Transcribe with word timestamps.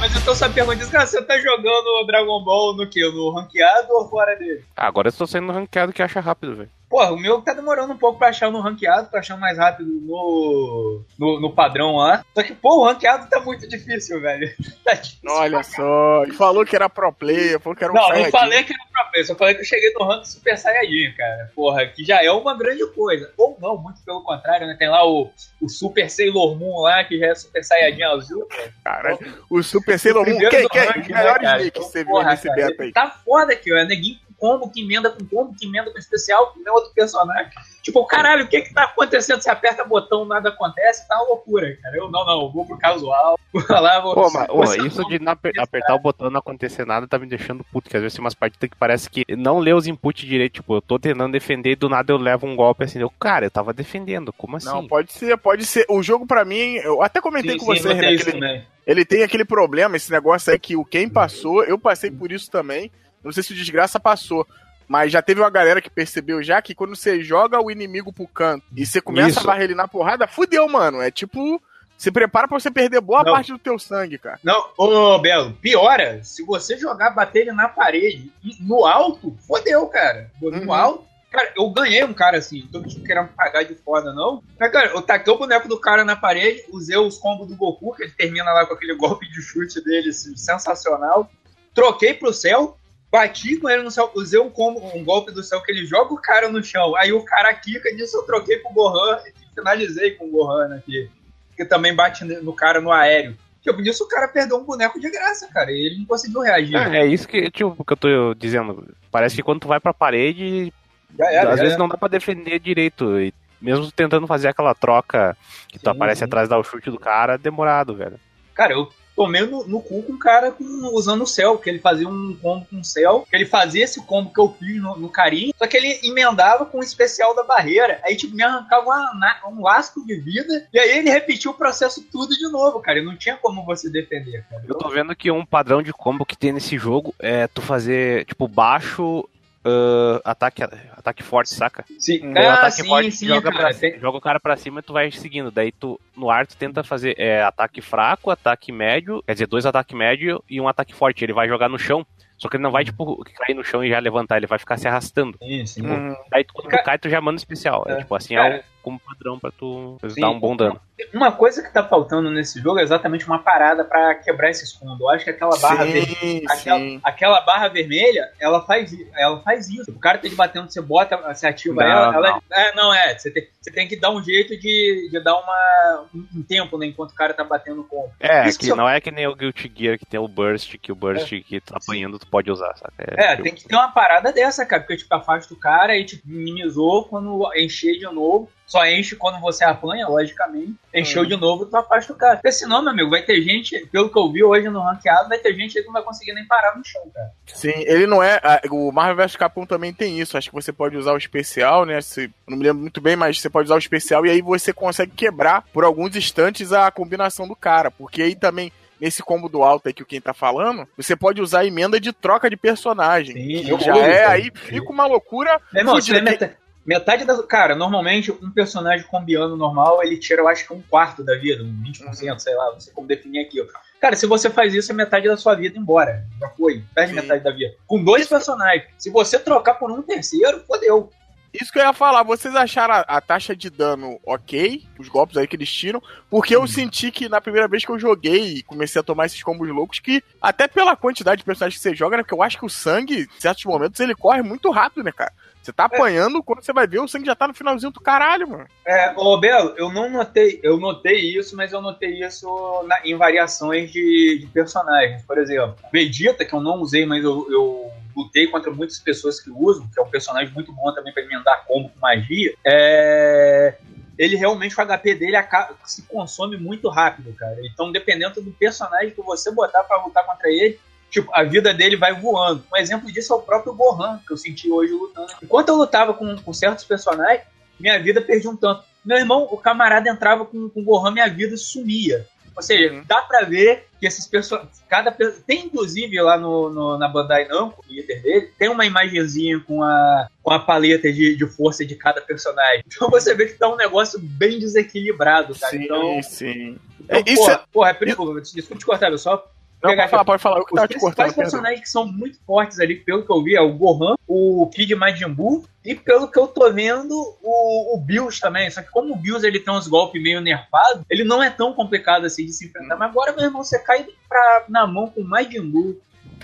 mas 0.00 0.16
então 0.16 0.34
só 0.34 0.48
pergunta 0.48 0.78
cara, 0.90 1.06
você 1.06 1.22
tá 1.22 1.38
jogando 1.38 2.06
Dragon 2.06 2.42
Ball 2.42 2.74
no 2.74 2.88
quê? 2.88 3.02
No 3.02 3.30
ranqueado 3.30 3.92
ou 3.92 4.08
fora 4.08 4.34
dele? 4.34 4.64
Ah, 4.74 4.86
agora 4.86 5.08
eu 5.08 5.12
saindo 5.26 5.46
no 5.46 5.52
ranqueado 5.52 5.92
que 5.92 6.02
acha 6.02 6.20
rápido, 6.20 6.56
velho. 6.56 6.70
Porra, 6.90 7.12
o 7.12 7.16
meu 7.16 7.40
tá 7.40 7.54
demorando 7.54 7.92
um 7.92 7.96
pouco 7.96 8.18
pra 8.18 8.30
achar 8.30 8.50
no 8.50 8.60
ranqueado, 8.60 9.08
pra 9.08 9.20
achar 9.20 9.36
mais 9.36 9.56
rápido 9.56 9.88
no, 9.88 11.04
no, 11.16 11.40
no 11.40 11.52
padrão 11.52 11.94
lá. 11.98 12.24
Só 12.34 12.42
que, 12.42 12.52
pô, 12.52 12.80
o 12.80 12.84
ranqueado 12.84 13.30
tá 13.30 13.38
muito 13.40 13.68
difícil, 13.68 14.20
velho. 14.20 14.50
Tá 14.82 14.94
difícil 14.94 15.20
Olha 15.28 15.62
só, 15.62 16.24
e 16.26 16.32
falou 16.32 16.64
que 16.64 16.74
era 16.74 16.88
pro 16.88 17.12
player, 17.12 17.60
falou 17.60 17.76
que 17.76 17.84
era 17.84 17.92
um 17.92 17.96
Não, 17.96 18.08
não 18.08 18.30
falei 18.30 18.64
que 18.64 18.72
era 18.72 18.82
pro 18.92 19.10
player, 19.12 19.26
só 19.26 19.36
falei 19.36 19.54
que 19.54 19.60
eu 19.60 19.64
cheguei 19.64 19.92
no 19.92 20.04
rank 20.04 20.24
Super 20.24 20.56
Saiyajin, 20.58 21.12
cara. 21.16 21.52
Porra, 21.54 21.86
que 21.86 22.02
já 22.02 22.24
é 22.24 22.30
uma 22.32 22.56
grande 22.56 22.84
coisa. 22.88 23.30
Ou 23.36 23.56
não, 23.60 23.76
muito 23.76 24.00
pelo 24.02 24.22
contrário, 24.22 24.66
né? 24.66 24.74
Tem 24.76 24.88
lá 24.88 25.06
o, 25.06 25.30
o 25.60 25.68
Super 25.68 26.10
Sailor 26.10 26.58
Moon 26.58 26.80
lá, 26.80 27.04
que 27.04 27.18
já 27.18 27.26
é 27.26 27.34
Super 27.34 27.62
Saiyajin 27.62 28.02
azul, 28.02 28.46
cara. 28.46 28.72
Caralho, 28.82 29.44
o 29.48 29.62
Super 29.62 29.98
Sailor 29.98 30.24
Moon, 30.26 30.32
Primeiro 30.32 30.50
quem, 30.56 30.62
do 30.62 30.68
quem, 30.70 30.80
ranking, 30.80 31.00
os 31.00 31.08
né, 31.08 31.18
melhores 31.18 31.42
cara? 31.42 31.62
nicks 31.62 31.72
que 31.72 31.78
Então, 31.78 31.90
você 31.90 32.04
viu 32.04 32.12
porra, 32.14 32.30
nesse 32.30 32.48
cara, 32.48 32.66
beta 32.66 32.82
aí. 32.82 32.92
Tá 32.92 33.10
foda 33.24 33.52
aqui, 33.52 33.72
ó. 33.72 33.76
É 33.76 33.84
neguinho 33.84 34.18
combo, 34.40 34.70
que 34.70 34.82
emenda 34.82 35.10
com 35.10 35.24
combo, 35.26 35.54
que 35.54 35.66
emenda 35.66 35.92
com 35.92 35.98
especial, 35.98 36.52
que 36.52 36.58
nem 36.60 36.72
outro 36.72 36.92
personagem. 36.94 37.50
Tipo, 37.82 38.04
caralho, 38.06 38.44
o 38.44 38.48
que 38.48 38.62
que 38.62 38.74
tá 38.74 38.84
acontecendo? 38.84 39.40
Você 39.40 39.50
aperta 39.50 39.84
botão, 39.84 40.24
nada 40.24 40.48
acontece, 40.48 41.06
tá 41.06 41.16
uma 41.16 41.28
loucura, 41.28 41.76
cara. 41.82 41.96
Eu 41.96 42.10
não, 42.10 42.24
não, 42.24 42.42
eu 42.42 42.50
vou 42.50 42.66
pro 42.66 42.78
casual, 42.78 43.38
vou 43.52 43.62
lá, 43.68 44.00
vou. 44.00 44.14
Pô, 44.14 44.30
mas, 44.30 44.84
isso 44.84 45.04
de 45.06 45.18
não 45.18 45.32
aper- 45.32 45.52
apertar 45.58 45.94
o 45.94 45.98
botão 45.98 46.28
e 46.28 46.32
não 46.32 46.40
acontecer 46.40 46.86
nada 46.86 47.06
tá 47.06 47.18
me 47.18 47.26
deixando 47.26 47.64
puto, 47.64 47.88
que 47.88 47.96
às 47.96 48.02
vezes 48.02 48.16
tem 48.16 48.24
umas 48.24 48.34
partidas 48.34 48.70
que 48.70 48.76
parece 48.76 49.08
que 49.08 49.24
não 49.36 49.58
lê 49.58 49.72
os 49.72 49.86
inputs 49.86 50.26
direito, 50.26 50.54
tipo, 50.54 50.74
eu 50.74 50.82
tô 50.82 50.98
tentando 50.98 51.32
defender 51.32 51.72
e 51.72 51.76
do 51.76 51.88
nada 51.88 52.12
eu 52.12 52.16
levo 52.16 52.46
um 52.46 52.56
golpe 52.56 52.84
assim, 52.84 52.98
eu, 53.00 53.10
cara, 53.10 53.46
eu 53.46 53.50
tava 53.50 53.72
defendendo, 53.72 54.32
como 54.32 54.56
assim? 54.56 54.66
Não, 54.66 54.86
pode 54.86 55.12
ser, 55.12 55.36
pode 55.38 55.64
ser. 55.64 55.84
O 55.88 56.02
jogo 56.02 56.26
pra 56.26 56.44
mim, 56.44 56.76
eu 56.76 57.02
até 57.02 57.20
comentei 57.20 57.52
Sim, 57.52 57.58
com 57.58 57.74
sim, 57.74 57.82
você, 57.82 57.94
que 57.94 58.30
ele, 58.30 58.64
ele 58.86 59.04
tem 59.04 59.22
aquele 59.22 59.44
problema, 59.44 59.96
esse 59.96 60.10
negócio 60.10 60.52
aí 60.52 60.58
que 60.58 60.76
o 60.76 60.84
quem 60.84 61.08
passou, 61.08 61.64
eu 61.64 61.78
passei 61.78 62.10
por 62.10 62.30
isso 62.30 62.50
também. 62.50 62.90
Não 63.22 63.32
sei 63.32 63.42
se 63.42 63.52
o 63.52 63.56
desgraça 63.56 63.98
passou. 64.00 64.46
Mas 64.88 65.12
já 65.12 65.22
teve 65.22 65.40
uma 65.40 65.50
galera 65.50 65.80
que 65.80 65.88
percebeu 65.88 66.42
já 66.42 66.60
que 66.60 66.74
quando 66.74 66.96
você 66.96 67.22
joga 67.22 67.62
o 67.62 67.70
inimigo 67.70 68.12
pro 68.12 68.26
canto 68.26 68.64
e 68.76 68.84
você 68.84 69.00
começa 69.00 69.28
Isso. 69.30 69.40
a 69.40 69.42
varrer 69.44 69.64
ele 69.64 69.74
na 69.74 69.86
porrada, 69.86 70.26
fudeu, 70.26 70.68
mano. 70.68 71.00
É 71.00 71.10
tipo. 71.10 71.62
Se 71.96 72.10
prepara 72.10 72.48
pra 72.48 72.58
você 72.58 72.70
perder 72.70 72.98
boa 73.02 73.22
Não. 73.22 73.30
parte 73.34 73.52
do 73.52 73.58
teu 73.58 73.78
sangue, 73.78 74.16
cara. 74.16 74.40
Não, 74.42 74.70
ô 74.78 75.18
Belo, 75.18 75.52
piora, 75.52 76.22
se 76.24 76.42
você 76.42 76.78
jogar, 76.78 77.10
bater 77.10 77.40
ele 77.42 77.52
na 77.52 77.68
parede, 77.68 78.32
no 78.58 78.86
alto, 78.86 79.36
fodeu, 79.46 79.86
cara. 79.88 80.30
No 80.40 80.48
Uhum. 80.48 80.72
alto, 80.72 81.04
cara, 81.30 81.52
eu 81.54 81.68
ganhei 81.68 82.02
um 82.02 82.14
cara 82.14 82.38
assim, 82.38 82.66
tô 82.72 82.82
tipo, 82.82 83.04
querendo 83.04 83.28
pagar 83.34 83.64
de 83.64 83.74
foda, 83.74 84.14
não. 84.14 84.42
Mas, 84.58 84.72
cara, 84.72 84.88
eu 84.94 85.02
taquei 85.02 85.30
o 85.30 85.36
boneco 85.36 85.68
do 85.68 85.78
cara 85.78 86.02
na 86.02 86.16
parede, 86.16 86.64
usei 86.72 86.96
os 86.96 87.18
combos 87.18 87.46
do 87.46 87.54
Goku, 87.54 87.94
que 87.94 88.04
ele 88.04 88.12
termina 88.12 88.50
lá 88.50 88.64
com 88.64 88.72
aquele 88.72 88.94
golpe 88.96 89.28
de 89.30 89.42
chute 89.42 89.78
dele, 89.84 90.08
assim, 90.08 90.34
sensacional. 90.34 91.30
Troquei 91.74 92.14
pro 92.14 92.32
céu, 92.32 92.78
bati 93.10 93.56
com 93.56 93.68
ele 93.68 93.82
no 93.82 93.90
céu, 93.90 94.10
usei 94.14 94.38
um, 94.38 94.50
combo, 94.50 94.80
um 94.94 95.04
golpe 95.04 95.32
do 95.32 95.42
céu 95.42 95.62
que 95.62 95.72
ele 95.72 95.86
joga 95.86 96.14
o 96.14 96.20
cara 96.20 96.48
no 96.48 96.62
chão. 96.62 96.94
Aí 96.96 97.12
o 97.12 97.24
cara 97.24 97.52
quica 97.54 97.94
disso, 97.94 98.18
eu 98.18 98.22
troquei 98.22 98.58
pro 98.58 98.72
Gohan 98.72 99.18
e 99.26 99.54
finalizei 99.54 100.12
com 100.12 100.26
o 100.26 100.30
Gohan 100.30 100.76
aqui. 100.76 101.10
Que 101.56 101.64
também 101.64 101.94
bate 101.94 102.24
no 102.24 102.52
cara 102.52 102.80
no 102.80 102.92
aéreo. 102.92 103.36
Tipo, 103.62 103.80
nisso 103.82 104.04
o 104.04 104.08
cara 104.08 104.28
perdeu 104.28 104.56
um 104.56 104.64
boneco 104.64 104.98
de 104.98 105.10
graça, 105.10 105.46
cara. 105.52 105.70
E 105.70 105.86
ele 105.86 105.98
não 105.98 106.06
conseguiu 106.06 106.40
reagir. 106.40 106.74
É, 106.74 107.00
é 107.00 107.06
isso 107.06 107.28
que, 107.28 107.50
tipo, 107.50 107.84
que 107.84 107.92
eu 107.92 107.96
tô 107.96 108.34
dizendo. 108.34 108.88
Parece 109.10 109.36
que 109.36 109.42
quando 109.42 109.60
tu 109.60 109.68
vai 109.68 109.78
pra 109.78 109.92
parede, 109.92 110.72
Já 111.18 111.30
era, 111.30 111.50
às 111.50 111.60
vezes 111.60 111.74
era. 111.74 111.78
não 111.78 111.88
dá 111.88 111.98
pra 111.98 112.08
defender 112.08 112.58
direito. 112.58 113.20
E 113.20 113.34
mesmo 113.60 113.92
tentando 113.92 114.26
fazer 114.26 114.48
aquela 114.48 114.74
troca 114.74 115.36
que 115.68 115.78
tu 115.78 115.90
Sim, 115.90 115.96
aparece 115.96 116.24
atrás 116.24 116.48
da 116.48 116.62
chute 116.62 116.90
do 116.90 116.98
cara, 116.98 117.34
é 117.34 117.38
demorado, 117.38 117.94
velho. 117.94 118.18
Cara, 118.54 118.72
eu 118.72 118.88
tomei 119.20 119.42
no, 119.42 119.66
no 119.66 119.82
cu 119.82 120.02
com 120.02 120.14
um 120.14 120.18
cara 120.18 120.50
com, 120.50 120.64
usando 120.94 121.24
o 121.24 121.26
céu, 121.26 121.58
que 121.58 121.68
ele 121.68 121.78
fazia 121.78 122.08
um 122.08 122.34
combo 122.40 122.64
com 122.70 122.80
o 122.80 122.84
céu, 122.84 123.26
que 123.28 123.36
ele 123.36 123.44
fazia 123.44 123.84
esse 123.84 124.00
combo 124.00 124.32
que 124.32 124.40
eu 124.40 124.56
fiz 124.58 124.80
no, 124.80 124.96
no 124.96 125.10
carinho, 125.10 125.52
só 125.58 125.66
que 125.66 125.76
ele 125.76 126.00
emendava 126.02 126.64
com 126.64 126.78
o 126.78 126.82
especial 126.82 127.36
da 127.36 127.44
barreira. 127.44 128.00
Aí, 128.02 128.16
tipo, 128.16 128.34
me 128.34 128.42
arrancava 128.42 128.86
uma, 128.86 129.40
um 129.46 129.62
lasco 129.62 130.02
de 130.06 130.16
vida, 130.16 130.66
e 130.72 130.78
aí 130.78 130.96
ele 130.96 131.10
repetiu 131.10 131.50
o 131.50 131.54
processo 131.54 132.02
tudo 132.10 132.34
de 132.34 132.48
novo, 132.50 132.80
cara. 132.80 132.98
E 132.98 133.04
não 133.04 133.14
tinha 133.14 133.36
como 133.36 133.62
você 133.62 133.90
defender, 133.90 134.42
cara. 134.48 134.64
Eu 134.66 134.74
tô 134.74 134.88
vendo 134.88 135.14
que 135.14 135.30
um 135.30 135.44
padrão 135.44 135.82
de 135.82 135.92
combo 135.92 136.24
que 136.24 136.36
tem 136.36 136.52
nesse 136.52 136.78
jogo 136.78 137.14
é 137.18 137.46
tu 137.46 137.60
fazer, 137.60 138.24
tipo, 138.24 138.48
baixo, 138.48 139.28
ah, 139.64 140.20
ataque, 140.24 140.62
ataque 140.62 141.22
forte, 141.22 141.50
saca? 141.54 141.84
Sim, 141.98 142.32
Daí 142.32 142.44
o 142.46 142.48
ah, 142.50 142.54
ataque 142.54 142.82
sim, 142.82 142.88
forte 142.88 143.12
sim, 143.12 143.26
joga, 143.26 143.52
cara. 143.52 143.68
pra, 143.70 143.74
Tem- 143.74 143.98
joga 143.98 144.18
o 144.18 144.20
cara 144.20 144.40
pra 144.40 144.56
cima 144.56 144.80
e 144.80 144.82
tu 144.82 144.92
vai 144.92 145.10
seguindo. 145.10 145.50
Daí 145.50 145.72
tu, 145.72 146.00
no 146.16 146.30
ar, 146.30 146.46
tu 146.46 146.56
tenta 146.56 146.82
fazer 146.82 147.14
é, 147.18 147.42
ataque 147.42 147.80
fraco, 147.80 148.30
ataque 148.30 148.72
médio, 148.72 149.22
quer 149.26 149.32
dizer, 149.34 149.46
dois 149.46 149.66
ataques 149.66 149.96
médio 149.96 150.42
e 150.48 150.60
um 150.60 150.68
ataque 150.68 150.94
forte. 150.94 151.24
Ele 151.24 151.32
vai 151.32 151.48
jogar 151.48 151.68
no 151.68 151.78
chão, 151.78 152.06
só 152.38 152.48
que 152.48 152.56
ele 152.56 152.62
não 152.62 152.70
vai, 152.70 152.84
tipo, 152.84 153.22
cair 153.36 153.54
no 153.54 153.62
chão 153.64 153.84
e 153.84 153.90
já 153.90 153.98
levantar, 153.98 154.36
ele 154.38 154.46
vai 154.46 154.58
ficar 154.58 154.78
se 154.78 154.88
arrastando. 154.88 155.36
Sim, 155.42 155.66
sim. 155.66 155.86
Uhum. 155.86 156.16
Daí 156.30 156.44
tu, 156.44 156.54
quando 156.54 156.68
Ca- 156.68 156.78
tu 156.78 156.84
cai, 156.84 156.98
tu 156.98 157.08
já 157.08 157.20
manda 157.20 157.36
especial. 157.36 157.84
É, 157.86 157.92
É. 157.92 157.96
tipo, 157.98 158.14
assim, 158.14 158.34
Cara, 158.34 158.56
é 158.56 158.58
o- 158.60 158.64
como 158.82 158.98
padrão 159.00 159.38
pra 159.38 159.50
tu 159.50 159.98
Sim. 160.08 160.20
dar 160.20 160.30
um 160.30 160.38
bom 160.40 160.56
dano. 160.56 160.80
Uma 161.14 161.32
coisa 161.32 161.62
que 161.62 161.72
tá 161.72 161.82
faltando 161.82 162.30
nesse 162.30 162.60
jogo 162.60 162.78
é 162.78 162.82
exatamente 162.82 163.26
uma 163.26 163.38
parada 163.38 163.84
pra 163.84 164.14
quebrar 164.16 164.50
esses 164.50 164.70
combos. 164.72 165.00
Eu 165.00 165.08
acho 165.08 165.24
que 165.24 165.30
aquela 165.30 165.58
barra 165.58 165.84
vermelha. 165.84 166.16
Sim, 166.20 166.42
Aquela, 166.48 166.78
sim. 166.78 167.00
aquela 167.02 167.40
barra 167.40 167.68
vermelha, 167.68 168.30
ela 168.38 168.60
faz, 168.66 168.94
ela 169.16 169.40
faz 169.40 169.68
isso. 169.70 169.90
O 169.90 169.98
cara 169.98 170.18
tá 170.18 170.28
te 170.28 170.34
batendo, 170.34 170.70
você 170.70 170.80
bota, 170.82 171.16
você 171.16 171.46
ativa 171.46 171.76
Não, 171.82 171.86
ela. 171.90 172.14
ela 172.16 172.30
não. 172.32 172.42
É, 172.52 172.74
não, 172.74 172.94
é. 172.94 173.18
Você 173.18 173.30
tem, 173.30 173.48
você 173.60 173.70
tem 173.70 173.88
que 173.88 173.96
dar 173.98 174.10
um 174.10 174.22
jeito 174.22 174.58
de, 174.58 175.08
de 175.10 175.20
dar 175.20 175.38
uma, 175.38 176.04
um 176.34 176.42
tempo, 176.42 176.76
né? 176.76 176.86
Enquanto 176.86 177.12
o 177.12 177.14
cara 177.14 177.32
tá 177.32 177.44
batendo 177.44 177.82
com. 177.84 178.10
É, 178.20 178.46
Isso 178.46 178.58
que 178.58 178.66
que 178.66 178.72
eu- 178.72 178.76
não 178.76 178.88
é 178.88 179.00
que 179.00 179.10
nem 179.10 179.26
o 179.26 179.34
Guilty 179.34 179.72
Gear 179.74 179.98
que 179.98 180.04
tem 180.04 180.20
o 180.20 180.28
Burst, 180.28 180.76
que 180.76 180.92
o 180.92 180.94
Burst 180.94 181.30
que 181.30 181.60
tu 181.60 181.72
tá 181.72 181.78
apanhando 181.82 182.18
tu 182.18 182.26
pode 182.26 182.50
usar, 182.50 182.74
saca? 182.76 182.92
É, 182.98 183.30
tipo, 183.30 183.42
tem 183.44 183.54
que 183.54 183.64
ter 183.66 183.74
uma 183.74 183.90
parada 183.90 184.32
dessa, 184.32 184.66
cara. 184.66 184.82
Porque, 184.82 184.98
tipo, 184.98 185.14
afasta 185.14 185.54
o 185.54 185.56
cara 185.56 185.96
e, 185.96 186.04
tipo, 186.04 186.22
minimizou 186.28 187.04
quando 187.06 187.50
encher 187.56 187.96
de 187.98 188.04
novo. 188.04 188.50
Só 188.70 188.86
enche 188.86 189.16
quando 189.16 189.40
você 189.40 189.64
apanha, 189.64 190.06
logicamente. 190.06 190.76
Encheu 190.94 191.24
Hum. 191.24 191.26
de 191.26 191.36
novo, 191.36 191.66
tu 191.66 191.76
afasta 191.76 192.12
o 192.12 192.16
cara. 192.16 192.36
Porque 192.36 192.52
senão, 192.52 192.80
meu 192.80 192.92
amigo, 192.92 193.10
vai 193.10 193.20
ter 193.20 193.42
gente, 193.42 193.84
pelo 193.90 194.08
que 194.08 194.16
eu 194.16 194.30
vi 194.30 194.44
hoje 194.44 194.68
no 194.68 194.80
ranqueado, 194.80 195.28
vai 195.28 195.38
ter 195.38 195.52
gente 195.56 195.72
que 195.74 195.82
não 195.84 195.92
vai 195.92 196.02
conseguir 196.04 196.32
nem 196.34 196.46
parar 196.46 196.76
no 196.78 196.84
chão, 196.84 197.02
cara. 197.12 197.32
Sim, 197.46 197.72
ele 197.74 198.06
não 198.06 198.22
é. 198.22 198.40
O 198.70 198.92
Marvel 198.92 199.16
vs 199.26 199.34
Capcom 199.34 199.66
também 199.66 199.92
tem 199.92 200.20
isso. 200.20 200.38
Acho 200.38 200.50
que 200.50 200.54
você 200.54 200.72
pode 200.72 200.96
usar 200.96 201.12
o 201.14 201.18
especial, 201.18 201.84
né? 201.84 202.00
Se, 202.00 202.30
não 202.48 202.56
me 202.56 202.62
lembro 202.62 202.80
muito 202.82 203.00
bem, 203.00 203.16
mas 203.16 203.40
você 203.40 203.50
pode 203.50 203.66
usar 203.66 203.74
o 203.74 203.78
especial 203.78 204.24
e 204.24 204.30
aí 204.30 204.40
você 204.40 204.72
consegue 204.72 205.10
quebrar 205.16 205.64
por 205.72 205.82
alguns 205.82 206.14
instantes 206.14 206.72
a 206.72 206.88
combinação 206.92 207.48
do 207.48 207.56
cara. 207.56 207.90
Porque 207.90 208.22
aí 208.22 208.36
também. 208.36 208.72
Nesse 209.00 209.22
combo 209.22 209.48
do 209.48 209.62
alto 209.62 209.86
aí 209.88 209.94
que 209.94 210.02
o 210.02 210.06
quem 210.06 210.20
tá 210.20 210.34
falando, 210.34 210.86
você 210.94 211.16
pode 211.16 211.40
usar 211.40 211.60
a 211.60 211.64
emenda 211.64 211.98
de 211.98 212.12
troca 212.12 212.50
de 212.50 212.56
personagem. 212.56 213.32
Sim, 213.32 213.66
eu 213.70 213.80
já 213.80 213.96
é, 213.96 214.18
cara. 214.24 214.30
aí 214.32 214.50
fica 214.54 214.92
uma 214.92 215.06
loucura. 215.06 215.58
Meu 215.72 215.80
irmão, 215.80 215.96
é 215.98 216.20
meta- 216.20 216.54
metade 216.90 217.24
da. 217.24 217.40
Cara, 217.44 217.76
normalmente 217.76 218.32
um 218.32 218.50
personagem 218.50 219.06
combiando 219.06 219.56
normal, 219.56 220.02
ele 220.02 220.18
tira, 220.18 220.42
eu 220.42 220.48
acho 220.48 220.66
que 220.66 220.74
um 220.74 220.82
quarto 220.82 221.22
da 221.22 221.36
vida, 221.36 221.62
um 221.62 221.82
20%, 221.84 222.38
sei 222.40 222.56
lá, 222.56 222.72
não 222.72 222.80
sei 222.80 222.92
como 222.92 223.06
definir 223.06 223.46
aquilo. 223.46 223.68
Cara, 224.00 224.16
se 224.16 224.26
você 224.26 224.50
faz 224.50 224.74
isso, 224.74 224.90
é 224.90 224.94
metade 224.94 225.28
da 225.28 225.36
sua 225.36 225.54
vida 225.54 225.78
embora. 225.78 226.26
Já 226.40 226.48
foi. 226.48 226.82
Perde 226.92 227.10
Sim. 227.10 227.20
metade 227.20 227.44
da 227.44 227.52
vida. 227.52 227.74
Com 227.86 228.02
dois 228.02 228.26
personagens. 228.26 228.88
Se 228.98 229.08
você 229.08 229.38
trocar 229.38 229.74
por 229.74 229.92
um 229.92 230.02
terceiro, 230.02 230.64
fodeu. 230.66 231.12
Isso 231.52 231.72
que 231.72 231.78
eu 231.78 231.82
ia 231.82 231.92
falar, 231.92 232.22
vocês 232.22 232.54
acharam 232.54 232.94
a, 232.94 233.00
a 233.00 233.20
taxa 233.20 233.54
de 233.54 233.70
dano 233.70 234.20
ok, 234.24 234.84
os 234.98 235.08
golpes 235.08 235.36
aí 235.36 235.48
que 235.48 235.56
eles 235.56 235.70
tiram, 235.70 236.00
porque 236.28 236.54
eu 236.54 236.64
senti 236.66 237.10
que 237.10 237.28
na 237.28 237.40
primeira 237.40 237.66
vez 237.66 237.84
que 237.84 237.90
eu 237.90 237.98
joguei 237.98 238.54
e 238.54 238.62
comecei 238.62 239.00
a 239.00 239.02
tomar 239.02 239.26
esses 239.26 239.42
combos 239.42 239.68
loucos, 239.68 239.98
que 239.98 240.22
até 240.40 240.68
pela 240.68 240.94
quantidade 240.94 241.38
de 241.38 241.44
personagens 241.44 241.76
que 241.76 241.82
você 241.82 241.94
joga, 241.94 242.16
né, 242.16 242.22
porque 242.22 242.34
eu 242.34 242.42
acho 242.42 242.56
que 242.56 242.64
o 242.64 242.70
sangue, 242.70 243.22
em 243.22 243.40
certos 243.40 243.64
momentos, 243.64 243.98
ele 243.98 244.14
corre 244.14 244.42
muito 244.42 244.70
rápido, 244.70 245.02
né, 245.02 245.10
cara? 245.10 245.32
Você 245.62 245.72
tá 245.72 245.84
apanhando, 245.84 246.42
quando 246.42 246.62
você 246.64 246.72
vai 246.72 246.86
ver, 246.86 247.00
o 247.00 247.06
sangue 247.08 247.26
já 247.26 247.34
tá 247.34 247.46
no 247.46 247.52
finalzinho 247.54 247.92
do 247.92 248.00
caralho, 248.00 248.48
mano. 248.48 248.66
É, 248.86 249.12
ô 249.16 249.38
Belo, 249.38 249.74
eu 249.76 249.92
não 249.92 250.08
notei, 250.08 250.58
eu 250.62 250.78
notei 250.78 251.16
isso, 251.38 251.54
mas 251.54 251.72
eu 251.72 251.82
notei 251.82 252.18
isso 252.24 252.48
na- 252.86 253.00
em 253.06 253.14
variações 253.16 253.92
de, 253.92 254.38
de 254.40 254.46
personagens. 254.46 255.22
Por 255.22 255.36
exemplo, 255.38 255.76
Vegeta, 255.92 256.44
que 256.44 256.54
eu 256.54 256.60
não 256.60 256.76
usei, 256.80 257.04
mas 257.04 257.22
eu, 257.22 257.46
eu 257.50 257.90
lutei 258.16 258.46
contra 258.46 258.70
muitas 258.72 258.98
pessoas 258.98 259.38
que 259.38 259.50
usam, 259.50 259.86
que 259.92 260.00
é 260.00 260.02
um 260.02 260.08
personagem 260.08 260.52
muito 260.54 260.72
bom 260.72 260.92
também 260.94 261.12
pra 261.12 261.22
emendar 261.22 261.64
combo 261.66 261.90
com 261.90 262.00
magia. 262.00 262.54
É, 262.64 263.74
Ele 264.18 264.36
realmente, 264.36 264.74
o 264.78 264.84
HP 264.86 265.14
dele 265.14 265.36
acaba- 265.36 265.74
se 265.84 266.02
consome 266.02 266.56
muito 266.58 266.88
rápido, 266.90 267.32
cara. 267.34 267.56
Então, 267.64 267.90
dependendo 267.92 268.40
do 268.42 268.50
personagem 268.50 269.10
que 269.10 269.22
você 269.22 269.50
botar 269.50 269.82
pra 269.84 270.02
lutar 270.04 270.24
contra 270.26 270.48
ele, 270.50 270.78
tipo, 271.10 271.30
a 271.34 271.42
vida 271.42 271.74
dele 271.74 271.96
vai 271.96 272.12
voando. 272.18 272.64
Um 272.72 272.76
exemplo 272.76 273.10
disso 273.12 273.32
é 273.32 273.36
o 273.36 273.42
próprio 273.42 273.74
Gohan, 273.74 274.20
que 274.26 274.32
eu 274.32 274.36
senti 274.36 274.70
hoje 274.70 274.92
lutando. 274.92 275.32
Enquanto 275.42 275.68
eu 275.70 275.76
lutava 275.76 276.14
com, 276.14 276.36
com 276.36 276.52
certos 276.52 276.84
personagens, 276.84 277.42
minha 277.78 278.00
vida 278.02 278.20
perdia 278.20 278.50
um 278.50 278.56
tanto. 278.56 278.84
Meu 279.04 279.16
irmão, 279.18 279.48
o 279.50 279.56
camarada 279.56 280.08
entrava 280.08 280.44
com, 280.44 280.68
com 280.68 280.80
o 280.80 280.84
Gohan, 280.84 281.10
minha 281.10 281.28
vida 281.28 281.56
sumia. 281.56 282.26
Ou 282.56 282.62
seja, 282.62 282.92
Uhum. 282.92 283.02
dá 283.06 283.22
pra 283.22 283.42
ver 283.42 283.86
que 283.98 284.06
esses 284.06 284.26
personagens. 284.26 284.82
Cada 284.88 285.10
Tem 285.12 285.64
inclusive 285.66 286.20
lá 286.20 286.36
no, 286.36 286.68
no- 286.68 286.98
na 286.98 287.08
Bandai 287.08 287.46
Namco, 287.46 287.82
o 287.88 287.92
líder 287.92 288.20
dele, 288.20 288.50
tem 288.58 288.68
uma 288.68 288.84
imagenzinha 288.84 289.60
com 289.60 289.82
a, 289.84 290.26
com 290.42 290.52
a 290.52 290.58
paleta 290.58 291.10
de, 291.12 291.36
de 291.36 291.46
força 291.46 291.86
de 291.86 291.94
cada 291.94 292.20
personagem. 292.20 292.82
Então 292.86 293.08
você 293.08 293.34
vê 293.34 293.46
que 293.46 293.54
tá 293.54 293.68
um 293.72 293.76
negócio 293.76 294.18
bem 294.20 294.58
desequilibrado, 294.58 295.54
cara. 295.58 295.70
sim, 295.72 295.84
então, 295.84 296.22
sim. 296.22 296.78
então, 297.00 297.16
É, 297.18 297.22
isso 297.26 297.40
porra, 297.42 297.52
é- 297.54 297.64
porra, 297.72 297.90
é 297.90 297.94
perigoso. 297.94 298.54
Desculpa 298.54 298.78
te 298.80 298.84
cortar, 298.86 299.10
eu 299.12 299.18
só 299.18 299.42
Não, 299.82 299.96
pode 299.96 300.08
falar, 300.10 300.24
pode 300.24 300.42
falar. 300.42 300.58
Eu 300.58 300.64
que 300.66 300.74
Os 300.74 300.76
tava 300.80 300.88
te 300.88 300.98
cortando. 300.98 301.34
personagens 301.34 301.80
que 301.80 301.88
são 301.88 302.06
muito 302.06 302.38
fortes 302.46 302.78
ali, 302.80 302.96
pelo 302.96 303.24
que 303.24 303.32
eu 303.32 303.42
vi, 303.42 303.56
é 303.56 303.60
o 303.60 303.72
Gohan, 303.72 304.14
o 304.28 304.68
Kid 304.74 304.94
Majin 304.94 305.28
Buu 305.28 305.64
e 305.84 305.94
pelo 305.94 306.30
que 306.30 306.38
eu 306.38 306.46
tô 306.46 306.70
vendo, 306.72 307.14
o, 307.42 307.94
o 307.94 307.98
Bills 307.98 308.40
também. 308.40 308.70
Só 308.70 308.82
que 308.82 308.90
como 308.90 309.14
o 309.14 309.16
Bills 309.16 309.46
ele 309.46 309.58
tem 309.60 309.72
uns 309.72 309.88
golpes 309.88 310.22
meio 310.22 310.40
nerfados, 310.40 311.02
ele 311.08 311.24
não 311.24 311.42
é 311.42 311.48
tão 311.48 311.72
complicado 311.72 312.26
assim 312.26 312.44
de 312.44 312.52
se 312.52 312.66
enfrentar. 312.66 312.96
Mas 312.96 313.10
agora, 313.10 313.32
meu 313.32 313.44
irmão, 313.44 313.64
você 313.64 313.78
cai 313.78 314.06
pra, 314.28 314.64
na 314.68 314.86
mão 314.86 315.08
com 315.08 315.22
o 315.22 315.24
Majin 315.24 315.62
Buu 315.62 315.98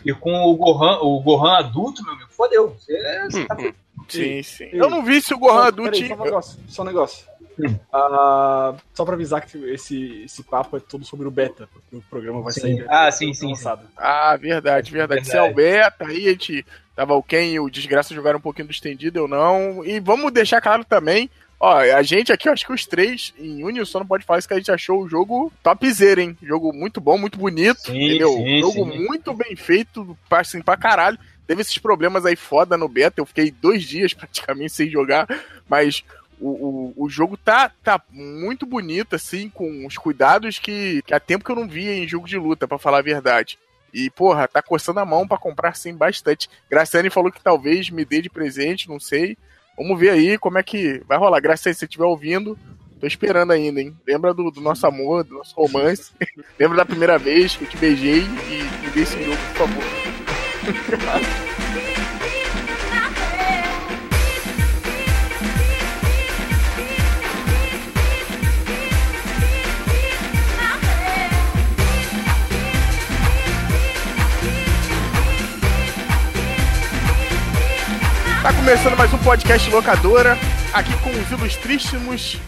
e 0.04 0.12
com 0.14 0.32
o 0.44 0.54
Gohan, 0.56 0.98
o 1.00 1.20
Gohan 1.20 1.58
adulto, 1.58 2.02
meu 2.02 2.14
amigo, 2.14 2.30
fodeu. 2.30 2.74
Você, 2.78 3.22
você 3.30 3.44
tá 3.44 3.56
Sim, 4.08 4.42
sim. 4.42 4.68
Eu 4.72 4.88
não 4.88 5.04
vi 5.04 5.20
se 5.20 5.34
o 5.34 5.38
Gohan 5.38 5.54
Só- 5.62 5.66
adulto. 5.68 5.90
peraí, 5.92 6.08
Só 6.08 6.14
um 6.14 6.24
negócio. 6.24 6.60
Só 6.68 6.82
um 6.82 6.84
negócio. 6.86 7.26
Ah, 7.92 8.74
só 8.94 9.04
pra 9.04 9.14
avisar 9.14 9.44
que 9.44 9.56
esse, 9.72 10.22
esse 10.24 10.42
papo 10.42 10.76
é 10.76 10.80
todo 10.80 11.04
sobre 11.04 11.26
o 11.26 11.30
beta, 11.30 11.68
porque 11.72 11.96
o 11.96 12.02
programa 12.10 12.42
vai 12.42 12.52
Sim. 12.52 12.60
sair 12.60 12.86
Ah, 12.88 13.10
sim, 13.10 13.32
sim, 13.32 13.34
sim. 13.34 13.48
lançado. 13.48 13.82
Ah, 13.96 14.36
verdade, 14.36 14.90
verdade. 14.90 15.22
Verdade. 15.22 15.26
Se 15.28 15.36
é 15.36 15.42
o 15.42 15.54
beta, 15.54 16.06
aí 16.06 16.26
a 16.28 16.32
gente. 16.32 16.64
Tava 16.94 17.14
o 17.14 17.22
Ken 17.22 17.44
e 17.52 17.60
o 17.60 17.68
Desgraça 17.68 18.14
jogaram 18.14 18.38
um 18.38 18.42
pouquinho 18.42 18.68
do 18.68 18.70
estendido, 18.72 19.18
eu 19.18 19.28
não. 19.28 19.84
E 19.84 20.00
vamos 20.00 20.32
deixar 20.32 20.62
claro 20.62 20.82
também. 20.82 21.28
Ó, 21.60 21.74
a 21.74 22.02
gente 22.02 22.32
aqui, 22.32 22.48
eu 22.48 22.52
acho 22.54 22.66
que 22.66 22.72
os 22.72 22.86
três 22.86 23.34
em 23.38 23.62
unissono 23.64 24.06
pode 24.06 24.24
falar 24.24 24.38
isso 24.38 24.48
que 24.48 24.54
a 24.54 24.58
gente 24.58 24.70
achou 24.70 25.02
o 25.02 25.08
jogo 25.08 25.52
topzera, 25.62 26.22
hein? 26.22 26.36
Jogo 26.42 26.72
muito 26.72 26.98
bom, 27.00 27.16
muito 27.18 27.38
bonito, 27.38 27.80
Sim, 27.80 28.02
entendeu? 28.02 28.32
sim, 28.32 28.60
jogo 28.60 28.90
sim. 28.92 28.98
muito 29.06 29.32
bem 29.34 29.54
feito, 29.56 30.16
assim, 30.30 30.62
pra 30.62 30.76
caralho. 30.76 31.18
Teve 31.46 31.60
esses 31.62 31.78
problemas 31.78 32.26
aí 32.26 32.34
foda 32.36 32.76
no 32.76 32.88
beta, 32.88 33.20
eu 33.20 33.26
fiquei 33.26 33.50
dois 33.50 33.84
dias 33.84 34.12
praticamente 34.12 34.72
sem 34.72 34.90
jogar, 34.90 35.26
mas 35.68 36.02
o, 36.40 36.48
o, 36.48 37.04
o 37.04 37.08
jogo 37.08 37.36
tá, 37.36 37.70
tá 37.82 38.00
muito 38.10 38.66
bonito, 38.66 39.16
assim, 39.16 39.48
com 39.48 39.86
os 39.86 39.96
cuidados 39.96 40.58
que, 40.58 41.02
que 41.02 41.14
há 41.14 41.20
tempo 41.20 41.44
que 41.44 41.50
eu 41.50 41.56
não 41.56 41.68
via 41.68 41.94
em 41.94 42.06
jogo 42.06 42.26
de 42.26 42.38
luta, 42.38 42.68
pra 42.68 42.78
falar 42.78 42.98
a 42.98 43.02
verdade. 43.02 43.58
E, 43.92 44.10
porra, 44.10 44.46
tá 44.46 44.60
coçando 44.60 45.00
a 45.00 45.06
mão 45.06 45.26
pra 45.26 45.38
comprar, 45.38 45.74
sim, 45.74 45.94
bastante. 45.94 46.50
Graciane 46.70 47.08
falou 47.08 47.32
que 47.32 47.40
talvez 47.40 47.88
me 47.88 48.04
dê 48.04 48.20
de 48.20 48.28
presente, 48.28 48.88
não 48.88 49.00
sei. 49.00 49.38
Vamos 49.76 49.98
ver 49.98 50.10
aí 50.10 50.38
como 50.38 50.58
é 50.58 50.62
que 50.62 51.02
vai 51.06 51.16
rolar. 51.16 51.40
Graciane, 51.40 51.74
se 51.74 51.80
você 51.80 51.84
estiver 51.86 52.04
ouvindo, 52.04 52.58
tô 53.00 53.06
esperando 53.06 53.52
ainda, 53.52 53.80
hein? 53.80 53.96
Lembra 54.06 54.34
do, 54.34 54.50
do 54.50 54.60
nosso 54.60 54.86
amor, 54.86 55.24
do 55.24 55.36
nosso 55.36 55.54
romance. 55.56 56.12
Lembra 56.58 56.76
da 56.78 56.84
primeira 56.84 57.18
vez 57.18 57.56
que 57.56 57.64
eu 57.64 57.68
te 57.68 57.76
beijei 57.76 58.20
e 58.20 58.84
me 58.84 58.90
dê 58.92 59.00
esse 59.00 59.22
jogo, 59.22 59.36
por 59.54 59.68
favor. 59.68 59.84
Tá 78.46 78.52
começando 78.52 78.96
mais 78.96 79.12
um 79.12 79.18
podcast 79.18 79.68
locadora, 79.72 80.36
aqui 80.72 80.92
com 81.02 81.10
os 81.10 81.32
ilustríssimos. 81.32 82.40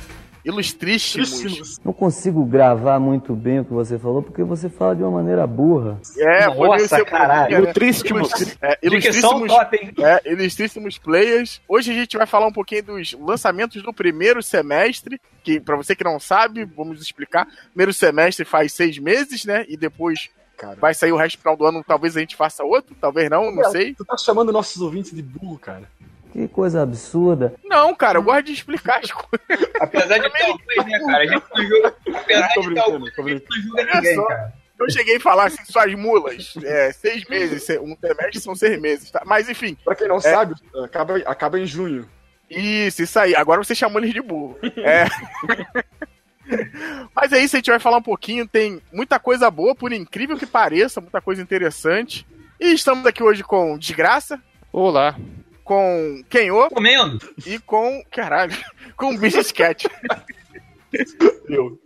Ilustríssimos. 0.44 1.80
Não 1.84 1.92
consigo 1.92 2.44
gravar 2.44 3.00
muito 3.00 3.34
bem 3.34 3.58
o 3.58 3.64
que 3.64 3.72
você 3.72 3.98
falou, 3.98 4.22
porque 4.22 4.44
você 4.44 4.68
fala 4.68 4.94
de 4.94 5.02
uma 5.02 5.10
maneira 5.10 5.44
burra. 5.44 6.00
É, 6.16 6.46
Nossa, 6.46 6.86
cebolinha, 6.86 7.04
caralho. 7.04 7.50
né? 7.50 7.58
Ilustríssimos. 7.62 8.56
É, 8.62 8.78
ilustríssimos, 8.80 9.48
top, 9.48 9.76
hein? 9.76 9.92
é, 9.98 10.32
ilustríssimos 10.32 10.98
players. 10.98 11.60
Hoje 11.68 11.90
a 11.90 11.94
gente 11.94 12.16
vai 12.16 12.26
falar 12.28 12.46
um 12.46 12.52
pouquinho 12.52 12.84
dos 12.84 13.16
lançamentos 13.20 13.82
do 13.82 13.92
primeiro 13.92 14.40
semestre, 14.40 15.20
que 15.42 15.58
pra 15.58 15.74
você 15.74 15.96
que 15.96 16.04
não 16.04 16.20
sabe, 16.20 16.64
vamos 16.64 17.02
explicar. 17.02 17.44
Primeiro 17.70 17.92
semestre 17.92 18.44
faz 18.44 18.72
seis 18.72 19.00
meses, 19.00 19.44
né? 19.44 19.64
E 19.68 19.76
depois 19.76 20.30
Cara. 20.58 20.76
vai 20.80 20.92
sair 20.92 21.12
o 21.12 21.16
resto 21.16 21.36
do 21.36 21.40
final 21.40 21.56
do 21.56 21.64
ano, 21.64 21.84
talvez 21.86 22.16
a 22.16 22.20
gente 22.20 22.34
faça 22.36 22.64
outro, 22.64 22.94
talvez 23.00 23.30
não, 23.30 23.50
não 23.50 23.70
sei. 23.70 23.94
Tu 23.94 24.04
tá 24.04 24.16
chamando 24.16 24.52
nossos 24.52 24.82
ouvintes 24.82 25.12
de 25.14 25.22
burro, 25.22 25.58
cara. 25.58 25.84
Que 26.32 26.46
coisa 26.48 26.82
absurda. 26.82 27.54
Não, 27.64 27.94
cara, 27.94 28.18
eu 28.18 28.22
gosto 28.22 28.42
de 28.46 28.52
explicar 28.52 29.00
as 29.02 29.10
coisas. 29.12 29.68
Apesar 29.80 30.18
de 30.18 30.26
alguns, 30.26 30.84
né, 30.84 30.98
cara? 31.06 31.24
A 31.24 31.26
gente 31.26 31.44
não 31.54 31.62
julga. 31.64 31.94
Apesar 32.18 32.48
de 32.48 32.54
tô 32.54 32.60
a 32.60 33.28
gente 33.28 33.44
não 33.48 33.62
julga 33.62 33.84
ninguém, 33.94 34.14
só. 34.14 34.26
cara. 34.26 34.52
Eu 34.78 34.90
cheguei 34.90 35.16
a 35.16 35.20
falar 35.20 35.46
assim, 35.46 35.64
suas 35.64 35.92
mulas, 35.94 36.54
é, 36.62 36.92
seis 36.92 37.24
meses, 37.28 37.64
se- 37.64 37.80
um 37.80 37.96
semestre 38.00 38.40
são 38.40 38.54
seis 38.54 38.80
meses, 38.80 39.10
tá? 39.10 39.22
Mas 39.26 39.48
enfim, 39.48 39.76
Pra 39.84 39.94
quem 39.96 40.06
não 40.06 40.20
sabe, 40.20 40.54
acaba, 40.84 41.16
acaba 41.18 41.58
em 41.58 41.66
junho. 41.66 42.08
Isso, 42.48 43.02
isso 43.02 43.18
aí. 43.18 43.34
Agora 43.34 43.62
você 43.62 43.74
chamou 43.74 43.98
eles 44.00 44.12
de 44.14 44.20
burro. 44.20 44.56
É. 44.76 45.06
Mas 47.14 47.32
é 47.32 47.42
isso, 47.42 47.56
a 47.56 47.58
gente 47.58 47.70
vai 47.70 47.78
falar 47.78 47.98
um 47.98 48.02
pouquinho. 48.02 48.46
Tem 48.46 48.80
muita 48.92 49.18
coisa 49.18 49.50
boa, 49.50 49.74
por 49.74 49.92
incrível 49.92 50.36
que 50.36 50.46
pareça, 50.46 51.00
muita 51.00 51.20
coisa 51.20 51.42
interessante. 51.42 52.26
E 52.60 52.72
estamos 52.72 53.06
aqui 53.06 53.22
hoje 53.22 53.42
com 53.44 53.78
Desgraça, 53.78 54.42
Olá. 54.72 55.16
com 55.62 56.22
Kenô 56.28 56.68
Comendo. 56.68 57.18
e 57.46 57.58
com. 57.60 58.02
Caralho, 58.10 58.56
com 58.96 59.16
Cat. 59.54 59.88
Eu. 61.48 61.78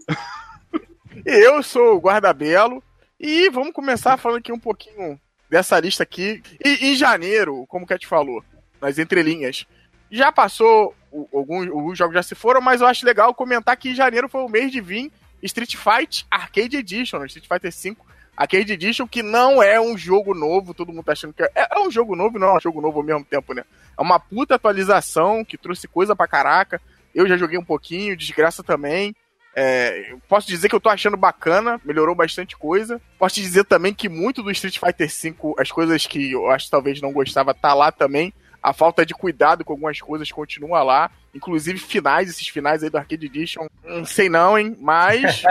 E 1.27 1.31
eu 1.47 1.63
sou 1.63 1.97
o 1.97 2.01
Guardabelo. 2.01 2.83
E 3.21 3.49
vamos 3.51 3.73
começar 3.73 4.17
falando 4.17 4.39
aqui 4.39 4.53
um 4.53 4.59
pouquinho 4.59 5.21
dessa 5.49 5.79
lista 5.79 6.03
aqui. 6.03 6.43
E 6.65 6.91
em 6.91 6.97
janeiro, 6.97 7.65
como 7.69 7.85
o 7.85 7.89
Cat 7.89 8.05
falou, 8.07 8.43
nas 8.81 8.99
entrelinhas, 8.99 9.67
já 10.11 10.33
passou, 10.33 10.95
alguns, 11.33 11.99
jogos 11.99 12.15
já 12.15 12.23
se 12.23 12.35
foram, 12.35 12.61
mas 12.61 12.81
eu 12.81 12.87
acho 12.87 13.07
legal 13.07 13.35
comentar 13.35 13.77
que 13.77 13.95
janeiro 13.95 14.29
foi 14.29 14.43
o 14.43 14.49
mês 14.49 14.71
de 14.73 14.81
vir 14.81 15.13
Street 15.43 15.77
Fight 15.77 16.27
Arcade 16.31 16.77
Edition, 16.77 17.19
né? 17.19 17.27
Street 17.27 17.47
Fighter 17.49 17.73
V 17.73 17.97
Arcade 18.37 18.73
Edition, 18.73 19.07
que 19.07 19.23
não 19.23 19.63
é 19.63 19.81
um 19.81 19.97
jogo 19.97 20.35
novo, 20.35 20.73
todo 20.73 20.93
mundo 20.93 21.05
tá 21.05 21.13
achando 21.13 21.35
que 21.35 21.43
é, 21.43 21.51
é 21.55 21.79
um 21.81 21.91
jogo 21.91 22.17
novo 22.17 22.39
não 22.39 22.49
é 22.49 22.57
um 22.57 22.61
jogo 22.61 22.81
novo 22.81 22.99
ao 22.99 23.05
mesmo 23.05 23.25
tempo, 23.25 23.53
né? 23.53 23.65
É 23.97 24.03
uma 24.03 24.19
puta 24.19 24.55
atualização 24.55 25.45
que 25.45 25.59
trouxe 25.59 25.87
coisa 25.87 26.17
pra 26.17 26.27
caraca. 26.27 26.81
Eu 27.15 27.29
já 27.29 27.37
joguei 27.37 27.59
um 27.59 27.65
pouquinho, 27.65 28.17
desgraça 28.17 28.63
também. 28.63 29.15
É, 29.55 30.15
posso 30.29 30.49
dizer 30.49 30.69
que 30.69 30.75
eu 30.75 30.81
tô 30.81 30.89
achando 30.89 31.17
bacana, 31.17 31.79
melhorou 31.85 32.15
bastante 32.15 32.57
coisa. 32.57 33.01
Posso 33.19 33.35
te 33.35 33.43
dizer 33.43 33.65
também 33.65 33.93
que 33.93 34.09
muito 34.09 34.43
do 34.43 34.51
Street 34.51 34.79
Fighter 34.79 35.09
V, 35.09 35.55
as 35.59 35.71
coisas 35.71 36.07
que 36.07 36.33
eu 36.33 36.51
acho 36.51 36.67
que 36.67 36.71
talvez 36.71 37.01
não 37.03 37.13
gostava, 37.13 37.53
tá 37.53 37.75
lá 37.75 37.93
também. 37.93 38.33
A 38.63 38.73
falta 38.73 39.05
de 39.05 39.13
cuidado 39.13 39.65
com 39.65 39.73
algumas 39.73 40.01
coisas 40.01 40.31
continua 40.31 40.83
lá. 40.83 41.11
Inclusive 41.35 41.79
finais, 41.79 42.29
esses 42.29 42.47
finais 42.47 42.83
aí 42.83 42.91
do 42.91 42.99
Arcade 42.99 43.27
Edition. 43.27 43.67
Não 43.83 44.05
sei 44.05 44.29
não, 44.29 44.59
hein? 44.59 44.77
Mas. 44.79 45.43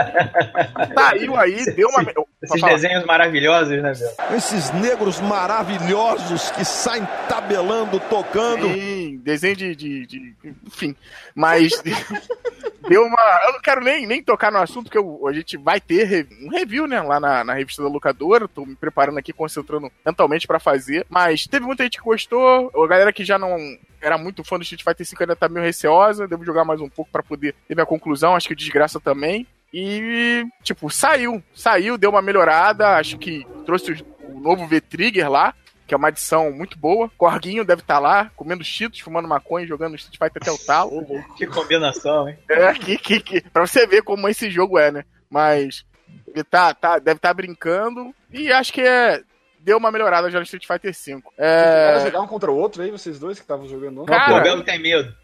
Saiu 0.94 1.34
aí, 1.36 1.64
deu 1.74 1.88
uma. 1.88 2.02
Esses 2.42 2.60
falar. 2.60 2.74
desenhos 2.74 3.04
maravilhosos, 3.04 3.82
né, 3.82 3.92
velho? 3.92 4.36
Esses 4.36 4.70
negros 4.72 5.20
maravilhosos 5.20 6.50
que 6.52 6.64
saem 6.64 7.06
tabelando, 7.28 7.98
tocando. 8.00 8.68
Sim, 8.68 9.01
desenho 9.22 9.56
de, 9.56 9.74
de, 9.76 10.06
de- 10.06 10.34
Enfim. 10.66 10.94
Mas. 11.34 11.72
deu 12.88 13.04
uma. 13.04 13.40
Eu 13.46 13.52
não 13.52 13.60
quero 13.60 13.80
nem, 13.82 14.06
nem 14.06 14.22
tocar 14.22 14.50
no 14.50 14.58
assunto, 14.58 14.84
porque 14.84 14.98
eu- 14.98 15.26
a 15.26 15.32
gente 15.32 15.56
vai 15.56 15.80
ter 15.80 16.04
re- 16.04 16.26
um 16.42 16.48
review, 16.50 16.86
né? 16.86 17.00
Lá 17.00 17.18
na, 17.20 17.44
na 17.44 17.54
revista 17.54 17.82
da 17.82 17.88
locadora. 17.88 18.48
Tô 18.48 18.64
me 18.66 18.74
preparando 18.76 19.18
aqui, 19.18 19.32
concentrando 19.32 19.90
mentalmente 20.04 20.46
pra 20.46 20.58
fazer. 20.58 21.06
Mas 21.08 21.46
teve 21.46 21.64
muita 21.64 21.84
gente 21.84 21.98
que 21.98 22.04
gostou. 22.04 22.70
A 22.84 22.86
galera 22.88 23.12
que 23.12 23.24
já 23.24 23.38
não 23.38 23.56
era 24.00 24.18
muito 24.18 24.42
fã 24.44 24.56
do 24.58 24.62
Street 24.62 24.82
Fighter 24.82 25.06
V 25.06 25.16
ainda 25.20 25.36
tá 25.36 25.48
meio 25.48 25.64
receosa. 25.64 26.26
Devo 26.26 26.44
jogar 26.44 26.64
mais 26.64 26.80
um 26.80 26.88
pouco 26.88 27.10
pra 27.10 27.22
poder 27.22 27.54
ter 27.68 27.74
minha 27.74 27.86
conclusão. 27.86 28.34
Acho 28.34 28.48
que 28.48 28.54
o 28.54 28.56
desgraça 28.56 28.98
também. 29.00 29.46
E, 29.72 30.44
tipo, 30.62 30.90
saiu. 30.90 31.42
Saiu, 31.54 31.96
deu 31.96 32.10
uma 32.10 32.20
melhorada. 32.20 32.96
Acho 32.96 33.16
que 33.16 33.46
trouxe 33.64 34.04
o 34.24 34.40
novo 34.40 34.66
V-Trigger 34.66 35.30
lá 35.30 35.54
que 35.92 35.94
é 35.94 35.98
uma 35.98 36.08
adição 36.08 36.50
muito 36.50 36.78
boa. 36.78 37.10
Corguinho 37.18 37.66
deve 37.66 37.82
estar 37.82 37.98
lá, 37.98 38.30
comendo 38.34 38.64
cheetos, 38.64 39.00
fumando 39.00 39.28
maconha, 39.28 39.66
jogando 39.66 39.94
Street 39.94 40.16
Fighter 40.16 40.40
até 40.40 40.50
o 40.50 40.56
talo. 40.56 41.04
Que 41.36 41.46
combinação, 41.46 42.26
hein? 42.26 42.38
É, 42.48 42.72
que, 42.72 42.96
que, 42.96 43.20
que, 43.20 43.40
pra 43.42 43.66
você 43.66 43.86
ver 43.86 44.02
como 44.02 44.26
esse 44.26 44.50
jogo 44.50 44.78
é, 44.78 44.90
né? 44.90 45.04
Mas 45.28 45.84
ele 46.26 46.44
tá, 46.44 46.72
tá, 46.72 46.98
deve 46.98 47.18
estar 47.18 47.34
brincando 47.34 48.14
e 48.32 48.50
acho 48.50 48.72
que 48.72 48.80
é, 48.80 49.22
deu 49.62 49.78
uma 49.78 49.90
melhorada 49.92 50.30
já 50.30 50.38
no 50.38 50.44
Street 50.44 50.66
Fighter 50.66 50.92
V. 50.92 51.22
Era 51.38 51.98
É, 51.98 52.04
jogar 52.04 52.20
um 52.20 52.26
contra 52.26 52.50
o 52.50 52.56
outro 52.56 52.82
aí, 52.82 52.90
vocês 52.90 53.18
dois 53.18 53.38
que 53.38 53.44
estavam 53.44 53.66
jogando 53.68 54.02
ontem? 54.02 54.12
Cara, 54.12 54.36
o 54.36 54.42
Belo 54.42 54.62
tem 54.64 54.78
medo. 54.80 55.14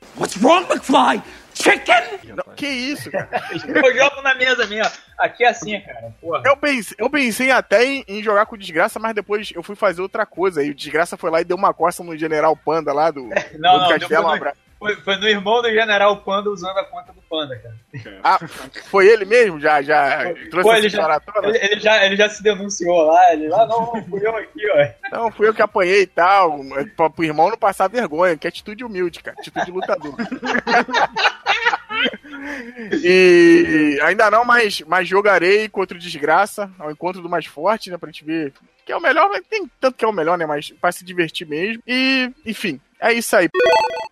não, 2.24 2.54
que 2.54 2.66
isso, 2.66 3.10
cara. 3.10 3.28
Eu 3.66 3.96
jogo 3.96 4.22
na 4.22 4.34
mesa 4.34 4.64
mesmo. 4.66 4.92
Aqui 5.18 5.44
é 5.44 5.48
assim, 5.48 5.80
cara. 5.80 6.12
Porra. 6.20 6.42
Eu 6.46 6.56
pensei, 6.56 6.96
eu 6.98 7.10
pensei 7.10 7.50
até 7.50 7.84
em, 7.84 8.04
em 8.06 8.22
jogar 8.22 8.46
com 8.46 8.54
o 8.54 8.58
Desgraça, 8.58 8.98
mas 9.00 9.14
depois 9.14 9.50
eu 9.54 9.62
fui 9.62 9.74
fazer 9.74 10.00
outra 10.00 10.24
coisa. 10.24 10.62
E 10.62 10.70
o 10.70 10.74
Desgraça 10.74 11.16
foi 11.16 11.30
lá 11.30 11.40
e 11.40 11.44
deu 11.44 11.56
uma 11.56 11.74
costa 11.74 12.04
no 12.04 12.16
General 12.16 12.56
Panda 12.56 12.92
lá 12.92 13.10
do, 13.10 13.22
Não, 13.22 13.32
do 13.32 13.78
não, 13.80 13.88
Castelo. 13.88 14.26
Um 14.26 14.30
abra- 14.30 14.54
foi, 14.78 14.96
foi 14.96 15.16
no 15.16 15.28
irmão 15.28 15.60
do 15.60 15.70
General 15.70 16.16
Panda 16.18 16.50
usando 16.50 16.78
a 16.78 16.84
conta 16.84 17.12
do 17.12 17.20
Panda, 17.22 17.56
cara. 17.56 17.74
Ah, 18.22 18.38
foi 18.86 19.06
ele 19.06 19.24
mesmo? 19.24 19.60
Já, 19.60 19.82
já 19.82 20.32
trouxe 20.50 20.68
Pô, 20.68 20.74
ele 20.74 20.88
já-? 20.88 21.20
Ele, 21.42 21.58
ele 21.58 21.80
já, 21.80 22.04
ele 22.04 22.16
já 22.16 22.28
se 22.28 22.42
denunciou 22.42 23.02
lá, 23.02 23.32
ele 23.32 23.48
lá, 23.48 23.66
não, 23.66 23.92
não, 23.92 24.04
fui 24.04 24.26
eu 24.26 24.36
aqui, 24.36 24.70
ó. 24.70 25.16
Não, 25.16 25.32
fui 25.32 25.48
eu 25.48 25.54
que 25.54 25.62
apanhei 25.62 26.02
e 26.02 26.06
tal. 26.06 26.60
Pra, 26.96 27.10
pro 27.10 27.24
irmão 27.24 27.50
não 27.50 27.58
passar 27.58 27.88
vergonha, 27.88 28.36
que 28.36 28.46
é 28.46 28.50
atitude 28.50 28.84
humilde, 28.84 29.22
cara. 29.22 29.36
Atitude 29.38 29.66
de 29.66 29.72
lutador. 29.72 30.14
E 33.02 33.98
ainda 34.02 34.30
não, 34.30 34.44
mas, 34.44 34.80
mas 34.86 35.08
jogarei 35.08 35.68
contra 35.68 35.96
o 35.96 36.00
Desgraça, 36.00 36.70
ao 36.78 36.90
encontro 36.90 37.20
do 37.20 37.28
mais 37.28 37.46
forte, 37.46 37.90
né? 37.90 37.98
Pra 37.98 38.10
gente 38.10 38.24
ver 38.24 38.52
que 38.84 38.92
é 38.92 38.96
o 38.96 39.00
melhor, 39.00 39.30
tem 39.50 39.70
tanto 39.78 39.96
que 39.96 40.04
é 40.04 40.08
o 40.08 40.12
melhor, 40.12 40.38
né? 40.38 40.46
Mas 40.46 40.70
pra 40.70 40.90
se 40.92 41.04
divertir 41.04 41.46
mesmo. 41.46 41.82
E, 41.86 42.30
enfim, 42.46 42.80
é 43.00 43.12
isso 43.12 43.36
aí. 43.36 43.48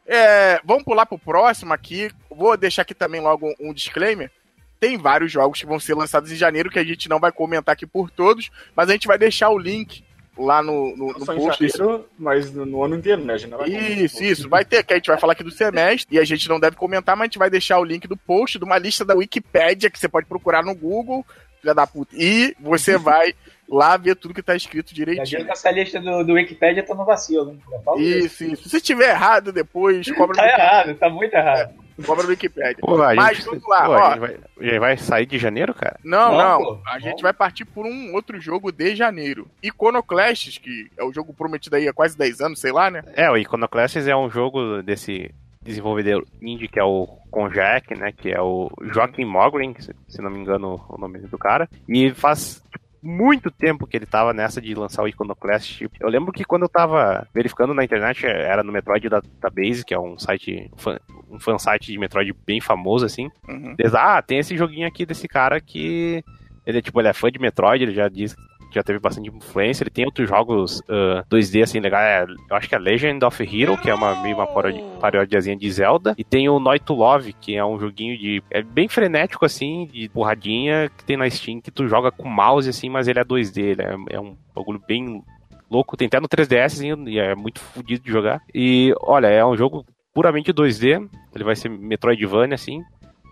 É, 0.06 0.60
vamos 0.64 0.84
pular 0.84 1.06
pro 1.06 1.18
próximo 1.18 1.72
aqui. 1.72 2.10
Vou 2.30 2.56
deixar 2.56 2.82
aqui 2.82 2.94
também 2.94 3.20
logo 3.20 3.52
um 3.60 3.72
disclaimer. 3.72 4.30
Tem 4.78 4.96
vários 4.96 5.32
jogos 5.32 5.60
que 5.60 5.66
vão 5.66 5.80
ser 5.80 5.94
lançados 5.94 6.30
em 6.30 6.36
janeiro 6.36 6.70
que 6.70 6.78
a 6.78 6.84
gente 6.84 7.08
não 7.08 7.18
vai 7.18 7.32
comentar 7.32 7.72
aqui 7.72 7.86
por 7.86 8.10
todos, 8.10 8.50
mas 8.74 8.88
a 8.88 8.92
gente 8.92 9.06
vai 9.06 9.18
deixar 9.18 9.48
o 9.48 9.58
link 9.58 10.04
lá 10.38 10.62
no, 10.62 10.94
no, 10.96 11.06
no 11.06 11.26
post. 11.26 11.68
janeiro, 11.68 12.06
mas 12.18 12.52
no, 12.52 12.66
no 12.66 12.84
ano 12.84 12.96
inteiro, 12.96 13.24
né? 13.24 13.34
A 13.34 13.38
gente 13.38 13.50
não 13.50 13.58
vai 13.58 13.68
Isso, 13.70 14.22
isso. 14.22 14.48
Vai 14.48 14.64
ter, 14.64 14.84
que 14.84 14.92
a 14.92 14.96
gente 14.96 15.06
vai 15.06 15.18
falar 15.18 15.32
aqui 15.32 15.42
do 15.42 15.50
semestre, 15.50 16.14
e 16.14 16.18
a 16.18 16.24
gente 16.24 16.48
não 16.48 16.60
deve 16.60 16.76
comentar, 16.76 17.16
mas 17.16 17.24
a 17.24 17.26
gente 17.26 17.38
vai 17.38 17.48
deixar 17.48 17.78
o 17.78 17.84
link 17.84 18.06
do 18.06 18.16
post 18.16 18.58
de 18.58 18.64
uma 18.64 18.78
lista 18.78 19.04
da 19.04 19.14
Wikipédia 19.14 19.90
que 19.90 19.98
você 19.98 20.08
pode 20.08 20.26
procurar 20.26 20.62
no 20.62 20.74
Google, 20.74 21.24
filha 21.60 21.74
da 21.74 21.86
puta. 21.86 22.14
E 22.14 22.54
você 22.60 22.96
vai 22.98 23.34
lá 23.68 23.96
ver 23.96 24.16
tudo 24.16 24.34
que 24.34 24.42
tá 24.42 24.54
escrito 24.54 24.94
direitinho. 24.94 25.44
que 25.44 25.50
essa 25.50 25.70
lista 25.70 26.00
do, 26.00 26.24
do 26.24 26.34
Wikipedia 26.34 26.82
tá 26.84 26.94
no 26.94 27.04
vacilo, 27.04 27.52
né? 27.52 27.58
Já 27.70 27.78
falo 27.80 28.00
Isso, 28.00 28.44
isso. 28.44 28.68
Se 28.68 28.80
tiver 28.80 29.10
errado, 29.10 29.52
depois 29.52 30.10
cobra 30.12 30.36
Tá 30.36 30.42
no, 30.42 30.48
errado, 30.48 30.94
tá 30.94 31.08
muito 31.10 31.34
errado. 31.34 31.74
cobra 32.04 32.22
no 32.24 32.28
Wikipédia. 32.30 32.76
Pô, 32.80 32.96
Mas 32.98 33.38
gente, 33.38 33.46
vamos 33.46 33.68
lá, 33.68 33.84
pô, 33.86 33.92
ó. 33.92 34.16
vai, 34.18 34.36
já 34.60 34.78
vai 34.80 34.96
sair 34.96 35.26
de 35.26 35.38
janeiro, 35.38 35.72
cara? 35.74 35.98
Não, 36.04 36.32
Não, 36.32 36.38
não. 36.38 36.58
pô. 36.64 36.78
A 36.86 36.98
gente 36.98 37.22
vai 37.22 37.32
partir 37.32 37.64
por 37.64 37.84
um 37.86 38.14
outro 38.14 38.40
jogo 38.40 38.70
de 38.70 38.94
janeiro. 38.94 39.48
Iconoclasts, 39.62 40.58
que 40.58 40.88
é 40.96 41.04
o 41.04 41.12
jogo 41.12 41.32
prometido 41.32 41.76
aí 41.76 41.88
há 41.88 41.92
quase 41.92 42.16
10 42.16 42.40
anos, 42.40 42.60
sei 42.60 42.72
lá, 42.72 42.90
né? 42.90 43.02
É, 43.14 43.30
o 43.30 43.36
Iconoclasts 43.36 44.06
é 44.06 44.14
um 44.16 44.28
jogo 44.30 44.82
desse 44.82 45.30
desenvolvedor 45.62 46.24
indie 46.40 46.68
que 46.68 46.78
é 46.78 46.84
o 46.84 47.08
Conjac, 47.30 47.92
né? 47.98 48.12
Que 48.12 48.30
é 48.30 48.40
o 48.40 48.70
Joaquim 48.92 49.24
Mogren, 49.24 49.74
se, 49.80 50.22
não 50.22 50.30
me 50.30 50.38
engano 50.38 50.80
o 50.88 50.96
nome 50.96 51.18
do 51.18 51.36
cara. 51.36 51.68
E 51.88 52.10
faz 52.14 52.62
muito 53.02 53.50
tempo 53.50 53.86
que 53.86 53.96
ele 53.96 54.06
tava 54.06 54.32
nessa 54.32 54.60
de 54.60 54.74
lançar 54.74 55.02
o 55.02 55.08
Iconoclast. 55.08 55.78
Tipo, 55.78 55.96
eu 56.00 56.08
lembro 56.08 56.32
que 56.32 56.44
quando 56.44 56.62
eu 56.62 56.68
tava 56.68 57.26
verificando 57.34 57.72
na 57.74 57.84
internet, 57.84 58.26
era 58.26 58.62
no 58.62 58.72
Metroid 58.72 59.08
Database, 59.08 59.84
que 59.84 59.94
é 59.94 59.98
um 59.98 60.18
site, 60.18 60.70
um 60.72 60.76
fan- 60.78 61.00
fansite 61.38 61.92
de 61.92 61.98
Metroid 61.98 62.34
bem 62.46 62.60
famoso, 62.60 63.04
assim. 63.06 63.30
Uhum. 63.48 63.74
Eles, 63.78 63.94
ah, 63.94 64.20
tem 64.22 64.38
esse 64.38 64.56
joguinho 64.56 64.86
aqui 64.86 65.04
desse 65.06 65.28
cara 65.28 65.60
que. 65.60 66.22
Ele 66.66 66.78
é 66.78 66.82
tipo, 66.82 67.00
ele 67.00 67.08
é 67.08 67.12
fã 67.12 67.30
de 67.30 67.38
Metroid, 67.38 67.84
ele 67.84 67.94
já 67.94 68.08
diz 68.08 68.34
já 68.72 68.82
teve 68.82 68.98
bastante 68.98 69.28
influência. 69.28 69.82
Ele 69.82 69.90
tem 69.90 70.04
outros 70.04 70.28
jogos 70.28 70.82
ah, 70.88 71.24
2D 71.30 71.62
assim 71.62 71.80
legais. 71.80 72.28
É, 72.28 72.32
eu 72.50 72.56
acho 72.56 72.68
que 72.68 72.74
é 72.74 72.78
Legend 72.78 73.24
of 73.24 73.42
Hero, 73.42 73.76
que 73.76 73.90
é 73.90 73.94
uma 73.94 74.22
meio 74.22 74.36
uma 74.36 74.46
parodi- 74.46 74.84
parodiazinha 75.00 75.56
de 75.56 75.70
Zelda. 75.70 76.14
E 76.16 76.24
tem 76.24 76.48
o 76.48 76.58
Noi 76.58 76.78
to 76.78 76.94
Love, 76.94 77.32
que 77.32 77.56
é 77.56 77.64
um 77.64 77.78
joguinho 77.78 78.16
de. 78.18 78.42
É 78.50 78.62
bem 78.62 78.88
frenético, 78.88 79.44
assim, 79.44 79.88
de 79.92 80.08
porradinha, 80.08 80.90
que 80.96 81.04
tem 81.04 81.16
na 81.16 81.28
Steam, 81.28 81.60
que 81.60 81.70
tu 81.70 81.86
joga 81.88 82.10
com 82.10 82.28
mouse, 82.28 82.68
assim, 82.68 82.88
mas 82.88 83.08
ele 83.08 83.18
é 83.18 83.24
2D. 83.24 83.58
Ele 83.58 83.82
é, 83.82 84.16
é 84.16 84.20
um 84.20 84.36
bagulho 84.54 84.82
bem 84.86 85.22
louco. 85.70 85.96
Tem 85.96 86.06
até 86.06 86.20
no 86.20 86.28
3DS, 86.28 86.64
assim, 86.64 87.08
e 87.08 87.18
é 87.18 87.34
muito 87.34 87.60
fodido 87.60 88.04
de 88.04 88.10
jogar. 88.10 88.42
E 88.54 88.94
olha, 89.00 89.26
é 89.28 89.44
um 89.44 89.56
jogo 89.56 89.84
puramente 90.14 90.52
2D. 90.52 91.08
Ele 91.34 91.44
vai 91.44 91.54
ser 91.54 91.68
Metroidvania, 91.68 92.54
assim 92.54 92.82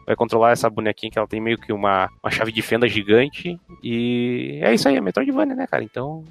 vai 0.06 0.16
controlar 0.16 0.52
essa 0.52 0.70
bonequinha 0.70 1.10
que 1.10 1.18
ela 1.18 1.28
tem 1.28 1.40
meio 1.40 1.58
que 1.58 1.72
uma, 1.72 2.08
uma 2.22 2.30
chave 2.30 2.52
de 2.52 2.62
fenda 2.62 2.88
gigante. 2.88 3.58
E 3.82 4.58
é 4.62 4.74
isso 4.74 4.88
aí, 4.88 4.96
é 4.96 5.00
Metroidvania, 5.00 5.54
né, 5.54 5.66
cara? 5.66 5.82
Então 5.82 6.24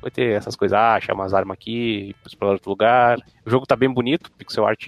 vai 0.00 0.10
ter 0.10 0.36
essas 0.36 0.54
coisas, 0.54 0.76
ah, 0.78 0.94
achar 0.94 1.14
umas 1.14 1.34
armas 1.34 1.54
aqui, 1.54 2.14
explorar 2.26 2.54
outro 2.54 2.70
lugar. 2.70 3.18
O 3.44 3.50
jogo 3.50 3.66
tá 3.66 3.76
bem 3.76 3.92
bonito, 3.92 4.30
pixel 4.32 4.66
art 4.66 4.86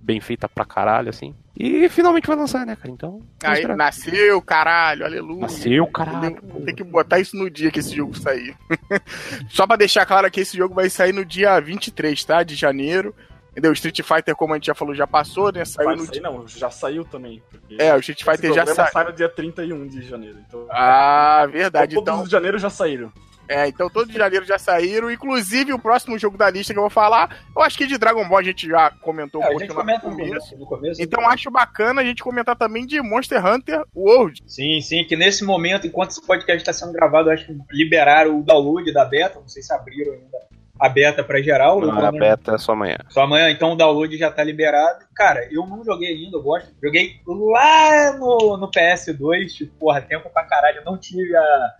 bem 0.00 0.20
feita 0.20 0.48
pra 0.48 0.64
caralho, 0.64 1.08
assim. 1.08 1.34
E 1.56 1.88
finalmente 1.88 2.26
vai 2.26 2.36
lançar, 2.36 2.66
né, 2.66 2.74
cara? 2.74 2.90
Então. 2.90 3.20
Aí 3.44 3.64
nasceu, 3.76 4.40
caralho, 4.42 5.04
aleluia. 5.04 5.42
Nasceu, 5.42 5.86
caralho. 5.86 6.36
Tem 6.64 6.74
que 6.74 6.82
botar 6.82 7.20
isso 7.20 7.36
no 7.36 7.48
dia 7.48 7.70
que 7.70 7.78
esse 7.78 7.94
jogo 7.94 8.16
sair. 8.16 8.56
Só 9.48 9.66
pra 9.66 9.76
deixar 9.76 10.04
claro 10.04 10.30
que 10.30 10.40
esse 10.40 10.56
jogo 10.56 10.74
vai 10.74 10.90
sair 10.90 11.12
no 11.12 11.24
dia 11.24 11.60
23, 11.60 12.24
tá? 12.24 12.42
De 12.42 12.54
janeiro. 12.54 13.14
Entendeu? 13.52 13.70
O 13.70 13.74
Street 13.74 14.00
Fighter, 14.02 14.34
como 14.34 14.54
a 14.54 14.56
gente 14.56 14.66
já 14.66 14.74
falou, 14.74 14.94
já 14.94 15.06
passou, 15.06 15.52
né? 15.52 15.64
Saiu 15.64 15.86
Vai 15.86 15.96
no 15.96 16.02
sair, 16.06 16.12
dia. 16.12 16.22
não, 16.22 16.48
já 16.48 16.70
saiu 16.70 17.04
também. 17.04 17.42
É, 17.78 17.94
o 17.94 17.98
Street 18.00 18.24
Fighter 18.24 18.52
já 18.52 18.64
programa 18.64 18.74
saiu. 18.74 18.92
sai 18.92 19.04
no 19.04 19.12
dia 19.12 19.28
31 19.28 19.86
de 19.86 20.02
janeiro. 20.02 20.38
Então, 20.48 20.66
Ah, 20.70 21.46
verdade. 21.50 21.94
todos 21.94 22.02
Então, 22.10 22.22
os 22.22 22.28
de 22.28 22.32
janeiro 22.32 22.58
já 22.58 22.70
saíram. 22.70 23.12
é, 23.48 23.68
então 23.68 23.90
todos 23.90 24.10
de 24.10 24.16
janeiro 24.18 24.46
já 24.46 24.58
saíram. 24.58 25.10
Inclusive, 25.10 25.70
o 25.74 25.78
próximo 25.78 26.18
jogo 26.18 26.38
da 26.38 26.48
lista 26.48 26.72
que 26.72 26.78
eu 26.78 26.82
vou 26.82 26.88
falar, 26.90 27.44
eu 27.54 27.60
acho 27.60 27.76
que 27.76 27.86
de 27.86 27.98
Dragon 27.98 28.26
Ball 28.26 28.38
a 28.38 28.42
gente 28.42 28.66
já 28.66 28.90
comentou 28.90 29.42
um 29.42 29.44
É, 29.44 29.48
a 29.48 29.50
pouquinho 29.50 29.68
gente 29.68 29.76
lá 29.76 29.82
comenta 29.84 30.04
no 30.06 30.10
no 30.12 30.16
começo. 30.16 30.32
começo. 30.46 30.58
No 30.58 30.66
começo 30.66 31.02
Então 31.02 31.28
acho 31.28 31.50
bacana 31.50 32.00
a 32.00 32.04
gente 32.04 32.22
comentar 32.22 32.56
também 32.56 32.86
de 32.86 33.02
Monster 33.02 33.44
Hunter 33.44 33.82
World. 33.94 34.42
Sim, 34.46 34.80
sim, 34.80 35.04
que 35.04 35.14
nesse 35.14 35.44
momento, 35.44 35.86
enquanto 35.86 36.12
esse 36.12 36.26
podcast 36.26 36.62
está 36.62 36.72
sendo 36.72 36.94
gravado, 36.94 37.28
eu 37.28 37.34
acho 37.34 37.44
que 37.46 37.54
liberaram 37.70 38.38
o 38.40 38.42
download 38.42 38.90
da 38.94 39.04
beta, 39.04 39.38
não 39.38 39.48
sei 39.48 39.62
se 39.62 39.74
abriram 39.74 40.14
ainda 40.14 40.38
a 40.84 40.88
beta 40.88 41.22
para 41.22 41.40
geral. 41.40 41.80
eu 41.82 41.90
A 41.90 41.94
pelo 41.94 42.12
menos- 42.12 42.18
beta 42.28 42.54
é 42.54 42.58
só 42.58 42.72
amanhã. 42.72 42.96
Só 43.08 43.22
amanhã, 43.22 43.50
então 43.50 43.72
o 43.72 43.76
download 43.76 44.16
já 44.18 44.30
tá 44.32 44.42
liberado. 44.42 45.04
Cara, 45.14 45.46
eu 45.52 45.64
não 45.66 45.84
joguei 45.84 46.08
ainda, 46.08 46.36
eu 46.36 46.42
gosto. 46.42 46.70
Joguei 46.82 47.20
lá 47.26 48.12
no, 48.18 48.56
no 48.56 48.68
PS2, 48.70 49.52
tipo, 49.52 49.72
porra, 49.78 50.00
tempo 50.00 50.28
pra 50.30 50.44
caralho. 50.44 50.78
Eu 50.78 50.84
não 50.84 50.98
tive 50.98 51.36
a, 51.36 51.72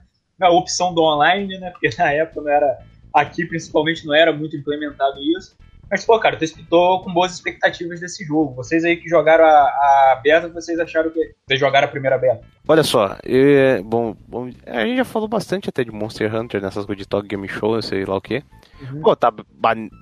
a 0.42 0.50
opção 0.50 0.94
do 0.94 1.02
online, 1.02 1.59
né? 1.59 1.71
Porque 1.71 1.90
na 1.99 2.12
época 2.12 2.40
não 2.42 2.50
era. 2.50 2.78
Aqui, 3.12 3.44
principalmente, 3.44 4.06
não 4.06 4.14
era 4.14 4.32
muito 4.32 4.56
implementado 4.56 5.21
isso. 5.37 5.54
Mas, 5.92 6.06
pô, 6.06 6.18
cara, 6.18 6.38
eu 6.40 6.49
tô, 6.70 7.00
com 7.02 7.12
boas 7.12 7.34
expectativas 7.34 8.00
desse 8.00 8.25
jogo. 8.25 8.54
Vocês 8.54 8.82
aí 8.82 8.96
que 8.96 9.06
jogaram 9.11 9.44
a, 9.44 9.49
a 9.50 10.20
beta, 10.25 10.49
vocês 10.49 10.80
acharam 10.80 11.11
que. 11.11 11.34
Vocês 11.46 11.61
jogaram 11.61 11.87
a 11.87 11.90
primeira 11.90 12.16
beta? 12.16 12.40
Olha 12.66 12.82
só, 12.82 13.18
é, 13.22 13.82
bom, 13.82 14.16
bom, 14.26 14.49
a 14.66 14.87
gente 14.87 14.96
já 14.96 15.04
falou 15.04 15.28
bastante 15.28 15.68
até 15.68 15.84
de 15.84 15.90
Monster 15.90 16.34
Hunter 16.34 16.62
nessas 16.62 16.87
coisas 16.87 17.02
de 17.02 17.06
Talk 17.06 17.28
Game 17.28 17.46
Show, 17.46 17.82
sei 17.82 18.06
lá 18.06 18.16
o 18.16 18.22
quê. 18.22 18.42
Pô, 19.02 19.14
tá 19.14 19.30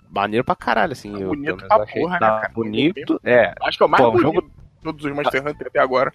maneiro 0.08 0.44
pra 0.44 0.54
caralho, 0.54 0.92
assim. 0.92 1.20
eu, 1.20 1.30
bonito 1.30 1.56
pra 1.66 1.82
achei. 1.82 2.00
porra, 2.02 2.12
né, 2.14 2.18
Tá 2.20 2.40
cara? 2.40 2.52
bonito, 2.54 3.20
é. 3.24 3.52
Acho 3.60 3.76
que 3.76 3.82
é 3.82 3.86
o 3.86 3.90
mais 3.90 4.00
Pô, 4.02 4.08
o 4.10 4.12
bonito 4.12 4.22
jogo- 4.26 4.42
de 4.42 4.82
todos 4.84 5.04
os 5.04 5.12
Monster 5.12 5.40
Hunter 5.44 5.66
até 5.66 5.80
agora. 5.80 6.12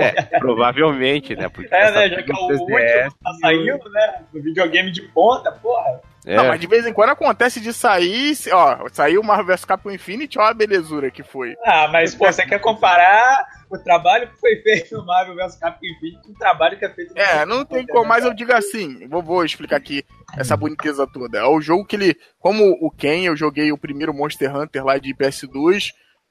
É, 0.00 0.38
provavelmente, 0.38 1.36
né? 1.36 1.48
Porque 1.50 1.68
É, 1.74 1.90
né? 1.90 2.08
Já 2.08 2.22
que 2.22 2.32
é 2.32 2.34
o 2.34 2.48
3DS, 2.48 2.60
último 2.60 2.76
que 3.12 3.24
tá 3.24 3.32
saindo, 3.40 3.90
né? 3.90 4.22
No 4.32 4.42
videogame 4.42 4.90
de 4.90 5.02
ponta, 5.02 5.52
porra. 5.52 6.00
É, 6.24 6.36
Não, 6.36 6.48
mas 6.48 6.60
de 6.60 6.68
vez 6.68 6.86
em 6.86 6.92
quando 6.92 7.10
acontece 7.10 7.60
de 7.60 7.72
sair, 7.72 8.34
ó, 8.52 8.88
saiu 8.92 9.22
Marvel 9.22 9.46
vs 9.46 9.64
Capcom 9.64 9.90
Infinity, 9.90 10.38
ó 10.38 10.42
a 10.42 10.54
belezura 10.54 11.10
que 11.10 11.22
foi. 11.22 11.56
Ah, 11.64 11.88
mas, 11.88 12.14
pô, 12.14 12.26
você 12.26 12.46
quer 12.46 12.60
comparar 12.60 13.44
o 13.68 13.76
trabalho 13.76 14.28
que 14.28 14.38
foi 14.38 14.56
feito 14.62 14.96
no 14.96 15.04
Marvel 15.04 15.34
vs 15.34 15.56
Capcom 15.56 15.84
Infinity 15.84 16.22
com 16.22 16.32
o 16.32 16.38
trabalho 16.38 16.78
que 16.78 16.84
é 16.84 16.90
feito 16.90 17.12
no 17.12 17.20
É, 17.20 17.44
não 17.44 17.64
tem 17.64 17.84
como, 17.86 18.06
mas 18.06 18.24
eu 18.24 18.32
digo 18.32 18.52
assim, 18.52 19.08
vou, 19.08 19.20
vou 19.20 19.44
explicar 19.44 19.76
aqui 19.76 20.04
essa 20.36 20.56
boniteza 20.56 21.06
toda. 21.12 21.38
É 21.38 21.44
o 21.44 21.60
jogo 21.60 21.84
que 21.84 21.96
ele, 21.96 22.16
como 22.38 22.78
o 22.80 22.90
Ken, 22.90 23.24
eu 23.24 23.36
joguei 23.36 23.72
o 23.72 23.78
primeiro 23.78 24.14
Monster 24.14 24.54
Hunter 24.54 24.84
lá 24.84 24.98
de 24.98 25.12
PS2, 25.14 25.88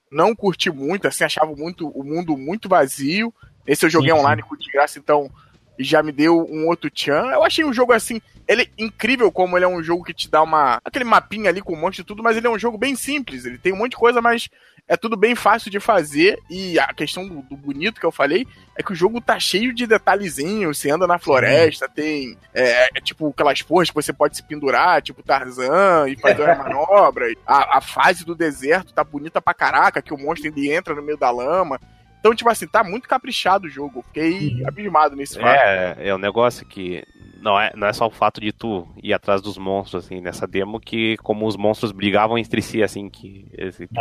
não 0.09 0.33
curti 0.33 0.71
muito, 0.71 1.07
assim, 1.07 1.25
achava 1.25 1.53
muito 1.53 1.89
o 1.89 2.03
mundo 2.03 2.37
muito 2.37 2.69
vazio. 2.69 3.33
Esse 3.67 3.85
eu 3.85 3.89
joguei 3.89 4.11
Sim, 4.11 4.15
sim. 4.15 4.21
online 4.21 4.41
com 4.41 4.55
de 4.55 4.71
graça, 4.71 4.99
então 4.99 5.29
já 5.83 6.01
me 6.03 6.11
deu 6.11 6.45
um 6.49 6.67
outro 6.67 6.89
tchan. 6.89 7.31
Eu 7.31 7.43
achei 7.43 7.63
o 7.63 7.73
jogo 7.73 7.93
assim, 7.93 8.21
ele 8.47 8.63
é 8.63 8.67
incrível 8.77 9.31
como 9.31 9.57
ele 9.57 9.65
é 9.65 9.67
um 9.67 9.81
jogo 9.81 10.03
que 10.03 10.13
te 10.13 10.29
dá 10.29 10.41
uma 10.41 10.81
aquele 10.83 11.05
mapinha 11.05 11.49
ali 11.49 11.61
com 11.61 11.73
um 11.73 11.79
monte 11.79 11.97
de 11.97 12.03
tudo, 12.03 12.23
mas 12.23 12.35
ele 12.35 12.47
é 12.47 12.49
um 12.49 12.59
jogo 12.59 12.77
bem 12.77 12.95
simples, 12.95 13.45
ele 13.45 13.57
tem 13.57 13.73
um 13.73 13.77
monte 13.77 13.91
de 13.91 13.97
coisa, 13.97 14.21
mas 14.21 14.49
é 14.87 14.97
tudo 14.97 15.15
bem 15.15 15.35
fácil 15.35 15.71
de 15.71 15.79
fazer 15.79 16.37
e 16.49 16.77
a 16.77 16.93
questão 16.93 17.25
do, 17.27 17.41
do 17.43 17.55
bonito 17.55 17.99
que 17.99 18.05
eu 18.05 18.11
falei 18.11 18.45
é 18.77 18.83
que 18.83 18.91
o 18.91 18.95
jogo 18.95 19.21
tá 19.21 19.39
cheio 19.39 19.73
de 19.73 19.87
detalhezinhos, 19.87 20.77
você 20.77 20.89
anda 20.89 21.07
na 21.07 21.17
floresta, 21.17 21.87
tem 21.87 22.37
é, 22.53 22.97
é 22.97 23.01
tipo 23.01 23.29
aquelas 23.29 23.61
porras 23.61 23.89
que 23.89 23.95
você 23.95 24.11
pode 24.11 24.35
se 24.35 24.43
pendurar, 24.43 25.01
tipo 25.01 25.23
Tarzan 25.23 26.09
e 26.09 26.17
fazer 26.17 26.43
uma 26.43 26.55
manobra. 26.63 27.27
A, 27.45 27.77
a 27.77 27.81
fase 27.81 28.25
do 28.25 28.35
deserto 28.35 28.93
tá 28.93 29.03
bonita 29.03 29.41
pra 29.41 29.53
caraca, 29.53 30.01
que 30.01 30.13
o 30.13 30.17
monstro 30.17 30.49
ele 30.49 30.71
entra 30.71 30.93
no 30.93 31.01
meio 31.01 31.17
da 31.17 31.31
lama. 31.31 31.79
Então, 32.21 32.33
tipo 32.33 32.49
assim, 32.49 32.67
tá 32.67 32.83
muito 32.83 33.09
caprichado 33.09 33.65
o 33.65 33.69
jogo. 33.69 34.01
Fiquei 34.03 34.63
abismado 34.65 35.15
nesse 35.15 35.37
fato. 35.39 35.45
é, 35.59 35.95
é 36.09 36.15
um 36.15 36.19
negócio 36.19 36.63
que 36.65 37.03
não 37.41 37.59
é, 37.59 37.71
não 37.75 37.87
é 37.87 37.93
só 37.93 38.05
o 38.05 38.11
fato 38.11 38.39
de 38.39 38.51
tu 38.51 38.87
ir 39.01 39.11
atrás 39.11 39.41
dos 39.41 39.57
monstros, 39.57 40.05
assim, 40.05 40.21
nessa 40.21 40.45
demo, 40.45 40.79
que 40.79 41.17
como 41.17 41.47
os 41.47 41.57
monstros 41.57 41.91
brigavam 41.91 42.37
entre 42.37 42.61
si, 42.61 42.83
assim, 42.83 43.09
que. 43.09 43.47
Esse, 43.57 43.87
tipo, 43.87 43.99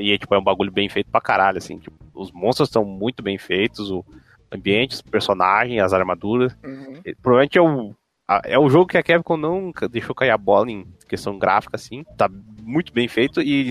e 0.00 0.18
tipo, 0.18 0.34
é 0.34 0.38
um 0.38 0.42
bagulho 0.44 0.72
bem 0.72 0.88
feito 0.88 1.08
pra 1.08 1.20
caralho, 1.20 1.58
assim. 1.58 1.78
Tipo, 1.78 1.96
os 2.12 2.32
monstros 2.32 2.68
estão 2.68 2.84
muito 2.84 3.22
bem 3.22 3.38
feitos, 3.38 3.90
o 3.92 4.04
ambiente, 4.50 4.92
os 4.96 5.02
personagens, 5.02 5.80
as 5.80 5.92
armaduras. 5.92 6.56
Uhum. 6.64 7.00
E, 7.06 7.14
Provavelmente 7.14 7.56
é 7.58 7.62
o. 7.62 7.94
a- 8.26 8.42
É 8.44 8.58
o 8.58 8.68
jogo 8.68 8.86
que 8.88 8.98
a 8.98 9.02
Capcom 9.04 9.36
nunca 9.36 9.88
deixou 9.88 10.16
cair 10.16 10.30
a 10.30 10.36
bola 10.36 10.68
em 10.68 10.84
questão 11.08 11.38
gráfica, 11.38 11.76
assim. 11.76 12.02
Tá 12.18 12.28
muito 12.60 12.92
bem 12.92 13.06
feito 13.06 13.40
e 13.40 13.70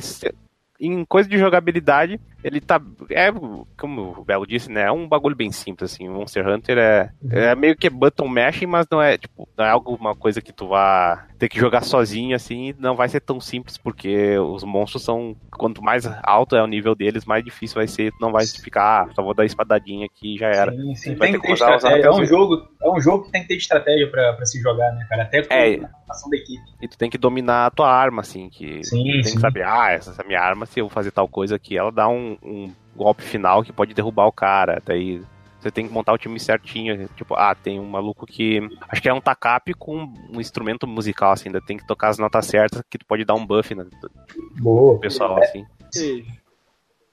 em 0.82 1.06
coisa 1.06 1.30
de 1.30 1.38
jogabilidade, 1.38 2.20
ele 2.44 2.60
tá. 2.60 2.82
É, 3.12 3.32
como 3.78 4.20
o 4.20 4.26
Belo 4.26 4.48
disse, 4.48 4.72
né? 4.72 4.88
É 4.88 4.92
um 4.92 5.08
bagulho 5.08 5.36
bem 5.36 5.52
simples, 5.52 5.94
assim. 5.94 6.10
O 6.10 6.14
Monster 6.14 6.48
Hunter 6.48 6.78
é, 6.78 7.12
é 7.30 7.56
meio 7.56 7.78
que 7.78 7.90
button 7.90 8.28
mashing, 8.28 8.66
mas 8.66 8.88
não 8.92 9.00
é, 9.00 9.18
tipo, 9.18 9.48
não 9.56 9.64
é 9.64 9.70
alguma 9.70 10.16
coisa 10.16 10.42
que 10.42 10.52
tu 10.52 10.68
vá 10.68 11.28
ter 11.42 11.50
que 11.50 11.58
jogar 11.60 11.82
sozinho, 11.84 12.36
assim, 12.36 12.72
não 12.78 12.96
vai 12.96 13.10
ser 13.10 13.20
tão 13.20 13.40
simples, 13.40 13.76
porque 13.76 14.38
os 14.38 14.64
monstros 14.64 15.04
são. 15.04 15.36
Quanto 15.58 15.82
mais 15.82 16.06
alto 16.22 16.56
é 16.56 16.62
o 16.62 16.68
nível 16.68 16.94
deles, 16.94 17.26
mais 17.26 17.44
difícil 17.44 17.78
vai 17.78 17.88
ser. 17.88 18.12
Tu 18.12 18.18
não 18.22 18.32
vai 18.32 18.46
ficar, 18.46 19.08
ah, 19.10 19.14
só 19.16 19.24
vou 19.24 19.34
dar 19.34 19.44
espadadinha 19.44 20.06
aqui 20.06 20.36
e 20.36 20.38
já 20.38 20.50
era. 20.50 20.72
Sim, 20.72 20.94
sim, 20.94 21.16
Vai 21.16 21.32
tem 21.32 21.40
ter 21.40 21.42
que 21.42 21.48
ter 21.48 21.54
usar 21.54 21.76
estratégia. 21.78 22.06
É 22.06 22.10
um, 22.10 22.14
ataques. 22.14 22.30
jogo, 22.30 22.68
é 22.84 22.90
um 22.92 23.02
jogo 23.02 23.24
que 23.26 23.32
tem 23.32 23.42
que 23.42 23.48
ter 23.48 23.56
estratégia 23.56 24.08
pra, 24.12 24.34
pra 24.34 24.46
se 24.46 24.62
jogar, 24.62 24.92
né, 24.94 25.04
cara? 25.10 25.24
Até 25.24 25.42
com 25.42 25.52
É. 25.52 25.78
a 25.78 26.12
ação 26.12 26.30
da 26.30 26.38
equipe. 26.38 26.62
E 26.80 26.88
tu 26.88 26.96
tem 26.96 27.10
que 27.10 27.18
dominar 27.18 27.66
a 27.66 27.72
tua 27.72 27.92
arma, 27.92 28.22
assim, 28.22 28.48
que 28.48 28.84
Sim, 28.84 29.04
tem 29.04 29.24
sim. 29.24 29.34
que 29.36 29.42
saber, 29.42 29.64
ah, 29.66 29.90
essa, 29.90 30.12
essa 30.12 30.24
minha 30.24 30.40
arma, 30.40 30.68
se 30.68 30.80
eu 30.80 30.90
fazer 30.90 31.10
tal 31.10 31.28
coisa 31.28 31.56
aqui, 31.56 31.76
ela 31.76 31.92
dá 31.92 32.08
um, 32.08 32.38
um 32.44 32.72
golpe 32.96 33.24
final 33.24 33.64
que 33.64 33.74
pode 33.74 33.96
derrubar 33.96 34.28
o 34.28 34.32
cara. 34.32 34.80
Daí 34.86 35.20
você 35.62 35.72
tem 35.72 35.88
que 35.88 35.94
montar 35.94 36.14
o 36.14 36.18
time 36.18 36.40
certinho. 36.40 37.08
Tipo, 37.16 37.36
ah, 37.36 37.54
tem 37.54 37.80
um 37.80 37.86
maluco 37.86 38.26
que. 38.26 38.60
Acho 38.90 39.02
que 39.02 39.10
é 39.10 39.14
um 39.14 39.22
tacape 39.22 39.74
com 39.74 40.12
um 40.30 40.42
instrumento 40.42 40.88
musical, 40.88 41.32
assim, 41.32 41.50
ainda 41.50 41.62
tem 41.62 41.78
que 41.78 41.86
tocar 41.86 42.10
as 42.10 42.18
notas 42.18 42.46
certas 42.46 42.82
que 42.90 42.98
tu 42.98 43.06
pode 43.06 43.24
dar 43.24 43.36
um 43.36 43.46
buff 43.46 43.74
no 43.76 43.88
Boa. 44.60 45.00
pessoal, 45.00 45.38
assim. 45.38 45.66
E, 45.96 46.26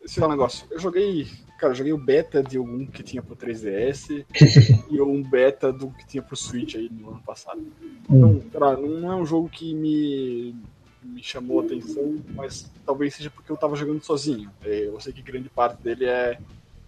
esse 0.02 0.23
é 0.23 0.26
um 0.26 0.31
negócio. 0.31 0.67
Eu 0.71 0.78
joguei. 0.78 1.26
Cara, 1.59 1.73
eu 1.73 1.76
joguei 1.76 1.93
o 1.93 1.99
beta 1.99 2.43
de 2.43 2.57
algum 2.57 2.87
que 2.87 3.02
tinha 3.02 3.21
pro 3.21 3.37
3DS 3.37 4.25
e 4.88 5.00
um 5.02 5.23
beta 5.23 5.73
do 5.73 5.90
que 5.90 6.07
tinha 6.07 6.23
pro 6.23 6.37
Switch 6.37 6.76
aí 6.76 6.88
no 6.88 7.11
ano 7.11 7.21
passado. 7.21 7.61
Então, 8.09 8.40
cara, 8.52 8.76
não 8.76 9.12
é 9.12 9.17
um 9.17 9.26
jogo 9.26 9.49
que 9.49 9.75
me, 9.75 10.55
me 11.02 11.23
chamou 11.23 11.61
a 11.61 11.64
atenção, 11.64 12.17
mas 12.35 12.71
talvez 12.87 13.17
seja 13.17 13.28
porque 13.28 13.50
eu 13.50 13.57
tava 13.57 13.75
jogando 13.75 14.02
sozinho. 14.02 14.50
É, 14.64 14.87
Eu 14.87 15.00
sei 15.00 15.12
que 15.12 15.21
grande 15.21 15.49
parte 15.49 15.83
dele 15.83 16.05
é, 16.07 16.38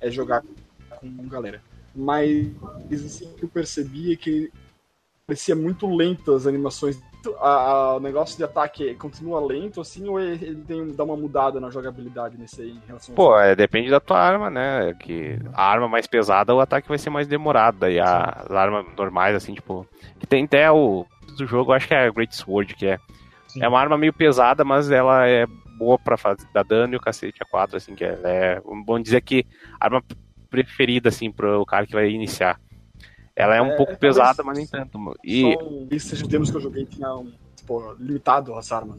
é 0.01 0.09
jogar 0.11 0.45
com 1.01 1.29
galera. 1.29 1.63
Mas 1.95 2.49
assim, 2.93 3.31
o 3.31 3.35
que 3.35 3.45
eu 3.45 3.49
percebi 3.49 4.13
é 4.13 4.17
que 4.17 4.51
parecia 5.27 5.55
muito 5.57 5.93
lento 5.95 6.33
as 6.35 6.47
animações. 6.47 7.01
A, 7.39 7.49
a- 7.49 7.97
o 7.97 8.01
negócio 8.01 8.37
de 8.37 8.45
ataque 8.45 8.95
continua 8.95 9.45
lento, 9.45 9.81
assim, 9.81 10.09
ou 10.09 10.19
ele 10.19 10.43
ele 10.45 10.63
tem, 10.63 10.87
dá 10.95 11.05
uma 11.05 11.17
mudada 11.17 11.61
na 11.61 11.69
jogabilidade 11.69 12.39
nesse 12.39 12.63
aí 12.63 12.71
em 12.71 12.83
relação 12.87 13.15
Pô, 13.15 13.39
é, 13.39 13.55
depende 13.55 13.91
da 13.91 14.01
tua 14.01 14.19
arma, 14.19 14.49
né? 14.49 14.95
Que 14.95 15.39
a 15.53 15.65
arma 15.71 15.87
mais 15.87 16.07
pesada, 16.07 16.55
o 16.55 16.61
ataque 16.61 16.89
vai 16.89 16.97
ser 16.97 17.11
mais 17.11 17.27
demorado. 17.29 17.79
Daí 17.81 18.01
a- 18.01 18.45
as 18.45 18.51
armas 18.51 18.87
normais, 18.97 19.35
assim, 19.37 19.53
tipo. 19.55 19.87
Que 20.19 20.27
tem 20.27 20.45
até 20.45 20.71
o 20.71 21.05
do 21.37 21.47
jogo, 21.47 21.73
eu 21.73 21.77
acho 21.77 21.89
que 21.89 21.95
é 21.95 22.07
a 22.07 22.11
Great 22.11 22.35
Sword, 22.35 22.75
que 22.75 22.87
é. 22.87 22.99
Sim. 23.49 23.63
É 23.63 23.69
uma 23.69 23.79
arma 23.81 23.99
meio 23.99 24.13
pesada, 24.15 24.65
mas 24.65 24.91
ela 24.91 25.27
é 25.29 25.45
boa 25.77 25.99
pra 25.99 26.17
fazer, 26.17 26.47
dar 26.55 26.65
dano 26.65 26.95
e 26.95 26.97
o 26.97 27.01
cacete 27.01 27.43
a 27.43 27.47
4, 27.47 27.77
assim, 27.77 27.95
que 27.95 28.05
ela 28.05 28.29
é. 28.29 28.61
Vamos 28.61 29.03
dizer 29.03 29.21
que 29.21 29.45
a 29.79 29.85
arma 29.87 30.03
preferida, 30.51 31.09
assim, 31.09 31.31
pro 31.31 31.65
cara 31.65 31.87
que 31.87 31.93
vai 31.93 32.11
iniciar. 32.11 32.61
Ela 33.35 33.57
é 33.57 33.63
um 33.63 33.73
É, 33.73 33.77
pouco 33.77 33.93
é, 33.93 33.97
pesada, 33.97 34.43
mas 34.43 34.59
nem 34.59 34.67
tanto. 34.67 34.99
E. 35.25 35.41
Só 35.41 35.65
um- 35.65 35.89
esses 35.91 36.11
sejam 36.11 36.29
demos 36.29 36.51
que 36.51 36.57
eu 36.57 36.61
joguei 36.61 36.85
tinha 36.85 37.15
um, 37.15 37.33
tipo, 37.57 37.95
limitado 37.99 38.55
as 38.55 38.71
armas. 38.73 38.99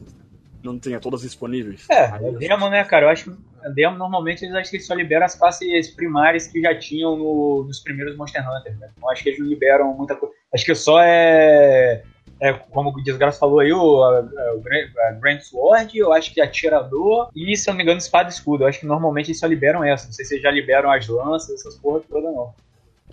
Não 0.64 0.78
tinha 0.78 0.98
todas 1.00 1.20
disponíveis. 1.22 1.86
É, 1.90 2.04
é 2.16 2.18
eu- 2.28 2.38
demo, 2.38 2.68
né, 2.70 2.82
cara? 2.84 3.06
Eu 3.06 3.10
acho 3.10 3.24
que 3.30 3.36
a 3.64 3.68
demo 3.68 3.96
normalmente 3.96 4.44
eles 4.44 4.54
acho 4.54 4.70
que 4.70 4.76
eles 4.76 4.86
só 4.86 4.94
liberam 4.94 5.26
as 5.26 5.34
classes 5.34 5.90
primárias 5.90 6.46
que 6.46 6.60
já 6.60 6.76
tinham 6.76 7.16
no- 7.16 7.64
nos 7.64 7.80
primeiros 7.80 8.16
Monster 8.16 8.42
Hunter, 8.48 8.76
né? 8.78 8.90
Então 8.96 9.10
acho 9.10 9.22
que 9.22 9.28
eles 9.28 9.40
não 9.40 9.46
liberam 9.46 9.92
muita 9.96 10.16
coisa. 10.16 10.34
Acho 10.54 10.64
que 10.64 10.74
só 10.74 11.00
é. 11.02 12.02
É, 12.42 12.52
como 12.52 12.90
o 12.90 13.02
Desgraça 13.02 13.38
falou 13.38 13.60
aí, 13.60 13.72
o, 13.72 14.02
a, 14.02 14.18
a- 14.18 14.54
o 14.54 14.60
Grand, 14.60 14.88
a 15.08 15.12
Grand 15.12 15.40
Sword, 15.40 15.96
eu 15.96 16.12
acho 16.12 16.34
que 16.34 16.40
atirador 16.40 17.30
e, 17.36 17.56
se 17.56 17.70
eu 17.70 17.72
não 17.72 17.76
me 17.78 17.84
engano, 17.84 17.98
espada 17.98 18.28
e 18.28 18.32
escudo. 18.32 18.64
Eu 18.64 18.68
acho 18.68 18.80
que 18.80 18.86
normalmente 18.86 19.26
eles 19.28 19.38
só 19.38 19.46
liberam 19.46 19.84
essa. 19.84 20.06
Não 20.06 20.12
sei 20.12 20.24
se 20.24 20.34
eles 20.34 20.42
já 20.42 20.50
liberam 20.50 20.90
as 20.90 21.06
lanças, 21.06 21.60
essas 21.60 21.76
porra 21.76 22.00
toda, 22.08 22.30
não. 22.32 22.52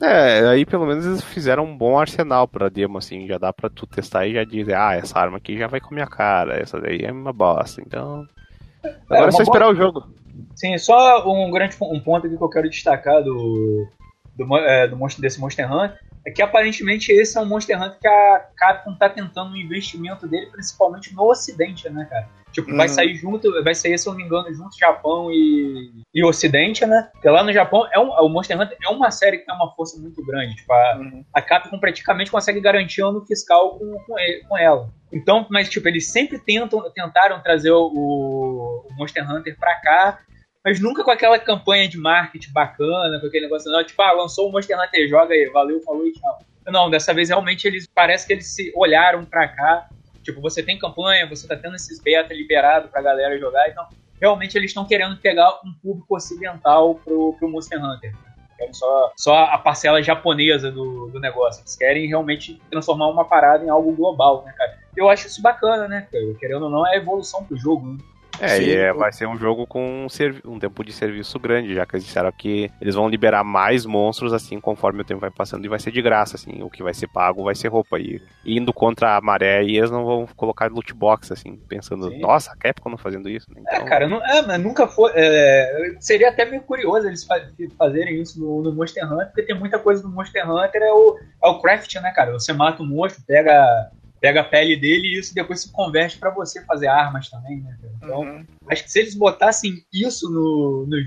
É, 0.02 0.48
aí 0.48 0.66
pelo 0.66 0.86
menos 0.86 1.06
eles 1.06 1.24
fizeram 1.24 1.66
um 1.66 1.78
bom 1.78 2.00
arsenal 2.00 2.48
pra 2.48 2.70
demo, 2.70 2.98
assim, 2.98 3.28
já 3.28 3.38
dá 3.38 3.52
pra 3.54 3.70
tu 3.70 3.86
testar 3.86 4.26
e 4.26 4.34
já 4.34 4.44
dizer, 4.46 4.74
ah, 4.74 4.96
essa 4.96 5.20
arma 5.20 5.38
aqui 5.38 5.58
já 5.58 5.68
vai 5.68 5.80
com 5.82 5.90
a 5.90 5.94
minha 5.94 6.08
cara, 6.08 6.58
essa 6.58 6.80
daí 6.80 7.02
é 7.04 7.12
uma 7.12 7.34
bosta, 7.34 7.82
então. 7.86 8.26
Agora 9.10 9.20
é, 9.20 9.24
uma 9.26 9.32
só 9.34 9.44
esperar 9.44 9.70
o 9.70 9.76
jogo. 9.76 10.08
Sim, 10.56 10.78
só 10.78 11.30
um 11.30 11.52
grande 11.52 11.76
um 11.82 12.00
ponto 12.00 12.26
aqui 12.26 12.38
que 12.38 12.44
eu 12.44 12.50
quero 12.50 12.70
destacar 12.70 13.22
do, 13.22 13.86
do, 14.36 14.58
é, 14.58 14.88
do 14.88 14.96
monstro, 14.96 15.22
desse 15.22 15.40
Monster 15.40 15.72
Hunter 15.72 16.00
é 16.26 16.32
que 16.32 16.42
aparentemente 16.42 17.12
esse 17.12 17.38
é 17.38 17.42
um 17.42 17.46
Monster 17.46 17.82
Hunter 17.82 17.98
que 18.00 18.08
a 18.08 18.46
Capcom 18.56 18.94
tá 18.96 19.10
tentando 19.10 19.52
um 19.52 19.56
investimento 19.56 20.28
dele, 20.28 20.48
principalmente 20.48 21.14
no 21.16 21.24
Ocidente, 21.30 21.90
né, 21.90 22.06
cara? 22.10 22.28
Tipo, 22.52 22.76
vai 22.76 22.88
Uhum. 22.88 22.94
sair 22.94 23.16
junto, 23.16 23.64
vai 23.64 23.76
sair, 23.76 23.98
se 23.98 24.08
eu 24.08 24.12
não 24.14 24.18
me 24.18 24.26
engano, 24.26 24.52
junto 24.54 24.76
Japão 24.78 25.32
e, 25.32 25.92
e 26.14 26.24
Ocidente, 26.26 26.84
né? 26.86 27.08
Porque 27.14 27.30
lá 27.30 27.44
no 27.44 27.54
Japão 27.54 27.88
é 27.94 28.00
um, 28.00 28.10
o 28.10 28.28
Monster 28.28 28.60
Hunter 28.60 28.76
é 28.84 28.90
uma 28.90 29.12
série 29.12 29.38
que 29.38 29.46
tem 29.46 29.54
uma 29.56 29.72
força 29.76 30.00
muito 30.02 30.26
grande. 30.26 30.56
Tipo, 30.56 30.74
a, 30.74 30.98
Uhum. 30.98 31.24
a 31.34 31.42
Capcom 31.42 31.80
praticamente 31.80 32.32
consegue 32.32 32.60
garantir 32.60 33.02
ano 33.02 33.24
fiscal 33.26 33.78
com, 33.78 33.94
com, 34.06 34.18
ele- 34.20 34.44
com 34.46 34.58
ela. 34.58 34.90
Então, 35.14 35.46
mas 35.50 35.70
tipo, 35.70 35.88
eles 35.88 36.12
sempre 36.12 36.40
tentam, 36.40 36.90
tentaram 36.92 37.40
trazer 37.42 37.72
o, 37.72 37.86
o 37.88 38.88
Monster 38.98 39.30
Hunter 39.32 39.56
pra 39.58 39.76
cá, 39.82 40.20
mas 40.64 40.80
nunca 40.80 41.04
com 41.04 41.12
aquela 41.12 41.40
campanha 41.40 41.88
de 41.88 41.98
marketing 41.98 42.52
bacana, 42.52 43.20
com 43.20 43.28
aquele 43.28 43.46
negócio, 43.46 43.72
não, 43.72 43.84
tipo, 43.84 44.02
ah, 44.02 44.12
lançou 44.12 44.50
o 44.50 44.52
Monster 44.52 44.78
Hunter, 44.78 45.08
joga 45.08 45.34
aí, 45.34 45.50
valeu, 45.50 45.82
falou 45.82 46.06
e 46.06 46.12
tchau. 46.12 46.40
Não, 46.68 46.90
dessa 46.90 47.14
vez 47.14 47.30
realmente 47.30 47.68
eles 47.68 47.88
parece 47.88 48.28
que 48.28 48.34
eles 48.34 48.48
se 48.48 48.72
olharam 48.76 49.26
pra 49.26 49.48
cá. 49.48 49.90
Tipo, 50.22 50.42
você 50.42 50.62
tem 50.62 50.78
campanha, 50.78 51.28
você 51.28 51.48
tá 51.48 51.56
tendo 51.56 51.76
esses 51.76 52.00
beta 52.00 52.34
liberado 52.34 52.90
pra 52.90 53.02
galera 53.02 53.40
jogar, 53.40 53.70
então 53.70 53.88
realmente 54.20 54.58
eles 54.58 54.72
estão 54.72 54.86
querendo 54.86 55.18
pegar 55.18 55.50
um 55.66 55.74
público 55.82 56.16
ocidental 56.16 56.96
pro, 56.96 57.34
pro 57.40 57.50
Monster 57.50 57.84
Hunter. 57.84 58.14
Querem 58.58 58.74
só, 58.74 59.14
só 59.16 59.44
a 59.46 59.58
parcela 59.58 60.04
japonesa 60.04 60.70
do, 60.70 61.08
do 61.08 61.20
negócio. 61.20 61.62
Eles 61.62 61.78
querem 61.78 62.08
realmente 62.08 62.62
transformar 62.70 63.08
uma 63.08 63.24
parada 63.24 63.64
em 63.64 63.70
algo 63.70 63.94
global, 63.94 64.44
né, 64.44 64.54
cara? 64.58 64.78
Eu 64.96 65.10
acho 65.10 65.28
isso 65.28 65.42
bacana, 65.42 65.88
né? 65.88 66.06
Querendo 66.38 66.64
ou 66.64 66.70
não, 66.70 66.86
é 66.86 66.96
a 66.96 66.98
evolução 66.98 67.46
pro 67.46 67.58
jogo. 67.58 67.94
Né? 67.94 68.00
É, 68.42 68.48
Sim, 68.58 68.64
e 68.64 68.76
é- 68.76 68.94
vai 68.94 69.12
ser 69.12 69.28
um 69.28 69.38
jogo 69.38 69.68
com 69.68 70.06
um, 70.06 70.08
um 70.46 70.60
tempo 70.60 70.84
de 70.84 70.92
serviço 70.94 71.38
grande, 71.40 71.74
já 71.74 71.86
que 71.86 71.96
eles 71.96 72.06
disseram 72.06 72.32
que 72.32 72.72
eles 72.82 72.96
vão 72.96 73.10
liberar 73.10 73.44
mais 73.44 73.86
monstros 73.86 74.34
assim 74.34 74.60
conforme 74.60 75.02
o 75.02 75.06
tempo 75.06 75.22
vai 75.22 75.32
passando 75.32 75.66
e 75.66 75.70
vai 75.70 75.80
ser 75.80 75.92
de 75.92 76.02
graça, 76.02 76.36
assim. 76.36 76.62
O 76.64 76.70
que 76.70 76.82
vai 76.84 76.94
ser 76.94 77.08
pago 77.08 77.44
vai 77.44 77.56
ser 77.56 77.68
roupa. 77.68 78.00
E 78.00 78.22
indo 78.46 78.72
contra 78.74 79.16
a 79.18 79.22
maré, 79.22 79.64
e 79.64 79.78
eles 79.78 79.92
não 79.92 80.06
vão 80.06 80.28
colocar 80.36 80.72
loot 80.72 80.94
box, 80.94 81.32
assim, 81.34 81.58
pensando, 81.68 82.10
Sim. 82.10 82.20
nossa, 82.20 82.52
a 82.52 82.56
Capcom 82.56 82.90
não 82.90 82.98
fazendo 82.98 83.30
isso. 83.30 83.48
né? 83.54 83.62
É, 83.68 83.76
Então, 83.76 83.86
cara, 83.88 84.08
não, 84.08 84.24
é, 84.26 84.42
mas 84.42 84.62
nunca 84.62 84.88
foi. 84.88 85.12
é, 85.16 85.96
seria 86.00 86.30
até 86.30 86.46
meio 86.46 86.62
curioso 86.62 87.08
eles 87.08 87.24
fa- 87.26 87.42
fazerem 87.78 88.22
isso 88.22 88.40
no, 88.40 88.62
no 88.64 88.74
Monster 88.74 89.06
Hunter, 89.12 89.28
porque 89.28 89.44
tem 89.44 89.58
muita 89.58 89.78
coisa 89.80 90.02
no 90.04 90.10
Monster 90.10 90.50
Hunter, 90.50 90.82
é 90.82 90.92
o, 90.94 91.18
é 91.44 91.48
o 91.50 91.60
craft, 91.60 91.94
né, 91.96 92.12
cara? 92.12 92.32
Você 92.34 92.54
mata 92.54 92.82
o 92.82 92.86
monstro, 92.86 93.24
pega, 93.26 93.92
pega 94.20 94.42
a 94.42 94.44
pele 94.44 94.76
dele 94.76 95.08
e 95.08 95.20
isso 95.20 95.34
depois 95.34 95.62
se 95.62 95.72
converte 95.72 96.18
pra 96.18 96.30
você 96.34 96.64
fazer 96.66 96.88
armas 96.88 97.30
também, 97.30 97.62
né? 97.62 97.78
Então, 97.98 98.22
Uhum. 98.22 98.46
acho 98.70 98.84
que 98.84 98.92
se 98.92 99.00
eles 99.00 99.16
botassem 99.16 99.74
isso 99.94 100.30
no, 100.30 100.86
no, 100.88 100.98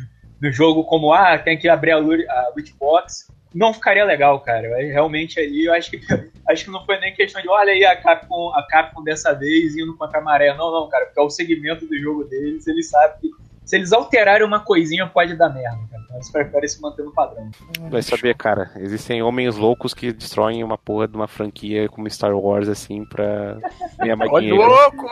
no 0.40 0.52
jogo, 0.52 0.84
como, 0.84 1.12
ah, 1.12 1.38
tem 1.38 1.58
que 1.58 1.68
abrir 1.68 1.92
a, 1.92 1.96
a 1.98 2.52
loot 2.56 2.74
box, 2.78 3.30
não 3.52 3.74
ficaria 3.74 4.04
legal, 4.04 4.40
cara. 4.40 4.66
Realmente 4.78 5.38
ali, 5.38 5.66
eu 5.66 5.74
acho 5.74 5.90
que, 5.90 6.00
acho 6.48 6.64
que 6.64 6.70
não 6.70 6.84
foi 6.86 6.98
nem 7.00 7.14
questão 7.14 7.42
de, 7.42 7.48
olha 7.48 7.72
aí 7.72 7.84
a 7.84 7.94
Capcom, 8.00 8.50
a 8.54 8.66
Capcom 8.66 9.02
dessa 9.02 9.34
vez 9.34 9.76
indo 9.76 9.96
contra 9.96 10.20
a 10.20 10.22
maré. 10.22 10.54
Não, 10.54 10.72
não, 10.72 10.88
cara, 10.88 11.06
porque 11.06 11.20
é 11.20 11.22
o 11.22 11.30
segmento 11.30 11.86
do 11.86 11.98
jogo 11.98 12.24
deles, 12.24 12.66
eles 12.66 12.88
sabem 12.88 13.16
que 13.20 13.28
se 13.72 13.76
eles 13.76 13.90
alterarem 13.90 14.46
uma 14.46 14.60
coisinha, 14.60 15.06
pode 15.06 15.34
dar 15.34 15.48
merda, 15.48 15.78
cara. 15.90 16.02
Então 16.04 16.16
eles 16.16 16.30
preferem 16.30 16.68
se 16.68 16.78
manter 16.82 17.02
no 17.04 17.10
padrão. 17.14 17.50
Vai 17.90 18.02
saber, 18.02 18.34
cara. 18.36 18.70
Existem 18.76 19.22
homens 19.22 19.56
loucos 19.56 19.94
que 19.94 20.12
destroem 20.12 20.62
uma 20.62 20.76
porra 20.76 21.08
de 21.08 21.16
uma 21.16 21.26
franquia 21.26 21.88
como 21.88 22.08
Star 22.10 22.36
Wars, 22.36 22.68
assim, 22.68 23.02
pra 23.06 23.56
ganhar 23.98 24.14
mais 24.16 24.30
Ô, 24.30 24.38
dinheiro. 24.40 24.62
louco! 24.62 25.06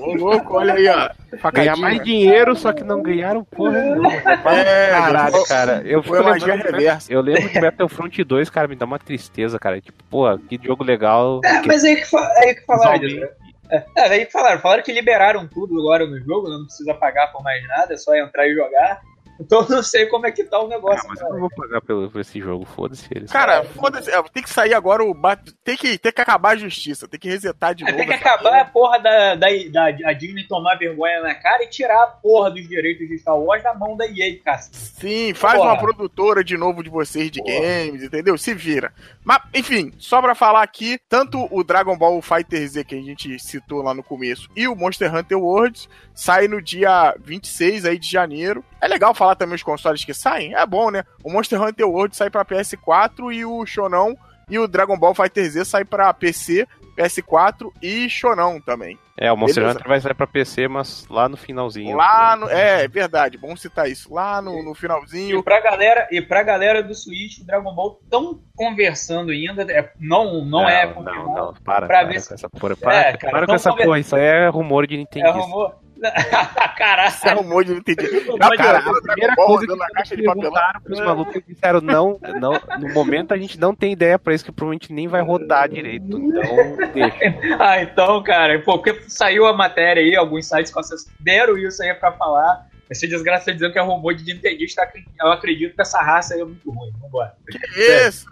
Ô, 0.00 0.14
louco, 0.14 0.56
olha 0.56 0.74
aí, 0.74 0.88
ó. 0.88 1.50
Ganhar 1.52 1.76
mais 1.76 2.02
dinheiro, 2.02 2.56
só 2.56 2.72
que 2.72 2.82
não 2.82 3.00
ganharam 3.02 3.44
porra 3.44 3.80
nenhuma. 3.80 4.12
É, 4.12 4.90
Caralho, 4.90 5.44
cara. 5.46 5.82
Eu 5.84 6.02
Foi 6.02 6.18
fico 6.18 6.28
a 6.28 6.32
magia 6.32 6.54
lembrando, 6.54 6.74
reversa. 6.74 7.12
eu 7.12 7.20
lembro 7.20 7.48
de 7.48 7.60
Battlefront 7.60 8.24
2, 8.24 8.50
cara, 8.50 8.66
me 8.66 8.74
dá 8.74 8.84
uma 8.84 8.98
tristeza, 8.98 9.60
cara. 9.60 9.80
Tipo, 9.80 10.02
pô, 10.10 10.36
que 10.38 10.58
jogo 10.60 10.82
legal. 10.82 11.40
É, 11.44 11.60
que- 11.60 11.68
mas 11.68 11.84
aí 11.84 11.94
que, 11.96 12.04
fa- 12.10 12.32
aí 12.38 12.54
que 12.56 12.64
falaram. 12.66 13.00
Né? 13.00 13.28
É, 13.96 14.02
aí 14.02 14.26
falaram. 14.26 14.60
Falaram 14.60 14.82
que 14.82 14.92
liberaram 14.92 15.48
tudo 15.48 15.78
agora 15.78 16.06
no 16.06 16.20
jogo, 16.20 16.48
não 16.48 16.64
precisa 16.64 16.94
pagar 16.94 17.32
por 17.32 17.42
mais 17.42 17.66
nada, 17.66 17.94
é 17.94 17.96
só 17.96 18.14
entrar 18.14 18.46
e 18.46 18.54
jogar. 18.54 19.00
Então 19.42 19.62
eu 19.62 19.68
não 19.68 19.82
sei 19.82 20.06
como 20.06 20.26
é 20.26 20.30
que 20.32 20.44
tá 20.44 20.60
o 20.60 20.66
Ah, 20.66 20.68
negócio. 20.68 21.08
mas 21.08 21.18
eu 21.20 21.26
cara. 21.26 21.32
não 21.34 21.40
vou 21.40 21.50
pagar 21.50 21.80
pelo, 21.82 22.10
por 22.10 22.20
esse 22.20 22.38
jogo, 22.40 22.64
foda-se 22.64 23.06
eles. 23.10 23.30
Cara, 23.30 23.64
foda-se. 23.64 24.10
é, 24.10 24.22
Tem 24.32 24.42
que 24.42 24.50
sair 24.50 24.74
agora 24.74 25.02
o. 25.04 25.12
bat- 25.14 25.52
Tem 25.64 25.76
que, 25.76 25.98
tem 25.98 26.12
que 26.12 26.20
acabar 26.20 26.50
a 26.50 26.56
justiça. 26.56 27.06
Tem 27.08 27.18
que 27.18 27.28
resetar 27.28 27.74
de 27.74 27.82
É, 27.84 27.86
novo. 27.86 27.98
tem 27.98 28.06
que 28.06 28.14
acabar 28.14 28.60
a 28.60 28.64
porra. 28.64 28.98
da, 28.98 29.34
da, 29.34 29.46
da 29.70 29.86
a 30.08 30.12
Disney 30.12 30.46
tomar 30.46 30.76
vergonha 30.76 31.20
na 31.22 31.34
cara 31.34 31.64
e 31.64 31.68
tirar 31.68 32.02
a 32.02 32.06
porra 32.06 32.50
dos 32.50 32.68
direitos 32.68 33.08
de 33.08 33.18
Star 33.18 33.38
Wars 33.38 33.62
da 33.62 33.74
mão 33.74 33.96
da 33.96 34.06
EA, 34.06 34.38
cara. 34.44 34.58
Sim, 34.62 35.32
faz 35.34 35.56
Porra. 35.58 35.72
uma 35.72 35.78
produtora 35.80 36.44
de 36.44 36.56
novo 36.56 36.82
de 36.82 36.90
vocês 36.90 37.30
de 37.30 37.40
Porra. 37.42 37.54
games, 37.60 38.02
entendeu? 38.02 38.36
Se 38.38 38.54
vira. 38.54 38.92
Mas, 39.24 39.40
enfim, 39.54 39.92
só 39.98 40.20
pra 40.20 40.34
falar 40.34 40.62
aqui, 40.62 40.98
tanto 41.08 41.48
o 41.50 41.64
Dragon 41.64 41.96
Ball 41.96 42.20
Fighter 42.22 42.66
Z 42.68 42.84
que 42.84 42.94
a 42.94 43.00
gente 43.02 43.38
citou 43.38 43.82
lá 43.82 43.92
no 43.94 44.02
começo 44.02 44.48
e 44.54 44.68
o 44.68 44.76
Monster 44.76 45.12
Hunter 45.14 45.38
Worlds 45.38 45.88
sai 46.14 46.46
no 46.48 46.60
dia 46.60 47.14
26 47.24 47.84
aí 47.84 47.98
de 47.98 48.08
janeiro. 48.10 48.64
É 48.80 48.86
legal 48.88 49.14
falar 49.14 49.31
também 49.34 49.54
os 49.56 49.62
consoles 49.62 50.04
que 50.04 50.14
saem? 50.14 50.54
É 50.54 50.64
bom, 50.66 50.90
né? 50.90 51.04
O 51.24 51.30
Monster 51.32 51.60
Hunter 51.62 51.88
World 51.88 52.16
sai 52.16 52.30
pra 52.30 52.44
PS4 52.44 53.32
e 53.32 53.44
o 53.44 53.64
Shonão 53.66 54.16
E 54.50 54.58
o 54.58 54.66
Dragon 54.68 54.98
Ball 54.98 55.14
Fighter 55.14 55.48
Z 55.50 55.64
sai 55.64 55.84
pra 55.84 56.12
PC, 56.12 56.66
PS4 56.96 57.70
e 57.82 58.08
Shonão 58.08 58.60
também. 58.60 58.98
É, 59.16 59.30
o 59.30 59.36
Monster 59.36 59.62
Beleza. 59.62 59.78
Hunter 59.78 59.88
vai 59.88 60.00
sair 60.00 60.14
pra 60.14 60.26
PC, 60.26 60.68
mas 60.68 61.06
lá 61.08 61.28
no 61.28 61.36
finalzinho. 61.36 61.96
Lá 61.96 62.34
no. 62.36 62.48
É, 62.48 62.84
é 62.84 62.88
verdade, 62.88 63.38
bom 63.38 63.54
citar 63.56 63.88
isso. 63.88 64.12
Lá 64.12 64.42
no, 64.42 64.62
no 64.62 64.72
E 64.72 64.74
finalzinho. 64.74 65.42
pra 65.42 65.60
galera, 65.60 66.08
e 66.10 66.20
pra 66.20 66.42
galera 66.42 66.82
do 66.82 66.94
Switch, 66.94 67.38
o 67.40 67.44
Dragon 67.46 67.74
Ball 67.74 67.98
estão 68.02 68.40
conversando 68.56 69.30
ainda. 69.30 69.62
é- 69.70 69.92
não, 70.00 70.44
não, 70.44 70.68
é 70.68 70.86
Não, 70.86 70.94
confirmado. 70.94 71.28
não, 71.34 71.54
para, 71.64 71.86
pra 71.86 71.86
para 71.86 72.04
ver 72.04 72.14
com 72.14 72.20
se- 72.20 72.34
essa 72.34 72.48
porra. 72.50 72.76
Para, 72.76 72.94
É, 72.96 73.16
cara, 73.16 73.32
para 73.32 73.46
com 73.46 73.54
essa 73.54 73.70
conver- 73.70 73.84
porra, 73.86 73.98
isso 74.00 74.16
aí 74.16 74.22
é 74.24 74.48
rumor 74.48 74.86
de 74.86 74.96
Nintendo. 74.96 75.26
É 75.26 75.30
rumor. 75.30 75.76
Caralho. 76.76 77.08
Isso 77.08 77.28
é 77.28 77.34
um 77.36 77.42
monte 77.44 77.66
de 77.68 77.72
entendi. 77.74 78.26
Mas, 78.38 78.56
Cara, 78.56 78.78
a 78.78 79.00
primeira 79.02 79.34
coisa 79.36 79.66
que 79.66 79.76
na 79.76 79.86
caixa 79.88 80.16
de 80.16 80.22
perguntaram 80.22 80.52
papelão. 80.52 80.80
pros 80.84 81.00
malucos 81.00 81.34
eles 81.34 81.46
disseram 81.46 81.80
não, 81.80 82.18
não, 82.40 82.60
no 82.80 82.92
momento 82.92 83.32
a 83.32 83.38
gente 83.38 83.58
não 83.58 83.74
tem 83.74 83.92
ideia 83.92 84.18
pra 84.18 84.34
isso, 84.34 84.44
que 84.44 84.52
provavelmente 84.52 84.92
nem 84.92 85.06
vai 85.08 85.22
rodar 85.22 85.68
direito. 85.68 86.18
Então, 86.18 86.76
deixa. 86.92 87.18
Ah, 87.58 87.82
então, 87.82 88.22
cara, 88.22 88.58
porque 88.60 89.02
saiu 89.08 89.46
a 89.46 89.52
matéria 89.52 90.02
aí, 90.02 90.16
alguns 90.16 90.46
sites 90.46 90.72
consideram 90.72 91.56
isso 91.56 91.82
aí 91.82 91.94
pra 91.94 92.12
falar. 92.12 92.66
Esse 92.90 93.08
desgraça 93.08 93.52
dizendo 93.52 93.72
que 93.72 93.78
é 93.78 93.82
rumor 93.82 94.14
de 94.14 94.22
Nintendista. 94.22 94.86
Eu 95.18 95.32
acredito 95.32 95.74
que 95.74 95.80
essa 95.80 95.98
raça 96.02 96.34
aí 96.34 96.40
é 96.40 96.44
muito 96.44 96.70
ruim. 96.70 96.92
Vambora. 97.00 97.34
Que 97.50 97.58
isso? 98.06 98.26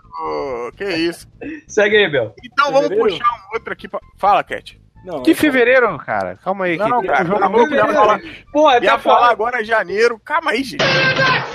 Que 0.76 0.84
isso? 0.84 1.26
Segue 1.66 1.96
aí, 1.96 2.10
Bel. 2.10 2.34
Então 2.44 2.66
vamos 2.66 2.88
Fevereiro? 2.88 3.18
puxar 3.18 3.30
um 3.32 3.54
outro 3.54 3.72
aqui. 3.72 3.88
Pra... 3.88 4.00
Fala, 4.18 4.44
Cat. 4.44 4.78
Não, 5.04 5.22
Que 5.22 5.30
é- 5.30 5.34
fevereiro, 5.34 5.96
cara? 5.98 6.36
Calma 6.44 6.66
aí. 6.66 6.76
Não, 6.76 6.86
que 6.86 6.90
não, 6.92 7.02
cara. 7.02 7.24
um 7.24 7.26
jogo 7.26 7.74
ia 7.74 7.82
novo, 7.82 7.92
falar, 7.94 8.20
Pô, 8.52 8.70
ia 8.72 8.80
tá 8.80 8.98
falar 8.98 9.16
falando. 9.18 9.30
agora 9.32 9.64
janeiro. 9.64 10.18
Calma 10.24 10.50
aí, 10.50 10.62
gente. 10.62 10.84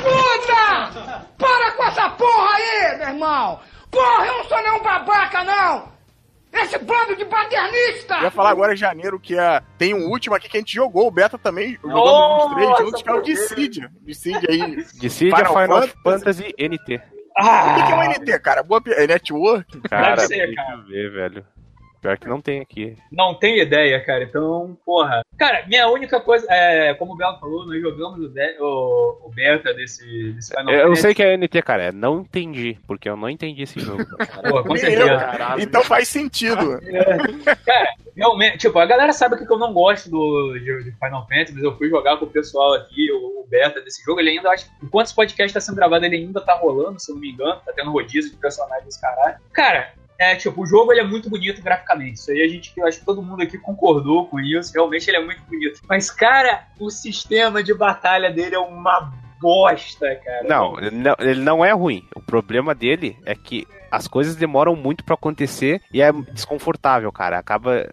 Puta! 0.02 1.26
Para 1.38 1.72
com 1.72 1.84
essa 1.84 2.10
porra 2.10 2.56
aí, 2.56 2.98
meu 2.98 3.08
irmão! 3.10 3.60
Porra, 3.92 4.26
eu 4.26 4.38
não 4.38 4.44
sou 4.46 4.58
nenhum 4.62 4.82
babaca, 4.84 5.44
não! 5.44 5.94
Esse 6.54 6.78
bando 6.80 7.16
de 7.18 7.26
paternista! 7.26 8.18
Ia 8.22 8.32
falar 8.32 8.50
agora 8.52 8.76
janeiro, 8.76 9.20
que 9.20 9.38
é... 9.38 9.62
tem 9.78 9.94
um 9.94 10.08
último 10.10 10.36
aqui 10.36 10.48
que 10.50 10.56
a 10.58 10.60
gente 10.62 10.74
jogou, 10.74 11.08
o 11.08 11.12
Beta 11.12 11.38
também. 11.38 11.78
Jogamos 11.82 12.46
os 12.46 12.54
três 12.56 12.78
juntos, 12.80 13.02
que 13.02 13.10
é 13.10 13.14
o? 13.14 13.22
Dissidia. 13.22 13.90
Dissidia 14.02 14.50
aí. 14.50 14.76
Dissidia 15.00 15.36
Final 15.36 15.54
Final, 15.54 15.82
Fantasy. 15.82 15.94
Fantasy 16.04 16.56
NT. 16.58 17.02
O 17.38 17.76
que, 17.76 17.84
que 17.84 17.92
é 17.92 17.96
o 17.96 18.00
Ah, 18.00 18.08
NT, 18.08 18.40
cara? 18.40 18.64
Boa 18.64 18.82
É 18.88 19.06
network? 19.06 19.82
Cara, 19.90 20.16
Deve 20.16 20.28
ser, 20.28 20.38
deixa 20.48 20.56
cara. 20.56 20.74
eu 20.78 20.84
ver, 20.86 21.12
velho. 21.12 21.46
Pior 22.06 22.18
que 22.20 22.28
não 22.28 22.40
tem 22.40 22.62
aqui. 22.62 22.96
não 23.12 23.34
tem 23.34 23.58
ideia, 23.60 24.00
cara. 24.00 24.24
Então, 24.26 24.78
porra. 24.86 25.24
Cara, 25.40 25.66
minha 25.68 25.88
única 25.90 26.20
coisa. 26.22 26.46
É, 26.52 26.94
como 26.94 27.14
o 27.14 27.18
Belo 27.18 27.40
falou, 27.40 27.66
nós 27.66 27.82
jogamos 27.82 28.20
o, 28.20 28.30
de- 28.30 28.58
o, 28.60 29.22
o 29.26 29.32
beta 29.34 29.74
desse, 29.74 30.06
desse 30.34 30.54
Final 30.56 30.72
Eu 30.72 30.82
Fantasy. 30.84 31.02
sei 31.02 31.14
que 31.16 31.24
é 31.24 31.36
NT, 31.36 31.62
cara. 31.64 31.84
é 31.86 31.92
Não 31.92 32.20
entendi, 32.22 32.78
porque 32.86 33.10
eu 33.10 33.18
não 33.18 33.28
entendi 33.28 33.64
esse 33.64 33.80
jogo. 33.80 34.06
Porra, 34.48 34.64
com 34.64 34.78
certeza. 34.78 35.56
Então 35.60 35.84
faz 35.84 36.08
sentido. 36.08 36.80
Realmente, 38.16 38.60
tipo, 38.60 38.78
a 38.80 38.86
galera 38.86 39.12
sabe 39.12 39.36
que 39.44 39.52
eu 39.52 39.58
não 39.58 39.74
gosto 39.74 40.10
do, 40.10 40.54
de, 40.60 40.84
de 40.84 40.92
Final 40.92 41.28
Fantasy, 41.28 41.54
mas 41.54 41.64
eu 41.64 41.76
fui 41.78 41.90
jogar 41.90 42.18
com 42.18 42.26
o 42.26 42.30
pessoal 42.30 42.74
aqui, 42.76 43.12
o, 43.12 43.42
o 43.42 43.48
beta 43.50 43.82
desse 43.82 44.04
jogo, 44.06 44.20
ele 44.22 44.30
ainda, 44.30 44.50
acho 44.52 44.70
enquanto 44.82 45.08
esse 45.08 45.16
podcast 45.16 45.54
tá 45.54 45.60
sendo 45.60 45.76
gravado, 45.76 46.06
ele 46.06 46.16
ainda 46.18 46.40
tá 46.40 46.54
rolando, 46.54 47.00
se 47.00 47.12
eu 47.12 47.16
não 47.16 47.22
me 47.22 47.32
engano, 47.32 47.60
tá 47.66 47.74
tendo 47.76 47.92
rodízio 47.92 48.32
de 48.32 48.38
personagens, 48.38 48.96
caralho. 48.98 49.38
Cara, 49.52 49.94
é, 50.18 50.36
tipo, 50.36 50.64
o 50.64 50.66
jogo 50.66 50.92
ele 50.92 51.02
é 51.02 51.04
muito 51.04 51.30
bonito 51.30 51.62
graficamente, 51.62 52.20
isso 52.20 52.32
aí 52.32 52.42
a 52.42 52.48
gente, 52.48 52.72
eu 52.78 52.86
acho 52.86 53.00
que 53.00 53.06
todo 53.06 53.22
mundo 53.22 53.44
aqui 53.44 53.58
concordou 53.58 54.28
com 54.28 54.40
isso, 54.40 54.74
realmente 54.74 55.10
ele 55.10 55.18
é 55.18 55.26
muito 55.26 55.42
bonito. 55.44 55.82
Mas, 55.88 56.10
cara, 56.10 56.68
o 56.80 56.90
sistema 56.90 57.62
de 57.62 57.74
batalha 57.74 58.32
dele 58.32 58.56
é 58.56 58.60
uma 58.60 59.12
bosta, 59.42 60.16
cara. 60.16 60.48
Não, 60.48 60.80
ele 60.80 60.92
não, 60.92 61.16
ele 61.20 61.42
não 61.42 61.66
é 61.66 61.72
ruim. 61.72 62.04
O 62.16 62.22
problema 62.22 62.74
dele 62.74 63.18
é 63.26 63.36
que 63.36 63.68
as 63.92 64.08
coisas 64.08 64.36
demoram 64.36 64.76
muito 64.76 65.04
pra 65.04 65.16
acontecer 65.16 65.82
e 65.94 66.02
é 66.02 66.12
desconfortável, 66.12 67.12
cara. 67.12 67.38
Acaba. 67.38 67.88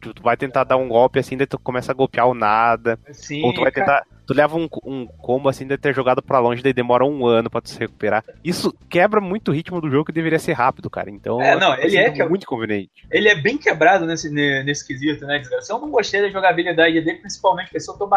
tu, 0.00 0.14
vai 0.22 0.36
tentar 0.36 0.64
dar 0.64 0.76
um 0.76 0.88
golpe 0.88 1.18
assim, 1.18 1.36
daí 1.36 1.46
tu 1.46 1.58
começa 1.58 1.92
a 1.92 1.94
golpear 1.94 2.28
o 2.28 2.34
nada. 2.34 2.98
Sim, 3.12 3.42
ou 3.44 3.52
tu 3.52 3.62
vai 3.62 3.72
cara. 3.72 4.04
Tu 4.26 4.34
leva 4.34 4.56
um, 4.56 4.68
um 4.84 5.06
combo 5.06 5.48
assim, 5.48 5.66
de 5.66 5.76
ter 5.76 5.94
jogado 5.94 6.22
pra 6.22 6.38
longe, 6.38 6.62
daí 6.62 6.72
demora 6.72 7.04
um 7.04 7.26
ano 7.26 7.50
pra 7.50 7.60
tu 7.60 7.68
se 7.70 7.78
recuperar. 7.78 8.24
Isso 8.42 8.72
quebra 8.88 9.20
muito 9.20 9.50
o 9.50 9.54
ritmo 9.54 9.80
do 9.80 9.90
jogo 9.90 10.06
que 10.06 10.12
deveria 10.12 10.38
ser 10.38 10.52
rápido, 10.52 10.88
cara. 10.88 11.10
Então. 11.10 11.40
É, 11.42 11.58
não, 11.58 11.74
ele 11.78 11.96
é 11.96 12.10
que 12.10 12.22
é- 12.22 12.28
muito 12.28 12.46
conveniente. 12.46 12.90
ele 13.10 13.28
é 13.28 13.34
bem 13.34 13.58
quebrado 13.58 14.06
nesse, 14.06 14.30
ne- 14.30 14.62
nesse 14.62 14.86
quesito, 14.86 15.26
né, 15.26 15.38
desgraça? 15.38 15.72
Eu 15.72 15.78
não 15.78 15.90
gostei 15.90 16.20
da 16.22 16.30
jogabilidade 16.30 17.00
dele, 17.00 17.18
principalmente 17.18 17.66
porque 17.66 17.80
se 17.80 17.90
eu 17.90 17.94
tô. 17.96 18.08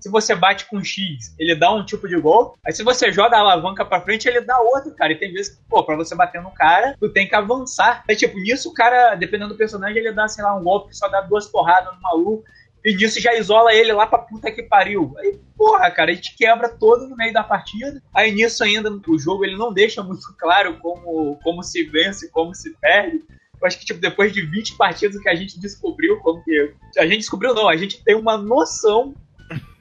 Se 0.00 0.10
você 0.10 0.34
bate 0.34 0.66
com 0.66 0.82
X, 0.82 1.34
ele 1.38 1.54
dá 1.54 1.72
um 1.72 1.84
tipo 1.84 2.08
de 2.08 2.18
gol. 2.20 2.54
Aí 2.64 2.72
se 2.72 2.82
você 2.82 3.12
joga 3.12 3.36
a 3.36 3.40
alavanca 3.40 3.84
pra 3.84 4.00
frente, 4.00 4.28
ele 4.28 4.40
dá 4.40 4.58
outro, 4.58 4.94
cara. 4.94 5.12
E 5.12 5.16
tem 5.16 5.32
vezes 5.32 5.56
que, 5.56 5.62
pô, 5.68 5.82
pra 5.84 5.96
você 5.96 6.14
bater 6.14 6.40
no 6.42 6.50
cara, 6.50 6.94
tu 6.98 7.08
tem 7.10 7.28
que 7.28 7.34
avançar. 7.34 8.02
É 8.08 8.14
tipo, 8.14 8.38
nisso 8.38 8.70
o 8.70 8.74
cara, 8.74 9.14
dependendo 9.14 9.52
do 9.52 9.58
personagem, 9.58 9.98
ele 9.98 10.12
dá, 10.12 10.26
sei 10.28 10.42
lá, 10.44 10.54
um 10.56 10.62
golpe 10.62 10.88
que 10.90 10.96
só 10.96 11.08
dá 11.08 11.20
duas 11.20 11.46
porradas 11.46 11.94
no 11.94 12.00
maluco. 12.00 12.44
E 12.84 12.94
nisso 12.94 13.20
já 13.20 13.34
isola 13.34 13.74
ele 13.74 13.92
lá 13.92 14.06
pra 14.06 14.18
puta 14.18 14.50
que 14.50 14.62
pariu. 14.62 15.14
Aí, 15.18 15.38
porra, 15.56 15.90
cara, 15.90 16.10
a 16.10 16.14
gente 16.14 16.34
quebra 16.36 16.68
todo 16.68 17.06
no 17.06 17.16
meio 17.16 17.32
da 17.32 17.42
partida. 17.42 18.02
Aí 18.14 18.32
nisso 18.32 18.64
ainda, 18.64 18.90
o 18.90 19.18
jogo 19.18 19.44
ele 19.44 19.56
não 19.56 19.72
deixa 19.72 20.02
muito 20.02 20.22
claro 20.38 20.78
como, 20.78 21.38
como 21.42 21.62
se 21.62 21.84
vence, 21.84 22.30
como 22.30 22.54
se 22.54 22.74
perde. 22.80 23.22
Eu 23.60 23.66
acho 23.66 23.78
que, 23.78 23.84
tipo, 23.84 24.00
depois 24.00 24.32
de 24.32 24.40
20 24.40 24.76
partidas 24.76 25.20
que 25.20 25.28
a 25.28 25.34
gente 25.34 25.60
descobriu 25.60 26.18
como 26.20 26.42
que. 26.42 26.72
A 26.98 27.04
gente 27.04 27.18
descobriu, 27.18 27.54
não, 27.54 27.68
a 27.68 27.76
gente 27.76 28.02
tem 28.02 28.16
uma 28.16 28.38
noção, 28.38 29.14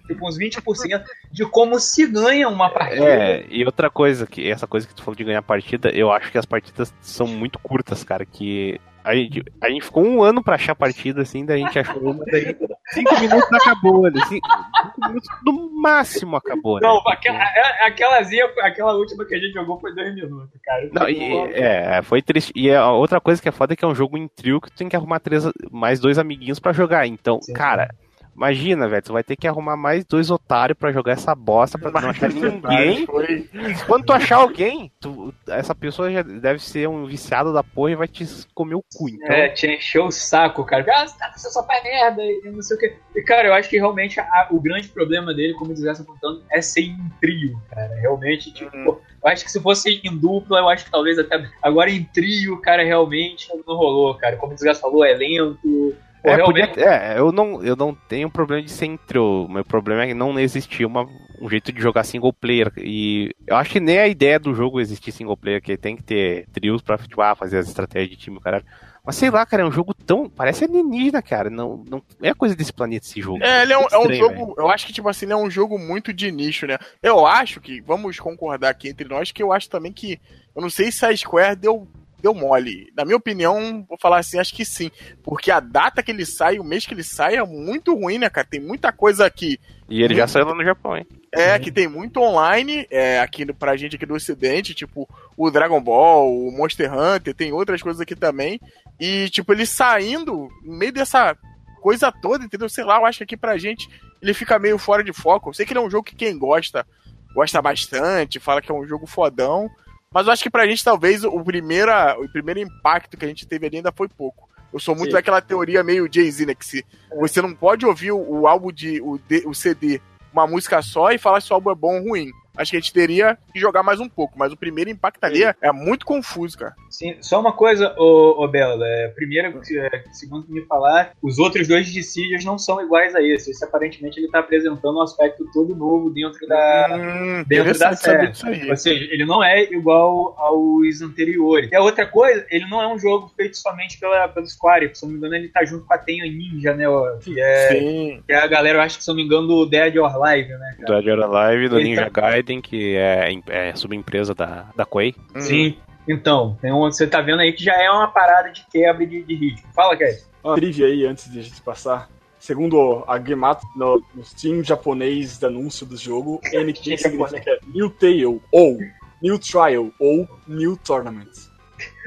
tipo, 0.06 0.28
uns 0.28 0.38
20% 0.38 1.02
de 1.32 1.46
como 1.46 1.80
se 1.80 2.06
ganha 2.06 2.50
uma 2.50 2.70
partida. 2.70 3.06
É, 3.06 3.46
e 3.50 3.64
outra 3.64 3.90
coisa, 3.90 4.28
que 4.28 4.52
essa 4.52 4.68
coisa 4.68 4.86
que 4.86 4.94
tu 4.94 5.02
falou 5.02 5.16
de 5.16 5.24
ganhar 5.24 5.42
partida, 5.42 5.90
eu 5.92 6.12
acho 6.12 6.30
que 6.30 6.38
as 6.38 6.46
partidas 6.46 6.94
são 7.00 7.26
muito 7.26 7.58
curtas, 7.60 8.04
cara. 8.04 8.26
Que 8.26 8.82
a 9.02 9.16
gente, 9.16 9.44
a 9.62 9.70
gente 9.70 9.86
ficou 9.86 10.06
um 10.06 10.22
ano 10.22 10.44
pra 10.44 10.56
achar 10.56 10.76
partida, 10.76 11.22
assim, 11.22 11.46
a 11.50 11.56
gente 11.56 11.80
achou 11.80 12.02
uma, 12.02 12.26
daí 12.26 12.54
cinco 12.92 13.20
minutos 13.20 13.52
acabou, 13.54 14.06
ali. 14.06 14.20
Cinco, 14.26 14.48
cinco 14.50 15.08
minutos 15.08 15.30
no 15.46 15.82
máximo 15.82 16.36
acabou, 16.36 16.80
né? 16.80 16.88
Não, 16.88 16.98
aquela, 17.08 17.44
é- 17.44 17.88
aquelazinha, 17.88 18.46
aquela 18.62 18.94
última 18.94 19.26
que 19.26 19.36
a 19.36 19.40
gente 19.40 19.54
jogou 19.54 19.80
foi 19.80 19.94
dois 19.94 20.14
minutos, 20.14 20.60
cara. 20.64 20.90
Não, 20.92 21.10
e, 21.10 21.34
é, 21.54 22.02
foi 22.02 22.22
triste. 22.22 22.52
E 22.56 22.74
a 22.74 22.92
outra 22.92 23.20
coisa 23.20 23.42
que 23.42 23.50
é 23.50 23.52
foda 23.52 23.74
é 23.74 23.76
que 23.76 23.86
é 23.86 23.88
um 23.88 23.96
jogo 23.96 24.18
em 24.18 24.28
trio 24.28 24.60
que 24.62 24.70
tu 24.72 24.78
tem 24.78 24.90
que 24.90 24.96
arrumar 24.96 25.20
três, 25.20 25.44
mais 25.72 26.00
dois 26.00 26.18
amiguinhos 26.18 26.60
pra 26.60 26.74
jogar. 26.74 27.06
Então, 27.08 27.40
Sim. 27.42 27.54
cara, 27.54 27.90
imagina, 28.36 28.88
velho, 28.88 29.02
tu 29.04 29.14
vai 29.14 29.24
ter 29.24 29.36
que 29.36 29.48
arrumar 29.48 29.76
mais 29.76 30.06
dois 30.06 30.30
otários 30.32 30.78
pra 30.78 30.92
jogar 30.92 31.14
essa 31.14 31.36
bosta 31.36 31.78
pra 31.78 31.92
não 32.02 32.10
achar 32.10 32.30
ninguém. 32.32 33.06
Foi. 33.08 33.50
Quando 33.86 34.06
tu 34.06 34.14
achar 34.14 34.38
alguém, 34.38 34.92
tu- 35.00 35.34
essa 35.48 35.76
pessoa 35.76 36.12
já 36.12 36.22
deve 36.22 36.60
ser 36.60 36.88
um 36.88 37.06
viciado 37.06 37.52
da 37.54 37.64
porra 37.64 37.92
e 37.92 37.96
vai 37.96 38.08
te 38.08 38.26
comer 38.54 38.76
o 38.76 38.84
cu. 38.96 39.10
Então, 39.10 39.28
É, 39.36 39.50
te 39.50 39.68
encheu 39.68 40.06
o 40.06 40.12
saco, 40.12 40.64
cara. 40.66 40.86
Ah, 40.90 41.08
você 41.08 41.18
tá 41.18 41.32
você 41.36 41.50
só 41.50 41.66
faz 41.66 41.84
merda 41.84 42.22
e 42.24 42.42
não 42.52 42.62
sei 42.62 42.78
o 42.78 42.80
quê. 42.80 42.98
E, 43.16 43.22
cara, 43.24 43.48
eu 43.48 43.54
acho 43.54 43.70
que 43.70 43.78
realmente 43.78 44.20
a- 44.20 44.48
o 44.52 44.60
grande 44.62 44.88
problema 44.90 45.34
dele, 45.34 45.54
como 45.54 45.72
o 45.72 45.74
Desgraça 45.74 46.04
apontando, 46.04 46.44
é 46.52 46.62
ser 46.62 46.82
em 46.82 46.98
trio, 47.20 47.60
cara. 47.70 47.94
Realmente, 47.96 48.54
tipo, 48.54 48.76
Uhum. 48.76 48.86
pô, 48.86 49.02
eu 49.24 49.30
acho 49.30 49.44
que 49.44 49.52
se 49.52 49.60
fosse 49.62 50.00
em 50.04 50.18
dupla, 50.18 50.60
eu 50.60 50.70
acho 50.70 50.86
que 50.86 50.92
talvez 50.92 51.20
até. 51.20 51.46
Agora 51.62 51.90
em 51.90 52.04
trio, 52.04 52.60
cara, 52.62 52.84
realmente 52.84 53.48
não 53.68 53.76
rolou, 53.76 54.16
cara. 54.16 54.38
Como 54.38 54.52
o 54.52 54.56
Desgraça 54.56 54.82
falou, 54.82 55.04
é 55.04 55.14
lento. 55.14 55.96
É, 56.24 56.38
podia, 56.44 56.72
é, 56.78 57.20
eu 57.20 57.32
não, 57.32 57.64
eu 57.64 57.76
não 57.76 57.96
tenho 57.96 58.30
problema 58.30 58.62
de 58.62 58.72
ser 58.72 58.86
intro. 58.86 59.48
Meu 59.50 59.64
problema 59.64 60.04
é 60.04 60.08
que 60.08 60.14
não 60.14 60.38
existia 60.40 60.86
uma, 60.86 61.08
um 61.42 61.50
jeito 61.50 61.72
de 61.72 61.82
jogar 61.82 62.04
single 62.04 62.34
player. 62.34 62.72
E 62.78 63.34
eu 63.48 63.56
acho 63.56 63.72
que 63.72 63.80
nem 63.80 64.00
a 64.00 64.08
ideia 64.08 64.40
do 64.40 64.54
jogo 64.54 64.82
existir 64.82 65.12
single 65.12 65.38
player, 65.38 65.62
que 65.62 65.78
tem 65.78 65.96
que 65.96 66.04
ter 66.04 66.48
trios 66.52 66.82
pra 66.82 66.98
tipo, 66.98 67.22
ah, 67.22 67.36
fazer 67.36 67.58
as 67.58 67.68
estratégias 67.68 68.10
de 68.10 68.18
time, 68.18 68.40
caralho. 68.40 68.66
Mas 69.06 69.16
sei 69.16 69.30
lá, 69.30 69.46
cara, 69.46 69.64
é 69.64 69.66
um 69.66 69.72
jogo 69.72 69.94
tão. 69.94 70.30
Parece 70.30 70.66
alienígena, 70.66 71.22
cara. 71.22 71.50
Não, 71.50 71.84
não 71.90 72.04
é 72.22 72.34
coisa 72.34 72.56
desse 72.56 72.74
planeta 72.74 73.06
esse 73.06 73.22
jogo. 73.22 73.44
É, 73.44 73.64
ele 73.64 73.74
é 73.74 73.78
um, 73.78 73.88
é 73.90 73.98
um 73.98 74.02
Estranho, 74.02 74.20
jogo. 74.20 74.56
Eu 74.58 74.70
acho 74.70 74.86
que, 74.86 74.94
tipo 74.94 75.08
assim, 75.10 75.26
ele 75.26 75.34
é 75.34 75.38
um 75.38 75.50
jogo 75.50 75.80
muito 75.80 76.14
de 76.14 76.32
nicho, 76.32 76.68
né? 76.68 76.78
Eu 77.02 77.26
acho 77.26 77.62
que, 77.62 77.82
vamos 77.82 78.20
concordar 78.20 78.70
aqui 78.70 78.90
entre 78.90 79.08
nós, 79.08 79.32
que 79.32 79.42
eu 79.42 79.52
acho 79.52 79.70
também 79.70 79.92
que. 79.92 80.20
Eu 80.56 80.62
não 80.62 80.70
sei 80.70 80.92
se 80.92 81.06
a 81.06 81.16
Square 81.16 81.56
deu, 81.56 81.88
deu 82.22 82.34
mole. 82.34 82.92
Na 82.96 83.04
minha 83.06 83.18
opinião, 83.18 83.86
vou 83.88 83.98
falar 84.00 84.20
assim, 84.20 84.40
acho 84.40 84.54
que 84.56 84.66
sim. 84.66 84.92
Porque 85.24 85.50
a 85.52 85.60
data 85.60 86.02
que 86.04 86.12
ele 86.12 86.26
sai, 86.26 86.60
o 86.60 86.64
mês 86.64 86.86
que 86.86 86.94
ele 86.94 87.04
sai, 87.04 87.36
é 87.36 87.44
muito 87.44 87.94
ruim, 87.96 88.18
né, 88.18 88.30
cara? 88.30 88.48
Tem 88.50 88.60
muita 88.60 88.92
coisa 88.92 89.26
aqui. 89.26 89.60
E 89.90 90.04
ele 90.04 90.16
já 90.16 90.28
saiu 90.28 90.46
lá 90.46 90.54
no 90.56 90.64
Japão, 90.64 90.96
hein? 90.98 91.08
É, 91.32 91.58
que 91.60 91.72
tem 91.72 91.88
muito 91.88 92.20
online, 92.22 92.88
é, 92.92 93.20
aqui 93.20 93.46
no- 93.46 93.54
pra 93.54 93.76
gente 93.78 93.96
aqui 93.96 94.06
do 94.06 94.14
Ocidente, 94.16 94.74
tipo 94.74 95.08
o 95.38 95.50
Dragon 95.52 95.80
Ball, 95.82 96.32
o 96.32 96.52
Monster 96.52 96.92
Hunter, 96.94 97.34
tem 97.34 97.52
outras 97.52 97.82
coisas 97.82 98.02
aqui 98.02 98.16
também. 98.16 98.60
E, 99.00 99.30
tipo, 99.30 99.54
ele 99.54 99.66
saindo 99.66 100.50
no 100.64 100.76
meio 100.78 100.92
dessa 100.92 101.36
coisa 101.82 102.12
toda, 102.12 102.44
entendeu? 102.44 102.68
Sei 102.68 102.84
lá, 102.84 102.98
eu 102.98 103.06
acho 103.06 103.20
que 103.20 103.24
aqui 103.24 103.38
pra 103.38 103.58
gente 103.58 103.88
ele 104.22 104.34
fica 104.34 104.60
meio 104.60 104.78
fora 104.78 105.04
de 105.04 105.14
foco. 105.14 105.50
Eu 105.50 105.54
sei 105.54 105.66
que 105.66 105.72
ele 105.72 105.80
é 105.80 105.84
um 105.84 105.90
jogo 105.90 106.04
que 106.04 106.16
quem 106.16 106.38
gosta, 106.38 106.86
gosta 107.34 107.62
bastante, 107.62 108.40
fala 108.40 108.62
que 108.62 108.70
é 108.72 108.76
um 108.76 108.86
jogo 108.86 109.08
fodão. 109.08 109.70
Mas 110.12 110.26
eu 110.26 110.34
acho 110.34 110.44
que 110.44 110.50
pra 110.50 110.66
gente, 110.66 110.84
talvez, 110.84 111.24
o, 111.24 111.44
primeira, 111.44 112.20
o 112.20 112.28
primeiro 112.30 112.60
impacto 112.60 113.16
que 113.18 113.26
a 113.26 113.28
gente 113.28 113.48
teve 113.48 113.68
ali 113.68 113.78
ainda 113.78 113.92
foi 113.92 114.08
pouco. 114.08 114.50
Eu 114.74 114.80
sou 114.80 114.96
muito 114.96 115.10
Sim. 115.10 115.14
daquela 115.16 115.42
teoria 115.42 115.84
meio 115.84 116.08
Jay-Z, 116.12 116.46
né? 116.46 116.56
Que 116.56 116.66
se 116.66 116.86
você 117.16 117.42
não 117.42 117.54
pode 117.54 117.86
ouvir 117.86 118.12
o, 118.12 118.20
o 118.42 118.48
álbum 118.48 118.72
de. 118.72 119.02
O, 119.02 119.20
D- 119.28 119.44
o 119.46 119.54
CD, 119.54 120.02
uma 120.34 120.46
música 120.48 120.82
só 120.82 121.12
e 121.12 121.18
falar 121.18 121.42
se 121.42 121.52
o 121.52 121.56
álbum 121.56 121.72
é 121.72 121.76
bom 121.76 121.98
ou 122.00 122.10
ruim. 122.10 122.32
Acho 122.60 122.72
que 122.72 122.78
a 122.78 122.80
gente 122.80 122.94
teria 122.94 123.38
que 123.54 123.60
jogar 123.60 123.82
mais 123.84 124.00
um 124.00 124.08
pouco. 124.10 124.38
Mas 124.38 124.52
o 124.52 124.58
primeiro 124.58 124.90
impactaria 124.90 125.56
é 125.62 125.72
muito 125.72 126.06
confuso, 126.06 126.58
cara. 126.58 126.74
Sim, 126.90 127.16
só 127.22 127.40
uma 127.40 127.54
coisa, 127.54 127.94
ô, 127.98 128.44
ô 128.44 128.48
Bela. 128.48 128.86
É, 128.88 129.08
primeiro, 129.10 129.60
é, 129.72 130.04
segundo 130.12 130.46
me 130.50 130.62
falar, 130.66 131.12
os 131.22 131.40
outros 131.40 131.68
dois 131.68 131.88
Dissidious 131.88 132.44
não 132.46 132.58
são 132.58 132.82
iguais 132.82 133.16
a 133.16 133.22
esse. 133.22 133.52
Esse 133.52 133.64
aparentemente 133.64 134.20
ele 134.20 134.30
tá 134.30 134.40
apresentando 134.40 134.98
um 134.98 135.02
aspecto 135.02 135.50
todo 135.54 135.76
novo 135.76 136.10
dentro 136.10 136.46
da, 136.48 136.88
Hum, 136.92 137.44
dentro 137.48 137.78
da 137.80 137.96
série. 137.96 138.32
Ou 138.70 138.76
seja, 138.78 139.06
ele 139.12 139.26
não 139.26 139.44
é 139.44 139.64
igual 139.64 140.36
aos 140.38 141.02
anteriores. 141.02 141.72
E 141.72 141.76
a 141.76 141.82
outra 141.82 142.06
coisa, 142.06 142.46
ele 142.50 142.66
não 142.70 142.82
é 142.82 142.88
um 142.88 142.98
jogo 143.00 143.32
feito 143.36 143.58
somente 143.58 144.00
pela, 144.00 144.28
pelo 144.28 144.48
Square. 144.48 144.92
Se 144.94 145.04
não 145.04 145.12
me 145.12 145.18
engano, 145.18 145.36
ele 145.36 145.50
tá 145.50 145.64
junto 145.64 145.86
com 145.86 145.94
a 145.94 145.98
Tenha 145.98 146.24
Ninja, 146.26 146.74
né? 146.74 146.88
ó, 146.90 147.18
Que 147.18 147.40
é, 147.40 147.68
Sim. 147.70 148.24
que 148.26 148.34
é 148.34 148.38
a 148.38 148.48
galera, 148.48 148.80
eu 148.80 148.82
acho 148.82 148.98
que 148.98 149.04
se 149.04 149.10
não 149.10 149.16
me 149.16 149.24
engano, 149.24 149.48
do 149.48 149.66
Dead 149.66 149.96
or 149.98 150.06
Alive, 150.24 150.50
né? 150.50 150.76
Cara? 150.82 151.02
Dead 151.02 151.18
or 151.18 151.24
Alive, 151.36 151.70
do 151.70 151.80
Ele 151.80 151.90
Ninja 151.90 152.10
tá- 152.10 152.22
Gaiden, 152.22 152.49
que 152.62 152.96
é, 152.96 153.30
é 153.50 153.76
subempresa 153.76 154.34
da, 154.34 154.68
da 154.76 154.86
Koei. 154.86 155.14
Hum. 155.36 155.42
Sim. 155.42 155.78
Então, 156.08 156.58
tem 156.62 156.72
um- 156.74 156.80
você 156.80 157.06
tá 157.06 157.22
vendo 157.22 157.42
aí 157.42 157.52
que 157.54 157.64
já 157.64 157.74
é 157.80 157.92
uma 157.92 158.08
parada 158.08 158.50
de 158.50 158.66
quebra 158.72 159.06
de, 159.06 159.22
de 159.24 159.36
ritmo. 159.36 159.68
Fala, 159.76 159.96
Cat. 159.98 160.24
Uma 160.44 160.56
trivia 160.56 160.88
aí 160.88 161.06
antes 161.06 161.30
de 161.30 161.40
a 161.40 161.44
gente 161.44 161.62
passar. 161.62 162.10
Segundo 162.40 163.04
a 163.06 163.20
Gemato, 163.20 163.68
no, 163.76 164.02
no 164.16 164.24
Steam 164.24 164.64
japonês 164.64 165.38
de 165.38 165.46
anúncio 165.46 165.86
do 165.86 165.98
jogo, 165.98 166.40
NT 166.54 166.98
significa 166.98 167.60
New 167.68 167.90
Tale, 167.90 168.26
ou 168.26 168.78
New 169.22 169.38
Trial, 169.38 169.92
ou 170.00 170.26
New 170.48 170.78
Tournament. 170.78 171.28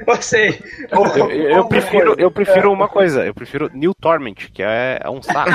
Eu 0.07 0.21
sei. 0.21 0.59
Eu, 0.91 1.05
eu- 1.29 1.49
eu 1.49 1.67
prefiro, 1.67 2.15
eu 2.17 2.31
prefiro 2.31 2.71
uma 2.71 2.87
coisa, 2.87 3.25
eu 3.25 3.33
prefiro 3.33 3.69
New 3.73 3.93
Torment, 3.93 4.35
que 4.53 4.61
é, 4.63 4.99
é 5.03 5.09
um 5.09 5.21
saco. 5.21 5.51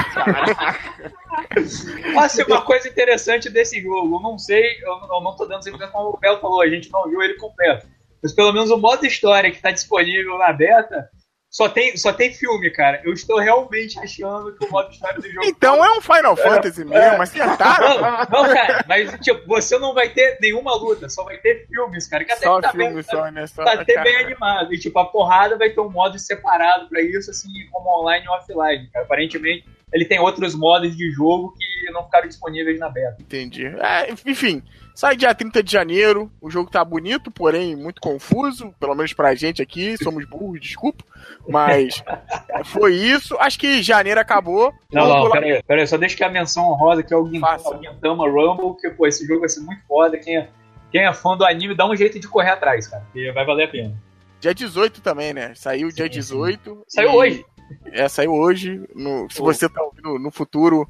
Assim, 2.18 2.42
uma 2.48 2.62
coisa 2.62 2.88
interessante 2.88 3.50
desse 3.50 3.80
jogo, 3.82 4.16
eu 4.16 4.20
não 4.20 4.38
sei, 4.38 4.64
eu, 4.82 5.20
não 5.20 5.36
tô 5.36 5.46
dando 5.46 5.62
sempre 5.62 5.86
como 5.88 6.10
o 6.10 6.16
Belo 6.18 6.38
falou, 6.40 6.60
a 6.62 6.68
gente 6.68 6.90
não 6.90 7.08
viu 7.08 7.22
ele 7.22 7.34
completo. 7.34 7.86
Mas 8.22 8.32
pelo 8.32 8.52
menos 8.52 8.70
o 8.70 8.76
modo 8.78 9.06
história 9.06 9.50
que 9.50 9.60
tá 9.62 9.70
disponível 9.70 10.36
na 10.38 10.52
beta 10.52 11.08
só 11.50 11.68
tem, 11.68 11.96
só 11.96 12.12
tem 12.12 12.32
filme, 12.32 12.70
cara. 12.70 13.00
Eu 13.04 13.12
estou 13.12 13.38
realmente 13.38 13.98
achando 13.98 14.54
que 14.54 14.66
o 14.66 14.70
modo 14.70 14.90
história 14.90 15.18
do 15.18 15.30
jogo. 15.30 15.46
Então 15.46 15.82
é 15.82 15.96
um 15.96 16.00
Final 16.00 16.36
Fantasy 16.36 16.84
mesmo, 16.84 17.22
acertaram. 17.22 18.00
Não, 18.00 18.42
não, 18.42 18.54
cara, 18.54 18.84
mas 18.86 19.18
tipo, 19.20 19.46
você 19.46 19.78
não 19.78 19.94
vai 19.94 20.10
ter 20.10 20.38
nenhuma 20.42 20.74
luta, 20.76 21.08
só 21.08 21.24
vai 21.24 21.38
ter 21.38 21.66
filmes, 21.66 22.06
cara. 22.06 22.24
Que 22.24 22.32
até 22.32 22.46
Só 22.46 22.56
que 22.56 22.62
tá 22.62 22.72
filme, 22.72 22.94
bem, 22.94 23.02
só, 23.02 23.30
né? 23.30 23.46
Só, 23.46 23.64
tá 23.64 23.72
até 23.72 24.02
bem 24.02 24.16
animado. 24.16 24.74
E 24.74 24.78
tipo, 24.78 24.98
a 24.98 25.06
porrada 25.06 25.56
vai 25.56 25.70
ter 25.70 25.80
um 25.80 25.90
modo 25.90 26.18
separado 26.18 26.86
pra 26.88 27.00
isso, 27.00 27.30
assim, 27.30 27.48
como 27.72 28.00
online 28.00 28.26
e 28.26 28.28
offline. 28.28 28.90
Cara. 28.90 29.04
Aparentemente, 29.06 29.64
ele 29.92 30.04
tem 30.04 30.18
outros 30.18 30.54
modos 30.54 30.96
de 30.96 31.10
jogo 31.10 31.54
que 31.56 31.90
não 31.92 32.04
ficaram 32.04 32.28
disponíveis 32.28 32.78
na 32.78 32.88
beta. 32.90 33.16
Entendi. 33.20 33.66
É, 33.66 34.10
enfim, 34.26 34.62
sai 34.94 35.16
dia 35.16 35.34
30 35.34 35.62
de 35.62 35.72
janeiro. 35.72 36.30
O 36.40 36.50
jogo 36.50 36.70
tá 36.70 36.84
bonito, 36.84 37.30
porém 37.30 37.74
muito 37.74 38.00
confuso. 38.00 38.74
Pelo 38.78 38.94
menos 38.94 39.12
pra 39.12 39.34
gente 39.34 39.62
aqui. 39.62 39.96
Somos 40.02 40.24
burros, 40.28 40.60
desculpa. 40.60 41.02
Mas 41.48 42.02
foi 42.66 42.94
isso. 42.94 43.36
Acho 43.38 43.58
que 43.58 43.82
janeiro 43.82 44.20
acabou. 44.20 44.72
Não, 44.92 45.02
Vamos 45.06 45.14
não, 45.14 45.20
pular- 45.30 45.40
peraí, 45.42 45.62
peraí, 45.62 45.86
só 45.86 45.96
deixa 45.96 46.16
que 46.16 46.24
a 46.24 46.28
menção 46.30 46.70
honrosa 46.70 47.02
que 47.02 47.12
é 47.14 47.16
o 47.16 47.26
Gintama, 47.26 48.28
Rumble, 48.28 48.76
que, 48.80 48.90
pô, 48.90 49.06
esse 49.06 49.26
jogo 49.26 49.40
vai 49.40 49.48
ser 49.48 49.60
muito 49.60 49.82
foda. 49.86 50.18
Quem 50.18 50.36
é, 50.36 50.48
quem 50.92 51.06
é 51.06 51.12
fã 51.12 51.36
do 51.36 51.44
anime, 51.44 51.74
dá 51.74 51.86
um 51.88 51.96
jeito 51.96 52.18
de 52.20 52.28
correr 52.28 52.50
atrás, 52.50 52.86
cara, 52.88 53.04
que 53.12 53.30
vai 53.32 53.44
valer 53.44 53.64
a 53.64 53.68
pena. 53.68 53.94
Dia 54.40 54.54
18 54.54 55.00
também, 55.00 55.32
né? 55.34 55.52
Saiu 55.56 55.90
dia 55.90 56.04
Sim, 56.04 56.10
18. 56.12 56.84
Saiu 56.88 57.10
e- 57.10 57.14
hoje. 57.16 57.44
É, 57.86 58.08
saiu 58.08 58.32
hoje. 58.32 58.80
No- 58.94 59.28
se 59.30 59.38
Pô. 59.38 59.44
você 59.44 59.68
tá 59.68 59.82
ouvindo 59.82 60.18
no 60.18 60.30
futuro, 60.30 60.88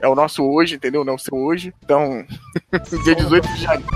é 0.00 0.08
o 0.08 0.14
nosso 0.14 0.44
hoje, 0.44 0.76
entendeu? 0.76 1.04
Não 1.04 1.14
o 1.14 1.18
seu 1.18 1.36
hoje. 1.36 1.72
Então, 1.84 2.24
dia 3.04 3.14
18 3.14 3.48
de 3.48 3.62
janeiro. 3.62 3.86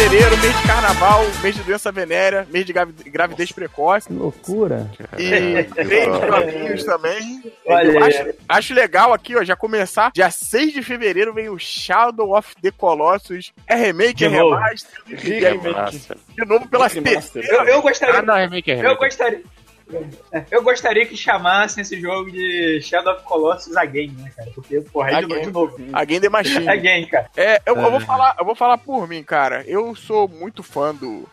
Fevereiro, 0.00 0.36
mês 0.38 0.56
de 0.58 0.66
carnaval, 0.66 1.24
mês 1.42 1.54
de 1.54 1.62
doença 1.62 1.92
venérea, 1.92 2.46
mês 2.50 2.64
de 2.64 2.72
gravi- 2.72 3.10
gravidez 3.10 3.52
precoce. 3.52 4.08
Que 4.08 4.14
loucura. 4.14 4.90
E 5.18 5.62
três 5.64 6.06
joguinhos 6.06 6.84
também. 6.84 7.42
Olha 7.66 7.86
Eu 7.90 8.04
acho, 8.04 8.34
acho 8.48 8.74
legal 8.74 9.12
aqui, 9.12 9.36
ó, 9.36 9.44
já 9.44 9.54
começar. 9.54 10.10
Dia 10.14 10.30
6 10.30 10.72
de 10.72 10.82
fevereiro 10.82 11.34
vem 11.34 11.48
o 11.50 11.58
Shadow 11.58 12.34
of 12.36 12.54
the 12.62 12.70
Colossus. 12.70 13.52
É 13.66 13.74
remake, 13.74 14.24
é 14.24 14.28
De 14.28 14.36
novo. 14.38 14.54
remaster. 14.56 15.00
e 15.06 15.44
é 15.44 15.54
de 15.54 16.48
novo 16.48 16.66
pela. 16.68 16.88
PC. 16.88 17.40
Eu, 17.48 17.64
eu 17.64 17.82
gostaria. 17.82 18.18
Ah, 18.18 18.22
não, 18.22 18.34
remake 18.36 18.70
é 18.70 18.74
Eu 18.76 18.78
remake. 18.78 19.00
gostaria. 19.04 19.42
É, 20.32 20.44
Eu 20.50 20.62
gostaria 20.62 21.06
que 21.06 21.16
chamassem 21.16 21.82
esse 21.82 22.00
jogo 22.00 22.30
de 22.30 22.80
Shadow 22.82 23.14
of 23.14 23.24
Colossus 23.24 23.76
Again, 23.76 24.14
né, 24.18 24.30
cara? 24.36 24.50
Porque, 24.54 24.80
porra, 24.80 25.10
é 25.10 25.14
Again. 25.16 25.42
de 25.42 25.50
novo. 25.50 25.76
Again 25.92 26.20
The 26.20 26.28
Machine. 26.28 26.68
Again, 26.70 27.06
cara. 27.06 27.30
É, 27.36 27.60
eu, 27.66 27.76
eu 27.76 27.90
vou 27.90 28.00
falar, 28.00 28.36
eu 28.38 28.44
vou 28.44 28.54
falar 28.54 28.78
por 28.78 29.08
mim, 29.08 29.22
cara. 29.22 29.64
Eu 29.66 29.94
sou 29.94 30.28
muito 30.28 30.62
fã 30.62 30.94
do, 30.94 31.28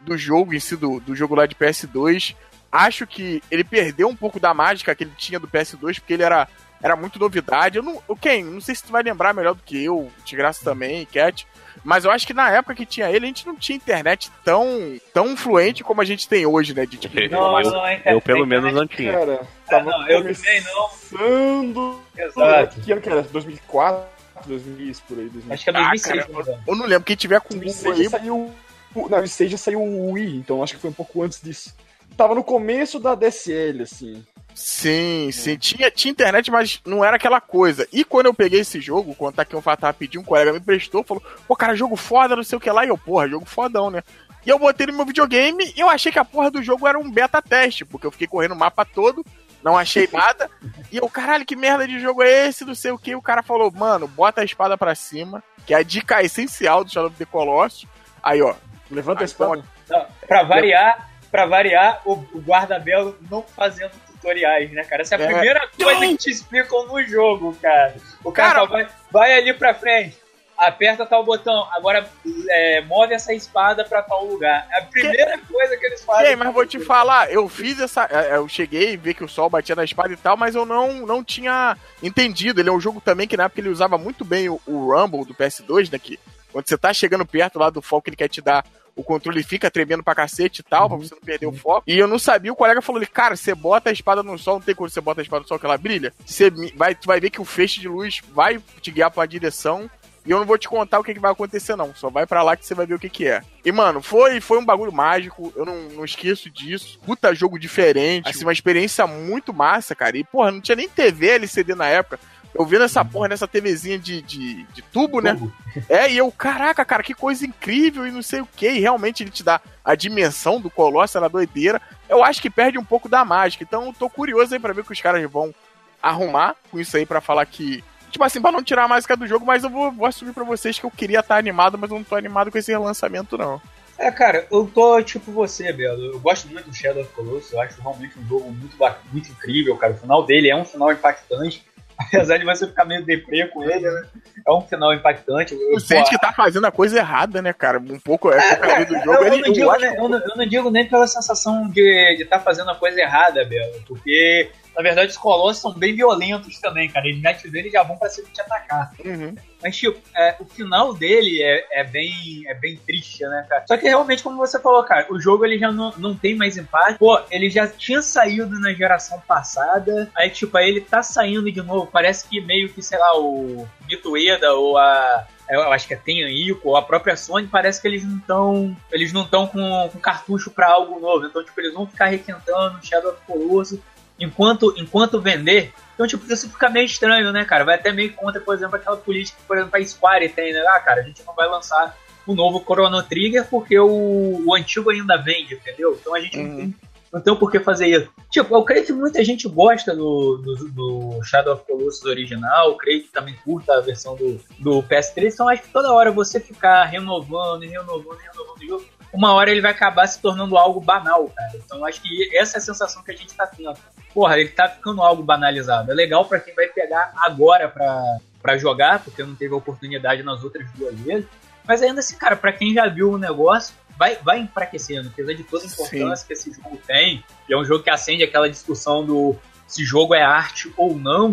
do 0.00 0.16
jogo 0.16 0.54
em 0.54 0.60
si, 0.60 0.76
do, 0.76 1.00
do 1.00 1.14
jogo 1.14 1.34
lá 1.34 1.46
de 1.46 1.54
PS2. 1.54 2.34
Acho 2.70 3.06
que 3.06 3.42
ele 3.50 3.64
perdeu 3.64 4.08
um 4.08 4.16
pouco 4.16 4.38
da 4.38 4.52
mágica 4.52 4.94
que 4.94 5.04
ele 5.04 5.12
tinha 5.16 5.38
do 5.38 5.48
PS2, 5.48 5.94
porque 5.94 6.12
ele 6.12 6.22
era, 6.22 6.48
era 6.82 6.94
muito 6.96 7.18
novidade. 7.18 7.78
Eu 7.78 7.82
não, 7.82 8.02
o 8.06 8.16
Ken, 8.16 8.42
não 8.44 8.60
sei 8.60 8.74
se 8.74 8.84
tu 8.84 8.92
vai 8.92 9.02
lembrar 9.02 9.32
melhor 9.34 9.54
do 9.54 9.62
que 9.62 9.84
eu, 9.84 10.10
Tigraça 10.24 10.64
também, 10.64 11.04
Cat. 11.06 11.46
Mas 11.84 12.04
eu 12.04 12.10
acho 12.10 12.26
que 12.26 12.34
na 12.34 12.50
época 12.50 12.74
que 12.74 12.86
tinha 12.86 13.08
ele, 13.10 13.26
a 13.26 13.28
gente 13.28 13.46
não 13.46 13.54
tinha 13.54 13.76
internet 13.76 14.30
tão, 14.44 14.66
tão 15.14 15.36
fluente 15.36 15.84
como 15.84 16.00
a 16.00 16.04
gente 16.04 16.28
tem 16.28 16.44
hoje, 16.46 16.74
né? 16.74 16.84
De, 16.86 16.96
tipo, 16.98 17.14
Não, 17.30 17.60
Eu- 17.60 17.70
não, 17.70 17.88
hein, 17.88 18.00
cara. 18.00 18.16
Eu 18.16 18.20
pelo 18.20 18.46
menos 18.46 18.72
não 18.72 18.86
tinha. 18.86 19.12
Cara, 19.12 19.40
Ah, 19.70 19.82
não, 19.82 20.08
eu 20.08 20.22
também 20.34 20.62
não. 20.62 22.00
Exato. 22.16 22.80
Que 22.80 22.92
ano 22.92 23.00
que 23.00 23.08
era? 23.08 23.22
2004? 23.22 24.16
2000 24.46 24.92
por 25.08 25.18
aí, 25.18 25.28
2000. 25.28 25.52
Acho 25.54 25.64
que 25.64 25.70
é 25.70 25.72
Ah, 25.72 25.76
2006, 25.90 26.02
cara, 26.06 26.22
se 26.22 26.28
não 26.32 26.36
me 26.38 26.42
engano. 26.42 26.62
eu 26.66 26.76
não 26.76 26.86
lembro. 26.86 27.04
Quem 27.04 27.16
tiver 27.16 27.40
com 27.40 27.54
o 27.54 27.58
2006 27.58 27.84
Google 27.84 28.02
aí, 28.02 28.08
saiu. 28.10 28.54
Não, 28.94 29.08
2006 29.08 29.50
já 29.50 29.56
saiu 29.58 29.82
o 29.82 30.12
Wii, 30.12 30.36
então 30.36 30.62
acho 30.62 30.74
que 30.74 30.80
foi 30.80 30.90
um 30.90 30.94
pouco 30.94 31.22
antes 31.22 31.40
disso. 31.40 31.74
Tava 32.16 32.34
no 32.34 32.42
começo 32.44 32.98
da 32.98 33.14
DSL, 33.14 33.82
assim. 33.82 34.24
Sim, 34.56 35.30
sim. 35.32 35.58
Tinha, 35.58 35.90
tinha 35.90 36.10
internet, 36.10 36.50
mas 36.50 36.80
não 36.86 37.04
era 37.04 37.16
aquela 37.16 37.42
coisa. 37.42 37.86
E 37.92 38.02
quando 38.02 38.24
eu 38.24 38.32
peguei 38.32 38.60
esse 38.60 38.80
jogo, 38.80 39.14
contar 39.14 39.44
que 39.44 39.54
um 39.54 39.60
fato 39.60 39.82
rapidinho, 39.82 40.22
um 40.22 40.24
colega 40.24 40.50
me 40.50 40.60
prestou, 40.60 41.04
falou, 41.04 41.22
pô, 41.46 41.54
cara, 41.54 41.76
jogo 41.76 41.94
foda, 41.94 42.34
não 42.34 42.42
sei 42.42 42.56
o 42.56 42.60
que 42.60 42.70
lá. 42.70 42.82
E 42.82 42.88
eu, 42.88 42.96
porra, 42.96 43.28
jogo 43.28 43.44
fodão, 43.44 43.90
né? 43.90 44.02
E 44.46 44.48
eu 44.48 44.58
botei 44.58 44.86
no 44.86 44.94
meu 44.94 45.04
videogame 45.04 45.74
e 45.76 45.78
eu 45.78 45.90
achei 45.90 46.10
que 46.10 46.18
a 46.18 46.24
porra 46.24 46.50
do 46.50 46.62
jogo 46.62 46.86
era 46.86 46.98
um 46.98 47.10
beta 47.10 47.42
teste, 47.42 47.84
porque 47.84 48.06
eu 48.06 48.10
fiquei 48.10 48.26
correndo 48.26 48.52
o 48.52 48.56
mapa 48.56 48.82
todo, 48.82 49.26
não 49.62 49.76
achei 49.76 50.08
nada. 50.10 50.50
E 50.90 50.98
eu, 50.98 51.08
caralho, 51.10 51.44
que 51.44 51.56
merda 51.56 51.86
de 51.86 51.98
jogo 51.98 52.22
é 52.22 52.46
esse? 52.46 52.64
Não 52.64 52.74
sei 52.74 52.92
o 52.92 52.98
que. 52.98 53.14
O 53.16 53.20
cara 53.20 53.42
falou, 53.42 53.72
mano, 53.72 54.06
bota 54.06 54.40
a 54.40 54.44
espada 54.44 54.78
pra 54.78 54.94
cima, 54.94 55.42
que 55.66 55.74
é 55.74 55.78
a 55.78 55.82
dica 55.82 56.22
essencial 56.22 56.84
do 56.84 56.90
Shadow 56.90 57.08
of 57.08 57.18
the 57.18 57.24
Colossus. 57.24 57.86
Aí, 58.22 58.40
ó. 58.40 58.54
Levanta 58.88 59.22
a 59.22 59.24
espada. 59.24 59.64
Não, 59.90 60.06
pra 60.28 60.44
variar, 60.44 61.10
pra 61.28 61.44
variar, 61.44 62.00
o, 62.04 62.12
o 62.12 62.40
guarda-belo 62.40 63.18
não 63.28 63.42
fazendo 63.42 63.90
tutoriais, 64.30 64.70
né, 64.72 64.84
cara? 64.84 65.02
Essa 65.02 65.14
é 65.14 65.18
a 65.18 65.22
É. 65.22 65.26
primeira 65.26 65.68
coisa 65.80 66.00
que 66.00 66.16
te 66.16 66.30
explicam 66.30 66.86
no 66.86 67.02
jogo, 67.04 67.56
cara. 67.62 67.94
O 68.24 68.32
cara, 68.32 68.54
Cara- 68.54 68.66
vai, 68.66 68.88
vai 69.10 69.34
ali 69.38 69.52
pra 69.54 69.72
frente, 69.74 70.16
aperta 70.58 71.06
tal 71.06 71.24
botão, 71.24 71.66
agora 71.72 72.08
é, 72.50 72.80
move 72.82 73.14
essa 73.14 73.32
espada 73.32 73.84
pra 73.84 74.02
tal 74.02 74.24
lugar. 74.24 74.66
É 74.72 74.78
a 74.80 74.82
primeira 74.82 75.38
coisa 75.38 75.76
que 75.76 75.86
eles 75.86 76.04
fazem. 76.04 76.34
mas 76.36 76.52
vou 76.52 76.66
te 76.66 76.80
falar, 76.80 77.30
eu 77.30 77.48
fiz 77.48 77.78
essa. 77.80 78.04
é, 78.10 78.36
Eu 78.36 78.48
cheguei 78.48 78.92
e 78.92 78.96
vi 78.96 79.14
que 79.14 79.24
o 79.24 79.28
sol 79.28 79.48
batia 79.48 79.76
na 79.76 79.84
espada 79.84 80.12
e 80.12 80.16
tal, 80.16 80.36
mas 80.36 80.54
eu 80.54 80.66
não, 80.66 81.06
não 81.06 81.22
tinha 81.22 81.76
entendido. 82.02 82.60
Ele 82.60 82.68
é 82.68 82.72
um 82.72 82.80
jogo 82.80 83.00
também 83.00 83.28
que 83.28 83.36
na 83.36 83.44
época 83.44 83.60
ele 83.60 83.68
usava 83.68 83.96
muito 83.96 84.24
bem 84.24 84.48
o, 84.48 84.60
o 84.66 84.92
Rumble 84.92 85.24
do 85.24 85.34
PS2, 85.34 85.92
né? 85.92 85.98
Que 85.98 86.18
quando 86.52 86.68
você 86.68 86.76
tá 86.76 86.92
chegando 86.92 87.24
perto 87.26 87.58
lá 87.58 87.70
do 87.70 87.82
foco 87.82 88.02
que 88.04 88.10
ele 88.10 88.16
quer 88.16 88.28
te 88.28 88.40
dar, 88.40 88.64
o 88.96 89.04
controle 89.04 89.42
fica 89.42 89.70
tremendo 89.70 90.02
pra 90.02 90.14
cacete 90.14 90.60
e 90.60 90.64
tal, 90.64 90.88
pra 90.88 90.96
você 90.96 91.14
não 91.14 91.20
perder 91.20 91.46
o 91.46 91.52
foco. 91.52 91.84
E 91.86 91.98
eu 91.98 92.08
não 92.08 92.18
sabia, 92.18 92.52
o 92.52 92.56
colega 92.56 92.80
falou 92.80 92.98
ali, 92.98 93.06
cara, 93.06 93.36
você 93.36 93.54
bota 93.54 93.90
a 93.90 93.92
espada 93.92 94.22
no 94.22 94.38
sol, 94.38 94.54
não 94.54 94.62
tem 94.62 94.74
quando 94.74 94.90
você 94.90 95.00
bota 95.00 95.20
a 95.20 95.22
espada 95.22 95.42
no 95.42 95.48
sol 95.48 95.58
que 95.58 95.66
ela 95.66 95.76
brilha. 95.76 96.12
Você 96.24 96.50
vai, 96.74 96.94
tu 96.94 97.06
vai 97.06 97.20
ver 97.20 97.28
que 97.30 97.40
o 97.40 97.44
feixe 97.44 97.78
de 97.78 97.88
luz 97.88 98.22
vai 98.32 98.58
te 98.80 98.90
guiar 98.90 99.10
pra 99.10 99.20
uma 99.20 99.28
direção. 99.28 99.90
E 100.24 100.30
eu 100.32 100.38
não 100.38 100.44
vou 100.44 100.58
te 100.58 100.68
contar 100.68 100.98
o 100.98 101.04
que, 101.04 101.14
que 101.14 101.20
vai 101.20 101.30
acontecer, 101.30 101.76
não. 101.76 101.94
Só 101.94 102.10
vai 102.10 102.26
pra 102.26 102.42
lá 102.42 102.56
que 102.56 102.66
você 102.66 102.74
vai 102.74 102.84
ver 102.84 102.94
o 102.94 102.98
que, 102.98 103.08
que 103.08 103.28
é. 103.28 103.42
E, 103.64 103.70
mano, 103.70 104.02
foi, 104.02 104.40
foi 104.40 104.58
um 104.58 104.64
bagulho 104.64 104.90
mágico. 104.92 105.52
Eu 105.54 105.64
não, 105.64 105.82
não 105.90 106.04
esqueço 106.04 106.50
disso. 106.50 106.98
Puta 107.06 107.32
jogo 107.32 107.60
diferente. 107.60 108.28
Assim, 108.28 108.44
uma 108.44 108.52
experiência 108.52 109.06
muito 109.06 109.54
massa, 109.54 109.94
cara. 109.94 110.18
E, 110.18 110.24
porra, 110.24 110.50
não 110.50 110.60
tinha 110.60 110.74
nem 110.74 110.88
TV 110.88 111.28
LCD 111.28 111.76
na 111.76 111.86
época. 111.86 112.18
Eu 112.58 112.64
vendo 112.64 112.84
essa 112.84 113.04
porra 113.04 113.28
nessa 113.28 113.46
TVzinha 113.46 113.98
de, 113.98 114.22
de, 114.22 114.64
de 114.64 114.82
tubo, 114.82 115.20
né? 115.20 115.34
Tubo. 115.34 115.52
É, 115.88 116.10
e 116.10 116.16
eu, 116.16 116.30
caraca, 116.32 116.84
cara, 116.84 117.02
que 117.02 117.14
coisa 117.14 117.44
incrível 117.44 118.06
e 118.06 118.10
não 118.10 118.22
sei 118.22 118.40
o 118.40 118.48
que. 118.56 118.68
E 118.68 118.80
realmente 118.80 119.22
ele 119.22 119.30
te 119.30 119.42
dá 119.42 119.60
a 119.84 119.94
dimensão 119.94 120.60
do 120.60 120.70
Colosso 120.70 121.20
na 121.20 121.28
doideira. 121.28 121.80
Eu 122.08 122.24
acho 122.24 122.40
que 122.40 122.48
perde 122.48 122.78
um 122.78 122.84
pouco 122.84 123.08
da 123.08 123.24
mágica. 123.24 123.62
Então 123.62 123.86
eu 123.86 123.92
tô 123.92 124.08
curioso 124.08 124.54
aí 124.54 124.60
pra 124.60 124.72
ver 124.72 124.80
o 124.80 124.84
que 124.84 124.92
os 124.92 125.00
caras 125.00 125.30
vão 125.30 125.54
arrumar 126.02 126.56
com 126.70 126.80
isso 126.80 126.96
aí 126.96 127.04
pra 127.04 127.20
falar 127.20 127.44
que. 127.46 127.84
Tipo 128.10 128.24
assim, 128.24 128.40
pra 128.40 128.52
não 128.52 128.62
tirar 128.62 128.84
a 128.84 128.88
mágica 128.88 129.16
do 129.16 129.26
jogo, 129.26 129.44
mas 129.44 129.64
eu 129.64 129.68
vou, 129.68 129.92
vou 129.92 130.06
assumir 130.06 130.32
pra 130.32 130.44
vocês 130.44 130.78
que 130.78 130.86
eu 130.86 130.90
queria 130.90 131.20
estar 131.20 131.36
animado, 131.36 131.76
mas 131.76 131.90
eu 131.90 131.96
não 131.96 132.04
tô 132.04 132.14
animado 132.14 132.50
com 132.50 132.56
esse 132.56 132.72
relançamento, 132.72 133.36
não. 133.36 133.60
É, 133.98 134.10
cara, 134.10 134.46
eu 134.50 134.70
tô 134.72 135.02
tipo 135.02 135.32
você, 135.32 135.72
Belo. 135.72 136.02
Eu 136.12 136.20
gosto 136.20 136.48
muito 136.48 136.68
do 136.68 136.74
Shadow 136.74 137.02
of 137.02 137.12
Colossus. 137.12 137.52
Eu 137.52 137.60
acho 137.60 137.80
realmente 137.80 138.18
um 138.18 138.26
jogo 138.26 138.50
muito, 138.50 138.76
muito 139.10 139.30
incrível, 139.30 139.76
cara. 139.76 139.94
O 139.94 139.98
final 139.98 140.24
dele 140.24 140.50
é 140.50 140.56
um 140.56 140.64
final 140.64 140.92
impactante. 140.92 141.65
Apesar 141.98 142.36
de 142.38 142.44
você 142.44 142.66
ficar 142.66 142.84
meio 142.84 143.04
deprê 143.04 143.46
com 143.48 143.64
ele, 143.64 143.90
né? 143.90 144.02
É 144.46 144.52
um 144.52 144.60
final 144.60 144.92
impactante. 144.92 145.54
Eu, 145.54 145.80
sente 145.80 146.10
que 146.10 146.18
tá 146.18 146.32
fazendo 146.32 146.66
a 146.66 146.70
coisa 146.70 146.98
errada, 146.98 147.40
né, 147.40 147.52
cara? 147.52 147.78
Um 147.78 147.98
pouco 147.98 148.30
é, 148.30 148.38
ali 148.74 148.84
do 148.84 148.94
jogo. 148.98 149.12
eu, 149.12 149.14
eu 149.22 149.26
ele- 149.32 149.40
não 149.40 149.46
eu 149.48 149.52
digo, 149.52 149.70
acho- 149.70 149.80
né, 149.80 149.94
eu, 149.98 150.08
não, 150.08 150.18
eu 150.18 150.36
não 150.36 150.46
digo 150.46 150.70
nem 150.70 150.86
pela 150.86 151.06
sensação 151.06 151.68
de 151.70 152.22
estar 152.22 152.38
fazendo 152.40 152.70
a 152.70 152.74
coisa 152.74 153.00
errada, 153.00 153.44
Belo. 153.44 153.82
Porque, 153.88 154.50
na 154.76 154.82
verdade, 154.82 155.10
os 155.10 155.16
colossos 155.16 155.62
são 155.62 155.72
bem 155.72 155.96
violentos 155.96 156.58
também, 156.58 156.90
cara. 156.90 157.08
Eles 157.08 157.22
metem 157.22 157.50
dele 157.50 157.68
e 157.68 157.72
já 157.72 157.82
vão 157.82 157.96
pra 157.96 158.10
cima 158.10 158.28
te 158.30 158.42
atacar. 158.42 158.92
Uhum. 159.02 159.34
Mas, 159.62 159.74
tipo, 159.74 159.98
é, 160.14 160.36
o 160.38 160.44
final 160.44 160.92
dele 160.92 161.42
é, 161.42 161.80
é, 161.80 161.84
bem, 161.84 162.44
é 162.46 162.52
bem 162.52 162.76
triste, 162.76 163.24
né, 163.24 163.46
cara? 163.48 163.64
Só 163.66 163.74
que 163.78 163.88
realmente, 163.88 164.22
como 164.22 164.36
você 164.36 164.60
falou, 164.60 164.84
cara, 164.84 165.06
o 165.10 165.18
jogo 165.18 165.46
ele 165.46 165.58
já 165.58 165.72
não, 165.72 165.94
não 165.96 166.14
tem 166.14 166.36
mais 166.36 166.58
impacto. 166.58 166.98
Pô, 166.98 167.18
ele 167.30 167.48
já 167.48 167.66
tinha 167.66 168.02
saído 168.02 168.60
na 168.60 168.74
geração 168.74 169.18
passada. 169.26 170.10
Aí, 170.14 170.28
tipo, 170.28 170.54
aí 170.58 170.68
ele 170.68 170.82
tá 170.82 171.02
saindo 171.02 171.50
de 171.50 171.62
novo. 171.62 171.86
Parece 171.90 172.28
que 172.28 172.38
meio 172.42 172.68
que, 172.68 172.82
sei 172.82 172.98
lá, 172.98 173.18
o 173.18 173.66
Mito 173.88 174.10
Ueda 174.10 174.52
ou 174.52 174.76
a. 174.76 175.26
Eu 175.48 175.72
acho 175.72 175.86
que 175.86 175.94
é 175.94 175.96
Tenhan 175.96 176.28
Ico, 176.28 176.70
ou 176.70 176.76
a 176.76 176.82
própria 176.82 177.16
Sony, 177.16 177.46
parece 177.46 177.80
que 177.80 177.86
eles 177.86 178.04
não 178.04 178.16
estão. 178.18 178.76
Eles 178.92 179.12
não 179.12 179.22
estão 179.22 179.46
com, 179.46 179.88
com 179.90 179.98
cartucho 180.00 180.50
pra 180.50 180.68
algo 180.68 181.00
novo. 181.00 181.24
Então, 181.24 181.42
tipo, 181.42 181.58
eles 181.60 181.72
vão 181.72 181.86
ficar 181.86 182.06
requentando 182.06 182.84
Shadow 182.84 183.12
of 183.12 183.20
Colossus 183.26 183.80
enquanto, 184.18 184.74
enquanto 184.76 185.20
vender. 185.20 185.72
Então, 185.94 186.06
tipo, 186.06 186.30
isso 186.30 186.50
fica 186.50 186.68
meio 186.68 186.84
estranho, 186.84 187.32
né, 187.32 187.44
cara? 187.44 187.64
Vai 187.64 187.76
até 187.76 187.92
meio 187.92 188.12
contra, 188.12 188.40
por 188.40 188.54
exemplo, 188.54 188.76
aquela 188.76 188.96
política 188.96 189.38
que, 189.38 189.46
por 189.46 189.56
exemplo, 189.56 189.78
a 189.78 189.84
Square 189.84 190.28
tem, 190.30 190.52
né? 190.52 190.64
Ah, 190.68 190.80
cara, 190.80 191.00
a 191.00 191.04
gente 191.04 191.22
não 191.24 191.34
vai 191.34 191.48
lançar 191.48 191.96
o 192.26 192.34
novo 192.34 192.60
Chrono 192.60 193.02
Trigger 193.02 193.46
porque 193.48 193.78
o, 193.78 194.42
o 194.44 194.54
antigo 194.54 194.90
ainda 194.90 195.16
vende, 195.16 195.54
entendeu? 195.54 195.96
Então 195.98 196.14
a 196.14 196.20
gente 196.20 196.36
não, 196.36 196.56
tem, 196.56 196.74
não 197.12 197.20
tem 197.20 197.32
o 197.32 197.36
porquê 197.36 197.60
fazer 197.60 197.86
isso. 197.86 198.10
Tipo, 198.28 198.56
eu 198.56 198.64
creio 198.64 198.84
que 198.84 198.92
muita 198.92 199.22
gente 199.24 199.48
gosta 199.48 199.94
do, 199.94 200.36
do, 200.38 200.68
do 200.70 201.22
Shadow 201.22 201.54
of 201.54 201.64
Colossus 201.64 202.04
original, 202.04 202.70
eu 202.70 202.76
creio 202.76 203.02
que 203.04 203.08
também 203.08 203.34
curta 203.44 203.74
a 203.74 203.80
versão 203.80 204.16
do, 204.16 204.40
do 204.58 204.82
PS3, 204.82 205.32
então 205.32 205.48
acho 205.48 205.62
que 205.62 205.70
toda 205.70 205.92
hora 205.92 206.10
você 206.10 206.40
ficar 206.40 206.84
renovando 206.84 207.62
e 207.64 207.68
renovando 207.68 208.18
e 208.20 208.22
renovando 208.22 208.60
o 208.60 208.66
jogo, 208.66 208.84
uma 209.16 209.32
hora 209.32 209.50
ele 209.50 209.62
vai 209.62 209.70
acabar 209.70 210.06
se 210.06 210.20
tornando 210.20 210.56
algo 210.56 210.80
banal, 210.80 211.28
cara. 211.30 211.52
Então 211.54 211.84
acho 211.84 212.02
que 212.02 212.36
essa 212.36 212.56
é 212.56 212.58
a 212.58 212.62
sensação 212.62 213.02
que 213.02 213.10
a 213.10 213.16
gente 213.16 213.34
tá 213.34 213.46
tendo. 213.46 213.74
Porra, 214.12 214.38
ele 214.38 214.50
tá 214.50 214.68
ficando 214.68 215.02
algo 215.02 215.22
banalizado. 215.22 215.90
É 215.90 215.94
legal 215.94 216.24
pra 216.24 216.38
quem 216.38 216.54
vai 216.54 216.66
pegar 216.68 217.12
agora 217.16 217.68
pra, 217.68 218.02
pra 218.42 218.58
jogar, 218.58 219.02
porque 219.02 219.22
não 219.22 219.34
teve 219.34 219.54
a 219.54 219.56
oportunidade 219.56 220.22
nas 220.22 220.44
outras 220.44 220.70
duas 220.72 220.94
vezes. 221.00 221.26
Mas 221.66 221.82
ainda 221.82 222.00
assim, 222.00 222.16
cara, 222.16 222.36
pra 222.36 222.52
quem 222.52 222.72
já 222.72 222.86
viu 222.88 223.10
o 223.10 223.18
negócio, 223.18 223.74
vai, 223.98 224.16
vai 224.16 224.38
enfraquecendo, 224.38 225.08
apesar 225.08 225.32
de 225.32 225.42
toda 225.42 225.64
a 225.64 225.66
importância 225.66 226.26
que 226.26 226.32
esse 226.32 226.52
jogo 226.52 226.78
tem. 226.86 227.24
E 227.48 227.54
é 227.54 227.58
um 227.58 227.64
jogo 227.64 227.82
que 227.82 227.90
acende 227.90 228.22
aquela 228.22 228.48
discussão 228.48 229.04
do 229.04 229.36
se 229.66 229.84
jogo 229.84 230.14
é 230.14 230.22
arte 230.22 230.72
ou 230.76 230.96
não. 230.96 231.30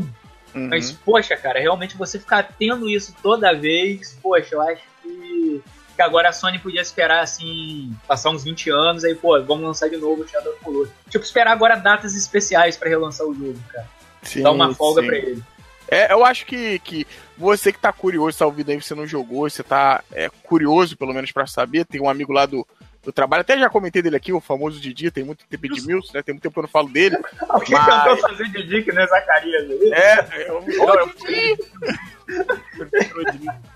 Uhum. 0.56 0.70
Mas, 0.70 0.92
poxa, 0.92 1.36
cara, 1.36 1.60
realmente 1.60 1.98
você 1.98 2.20
ficar 2.20 2.44
tendo 2.58 2.90
isso 2.90 3.16
toda 3.22 3.54
vez, 3.54 4.18
poxa, 4.22 4.56
eu 4.56 4.62
acho 4.62 4.93
que, 5.94 5.96
que 5.96 6.02
agora 6.02 6.30
a 6.30 6.34
Sony 6.34 6.60
podia 6.60 6.82
esperar, 6.82 7.22
assim, 7.22 7.94
passar 8.08 8.30
uns 8.30 8.44
20 8.44 8.70
anos, 8.70 9.04
aí, 9.04 9.16
pô, 9.16 9.42
vamos 9.44 9.64
lançar 9.64 9.90
de 9.90 9.98
novo 9.98 10.24
o 10.24 10.28
Shadow 10.28 10.54
of 10.54 10.64
Colossus. 10.64 10.94
Tipo, 11.10 11.24
esperar 11.24 11.52
agora 11.52 11.76
datas 11.76 12.16
especiais 12.16 12.76
pra 12.78 12.90
relançar 12.90 13.26
o 13.28 13.34
jogo, 13.34 13.60
cara. 13.72 13.88
Sim, 14.22 14.42
Dar 14.44 14.52
uma 14.52 14.74
folga 14.74 15.02
sim. 15.02 15.08
pra 15.08 15.18
ele. 15.18 15.44
É, 15.88 16.12
eu 16.12 16.26
acho 16.26 16.46
que, 16.46 16.80
que 16.80 17.06
você 17.38 17.72
que 17.72 17.80
tá 17.80 17.92
curioso, 17.92 18.38
tá 18.38 18.46
ouvindo 18.46 18.72
aí, 18.72 18.82
você 18.82 18.96
não 18.96 19.06
jogou, 19.06 19.50
você 19.50 19.62
tá 19.62 20.04
é, 20.12 20.30
curioso, 20.44 20.98
pelo 20.98 21.14
menos, 21.14 21.32
pra 21.32 21.46
saber. 21.46 21.86
Tem 21.86 22.02
um 22.02 22.10
amigo 22.10 22.32
lá 22.32 22.46
do, 22.46 22.66
do 23.04 23.12
trabalho, 23.12 23.42
até 23.42 23.60
já 23.60 23.70
comentei 23.70 24.02
dele 24.02 24.16
aqui, 24.16 24.32
o 24.32 24.40
famoso 24.40 24.80
Didi, 24.80 25.12
tem 25.12 25.26
muito 25.26 25.46
tempo 25.46 25.68
de 25.68 25.86
Mills, 25.86 26.12
né? 26.14 26.24
Tem 26.24 26.34
muito 26.34 26.42
tempo 26.44 26.54
que 26.54 26.60
eu 26.60 26.64
não 26.64 26.70
falo 26.70 26.88
dele. 26.90 27.18
Alguém 27.48 27.78
Mas- 27.78 28.04
tentou 28.06 28.30
fazer 28.30 28.46
de 28.46 28.64
dica, 28.64 28.94
né, 28.94 29.06
Zacarias? 29.06 29.70
aí? 29.70 29.94
É, 29.94 30.50
eu, 30.50 30.62
não, 30.62 30.96
eu- 30.96 31.14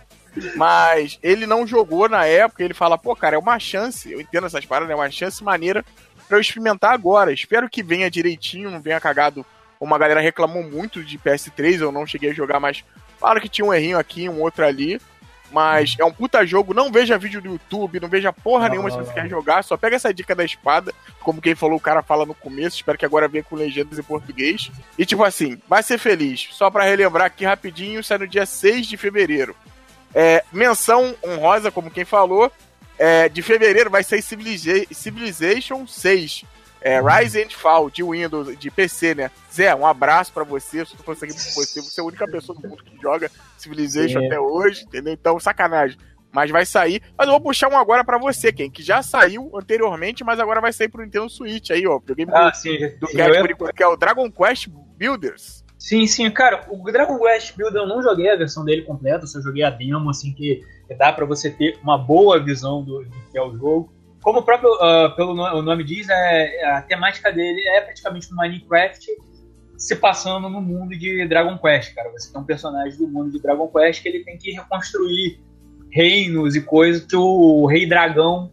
Mas 0.56 1.20
ele 1.22 1.46
não 1.46 1.66
jogou 1.66 2.08
na 2.10 2.26
época, 2.26 2.64
ele 2.64 2.74
fala, 2.74 2.98
pô, 2.98 3.16
cara, 3.16 3.36
é 3.36 3.40
uma 3.40 3.60
chance, 3.60 4.12
eu 4.12 4.22
entendo 4.22 4.48
essas 4.48 4.66
paradas, 4.66 4.92
é 4.92 4.96
uma 4.96 5.10
chance 5.12 5.44
maneira 5.44 5.84
pra 6.28 6.38
eu 6.38 6.42
experimentar 6.42 6.94
agora. 6.94 7.32
Espero 7.34 7.70
que 7.70 7.84
venha 7.84 8.10
direitinho, 8.12 8.72
não 8.72 8.82
venha 8.82 9.00
cagado. 9.00 9.46
Uma 9.80 9.98
galera 9.98 10.20
reclamou 10.22 10.64
muito 10.64 11.04
de 11.04 11.18
PS3, 11.20 11.82
eu 11.82 11.92
não 11.92 12.06
cheguei 12.06 12.32
a 12.32 12.34
jogar, 12.34 12.60
mas 12.60 12.84
falaram 13.20 13.42
que 13.42 13.50
tinha 13.50 13.66
um 13.66 13.74
errinho 13.74 14.00
aqui, 14.00 14.28
um 14.28 14.42
outro 14.42 14.66
ali. 14.66 15.00
Mas 15.50 15.96
é 15.98 16.04
um 16.04 16.12
puta 16.12 16.46
jogo, 16.46 16.74
não 16.74 16.92
veja 16.92 17.18
vídeo 17.18 17.42
do 17.42 17.48
YouTube, 17.54 18.02
não 18.02 18.10
veja 18.10 18.34
porra 18.34 18.66
Não, 18.66 18.72
nenhuma 18.72 18.90
não, 18.90 18.98
se 18.98 19.04
você 19.06 19.08
não. 19.08 19.14
quer 19.14 19.30
jogar, 19.30 19.64
só 19.64 19.78
pega 19.78 19.96
essa 19.96 20.14
dica 20.14 20.36
da 20.36 20.44
espada, 20.44 20.94
como 21.22 21.42
quem 21.42 21.56
falou, 21.56 21.78
o 21.78 21.82
cara 21.82 22.04
fala 22.04 22.26
no 22.26 22.36
começo, 22.36 22.76
espero 22.76 22.98
que 22.98 23.06
agora 23.06 23.30
venha 23.30 23.44
com 23.44 23.56
legendas 23.56 23.98
em 23.98 24.04
português. 24.04 24.70
E 24.98 25.06
tipo 25.06 25.24
assim, 25.24 25.58
vai 25.68 25.82
ser 25.82 25.98
feliz. 25.98 26.50
Só 26.52 26.70
pra 26.70 26.84
relembrar 26.84 27.28
aqui 27.28 27.46
rapidinho, 27.46 28.04
sai 28.04 28.18
no 28.18 28.28
dia 28.28 28.46
6 28.46 28.88
de 28.88 28.98
fevereiro. 28.98 29.56
É, 30.14 30.44
menção 30.52 31.16
honrosa, 31.24 31.70
como 31.72 31.92
quem 31.92 32.06
falou, 32.06 32.52
é, 32.98 33.30
de 33.30 33.42
fevereiro 33.42 33.90
vai 33.90 34.04
ser 34.04 34.22
Civiliza- 34.22 34.86
Civilization 34.92 35.86
6. 35.88 36.44
É, 36.80 37.02
Rise 37.02 37.42
and 37.44 37.50
Fall 37.50 37.90
de 37.90 38.04
Windows, 38.04 38.56
de 38.58 38.70
PC, 38.72 39.16
né? 39.16 39.32
Zé, 39.52 39.74
um 39.76 39.86
abraço 39.86 40.32
pra 40.32 40.44
você. 40.44 40.86
Se 40.86 40.96
falando 40.98 41.16
isso 41.18 41.26
aqui 41.26 41.34
pra 41.34 41.42
você, 41.54 41.82
você 41.82 42.00
é 42.00 42.04
a 42.04 42.08
única 42.08 42.28
pessoa 42.28 42.58
do 42.58 42.68
mundo 42.68 42.84
que 42.84 42.96
joga 43.02 43.32
Civilization 43.58 44.20
É. 44.22 44.26
até 44.28 44.40
hoje, 44.40 44.84
entendeu? 44.84 45.12
Então, 45.12 45.40
sacanagem. 45.40 45.98
Mas 46.32 46.52
vai 46.52 46.66
sair. 46.66 47.02
Mas 47.18 47.28
eu 47.28 47.32
vou 47.34 47.42
puxar 47.42 47.68
um 47.68 47.78
agora 47.78 48.04
pra 48.04 48.18
você, 48.20 48.52
Ken, 48.54 48.70
que 48.70 48.84
já 48.84 49.02
saiu 49.02 49.50
anteriormente, 49.56 50.24
mas 50.24 50.40
agora 50.40 50.62
vai 50.62 50.72
sair 50.72 50.88
pro 50.88 51.02
Nintendo 51.04 51.30
Switch 51.30 51.72
aí, 51.72 51.88
ó. 51.88 52.00
Joguei 52.08 52.28
Ah, 52.32 52.54
sim. 52.54 52.78
do 53.00 53.08
sim, 53.08 53.18
Cat 53.18 53.30
eu 53.30 53.34
ia- 53.36 53.42
por 53.42 53.52
enquanto, 53.52 53.74
que 53.74 53.84
é 53.84 53.88
o 53.88 53.96
Dragon 53.98 54.32
Quest 54.32 54.68
Builders. 54.70 55.64
Sim, 55.78 56.08
sim, 56.08 56.30
cara, 56.32 56.66
o 56.70 56.84
Dragon 56.92 57.20
Quest 57.20 57.56
Builder 57.56 57.84
eu 57.84 57.88
não 57.88 58.02
joguei 58.02 58.30
a 58.30 58.36
versão 58.36 58.66
dele 58.66 58.82
completa, 58.82 59.28
só 59.28 59.40
joguei 59.40 59.64
a 59.64 59.70
demo, 59.70 60.10
assim, 60.10 60.34
que, 60.34 60.64
dá 60.98 61.14
pra 61.14 61.26
você 61.26 61.52
ter 61.52 61.78
uma 61.84 61.98
boa 61.98 62.44
visão 62.44 62.84
do, 62.84 63.04
do 63.04 63.32
que 63.32 63.38
é 63.38 63.42
o 63.42 63.56
jogo. 63.56 63.94
Como 64.22 64.40
o 64.40 64.44
próprio 64.44 64.74
ah, 64.82 65.14
pelo 65.16 65.34
o 65.34 65.62
nome 65.62 65.84
diz, 65.84 66.10
é, 66.10 66.66
a 66.66 66.82
temática 66.82 67.32
dele 67.32 67.62
é 67.68 67.82
praticamente 67.82 68.28
um 68.34 68.36
Minecraft 68.36 69.06
se 69.78 69.96
passando 69.96 70.50
no 70.50 70.60
mundo 70.60 70.98
de 70.98 71.28
Dragon 71.28 71.58
Quest, 71.58 71.94
cara. 71.94 72.12
Você 72.12 72.32
tem 72.32 72.42
um 72.42 72.46
personagem 72.46 72.98
do 72.98 73.08
mundo 73.08 73.32
de 73.32 73.40
Dragon 73.40 73.68
Quest 73.68 74.02
que 74.02 74.10
ele 74.10 74.24
tem 74.24 74.38
que 74.38 74.52
reconstruir 74.52 75.40
reinos 75.92 76.56
e 76.56 76.62
coisas 76.62 77.06
que 77.06 77.16
o 77.16 77.66
Rei 77.68 77.88
Dragão 77.88 78.52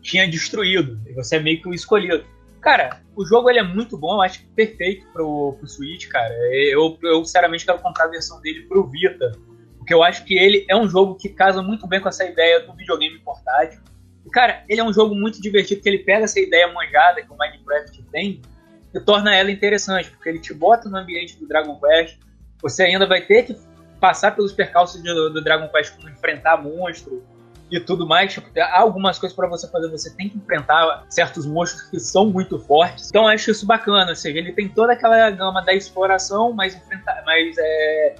tinha 0.00 0.26
destruído. 0.26 0.98
E 1.06 1.12
você 1.12 1.36
é 1.36 1.40
meio 1.40 1.60
que 1.60 1.68
o 1.68 1.74
escolhido. 1.74 2.24
Cara, 2.66 3.00
o 3.14 3.24
jogo 3.24 3.48
ele 3.48 3.60
é 3.60 3.62
muito 3.62 3.96
bom, 3.96 4.14
eu 4.14 4.22
acho 4.22 4.44
perfeito 4.48 5.06
pro, 5.12 5.52
pro 5.52 5.68
Switch, 5.68 6.08
cara. 6.08 6.34
Eu, 6.52 6.98
eu 7.00 7.24
sinceramente 7.24 7.64
quero 7.64 7.78
comprar 7.78 8.06
a 8.06 8.08
versão 8.08 8.40
dele 8.40 8.62
pro 8.62 8.88
Vita. 8.88 9.30
Porque 9.78 9.94
eu 9.94 10.02
acho 10.02 10.24
que 10.24 10.36
ele 10.36 10.66
é 10.68 10.74
um 10.74 10.88
jogo 10.88 11.14
que 11.14 11.28
casa 11.28 11.62
muito 11.62 11.86
bem 11.86 12.00
com 12.00 12.08
essa 12.08 12.24
ideia 12.24 12.66
do 12.66 12.74
videogame 12.74 13.20
portátil. 13.20 13.80
E, 14.26 14.30
cara, 14.30 14.64
ele 14.68 14.80
é 14.80 14.84
um 14.84 14.92
jogo 14.92 15.14
muito 15.14 15.40
divertido, 15.40 15.80
que 15.80 15.88
ele 15.88 16.00
pega 16.00 16.24
essa 16.24 16.40
ideia 16.40 16.66
manjada 16.72 17.22
que 17.22 17.32
o 17.32 17.36
Minecraft 17.36 18.02
tem 18.10 18.42
e 18.92 18.98
torna 18.98 19.32
ela 19.32 19.52
interessante, 19.52 20.10
porque 20.10 20.28
ele 20.28 20.40
te 20.40 20.52
bota 20.52 20.88
no 20.88 20.96
ambiente 20.96 21.38
do 21.38 21.46
Dragon 21.46 21.78
Quest. 21.78 22.18
Você 22.62 22.82
ainda 22.82 23.06
vai 23.06 23.20
ter 23.20 23.44
que 23.44 23.56
passar 24.00 24.34
pelos 24.34 24.52
percalços 24.52 25.00
do, 25.00 25.30
do 25.30 25.40
Dragon 25.40 25.68
Quest, 25.68 25.94
como 25.94 26.08
enfrentar 26.08 26.60
monstro 26.60 27.22
e 27.70 27.80
tudo 27.80 28.06
mais. 28.06 28.32
Tipo, 28.32 28.48
há 28.58 28.80
algumas 28.80 29.18
coisas 29.18 29.34
para 29.34 29.48
você 29.48 29.68
fazer. 29.68 29.90
Você 29.90 30.14
tem 30.14 30.28
que 30.28 30.38
enfrentar 30.38 31.04
certos 31.08 31.46
monstros 31.46 31.82
que 31.90 31.98
são 31.98 32.26
muito 32.26 32.58
fortes. 32.58 33.08
Então 33.08 33.26
acho 33.26 33.50
isso 33.50 33.66
bacana. 33.66 34.10
Ou 34.10 34.16
seja, 34.16 34.38
ele 34.38 34.52
tem 34.52 34.68
toda 34.68 34.92
aquela 34.92 35.30
gama 35.30 35.62
da 35.62 35.74
exploração, 35.74 36.52
mas, 36.52 36.74
enfrentar, 36.74 37.22
mas 37.24 37.56
é, 37.58 38.14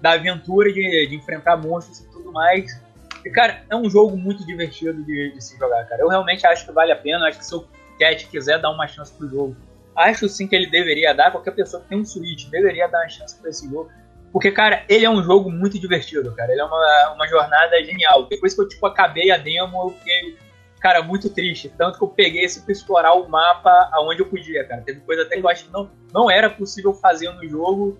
da 0.00 0.12
aventura 0.12 0.72
de, 0.72 1.08
de 1.08 1.16
enfrentar 1.16 1.56
monstros 1.56 2.00
e 2.00 2.10
tudo 2.10 2.32
mais. 2.32 2.80
E, 3.24 3.30
cara, 3.30 3.62
é 3.68 3.76
um 3.76 3.88
jogo 3.88 4.16
muito 4.16 4.46
divertido 4.46 5.04
de, 5.04 5.32
de 5.32 5.44
se 5.44 5.58
jogar, 5.58 5.84
cara. 5.86 6.02
Eu 6.02 6.08
realmente 6.08 6.46
acho 6.46 6.66
que 6.66 6.72
vale 6.72 6.92
a 6.92 6.96
pena. 6.96 7.26
Acho 7.28 7.38
que 7.38 7.46
se 7.46 7.54
o 7.54 7.66
Cat 7.98 8.26
quiser 8.28 8.60
dar 8.60 8.70
uma 8.70 8.86
chance 8.86 9.12
pro 9.12 9.28
jogo, 9.28 9.56
acho 9.94 10.28
sim 10.28 10.46
que 10.46 10.56
ele 10.56 10.70
deveria 10.70 11.14
dar. 11.14 11.30
Qualquer 11.30 11.52
pessoa 11.52 11.82
que 11.82 11.88
tem 11.88 11.98
um 11.98 12.04
Switch 12.04 12.48
deveria 12.48 12.88
dar 12.88 13.00
uma 13.00 13.08
chance 13.08 13.38
pra 13.38 13.50
esse 13.50 13.68
jogo. 13.68 13.90
Porque, 14.32 14.50
cara, 14.50 14.84
ele 14.88 15.04
é 15.04 15.10
um 15.10 15.22
jogo 15.22 15.50
muito 15.50 15.78
divertido, 15.78 16.32
cara. 16.34 16.52
Ele 16.52 16.60
é 16.60 16.64
uma, 16.64 17.12
uma 17.14 17.26
jornada 17.26 17.82
genial. 17.84 18.26
Depois 18.26 18.54
que 18.54 18.60
eu, 18.60 18.68
tipo, 18.68 18.86
acabei 18.86 19.30
a 19.30 19.36
demo, 19.36 19.86
eu 19.86 19.90
fiquei, 19.90 20.38
cara, 20.80 21.02
muito 21.02 21.28
triste. 21.28 21.68
Tanto 21.76 21.98
que 21.98 22.04
eu 22.04 22.08
peguei 22.08 22.44
esse 22.44 22.62
pra 22.62 22.72
explorar 22.72 23.14
o 23.14 23.28
mapa 23.28 23.88
aonde 23.92 24.20
eu 24.20 24.26
podia, 24.26 24.64
cara. 24.64 24.82
Teve 24.82 25.00
coisa 25.00 25.22
até 25.22 25.36
que 25.36 25.44
eu 25.44 25.48
acho 25.48 25.64
que 25.64 25.72
não, 25.72 25.90
não 26.12 26.30
era 26.30 26.48
possível 26.48 26.92
fazer 26.92 27.30
no 27.32 27.48
jogo. 27.48 27.98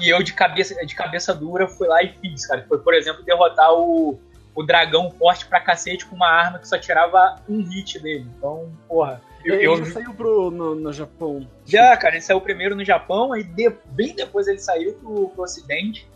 e 0.00 0.10
eu 0.10 0.22
de 0.22 0.34
cabeça, 0.34 0.74
de 0.84 0.94
cabeça 0.94 1.34
dura 1.34 1.66
fui 1.66 1.88
lá 1.88 2.02
e 2.02 2.08
fiz, 2.20 2.46
cara. 2.46 2.64
Foi, 2.68 2.78
por 2.78 2.92
exemplo, 2.92 3.22
derrotar 3.22 3.72
o, 3.72 4.20
o 4.54 4.62
dragão 4.62 5.10
forte 5.12 5.46
pra 5.46 5.58
cacete 5.58 6.04
com 6.04 6.14
uma 6.14 6.28
arma 6.28 6.58
que 6.58 6.68
só 6.68 6.76
tirava 6.76 7.36
um 7.48 7.62
hit 7.62 7.98
dele. 7.98 8.26
Então, 8.36 8.70
porra. 8.86 9.22
Eu, 9.44 9.54
Ele 9.54 9.66
eu- 9.66 9.76
já 9.84 9.92
saiu 9.92 10.14
pro, 10.14 10.50
no, 10.50 10.74
no 10.74 10.92
Japão. 10.92 11.46
já, 11.66 11.96
cara, 11.96 12.14
ele 12.14 12.22
saiu 12.22 12.40
primeiro 12.40 12.76
no 12.76 12.84
Japão, 12.84 13.32
aí 13.32 13.42
de- 13.42 13.72
bem 13.86 14.14
depois 14.14 14.46
ele 14.46 14.58
saiu 14.58 14.94
pro, 14.94 15.28
pro 15.30 15.42
Ocidente. 15.44 16.06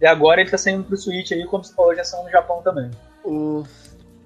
E 0.00 0.06
agora 0.06 0.40
ele 0.40 0.50
tá 0.50 0.56
saindo 0.56 0.84
pro 0.84 0.96
Switch 0.96 1.30
aí, 1.32 1.44
como 1.46 1.62
você 1.62 1.74
falou, 1.74 1.94
já 1.94 2.02
saiu 2.04 2.24
no 2.24 2.30
Japão 2.30 2.62
também. 2.62 2.90
O... 3.22 3.64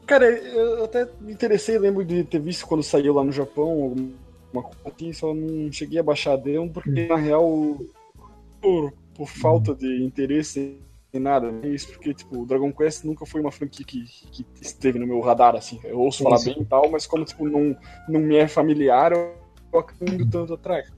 Cara, 0.07 0.27
eu 0.27 0.85
até 0.85 1.09
me 1.21 1.33
interessei, 1.33 1.79
lembro 1.79 2.05
de 2.05 2.23
ter 2.25 2.39
visto 2.39 2.67
quando 2.67 2.83
saiu 2.83 3.15
lá 3.15 3.25
no 3.25 3.33
Japão, 3.33 3.65
alguma 4.53 4.63
coisa 4.63 4.77
assim, 4.95 5.13
só 5.13 5.35
não 5.35 5.73
cheguei 5.73 5.99
a 5.99 6.03
baixar 6.03 6.35
a 6.35 6.37
demo, 6.37 6.71
porque 6.71 7.07
na 7.09 7.17
real, 7.17 7.79
por, 8.61 8.93
por 9.15 9.27
falta 9.29 9.75
de 9.75 10.05
interesse 10.05 10.79
em 11.17 11.21
nada, 11.21 11.53
é 11.63 11.69
isso 11.69 11.93
porque, 11.93 12.13
tipo, 12.15 12.43
o 12.43 12.47
Dragon 12.47 12.73
Quest 12.73 13.05
nunca 13.05 13.25
foi 13.25 13.41
uma 13.41 13.53
franquia 13.53 13.85
que, 13.85 14.05
que 14.31 14.45
esteve 14.61 14.99
no 14.99 15.07
meu 15.07 15.21
radar, 15.21 15.55
assim. 15.55 15.81
Eu 15.85 16.01
ouço 16.01 16.23
falar 16.23 16.39
Sim. 16.39 16.55
bem 16.55 16.63
e 16.63 16.65
tal, 16.65 16.91
mas 16.91 17.07
como, 17.07 17.25
tipo, 17.25 17.49
não, 17.49 17.77
não 18.09 18.21
me 18.21 18.37
é 18.37 18.49
familiar, 18.49 19.13
eu 19.13 19.35
acabo 19.79 20.11
indo 20.11 20.29
tanto 20.29 20.55
atrás. 20.55 20.93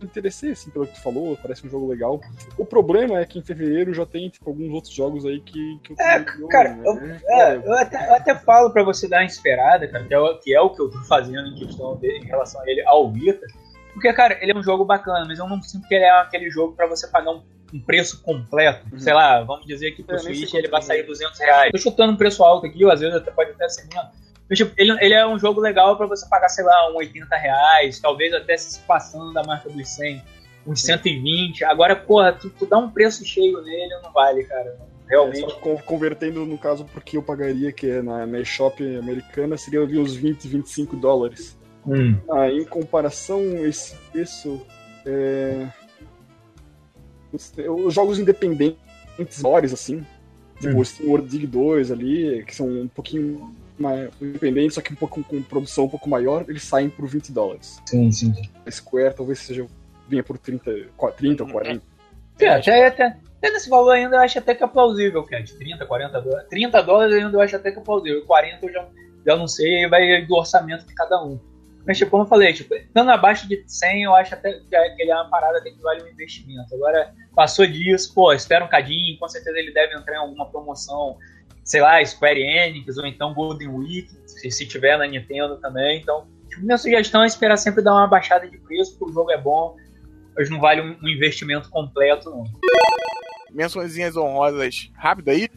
Me 0.00 0.06
interessei, 0.06 0.50
assim, 0.50 0.70
pelo 0.70 0.86
que 0.86 0.94
tu 0.94 1.00
falou, 1.00 1.38
parece 1.40 1.66
um 1.66 1.70
jogo 1.70 1.88
legal. 1.88 2.20
O 2.58 2.66
problema 2.66 3.18
é 3.18 3.24
que 3.24 3.38
em 3.38 3.42
fevereiro 3.42 3.94
já 3.94 4.04
tem, 4.04 4.28
tipo, 4.28 4.50
alguns 4.50 4.70
outros 4.72 4.92
jogos 4.92 5.24
aí 5.24 5.40
que, 5.40 5.78
que 5.82 5.92
eu 5.92 5.96
É, 5.98 6.22
cara, 6.50 6.74
né? 6.74 7.20
É, 7.26 7.56
eu 7.56 7.72
até, 7.72 8.08
eu 8.08 8.14
até 8.14 8.34
falo 8.34 8.70
pra 8.70 8.82
você 8.82 9.08
dar 9.08 9.18
uma 9.18 9.24
esperada, 9.24 9.88
cara, 9.88 10.04
que 10.04 10.12
é, 10.12 10.18
o, 10.18 10.38
que 10.38 10.54
é 10.54 10.60
o 10.60 10.70
que 10.70 10.82
eu 10.82 10.90
tô 10.90 10.98
fazendo 11.04 11.48
em 11.48 11.54
questão 11.54 11.96
dele, 11.96 12.18
em 12.18 12.26
relação 12.26 12.60
a 12.60 12.70
ele 12.70 12.82
ao 12.86 13.10
Vita. 13.10 13.46
Porque, 13.94 14.12
cara, 14.12 14.36
ele 14.42 14.52
é 14.52 14.54
um 14.54 14.62
jogo 14.62 14.84
bacana, 14.84 15.24
mas 15.26 15.38
eu 15.38 15.48
não 15.48 15.62
sinto 15.62 15.88
que 15.88 15.94
ele 15.94 16.04
é 16.04 16.10
aquele 16.10 16.50
jogo 16.50 16.74
pra 16.74 16.86
você 16.86 17.08
pagar 17.08 17.30
um, 17.30 17.42
um 17.72 17.80
preço 17.80 18.22
completo. 18.22 18.86
Sei 18.98 19.12
lá, 19.12 19.42
vamos 19.42 19.66
dizer 19.66 19.92
que 19.92 20.02
pro 20.02 20.16
É, 20.16 20.18
Switch 20.18 20.54
ele 20.54 20.68
vai 20.68 20.80
é. 20.80 20.82
sair 20.82 21.02
200 21.02 21.38
reais. 21.38 21.72
Tô 21.72 21.78
chutando 21.78 22.12
um 22.12 22.16
preço 22.16 22.42
alto 22.42 22.66
aqui, 22.66 22.84
ou 22.84 22.90
às 22.90 23.00
vezes 23.00 23.16
até 23.16 23.30
pode 23.30 23.50
até 23.50 23.68
ser 23.68 23.86
menos. 23.92 24.10
Mas, 24.48 24.58
tipo, 24.58 24.72
ele, 24.76 24.92
ele 25.00 25.14
é 25.14 25.26
um 25.26 25.38
jogo 25.38 25.60
legal 25.60 25.96
pra 25.96 26.06
você 26.06 26.28
pagar, 26.28 26.48
sei 26.48 26.64
lá, 26.64 26.90
uns 26.90 26.96
80 26.96 27.36
reais, 27.36 27.98
talvez 27.98 28.32
até 28.32 28.56
se 28.56 28.78
passando 28.80 29.32
da 29.32 29.42
marca 29.42 29.68
dos 29.68 29.88
100, 29.88 30.22
uns 30.66 30.82
120. 30.82 31.64
Agora, 31.64 31.96
porra, 31.96 32.32
tu, 32.32 32.48
tu 32.50 32.64
dá 32.64 32.78
um 32.78 32.90
preço 32.90 33.24
cheio 33.24 33.60
nele, 33.62 33.94
não 34.02 34.12
vale, 34.12 34.44
cara. 34.44 34.76
Realmente. 35.08 35.44
É, 35.44 35.76
convertendo 35.84 36.44
no 36.44 36.58
caso 36.58 36.84
porque 36.84 37.16
eu 37.16 37.22
pagaria, 37.22 37.72
que 37.72 37.88
é 37.88 38.02
na, 38.02 38.26
na 38.26 38.40
eShop 38.40 38.82
americana, 38.96 39.56
seria 39.56 39.80
ali 39.80 39.98
uns 39.98 40.14
20, 40.14 40.46
25 40.46 40.96
dólares. 40.96 41.58
Hum. 41.86 42.16
Ah, 42.30 42.48
em 42.48 42.64
comparação, 42.64 43.40
esse 43.64 43.94
preço. 44.12 44.64
É... 45.04 45.66
os- 47.32 47.52
Os 47.84 47.94
jogos 47.94 48.18
independentes 48.18 49.42
maiores, 49.42 49.72
assim, 49.72 50.04
tipo 50.60 50.74
Hum. 50.80 51.08
World 51.10 51.28
Dig 51.28 51.46
2 51.46 51.90
ali, 51.90 52.44
que 52.46 52.54
são 52.54 52.66
um 52.66 52.88
pouquinho 52.88 53.54
mais 53.78 54.08
independentes, 54.20 54.74
só 54.74 54.80
que 54.80 54.92
um 54.92 54.96
pouco 54.96 55.22
com 55.22 55.42
produção 55.42 55.84
um 55.84 55.88
pouco 55.88 56.08
maior, 56.08 56.44
eles 56.48 56.62
saem 56.62 56.88
por 56.88 57.06
20 57.06 57.30
dólares. 57.32 57.80
Sim, 57.86 58.10
sim. 58.10 58.32
A 58.64 58.70
Square 58.70 59.14
talvez 59.14 59.38
seja 59.40 59.66
vinha 60.08 60.22
por 60.22 60.38
30, 60.38 60.70
30 61.16 61.42
ou 61.44 61.50
40. 61.50 61.82
É, 62.38 62.48
até, 62.48 62.86
até, 62.86 63.06
até 63.38 63.50
nesse 63.50 63.68
valor 63.68 63.90
ainda 63.92 64.16
eu 64.16 64.20
acho 64.20 64.38
até 64.38 64.54
que 64.54 64.62
é 64.62 64.66
plausível, 64.66 65.22
Cat. 65.24 65.54
30, 65.56 65.84
40 65.84 66.20
dólares. 66.20 66.48
30 66.48 66.82
dólares 66.82 67.14
ainda 67.14 67.36
eu 67.36 67.40
acho 67.40 67.56
até 67.56 67.70
que 67.72 67.78
é 67.78 67.82
plausível. 67.82 68.24
40 68.24 68.66
eu 68.66 68.72
já, 68.72 68.86
já 69.26 69.36
não 69.36 69.48
sei, 69.48 69.88
vai 69.88 70.24
do 70.24 70.34
orçamento 70.36 70.86
de 70.86 70.94
cada 70.94 71.22
um. 71.22 71.38
Mas, 71.86 71.98
tipo, 71.98 72.10
como 72.10 72.24
eu 72.24 72.28
falei, 72.28 72.52
tipo, 72.52 72.74
estando 72.74 73.10
abaixo 73.10 73.48
de 73.48 73.62
100, 73.64 74.02
eu 74.02 74.14
acho 74.14 74.34
até 74.34 74.52
que 74.52 75.02
ele 75.02 75.10
é 75.10 75.14
uma 75.14 75.30
parada 75.30 75.62
que 75.62 75.80
vale 75.80 76.02
um 76.02 76.08
investimento. 76.08 76.74
Agora, 76.74 77.14
passou 77.34 77.64
disso, 77.64 78.12
pô, 78.12 78.32
espera 78.32 78.64
um 78.64 78.68
cadinho, 78.68 79.16
com 79.18 79.28
certeza 79.28 79.56
ele 79.56 79.72
deve 79.72 79.94
entrar 79.94 80.14
em 80.14 80.18
alguma 80.18 80.50
promoção, 80.50 81.16
sei 81.62 81.80
lá, 81.80 82.04
Square 82.04 82.40
Enix, 82.40 82.98
ou 82.98 83.06
então 83.06 83.32
Golden 83.32 83.68
Week, 83.68 84.10
se, 84.26 84.50
se 84.50 84.66
tiver 84.66 84.98
na 84.98 85.06
Nintendo 85.06 85.58
também. 85.58 86.00
Então, 86.00 86.26
tipo, 86.48 86.62
minha 86.62 86.76
sugestão 86.76 87.22
é 87.22 87.26
esperar 87.26 87.56
sempre 87.56 87.84
dar 87.84 87.92
uma 87.92 88.08
baixada 88.08 88.48
de 88.48 88.58
preço, 88.58 88.98
porque 88.98 89.12
o 89.12 89.14
jogo 89.14 89.30
é 89.30 89.38
bom, 89.38 89.76
mas 90.36 90.50
não 90.50 90.58
vale 90.58 90.80
um, 90.80 90.96
um 91.00 91.08
investimento 91.08 91.70
completo, 91.70 92.30
não. 92.30 92.44
mençõezinhas 93.52 94.16
honrosas 94.16 94.90
rápido 94.96 95.28
aí. 95.28 95.48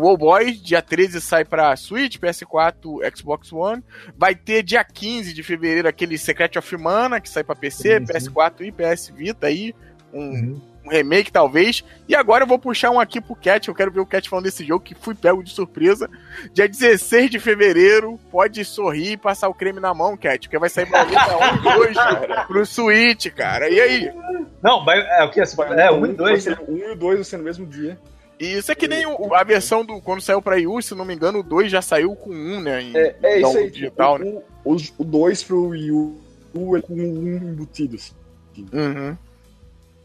O 0.00 0.08
All 0.08 0.16
Boy, 0.16 0.52
dia 0.52 0.80
13, 0.80 1.20
sai 1.20 1.44
pra 1.44 1.74
Switch, 1.76 2.18
PS4, 2.18 3.16
Xbox 3.16 3.52
One. 3.52 3.82
Vai 4.16 4.34
ter 4.34 4.62
dia 4.62 4.84
15 4.84 5.32
de 5.32 5.42
fevereiro 5.42 5.88
aquele 5.88 6.16
Secret 6.16 6.56
of 6.58 6.76
Mana, 6.76 7.20
que 7.20 7.28
sai 7.28 7.42
pra 7.42 7.56
PC, 7.56 7.98
Sim, 8.00 8.06
sim. 8.06 8.12
PS4 8.30 8.60
e 8.62 8.72
PS 8.72 9.08
Vita 9.14 9.46
aí. 9.48 9.74
Um, 10.12 10.20
Uhum. 10.30 10.60
um 10.86 10.88
remake, 10.90 11.30
talvez. 11.30 11.84
E 12.08 12.14
agora 12.14 12.44
eu 12.44 12.48
vou 12.48 12.58
puxar 12.58 12.90
um 12.90 12.98
aqui 13.00 13.20
pro 13.20 13.34
Cat. 13.36 13.68
Eu 13.68 13.74
quero 13.74 13.90
ver 13.90 14.00
o 14.00 14.06
Cat 14.06 14.26
falando 14.28 14.44
desse 14.46 14.64
jogo, 14.64 14.82
que 14.84 14.94
fui 14.94 15.14
pego 15.14 15.42
de 15.44 15.50
surpresa. 15.50 16.08
Dia 16.54 16.66
16 16.68 17.30
de 17.30 17.38
fevereiro, 17.38 18.18
pode 18.30 18.64
sorrir 18.64 19.12
e 19.12 19.16
passar 19.16 19.48
o 19.48 19.54
creme 19.54 19.80
na 19.80 19.92
mão, 19.92 20.16
Cat, 20.16 20.46
porque 20.48 20.58
vai 20.58 20.70
sair 20.70 20.86
pra 20.86 21.04
Vita 21.04 21.36
1 21.36 21.56
e 21.56 21.74
2, 21.76 21.94
cara, 21.96 22.44
pro 22.46 22.64
Switch, 22.64 23.26
cara. 23.34 23.68
E 23.68 23.78
aí? 23.80 24.10
Não, 24.62 24.82
vai, 24.84 24.98
é 25.20 25.24
o 25.24 25.30
que? 25.30 25.40
É, 25.40 25.90
um 25.92 26.06
e 26.06 26.12
dois, 26.14 26.44
vai 26.46 26.54
né? 26.54 26.58
ser- 26.64 26.70
um 26.70 26.76
e 26.78 26.90
o 26.92 26.96
dois 26.96 27.16
vai 27.16 27.24
ser 27.24 27.36
no 27.36 27.44
mesmo 27.44 27.66
dia. 27.66 27.98
E 28.40 28.46
isso 28.58 28.70
é 28.70 28.74
que 28.74 28.86
nem 28.86 29.04
o- 29.06 29.34
a 29.34 29.42
versão 29.42 29.84
do. 29.84 30.00
Quando 30.00 30.20
saiu 30.20 30.40
pra 30.40 30.54
Wii 30.56 30.82
se 30.82 30.94
não 30.94 31.04
me 31.04 31.14
engano, 31.14 31.40
o 31.40 31.42
2 31.42 31.70
já 31.70 31.82
saiu 31.82 32.14
com 32.14 32.30
um, 32.30 32.60
né? 32.60 32.80
Em, 32.82 32.96
É, 32.96 33.16
é 33.22 33.40
isso 33.40 33.58
aí. 33.58 33.70
digital, 33.70 34.14
o, 34.14 34.18
né? 34.18 34.40
o, 34.64 34.76
o 34.98 35.04
2 35.04 35.42
pro 35.42 35.68
Wii 35.68 35.90
U 35.90 36.76
é 36.76 36.80
com 36.82 36.94
um 36.94 37.26
embutido. 37.36 37.96
assim. 37.96 38.12
Uhum. 38.72 39.08
Não 39.10 39.16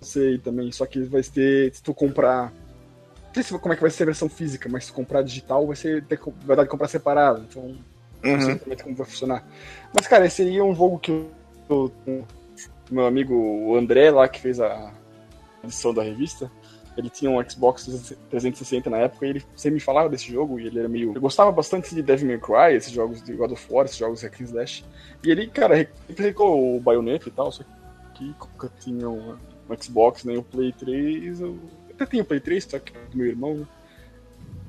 sei 0.02 0.38
também, 0.38 0.72
só 0.72 0.86
que 0.86 1.00
vai 1.04 1.22
ter. 1.22 1.74
Se 1.76 1.82
tu 1.84 1.94
comprar. 1.94 2.52
Não 3.28 3.34
sei 3.36 3.44
se- 3.44 3.58
como 3.60 3.74
é 3.74 3.76
que 3.76 3.82
vai 3.82 3.92
ser 3.92 4.04
a 4.04 4.08
versão 4.08 4.28
física, 4.30 4.68
mas 4.70 4.86
se 4.86 4.92
tu 4.92 4.96
comprar 4.96 5.22
digital, 5.24 5.66
vai 5.68 5.76
ser. 5.76 6.04
Vai 6.46 6.56
dar 6.56 6.64
de 6.64 6.70
comprar 6.70 6.88
separado. 6.88 7.46
Então. 7.50 7.64
Não 7.68 7.76
sei 8.22 8.32
Uhum. 8.32 8.40
exatamente 8.52 8.84
como 8.84 8.96
vai 8.96 9.06
funcionar. 9.06 9.46
Mas, 9.94 10.08
cara, 10.08 10.26
esse 10.26 10.42
aí 10.44 10.58
é 10.58 10.64
um 10.64 10.74
jogo 10.76 10.98
que 10.98 11.12
o 11.70 11.92
meu 12.90 13.06
amigo 13.06 13.34
o 13.36 13.76
André 13.76 14.10
lá, 14.12 14.28
que 14.28 14.40
fez 14.40 14.60
a 14.60 14.92
edição 15.64 15.94
da 15.94 16.04
revista. 16.04 16.50
Ele 16.96 17.10
tinha 17.10 17.32
um 17.32 17.44
Xbox 17.50 17.86
360 18.30 18.90
na 18.90 18.98
época 18.98 19.26
e 19.26 19.30
ele 19.30 19.46
sempre 19.56 19.76
me 19.76 19.80
falava 19.80 20.10
desse 20.10 20.32
jogo 20.32 20.60
e 20.60 20.68
ele 20.68 20.80
era 20.80 20.88
meio. 20.88 21.14
Eu 21.16 21.22
gostava 21.22 21.52
bastante 21.52 21.94
de 21.96 22.02
Devil 22.04 22.28
May 22.28 22.38
Cry, 22.40 22.76
esses 22.78 22.92
jogos 22.92 23.22
de 23.22 23.34
God 23.34 23.52
of 23.52 23.68
War, 23.74 23.86
esses 23.86 23.98
jogos 23.98 24.22
hack 24.22 24.40
and 24.42 24.44
slash. 24.46 24.86
E 25.24 25.32
ele, 25.32 25.48
cara, 25.48 25.76
replicou 26.08 26.78
o 26.78 26.80
Bayonetta 26.80 27.30
e 27.30 27.32
tal, 27.32 27.52
só 27.52 27.64
que 28.14 28.24
nunca 28.26 28.72
tinha 28.80 29.10
um, 29.10 29.32
um 29.70 29.82
Xbox, 29.82 30.24
nem 30.24 30.38
o 30.38 30.44
Play 30.44 30.72
3. 30.72 31.42
Eu 31.42 31.58
até 31.92 32.06
tinha 32.06 32.22
o 32.22 32.26
Play 32.26 32.40
3, 32.40 32.64
só 32.64 32.78
que 32.78 32.92
do 32.92 33.18
meu 33.18 33.26
irmão, 33.28 33.56
né? 33.56 33.68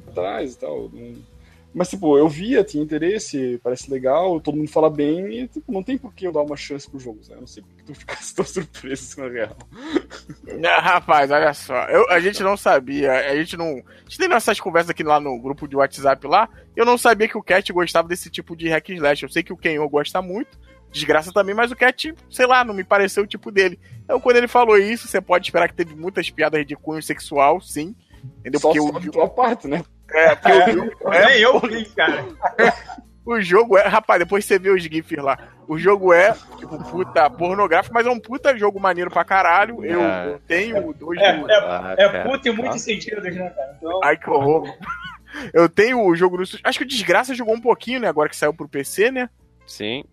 Atrás 0.09 0.55
e 0.55 0.59
tal. 0.59 0.89
não- 0.93 1.34
Mas, 1.75 1.89
tipo, 1.91 2.17
eu 2.17 2.29
via, 2.29 2.63
tinha 2.63 2.83
interesse, 2.85 3.59
parece 3.63 3.91
legal, 3.91 4.41
todo 4.41 4.57
mundo 4.57 4.71
fala 4.71 4.89
bem, 4.89 5.41
e, 5.41 5.49
tipo, 5.49 5.73
não 5.73 5.83
tem 5.83 5.99
por 5.99 6.15
que 6.15 6.25
eu 6.27 6.33
dar 6.33 6.43
uma 6.43 6.57
chance 6.57 6.89
pro 6.89 7.01
jogo, 7.01 7.19
né? 7.29 7.35
Eu 7.35 7.41
não 7.41 7.47
sei 7.49 7.63
porque 7.65 7.83
tu 7.83 7.93
ficasse 7.99 8.33
tão 8.35 8.45
surpreso, 8.45 9.21
na 9.21 9.29
real. 9.29 9.57
Ah, 10.67 10.81
rapaz, 10.81 11.31
olha 11.31 11.53
só. 11.53 11.85
Eu- 11.87 12.09
a 12.11 12.21
gente 12.21 12.43
não 12.43 12.57
sabia. 12.57 13.13
A 13.13 13.37
gente 13.37 13.57
não. 13.57 13.67
A 13.67 14.03
gente 14.09 14.19
tem 14.19 14.29
nossas 14.29 14.59
conversas 14.61 14.91
aqui 14.91 15.03
lá 15.03 15.19
no 15.21 15.39
grupo 15.41 15.67
de 15.69 15.77
WhatsApp 15.77 16.27
lá. 16.27 16.49
Eu 16.77 16.85
não 16.87 16.97
sabia 16.97 17.29
que 17.29 17.37
o 17.37 17.43
Cat 17.43 17.71
gostava 17.73 18.09
desse 18.09 18.31
tipo 18.31 18.57
de 18.57 18.69
hack 18.69 18.91
and 18.91 18.95
slash. 18.95 19.23
Eu 19.25 19.29
sei 19.29 19.43
que 19.43 19.53
o 19.53 19.57
Kenyo 19.57 19.89
gosta 19.89 20.23
muito. 20.23 20.59
Desgraça 20.91 21.33
também, 21.33 21.55
mas 21.55 21.71
o 21.73 21.77
Cat, 21.77 22.15
sei 22.31 22.47
lá, 22.47 22.65
não 22.65 22.73
me 22.73 22.85
pareceu 22.85 23.25
o 23.25 23.27
tipo 23.27 23.51
dele. 23.51 23.79
Então, 24.05 24.21
quando 24.21 24.37
ele 24.37 24.47
falou 24.49 24.79
isso, 24.79 25.09
você 25.09 25.21
pode 25.21 25.47
esperar 25.47 25.69
que 25.69 25.75
teve 25.75 25.95
muitas 25.97 26.31
piadas 26.31 26.65
de 26.65 26.77
cunho 26.77 27.03
sexual, 27.03 27.61
sim. 27.61 27.95
Entendeu? 28.41 28.61
Só, 28.61 28.69
Porque 28.69 28.81
só 28.81 28.89
o, 28.97 29.01
de 29.01 29.11
tua 29.11 29.29
parte, 29.29 29.67
né? 29.67 29.85
É, 30.11 30.35
porque 30.35 30.53
o 30.53 30.73
jogo 30.73 30.93
é 31.13 31.27
Nem 31.27 31.41
eu 31.41 31.61
vi, 31.61 31.85
cara. 31.87 32.25
O 33.27 33.41
jogo 33.41 33.79
é, 33.79 33.87
rapaz, 33.89 34.19
depois 34.19 34.45
você 34.45 34.59
vê 34.59 34.69
os 34.69 34.83
GIFs 34.83 35.17
lá. 35.17 35.39
O 35.67 35.79
jogo 35.79 36.13
é, 36.13 36.35
tipo, 36.59 36.77
puta 36.91 37.31
pornográfico, 37.31 37.95
mas 37.95 38.07
é 38.07 38.11
um 38.11 38.21
puta 38.21 38.55
jogo 38.55 38.79
maneiro 38.79 39.11
pra 39.11 39.25
caralho. 39.25 39.83
Eu, 39.83 40.03
É. 40.03 40.27
eu 40.35 40.39
tenho 40.47 40.93
dois 40.93 41.19
É, 41.19 41.33
do- 41.39 41.51
é, 41.51 41.55
Ah, 41.57 41.95
é 41.97 42.23
puto 42.23 42.47
em 42.47 42.53
muitos 42.55 42.83
sentidos, 42.83 43.25
né, 43.25 43.31
cara? 43.31 43.55
Então, 43.79 43.99
Ai, 44.05 44.19
que 44.19 44.29
horror. 44.29 44.69
Eu 45.55 45.71
tenho 45.71 46.05
o 46.05 46.15
jogo 46.15 46.37
no. 46.37 46.43
Acho 46.63 46.79
que 46.79 46.85
o 46.85 46.87
Desgraça 46.87 47.35
jogou 47.35 47.55
um 47.55 47.61
pouquinho, 47.63 47.99
né? 47.99 48.09
Agora 48.09 48.29
que 48.29 48.37
saiu 48.37 48.53
pro 48.53 48.69
PC, 48.69 49.11
né? 49.11 49.31
Sim. 49.67 50.05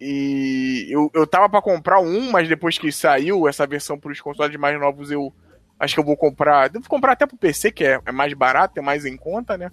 E 0.00 0.86
eu, 0.90 1.10
eu 1.14 1.26
tava 1.26 1.48
pra 1.48 1.62
comprar 1.62 1.98
um, 2.00 2.30
mas 2.30 2.46
depois 2.46 2.76
que 2.76 2.92
saiu 2.92 3.48
essa 3.48 3.66
versão 3.66 3.98
pros 3.98 4.20
consoles 4.20 4.54
mais 4.56 4.78
novos, 4.78 5.10
eu 5.10 5.32
acho 5.78 5.94
que 5.94 6.00
eu 6.00 6.04
vou 6.04 6.16
comprar. 6.16 6.68
Devo 6.68 6.88
comprar 6.88 7.12
até 7.12 7.26
pro 7.26 7.36
PC, 7.36 7.70
que 7.70 7.84
é, 7.84 8.00
é 8.04 8.12
mais 8.12 8.32
barato, 8.32 8.78
é 8.78 8.82
mais 8.82 9.04
em 9.04 9.16
conta, 9.16 9.56
né? 9.56 9.70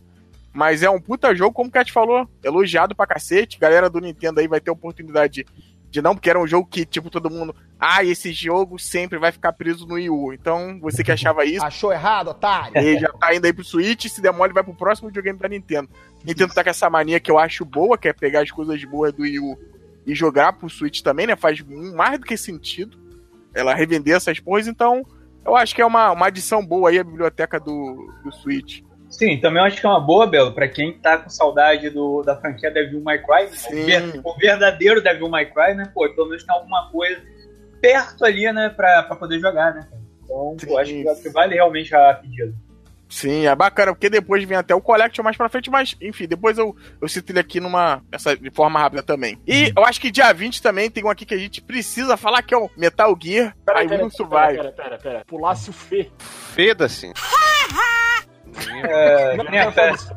Mas 0.54 0.84
é 0.84 0.90
um 0.90 1.00
puta 1.00 1.34
jogo, 1.34 1.54
como 1.54 1.70
o 1.70 1.72
Kat 1.72 1.92
falou, 1.92 2.30
elogiado 2.44 2.96
pra 2.96 3.08
cacete. 3.08 3.58
Galera 3.58 3.90
do 3.90 4.02
Nintendo 4.02 4.40
aí 4.40 4.48
vai 4.48 4.60
ter 4.60 4.70
oportunidade 4.70 5.46
de, 5.46 5.46
de 5.90 6.02
não, 6.02 6.14
porque 6.14 6.30
era 6.30 6.40
um 6.40 6.48
jogo 6.48 6.68
que, 6.68 6.86
tipo, 6.86 7.10
todo 7.10 7.30
mundo. 7.30 7.56
Ah, 7.80 8.04
esse 8.04 8.34
jogo 8.34 8.78
sempre 8.78 9.18
vai 9.18 9.32
ficar 9.32 9.54
preso 9.54 9.88
no 9.88 9.96
Wii 9.96 10.10
U. 10.10 10.34
Então, 10.34 10.78
você 10.82 11.04
que 11.04 11.12
achava 11.12 11.46
isso. 11.46 11.64
Achou 11.64 11.94
errado, 11.94 12.30
otário? 12.30 12.78
Ele 12.78 13.00
já 13.00 13.10
tá 13.14 13.34
indo 13.34 13.46
aí 13.46 13.54
pro 13.54 13.64
Switch, 13.64 14.08
se 14.08 14.22
der 14.22 14.34
mole, 14.34 14.54
vai 14.54 14.64
pro 14.64 14.74
próximo 14.74 15.08
videogame 15.08 15.40
da 15.40 15.48
Nintendo. 15.48 15.90
Nintendo 16.24 16.54
tá 16.54 16.64
com 16.64 16.70
essa 16.70 16.90
mania 16.90 17.20
que 17.20 17.32
eu 17.32 17.40
acho 17.40 17.64
boa, 17.64 17.98
que 17.98 18.10
é 18.10 18.14
pegar 18.14 18.42
as 18.42 18.52
coisas 18.52 18.84
boas 18.84 19.14
do 19.14 19.24
Wii 19.24 19.40
U 19.40 19.58
e 20.06 20.14
jogar 20.14 20.54
pro 20.54 20.70
Switch 20.70 21.02
também, 21.02 21.28
né? 21.28 21.36
Faz 21.36 21.62
mais 21.96 22.20
do 22.20 22.26
que 22.26 22.36
sentido 22.36 23.00
ela 23.54 23.74
revender 23.74 24.16
essas 24.16 24.40
porras, 24.40 24.68
então 24.68 25.06
Eu 25.46 25.56
acho 25.56 25.74
que 25.76 25.82
é 25.82 25.86
uma, 25.86 26.12
uma 26.12 26.28
adição 26.28 26.66
boa 26.66 26.90
aí 26.90 27.00
a 27.00 27.04
biblioteca 27.04 27.60
do, 27.60 28.14
do 28.24 28.32
Switch. 28.32 28.82
Sim, 29.10 29.40
também 29.42 29.62
acho 29.62 29.80
que 29.82 29.86
é 29.86 29.90
uma 29.90 30.00
boa, 30.00 30.26
Belo, 30.26 30.54
pra 30.54 30.68
quem 30.70 30.94
tá 31.00 31.18
com 31.18 31.30
saudade 31.30 31.90
do, 31.90 32.22
da 32.22 32.40
franquia 32.40 32.72
Devil 32.72 33.02
May 33.02 33.18
Cry, 33.22 33.44
né? 33.44 33.52
O, 33.68 33.86
ver- 33.86 34.22
o 34.24 34.38
verdadeiro 34.38 35.02
Devil 35.02 35.28
May 35.28 35.52
Cry, 35.52 35.74
né? 35.76 35.92
Pô, 35.94 36.08
pelo 36.14 36.28
menos 36.30 36.44
tem 36.46 36.56
alguma 36.56 36.90
coisa 36.92 37.22
perto 37.82 38.24
ali, 38.24 38.50
né, 38.54 38.70
pra, 38.70 39.04
pra 39.04 39.16
poder 39.16 39.40
jogar, 39.40 39.74
né? 39.74 39.88
Então, 40.24 40.56
pô, 40.66 40.78
acho 40.78 40.92
que, 40.94 41.10
acho 41.10 41.22
que 41.24 41.30
vale 41.30 41.56
realmente 41.56 41.94
a 41.96 42.14
pedida. 42.14 42.54
Sim, 43.12 43.46
é 43.46 43.54
bacana, 43.54 43.92
porque 43.94 44.10
depois 44.10 44.42
vem 44.46 44.58
até 44.58 44.74
o 44.74 44.80
Collection 44.80 45.22
mais 45.22 45.36
pra 45.36 45.50
frente, 45.50 45.70
mas 45.70 45.98
enfim, 46.02 46.26
depois 46.26 46.58
eu, 46.58 46.74
eu 47.02 47.10
cito 47.10 47.34
ele 47.34 47.40
aqui 47.40 47.60
numa. 47.60 48.02
Essa, 48.10 48.38
de 48.38 48.50
forma 48.50 48.80
rápida 48.80 49.04
também. 49.04 49.38
E 49.46 49.74
eu 49.76 49.84
acho 49.84 50.00
que 50.00 50.10
dia 50.10 50.32
20 50.32 50.62
também 50.62 50.90
tem 50.90 51.04
um 51.04 51.10
aqui 51.10 51.26
que 51.26 51.34
a 51.34 51.38
gente 51.38 51.62
precisa 51.62 52.16
falar, 52.16 52.42
que 52.42 52.54
é 52.54 52.58
o 52.58 52.70
Metal 52.78 53.14
Gear 53.22 53.54
Pera, 53.66 53.84
I 53.84 53.88
pera, 53.90 54.04
Will 54.04 54.12
pera, 54.12 54.18
Survive. 54.18 54.58
pera, 54.58 54.72
pera, 54.72 54.98
pera. 54.98 55.26
Pulasse 55.28 55.70
o 55.70 55.74
Fê. 55.74 56.10
Feda-se. 56.56 57.12
É, 58.84 59.36
Não, 59.36 59.46
que 59.46 59.52
nem 59.52 59.60
a 59.60 59.66
não, 59.66 59.72
festa. 59.74 60.16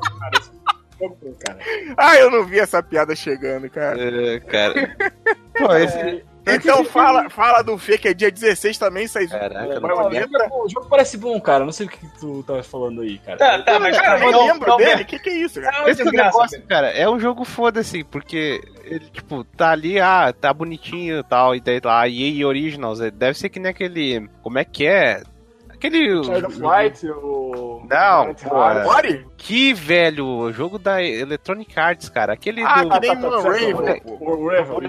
Ah, 1.97 2.17
eu 2.17 2.31
não 2.31 2.45
vi 2.47 2.61
essa 2.61 2.83
piada 2.83 3.15
chegando, 3.17 3.69
cara. 3.69 4.01
É, 4.01 4.41
cara. 4.41 4.97
Pô, 5.57 5.75
esse. 5.75 6.25
Então 6.47 6.85
fala, 6.85 7.31
fala 7.31 7.63
do 7.63 7.79
Fê, 7.79 7.97
que 7.97 8.09
é 8.09 8.15
dia 8.15 8.31
16 8.31 8.77
também, 8.77 9.07
sai 9.07 9.27
Caraca, 9.27 9.75
É, 9.75 9.81
não 9.81 9.91
eu 9.91 10.09
o, 10.09 10.13
jogo, 10.13 10.65
o 10.65 10.69
jogo 10.69 10.87
parece 10.89 11.17
bom, 11.17 11.41
cara. 11.41 11.65
Não 11.65 11.73
sei 11.73 11.87
o 11.87 11.89
que 11.89 12.07
tu 12.19 12.43
tava 12.43 12.63
falando 12.63 13.01
aí, 13.01 13.19
cara. 13.19 13.39
Tá, 13.39 13.63
tá, 13.63 13.81
mas 13.81 13.97
cara, 13.97 14.19
cara, 14.19 14.25
eu 14.27 14.33
não, 14.33 14.47
lembro 14.47 14.69
não, 14.69 14.77
dele. 14.77 15.03
O 15.03 15.07
que, 15.07 15.19
que 15.19 15.31
é 15.31 15.37
isso, 15.37 15.61
cara? 15.61 15.77
é 15.87 15.91
Esse 15.91 16.03
é 16.03 16.05
desgraça, 16.05 16.37
negócio, 16.37 16.63
cara, 16.63 16.89
é 16.91 17.09
um 17.09 17.19
jogo 17.19 17.45
foda-se, 17.45 18.05
porque 18.05 18.61
ele, 18.85 19.07
tipo, 19.11 19.43
tá 19.45 19.71
ali, 19.71 19.99
ah, 19.99 20.33
tá 20.39 20.53
bonitinho 20.53 21.21
e 21.21 21.25
tal, 21.25 21.55
e 21.55 21.61
daí 21.61 21.81
lá, 21.83 22.07
EA 22.09 22.47
Originals, 22.47 23.01
é, 23.01 23.11
deve 23.11 23.39
ser 23.39 23.49
que 23.49 23.59
nem 23.59 23.71
aquele, 23.71 24.29
como 24.43 24.59
é 24.59 24.65
que 24.65 24.87
é? 24.87 25.23
Aquele... 25.85 26.25
Child 26.25 26.47
of 26.47 26.61
Light, 26.61 27.07
o. 27.07 27.87
Não, 27.91 28.31
é. 28.31 29.25
Que 29.37 29.75
velho, 29.75 30.51
jogo 30.51 30.79
da 30.79 31.03
Electronic 31.03 31.79
Arts, 31.79 32.09
cara, 32.09 32.33
aquele 32.33 32.63
Ah, 32.63 32.83
do... 32.85 32.89
que 32.89 33.01
nem 33.01 33.21
tá, 33.21 33.31
tá, 33.31 33.51
Revel, 33.53 34.81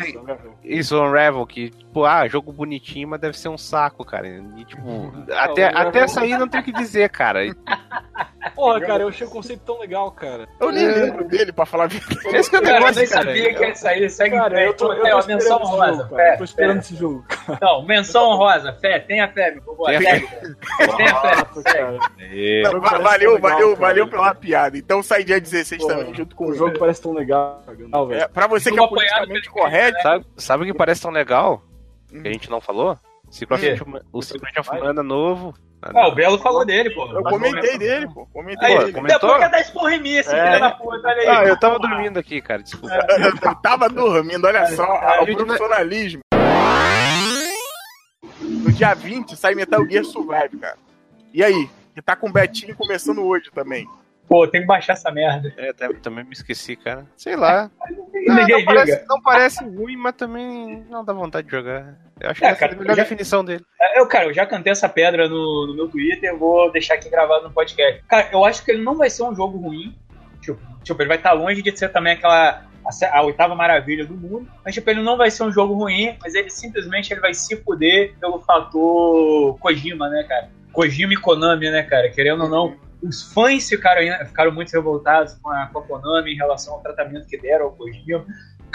isso, 0.64 0.98
Unravel, 0.98 1.46
que, 1.46 1.70
tipo, 1.70 2.06
ah, 2.06 2.26
jogo 2.30 2.54
bonitinho, 2.54 3.10
mas 3.10 3.20
deve 3.20 3.38
ser 3.38 3.50
um 3.50 3.58
saco, 3.58 4.06
cara. 4.06 4.26
E, 4.26 4.64
tipo, 4.64 5.12
até, 5.36 5.70
Unravel- 5.70 5.88
até 5.90 6.08
sair 6.08 6.38
não 6.38 6.48
tem 6.48 6.62
o 6.62 6.64
que 6.64 6.72
dizer, 6.72 7.10
cara. 7.10 7.42
Porra, 8.54 8.80
cara, 8.82 9.04
eu 9.04 9.08
achei 9.10 9.26
o 9.26 9.30
conceito 9.30 9.62
tão 9.66 9.80
legal, 9.80 10.12
cara. 10.12 10.48
Eu 10.60 10.72
nem 10.72 10.86
lembro 10.88 11.24
dele, 11.26 11.52
pra 11.52 11.66
falar 11.66 11.86
a 11.86 11.88
verdade. 11.88 12.20
Esse 12.36 12.50
que 12.50 12.56
é 12.56 12.60
o 12.60 12.62
Cara, 12.62 12.76
eu 12.76 12.80
negócio, 12.82 13.02
nem 13.02 13.10
cara. 13.10 13.24
sabia 13.26 13.54
que 13.54 13.64
ia 13.66 13.76
sair, 13.76 14.10
segue 14.10 14.36
Cara, 14.38 14.64
eu 14.64 14.74
tô, 14.74 14.94
eu 14.94 15.02
tô 15.02 15.08
é, 15.08 15.20
esperando 15.20 15.28
menção 15.28 15.62
esse 15.62 15.72
rosa. 15.72 15.92
jogo, 15.98 16.16
cara. 16.16 16.24
Eu 16.24 16.32
tô 16.32 16.38
Fé, 16.38 16.44
esperando 16.44 16.74
fé. 16.74 16.80
esse 16.80 16.96
jogo. 16.96 17.26
Não, 17.62 17.86
menção 17.86 18.36
rosa, 18.36 18.74
fé, 18.74 19.00
tenha 19.00 19.28
fé, 19.32 19.52
meu. 19.52 19.64
Vambora, 19.64 19.98
Tenha 19.98 20.12
segue. 20.20 20.56
Tenha 20.98 21.16
fé. 21.16 21.98
É. 22.20 22.64
Jogo 22.66 22.80
valeu, 22.82 23.34
legal, 23.34 23.40
valeu, 23.52 23.70
cara. 23.70 23.80
valeu 23.88 24.08
pela 24.08 24.36
piada. 24.36 24.78
Então 24.78 25.02
sai 25.02 25.24
dia 25.24 25.40
16 25.40 25.82
Pô, 25.82 25.88
também, 25.88 26.14
junto 26.14 26.36
com 26.36 26.46
O 26.48 26.54
jogo 26.54 26.78
parece 26.78 27.02
tão 27.02 27.14
legal. 27.14 27.64
Velho. 27.66 28.14
É, 28.14 28.28
pra 28.28 28.48
você 28.48 28.70
que 28.70 28.76
é 28.78 28.82
Jogo 28.82 28.94
politicamente 28.96 29.50
correto, 29.50 30.02
Sabe, 30.02 30.26
sabe 30.38 30.64
o 30.64 30.66
que 30.68 30.74
parece 30.74 31.02
tão 31.02 31.12
legal? 31.12 31.62
Hum. 32.14 32.22
Que 32.22 32.28
a 32.28 32.32
gente 32.34 32.50
não 32.50 32.62
falou? 32.62 32.98
O 34.14 34.22
Secret 34.22 34.60
of 34.60 34.70
Mana 34.80 35.04
novo. 35.04 35.54
Ah, 35.94 36.08
o 36.08 36.16
Belo 36.16 36.38
falou 36.40 36.66
dele, 36.66 36.90
pô. 36.92 37.06
eu 37.12 37.22
comentei 37.24 37.78
dele, 37.78 38.08
pô. 38.12 38.26
Comentei 38.28 38.68
Aí, 38.70 38.74
Pô, 38.76 38.80
dele. 38.82 38.94
comentou? 38.94 39.20
depois 39.20 39.40
quer 39.44 39.50
dar 39.52 39.62
esporro 39.62 39.90
em 39.90 40.02
mim, 40.02 40.14
esse 40.16 40.34
É. 40.36 40.46
filho 40.48 40.60
da 40.60 40.72
puta, 40.72 41.08
olha 41.08 41.22
aí. 41.22 41.28
Ah, 41.28 41.44
eu 41.46 41.60
tava 41.60 41.78
dormindo 41.80 42.18
aqui, 42.20 42.42
cara, 42.42 42.64
desculpa. 42.64 42.96
Eu 43.46 43.56
tava 43.62 43.88
dormindo, 43.90 44.46
olha 44.48 44.66
só, 44.68 44.84
a 44.84 45.22
o 45.22 45.26
não- 45.28 45.36
profissionalismo. 45.36 46.22
No 48.42 48.72
dia 48.72 48.94
20 48.94 49.36
sai 49.36 49.56
Metal 49.56 49.86
Gear 49.88 50.04
Survive, 50.04 50.58
cara. 50.60 50.78
E 51.34 51.44
aí? 51.44 51.70
Que 51.94 52.02
tá 52.02 52.16
com 52.16 52.28
o 52.28 52.32
Betinho 52.32 52.76
começando 52.76 53.24
hoje 53.24 53.50
também. 53.54 53.88
Pô, 54.28 54.48
tem 54.48 54.62
que 54.62 54.68
baixar 54.68 54.94
essa 54.94 55.12
merda. 55.12 55.54
É, 55.56 55.70
até- 55.70 55.94
também 55.94 56.24
me 56.26 56.34
esqueci, 56.34 56.76
cara. 56.76 57.06
Sei 57.16 57.36
lá. 57.36 57.70
Ninguém 58.12 58.58
não, 58.58 58.66
parece, 58.66 59.06
não 59.08 59.22
parece 59.22 59.64
ruim, 59.64 59.96
mas 59.96 60.16
também 60.16 60.84
não 60.90 61.06
dá 61.06 61.14
vontade 61.14 61.46
de 61.48 61.52
jogar. 61.56 61.96
Eu 62.20 62.30
acho 62.30 62.40
que 62.40 62.46
É, 62.46 62.50
é 62.50 62.56
cara, 62.56 62.74
a 62.74 62.76
melhor 62.78 62.96
já- 62.96 63.04
definição 63.04 63.44
dele. 63.44 63.66
Eu, 63.96 64.08
cara, 64.08 64.26
eu 64.26 64.34
já 64.34 64.46
cantei 64.46 64.72
essa 64.72 64.88
pedra 64.88 65.28
no, 65.28 65.68
no 65.68 65.76
meu 65.76 65.88
Twitter, 65.88 66.36
vou 66.38 66.72
deixar 66.72 66.96
aqui 66.96 67.10
gravado 67.10 67.44
no 67.44 67.52
podcast. 67.54 68.02
Cara, 68.08 68.30
eu 68.32 68.46
acho 68.46 68.64
que 68.64 68.72
ele 68.72 68.84
não 68.84 68.96
vai 68.96 69.10
ser 69.10 69.24
um 69.24 69.36
jogo 69.36 69.58
ruim. 69.58 69.96
Tipo, 70.42 70.60
tipo 70.84 71.02
ele 71.02 71.08
vai 71.10 71.18
estar 71.18 71.34
longe 71.34 71.62
de 71.62 71.78
ser 71.78 71.90
também 71.90 72.14
aquela. 72.14 72.64
A, 72.86 73.18
a 73.18 73.24
oitava 73.24 73.56
maravilha 73.56 74.06
do 74.06 74.14
mundo. 74.14 74.48
Mas, 74.64 74.76
tipo, 74.76 74.88
ele 74.90 75.02
não 75.02 75.18
vai 75.18 75.32
ser 75.32 75.44
um 75.44 75.52
jogo 75.52 75.74
ruim, 75.74 76.16
mas 76.22 76.36
ele 76.36 76.50
simplesmente 76.52 77.12
ele 77.12 77.20
vai 77.20 77.34
se 77.34 77.56
fuder 77.64 78.14
pelo 78.20 78.40
fator 78.42 79.58
Kojima, 79.60 80.08
né, 80.08 80.24
cara? 80.24 80.50
Kojima 80.72 81.14
e 81.14 81.18
Konami, 81.18 81.70
né, 81.72 81.82
cara? 81.84 82.10
Querendo 82.12 82.44
ou 82.44 82.50
não, 82.50 82.76
os 83.02 83.34
fãs 83.34 83.68
ficaram, 83.68 84.02
ficaram 84.28 84.52
muito 84.52 84.72
revoltados 84.72 85.34
com 85.42 85.50
a, 85.50 85.66
com 85.68 85.80
a 85.80 85.82
Konami 85.82 86.34
em 86.34 86.38
relação 86.38 86.76
ao 86.76 86.82
tratamento 86.82 87.28
que 87.28 87.38
deram 87.40 87.66
ao 87.66 87.72
Kojima. 87.72 88.24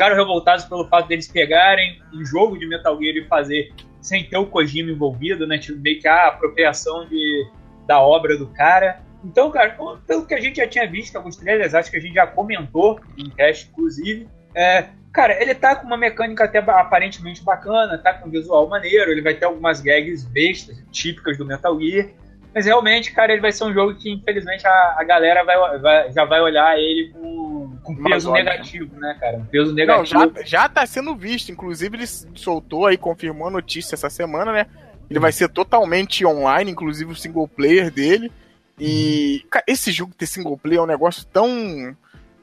Ficaram 0.00 0.16
revoltados 0.16 0.64
pelo 0.64 0.88
fato 0.88 1.08
deles 1.08 1.28
pegarem 1.28 2.00
um 2.14 2.24
jogo 2.24 2.58
de 2.58 2.66
Metal 2.66 2.98
Gear 2.98 3.16
e 3.16 3.26
fazer 3.26 3.70
sem 4.00 4.24
ter 4.24 4.38
o 4.38 4.46
Kojima 4.46 4.90
envolvido, 4.90 5.46
né? 5.46 5.58
Tipo, 5.58 5.78
meio 5.78 6.00
que 6.00 6.08
a 6.08 6.28
apropriação 6.28 7.06
de, 7.06 7.46
da 7.86 8.00
obra 8.00 8.38
do 8.38 8.46
cara. 8.46 9.02
Então, 9.22 9.50
cara, 9.50 9.76
pelo 10.06 10.24
que 10.24 10.32
a 10.32 10.40
gente 10.40 10.56
já 10.56 10.66
tinha 10.66 10.90
visto, 10.90 11.16
alguns 11.16 11.36
trailers, 11.36 11.74
acho 11.74 11.90
que 11.90 11.98
a 11.98 12.00
gente 12.00 12.14
já 12.14 12.26
comentou 12.26 12.98
em 13.18 13.28
teste, 13.28 13.68
inclusive. 13.70 14.26
É, 14.54 14.86
cara, 15.12 15.38
ele 15.38 15.54
tá 15.54 15.76
com 15.76 15.86
uma 15.86 15.98
mecânica 15.98 16.44
até 16.44 16.60
aparentemente 16.60 17.44
bacana, 17.44 17.98
tá 17.98 18.14
com 18.14 18.26
um 18.26 18.30
visual 18.32 18.66
maneiro, 18.70 19.10
ele 19.10 19.20
vai 19.20 19.34
ter 19.34 19.44
algumas 19.44 19.82
gags 19.82 20.24
bestas, 20.24 20.82
típicas 20.90 21.36
do 21.36 21.44
Metal 21.44 21.78
Gear. 21.78 22.08
Mas 22.54 22.66
realmente, 22.66 23.12
cara, 23.12 23.32
ele 23.32 23.40
vai 23.40 23.52
ser 23.52 23.64
um 23.64 23.72
jogo 23.72 23.94
que, 23.94 24.10
infelizmente, 24.10 24.66
a, 24.66 24.96
a 24.98 25.04
galera 25.04 25.44
vai, 25.44 25.78
vai- 25.78 26.10
já 26.12 26.24
vai 26.24 26.40
olhar 26.40 26.76
ele 26.78 27.10
com, 27.12 27.78
com 27.82 28.02
peso 28.02 28.30
olhos, 28.30 28.44
negativo, 28.44 28.98
né, 28.98 29.16
cara? 29.20 29.36
Um 29.36 29.44
peso 29.44 29.68
Não, 29.68 29.74
negativo. 29.74 30.32
já, 30.36 30.42
já 30.44 30.68
tá 30.68 30.84
sendo 30.84 31.14
visto. 31.14 31.52
Inclusive, 31.52 31.96
ele 31.96 32.06
soltou 32.06 32.86
aí, 32.86 32.96
confirmou 32.96 33.46
a 33.48 33.50
notícia 33.52 33.94
essa 33.94 34.10
semana, 34.10 34.52
né? 34.52 34.66
Ele 35.08 35.20
vai 35.20 35.30
ser 35.32 35.48
totalmente 35.48 36.24
online, 36.26 36.70
inclusive 36.72 37.12
o 37.12 37.16
single 37.16 37.46
player 37.46 37.90
dele. 37.90 38.32
E, 38.78 39.44
cara, 39.50 39.64
esse 39.68 39.92
jogo 39.92 40.12
ter 40.16 40.26
single 40.26 40.56
player 40.58 40.80
é 40.80 40.82
um 40.82 40.86
negócio 40.86 41.24
tão. 41.26 41.48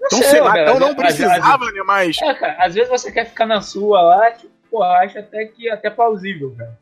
Tão, 0.10 0.20
sei, 0.20 0.30
sei 0.30 0.42
lá, 0.42 0.54
tão 0.66 0.80
não 0.80 0.90
às- 0.90 0.96
precisava, 0.96 1.66
né? 1.72 1.82
Mas. 1.86 2.18
É, 2.22 2.34
cara, 2.34 2.56
às 2.60 2.76
vezes 2.76 2.90
você 2.90 3.12
quer 3.12 3.26
ficar 3.26 3.46
na 3.46 3.60
sua 3.62 4.02
lá, 4.02 4.32
tipo, 4.32 4.52
pô, 4.70 4.84
acho 4.84 5.18
até 5.20 5.46
que 5.46 5.70
até 5.70 5.90
plausível, 5.90 6.54
cara. 6.58 6.78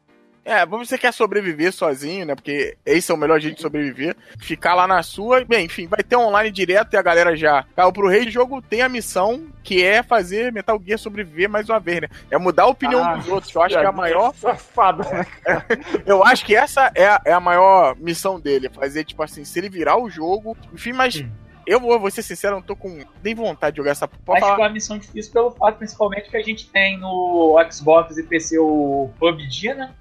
É, 0.46 0.64
você 0.64 0.96
quer 0.96 1.12
sobreviver 1.12 1.74
sozinho, 1.74 2.24
né? 2.24 2.36
Porque 2.36 2.78
esse 2.86 3.12
é 3.12 3.16
o 3.16 3.18
melhor 3.18 3.40
jeito 3.40 3.56
de 3.56 3.64
sobreviver. 3.64 4.16
Ficar 4.40 4.76
lá 4.76 4.88
na 4.88 5.02
sua. 5.02 5.44
Bem, 5.44 5.66
enfim, 5.66 5.88
vai 5.88 6.04
ter 6.04 6.16
online 6.16 6.52
direto 6.52 6.94
e 6.94 6.98
a 6.98 7.02
galera 7.02 7.36
já 7.36 7.66
caiu 7.76 7.92
pro 7.92 8.08
rei. 8.08 8.28
O 8.28 8.32
jogo 8.32 8.62
tem 8.62 8.84
a 8.84 8.88
missão 8.88 9.48
que 9.64 9.84
é 9.84 10.04
fazer 10.04 10.54
Metal 10.54 10.80
Gear 10.86 11.00
sobreviver 11.00 11.50
mais 11.50 11.68
uma 11.68 11.80
vez, 11.80 12.02
né? 12.02 12.10
É 12.30 12.38
mudar 12.38 12.64
a 12.64 12.68
opinião 12.68 13.04
Ah, 13.04 13.16
dos 13.16 13.28
outros. 13.28 13.56
Eu 13.56 13.64
acho 13.64 13.76
que 13.76 13.84
é 13.84 13.88
a 13.88 13.92
maior. 13.92 14.36
Safado, 14.36 15.04
né? 15.04 15.26
Eu 16.06 16.24
acho 16.24 16.46
que 16.46 16.56
essa 16.56 16.92
é 16.94 17.08
a, 17.08 17.22
é 17.26 17.34
a 17.34 17.40
maior 17.40 17.96
missão 17.98 18.40
dele. 18.40 18.68
é 18.68 18.70
Fazer, 18.70 19.04
tipo 19.04 19.24
assim, 19.24 19.44
se 19.44 19.58
ele 19.58 19.68
virar 19.68 19.98
o 19.98 20.10
jogo. 20.12 20.56
Enfim, 20.72 20.94
mas. 20.94 21.16
Hum. 21.16 21.30
Eu 21.68 21.80
vou, 21.80 22.00
vou 22.00 22.12
ser 22.12 22.22
sincero, 22.22 22.58
não 22.58 22.62
tô 22.62 22.76
com 22.76 23.04
nem 23.24 23.34
vontade 23.34 23.74
de 23.74 23.78
jogar 23.78 23.90
essa. 23.90 24.08
Pode 24.08 24.44
acho 24.44 24.56
que 24.56 24.62
é 24.62 24.64
uma 24.66 24.72
missão 24.72 25.00
difícil 25.00 25.34
pelo 25.34 25.50
fato, 25.50 25.78
principalmente, 25.78 26.30
que 26.30 26.38
a 26.38 26.44
gente 26.44 26.70
tem 26.70 27.00
no 27.00 27.56
Xbox 27.72 28.16
e 28.18 28.24
PC 28.24 28.60
o 28.60 29.10
PUBG, 29.18 29.74
né? 29.74 29.92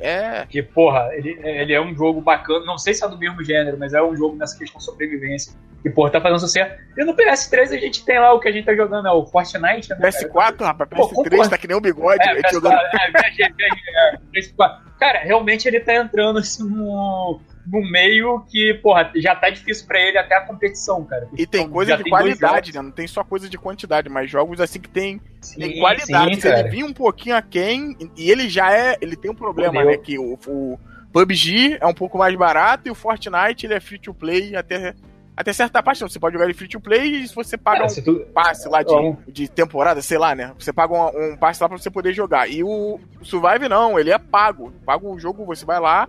É. 0.00 0.44
Que, 0.46 0.62
porra, 0.62 1.10
ele, 1.12 1.38
ele 1.42 1.72
é 1.72 1.80
um 1.80 1.94
jogo 1.94 2.20
bacana. 2.20 2.64
Não 2.64 2.78
sei 2.78 2.94
se 2.94 3.04
é 3.04 3.08
do 3.08 3.18
mesmo 3.18 3.42
gênero, 3.42 3.78
mas 3.78 3.94
é 3.94 4.02
um 4.02 4.16
jogo 4.16 4.36
nessa 4.36 4.58
questão 4.58 4.78
de 4.78 4.84
sobrevivência. 4.84 5.54
E, 5.84 5.90
porra, 5.90 6.10
tá 6.10 6.20
fazendo 6.20 6.40
sucesso. 6.40 6.74
E 6.96 7.04
no 7.04 7.14
PS3 7.14 7.72
a 7.72 7.78
gente 7.78 8.04
tem 8.04 8.18
lá 8.18 8.32
o 8.32 8.40
que 8.40 8.48
a 8.48 8.52
gente 8.52 8.64
tá 8.64 8.74
jogando, 8.74 9.06
é 9.06 9.12
o 9.12 9.26
Fortnite, 9.26 9.90
né? 9.90 9.96
cara? 9.96 10.10
PS4, 10.10 10.60
rapaz, 10.60 10.90
Pô, 10.90 11.08
PS3 11.08 11.14
concordo. 11.14 11.50
tá 11.50 11.58
que 11.58 11.68
nem 11.68 11.76
o 11.76 11.80
bigode. 11.80 12.22
É, 12.22 12.30
a 12.30 12.34
gente 12.36 12.46
PS4, 12.46 12.52
jogando 12.52 12.74
é, 12.74 13.10
viajei, 13.10 13.54
viajei, 13.56 13.94
é, 13.94 14.16
PS4. 14.34 14.78
Cara, 14.98 15.18
realmente 15.20 15.68
ele 15.68 15.80
tá 15.80 15.94
entrando 15.94 16.38
assim 16.38 16.64
no, 16.64 17.38
no 17.66 17.80
meio 17.90 18.40
que, 18.48 18.74
porra, 18.74 19.10
já 19.16 19.34
tá 19.34 19.48
difícil 19.50 19.86
pra 19.86 19.98
ele 20.00 20.18
até 20.18 20.36
a 20.36 20.42
competição, 20.42 21.04
cara. 21.04 21.28
E 21.32 21.46
tem 21.46 21.62
Então, 21.62 21.72
coisa 21.72 21.96
de 21.96 22.02
tem 22.02 22.10
qualidade, 22.10 22.74
né? 22.74 22.82
Não 22.82 22.90
tem 22.90 23.06
só 23.06 23.24
coisa 23.24 23.48
de 23.48 23.56
quantidade, 23.58 24.08
mas 24.08 24.30
jogos 24.30 24.60
assim 24.60 24.78
que 24.80 24.88
tem, 24.88 25.18
tem 25.56 25.72
Sim, 25.74 25.78
qualidade. 25.80 26.34
sim, 26.34 26.40
Se 26.40 26.48
ele 26.48 26.68
vir 26.68 26.84
um 26.84 26.92
pouquinho 26.92 27.36
aquém, 27.36 27.96
e 28.16 28.30
ele 28.30 28.48
já 28.48 28.72
é. 28.72 28.96
Ele 29.00 29.16
tem 29.16 29.30
um 29.30 29.34
problema, 29.34 29.82
né? 29.84 29.96
Que 29.96 30.18
o, 30.18 30.38
o 30.46 30.78
PUBG 31.12 31.78
é 31.80 31.86
um 31.86 31.94
pouco 31.94 32.18
mais 32.18 32.34
barato 32.36 32.88
e 32.88 32.90
o 32.90 32.94
Fortnite 32.94 33.66
ele 33.66 33.74
é 33.74 33.80
free 33.80 33.98
to 33.98 34.12
play 34.12 34.54
até. 34.56 34.94
Até 35.36 35.52
certa 35.52 35.82
parte, 35.82 36.00
não. 36.00 36.08
Você 36.08 36.20
pode 36.20 36.34
jogar 36.34 36.44
ele 36.44 36.54
free 36.54 36.68
to 36.68 36.78
play 36.80 37.22
e 37.22 37.26
se 37.26 37.34
você 37.34 37.56
paga 37.58 37.78
Cara, 37.78 37.86
um 37.86 37.88
se 37.88 38.02
tu- 38.02 38.20
passe 38.32 38.68
lá 38.68 38.84
de, 38.84 38.94
de 39.32 39.48
temporada, 39.48 40.00
sei 40.00 40.16
lá, 40.16 40.32
né? 40.32 40.52
Você 40.56 40.72
paga 40.72 40.94
um, 40.94 41.32
um 41.32 41.36
passe 41.36 41.60
lá 41.60 41.68
pra 41.68 41.76
você 41.76 41.90
poder 41.90 42.12
jogar. 42.12 42.48
E 42.48 42.62
o 42.62 43.00
Survive 43.20 43.68
não, 43.68 43.98
ele 43.98 44.12
é 44.12 44.18
pago. 44.18 44.72
Paga 44.86 45.04
o 45.04 45.18
jogo, 45.18 45.44
você 45.44 45.64
vai 45.64 45.80
lá, 45.80 46.08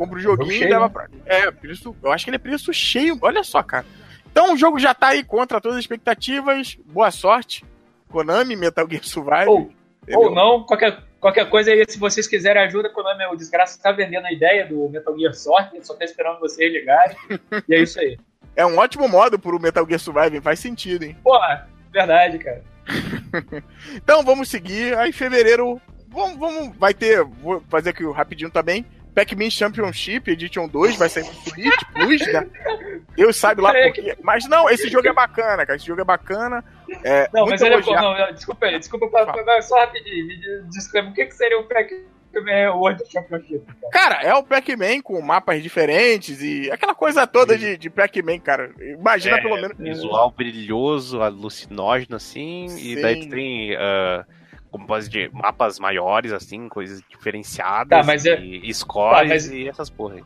compra 0.00 0.18
o 0.18 0.22
joguinho 0.22 0.52
cheio, 0.52 0.64
e 0.64 0.70
leva 0.70 0.86
né? 0.86 0.88
pra. 0.88 1.08
É, 1.26 1.50
preço. 1.50 1.94
Eu 2.02 2.10
acho 2.10 2.24
que 2.24 2.30
ele 2.30 2.36
é 2.36 2.38
preço 2.38 2.72
cheio. 2.72 3.18
Olha 3.20 3.44
só, 3.44 3.62
cara. 3.62 3.84
Então 4.30 4.54
o 4.54 4.56
jogo 4.56 4.78
já 4.78 4.94
tá 4.94 5.08
aí 5.08 5.22
contra 5.22 5.60
todas 5.60 5.76
as 5.76 5.84
expectativas. 5.84 6.78
Boa 6.86 7.10
sorte. 7.10 7.64
Konami, 8.08 8.56
Metal 8.56 8.88
Gear 8.88 9.04
Survive. 9.04 9.48
Ou, 9.48 9.70
ou 10.08 10.34
não, 10.34 10.64
qualquer, 10.64 11.02
Qualquer 11.20 11.50
coisa 11.50 11.70
aí, 11.70 11.84
se 11.86 11.98
vocês 11.98 12.26
quiserem 12.26 12.62
ajuda, 12.62 12.88
quando 12.88 13.14
meu 13.18 13.36
desgraça 13.36 13.78
tá 13.80 13.92
vendendo 13.92 14.24
a 14.24 14.32
ideia 14.32 14.66
do 14.66 14.88
Metal 14.88 15.14
Gear 15.18 15.34
ele 15.74 15.84
só 15.84 15.94
tá 15.94 16.04
esperando 16.04 16.40
vocês 16.40 16.72
ligarem. 16.72 17.14
e 17.68 17.74
é 17.74 17.82
isso 17.82 18.00
aí. 18.00 18.18
É 18.56 18.66
um 18.66 18.78
ótimo 18.78 19.08
modo 19.08 19.38
pro 19.38 19.60
Metal 19.60 19.86
Gear 19.86 20.00
Survive, 20.00 20.40
faz 20.40 20.58
sentido, 20.58 21.04
hein? 21.04 21.16
Porra, 21.22 21.68
verdade, 21.92 22.36
cara. 22.38 22.62
Então 23.94 24.24
vamos 24.24 24.48
seguir. 24.48 24.98
Aí 24.98 25.10
em 25.10 25.12
fevereiro, 25.12 25.80
vamos, 26.08 26.36
vamos, 26.36 26.76
vai 26.76 26.92
ter, 26.92 27.22
vou 27.24 27.62
fazer 27.70 27.90
aqui 27.90 28.04
rapidinho 28.10 28.50
também. 28.50 28.84
Pac-Man 29.14 29.50
Championship 29.50 30.30
Edition 30.30 30.68
2 30.68 30.96
vai 30.96 31.08
sair 31.08 31.24
pro 31.24 31.34
Switch 31.34 31.80
Plus, 31.94 32.32
né? 32.32 32.46
Deus 33.16 33.36
sabe 33.36 33.60
lá 33.60 33.72
por 33.72 33.92
quê. 33.92 34.16
Mas 34.22 34.46
não, 34.48 34.68
esse 34.70 34.88
jogo 34.88 35.08
é 35.08 35.12
bacana, 35.12 35.66
cara. 35.66 35.76
Esse 35.76 35.86
jogo 35.86 36.00
é 36.00 36.04
bacana. 36.04 36.64
É, 37.04 37.28
Não, 37.32 37.42
muito 37.42 37.50
mas 37.52 37.62
ele 37.62 37.70
é. 37.70 37.72
elogiado. 37.74 38.02
Não, 38.18 38.32
desculpa 38.32 38.66
aí, 38.66 38.78
desculpa, 38.78 39.08
pra, 39.08 39.26
pra- 39.26 39.62
só 39.62 39.78
rapidinho. 39.78 40.26
Me 40.26 40.36
descreve 40.70 41.08
o 41.08 41.12
que, 41.12 41.26
que 41.26 41.34
seria 41.34 41.58
o 41.58 41.64
Pac-Man 41.64 42.72
World 42.74 43.02
Championship. 43.10 43.64
Cara? 43.92 44.16
Cara, 44.16 44.22
é 44.28 44.34
o 44.34 44.42
Pac-Man 44.42 45.00
com 45.02 45.20
mapas 45.20 45.62
diferentes 45.62 46.40
e 46.42 46.70
aquela 46.70 46.94
coisa 46.94 47.26
toda 47.26 47.58
de, 47.58 47.76
de 47.76 47.90
Pac-Man, 47.90 48.38
cara. 48.38 48.70
Imagina 48.80 49.38
É, 49.38 49.40
pelo 49.42 49.56
menos. 49.56 49.76
Visual 49.76 50.30
brilhoso, 50.30 51.20
alucinógeno, 51.20 52.16
assim, 52.16 52.66
e 52.66 52.94
Sim. 52.94 53.00
daí 53.02 53.20
tu 53.20 53.28
tem. 53.30 53.74
ah, 53.76 54.24
como 54.70 54.86
pode 54.86 55.06
dizer, 55.08 55.30
mapas 55.32 55.78
maiores, 55.78 56.32
assim, 56.32 56.68
coisas 56.68 57.02
diferenciadas, 57.08 57.88
Tá, 57.88 58.02
mas 58.04 58.24
é- 58.26 58.38
e 58.40 58.72
scores 58.72 59.18
Tá, 59.20 59.24
mas- 59.26 59.50
e 59.50 59.68
essas 59.68 59.90
porra 59.90 60.16
aí. 60.16 60.24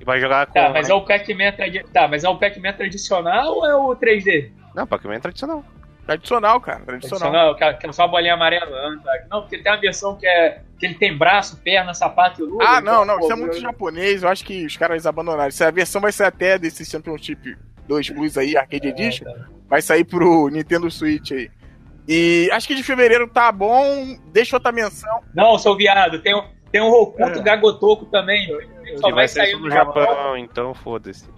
E 0.00 0.04
vai 0.04 0.20
jogar 0.20 0.46
com. 0.46 0.54
Tá, 0.54 0.68
mas 0.70 0.88
é 0.90 0.94
o 0.94 1.02
Pac-Man 1.04 1.52
tradi... 1.52 1.84
tá, 1.92 2.08
mas 2.08 2.24
é 2.24 2.28
o 2.28 2.36
Pac-Man 2.36 2.72
tradicional 2.72 3.54
ou 3.56 3.66
é 3.66 3.76
o 3.76 3.94
3D? 3.94 4.50
Não, 4.74 4.86
Pac-Man 4.86 5.14
é 5.14 5.18
tradicional. 5.20 5.64
Tradicional, 6.04 6.60
cara. 6.60 6.80
Tradicional. 6.80 7.20
Tradicional, 7.20 7.56
que 7.78 7.86
é- 7.86 7.88
é 7.88 7.92
só 7.92 8.02
a 8.04 8.08
bolinha 8.08 8.34
amarela. 8.34 8.66
ah, 8.76 8.98
tá. 9.04 9.12
Não, 9.30 9.42
porque 9.42 9.58
tem 9.58 9.70
a 9.70 9.76
versão 9.76 10.16
que 10.16 10.26
é 10.26 10.60
que 10.76 10.86
ele 10.86 10.94
tem 10.94 11.16
braço, 11.16 11.56
perna, 11.58 11.94
sapato 11.94 12.42
e 12.42 12.44
luva. 12.44 12.64
Ah, 12.66 12.80
então, 12.80 12.92
não, 12.92 13.04
não. 13.04 13.18
pô, 13.20 13.24
Isso 13.26 13.32
é 13.32 13.36
muito 13.36 13.56
eu- 13.56 13.60
japonês. 13.60 14.22
Eu 14.24 14.28
acho 14.28 14.44
que 14.44 14.66
os 14.66 14.76
caras 14.76 15.06
abandonaram. 15.06 15.46
Essa 15.46 15.70
versão 15.70 16.00
vai 16.00 16.10
ser 16.10 16.24
até 16.24 16.58
desse 16.58 16.84
Championship 16.84 17.56
2 17.86 18.10
Plus 18.10 18.36
aí, 18.36 18.56
Arcade 18.56 18.88
Edition. 18.88 19.24
tá. 19.26 19.46
Vai 19.68 19.80
sair 19.80 20.02
pro 20.02 20.48
Nintendo 20.48 20.90
Switch 20.90 21.30
aí. 21.30 21.48
E 22.08 22.48
acho 22.52 22.66
que 22.66 22.74
de 22.74 22.82
fevereiro 22.82 23.28
tá 23.28 23.50
bom. 23.52 24.16
Deixa 24.32 24.56
outra 24.56 24.72
menção. 24.72 25.20
Não, 25.34 25.56
seu 25.58 25.76
viado, 25.76 26.20
tem, 26.20 26.34
um- 26.34 26.44
tem 26.70 26.80
um 26.80 26.90
Rokuto 26.90 27.38
É. 27.38 27.42
Gagotoku 27.42 28.06
também. 28.06 28.46
Só 28.46 28.56
Que 28.96 29.00
vai 29.02 29.12
vai 29.12 29.28
sair 29.28 29.52
no 29.54 29.60
no 29.60 29.70
Japão. 29.70 30.02
Japão, 30.04 30.36
então 30.36 30.74
foda-se. 30.74 31.28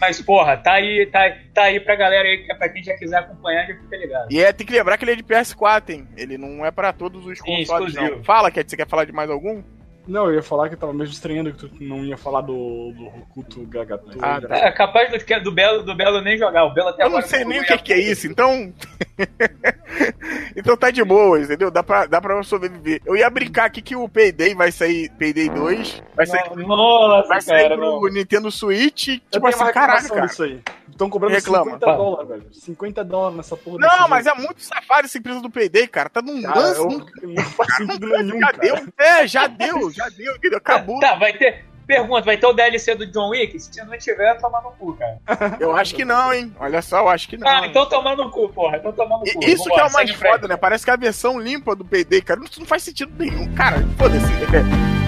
Mas, 0.00 0.20
porra, 0.20 0.56
tá 0.58 0.74
aí, 0.74 1.06
tá, 1.06 1.20
tá 1.54 1.62
aí 1.64 1.80
pra 1.80 1.96
galera 1.96 2.28
aí, 2.28 2.44
que 2.44 2.52
é 2.52 2.54
pra 2.54 2.68
quem 2.68 2.82
já 2.82 2.94
quiser 2.96 3.18
acompanhar, 3.18 3.66
já 3.66 3.74
fica 3.74 3.96
ligado. 3.96 4.30
E 4.30 4.38
é, 4.38 4.52
tem 4.52 4.66
que 4.66 4.72
lembrar 4.74 4.98
que 4.98 5.04
ele 5.04 5.12
é 5.12 5.16
de 5.16 5.22
PS4, 5.22 5.90
hein? 5.90 6.06
Ele 6.16 6.36
não 6.36 6.64
é 6.66 6.70
pra 6.70 6.92
todos 6.92 7.24
os 7.26 7.38
Sim, 7.38 7.44
consoles. 7.64 7.94
Fala, 8.24 8.50
Cat, 8.50 8.68
você 8.70 8.76
quer 8.76 8.86
falar 8.86 9.04
de 9.06 9.12
mais 9.12 9.30
algum? 9.30 9.62
Não, 10.06 10.26
eu 10.26 10.34
ia 10.34 10.42
falar 10.42 10.68
que 10.68 10.74
eu 10.74 10.78
tava 10.78 10.92
mesmo 10.92 11.14
estranhando 11.14 11.52
que 11.52 11.58
tu 11.58 11.70
não 11.80 12.04
ia 12.04 12.16
falar 12.16 12.42
do, 12.42 12.92
do 12.92 13.04
Rokuto 13.04 13.64
Gagato. 13.66 14.10
Ah, 14.20 14.40
tá. 14.40 14.56
É 14.56 14.70
capaz 14.70 15.10
do, 15.10 15.40
do, 15.42 15.52
Belo, 15.52 15.82
do 15.82 15.94
Belo 15.94 16.20
nem 16.20 16.36
jogar. 16.36 16.64
O 16.64 16.74
Belo 16.74 16.88
até 16.88 17.04
Eu 17.04 17.10
não 17.10 17.22
sei 17.22 17.44
nem 17.44 17.60
o 17.60 17.64
que, 17.64 17.78
que 17.78 17.92
é 17.92 17.98
isso, 17.98 18.26
então. 18.26 18.72
então 20.54 20.76
tá 20.76 20.90
de 20.90 21.02
boa, 21.02 21.40
entendeu? 21.40 21.70
Dá 21.70 21.82
pra, 21.82 22.06
dá 22.06 22.20
pra 22.20 22.42
sobreviver. 22.42 23.00
Eu 23.06 23.16
ia 23.16 23.30
brincar 23.30 23.64
aqui 23.64 23.80
que 23.80 23.96
o 23.96 24.08
Payday 24.08 24.54
vai 24.54 24.70
sair, 24.70 25.10
Payday 25.18 25.48
2, 25.48 26.02
vai 26.14 26.26
sair, 26.26 26.54
Nossa, 26.56 27.28
vai 27.28 27.40
sair 27.40 27.62
cara, 27.62 27.76
pro 27.76 28.00
não. 28.02 28.12
Nintendo 28.12 28.50
Switch. 28.50 29.20
Tipo 29.30 29.46
assim, 29.46 29.62
uma 29.62 29.72
caralho, 29.72 30.02
reclamação 30.02 30.16
cara. 30.16 30.26
disso 30.26 30.42
aí. 30.42 30.60
Estão 30.94 31.10
cobrando 31.10 31.32
Reclama. 31.34 31.64
50 31.64 31.84
Fala. 31.84 31.96
dólares, 31.98 32.28
velho. 32.28 32.46
50 32.52 33.04
dólares 33.04 33.36
nessa 33.36 33.56
porra 33.56 33.78
desse 33.78 33.90
Não, 33.90 33.96
jogo. 33.98 34.10
mas 34.10 34.26
é 34.26 34.34
muito 34.34 34.62
safado 34.62 35.04
essa 35.06 35.18
empresa 35.18 35.40
do 35.40 35.50
Payday, 35.50 35.88
cara. 35.88 36.08
Tá 36.08 36.22
num 36.22 36.40
Cara, 36.40 36.60
lance. 36.60 36.78
eu- 36.78 36.88
num- 36.88 37.06
não 37.34 37.42
faz 37.42 37.76
sentido 37.76 38.06
nenhum, 38.22 38.38
Já 38.40 38.46
cara. 38.46 38.58
deu, 38.58 38.76
é, 38.98 39.26
já 39.26 39.46
deu, 39.48 39.90
já 39.90 40.08
deu, 40.08 40.36
entendeu? 40.36 40.58
Acabou. 40.58 41.00
Tá, 41.00 41.14
vai 41.16 41.32
ter. 41.36 41.64
Pergunta, 41.86 42.22
vai 42.24 42.38
ter 42.38 42.46
o 42.46 42.52
DLC 42.54 42.94
do 42.94 43.06
John 43.08 43.28
Wick? 43.30 43.60
Se 43.60 43.84
não 43.84 43.98
tiver, 43.98 44.40
toma 44.40 44.58
no 44.62 44.70
cu, 44.70 44.94
cara. 44.96 45.18
Eu 45.60 45.76
acho 45.76 45.94
que 45.94 46.02
não, 46.04 46.32
hein? 46.32 46.54
Olha 46.58 46.80
só, 46.80 47.00
eu 47.00 47.08
acho 47.10 47.28
que 47.28 47.36
não. 47.36 47.46
Ah, 47.46 47.58
hein? 47.64 47.70
então 47.70 47.86
toma 47.86 48.16
no 48.16 48.30
cu, 48.30 48.48
porra. 48.48 48.78
Então 48.78 48.90
toma 48.92 49.18
no 49.18 49.24
cu. 49.24 49.44
Isso 49.44 49.64
que 49.68 49.78
é 49.80 49.84
o 49.84 49.92
mais 49.92 50.10
foda, 50.12 50.48
né? 50.48 50.56
Parece 50.56 50.82
que 50.84 50.90
a 50.90 50.96
versão 50.96 51.38
limpa 51.38 51.76
do 51.76 51.84
Payday, 51.84 52.22
cara, 52.22 52.40
isso 52.42 52.58
não 52.60 52.66
faz 52.66 52.84
sentido 52.84 53.12
nenhum. 53.18 53.52
Cara, 53.54 53.84
foda-se. 53.98 55.03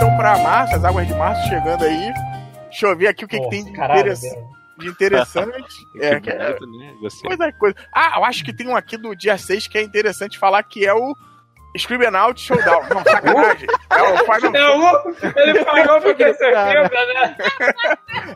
Então 0.00 0.16
pra 0.16 0.38
março, 0.38 0.74
as 0.76 0.82
águas 0.84 1.06
de 1.06 1.14
março 1.14 1.46
chegando 1.46 1.84
aí. 1.84 2.10
Deixa 2.70 2.86
eu 2.86 2.96
ver 2.96 3.08
aqui 3.08 3.24
o 3.24 3.28
que, 3.28 3.36
que 3.36 3.42
Nossa, 3.44 3.50
tem 3.50 3.64
de, 3.66 3.72
caralho, 3.72 4.00
interess- 4.00 4.22
Belo. 4.22 4.48
de 4.78 4.88
interessante. 4.88 5.74
é, 6.00 6.20
que 6.20 6.30
bonito, 6.32 6.78
né? 6.78 6.94
Coisa, 7.22 7.52
coisa. 7.52 7.76
Ah, 7.94 8.14
eu 8.16 8.24
acho 8.24 8.42
que 8.42 8.52
tem 8.52 8.66
um 8.66 8.74
aqui 8.76 8.96
do 8.96 9.14
dia 9.14 9.36
6 9.36 9.66
que 9.68 9.76
é 9.76 9.82
interessante 9.82 10.38
falar 10.38 10.62
que 10.62 10.86
é 10.86 10.94
o 10.94 11.14
Screaming 11.76 12.16
Out 12.16 12.40
Showdown. 12.40 12.82
Não, 12.88 13.04
sacanagem. 13.04 13.68
É 13.90 14.02
o 14.02 14.16
Final, 14.18 14.54
É 14.56 14.70
o- 14.70 15.40
Ele 15.40 15.64
falou 15.64 16.00
ter 16.00 16.34
certeza, 16.34 16.54
né? 16.54 17.36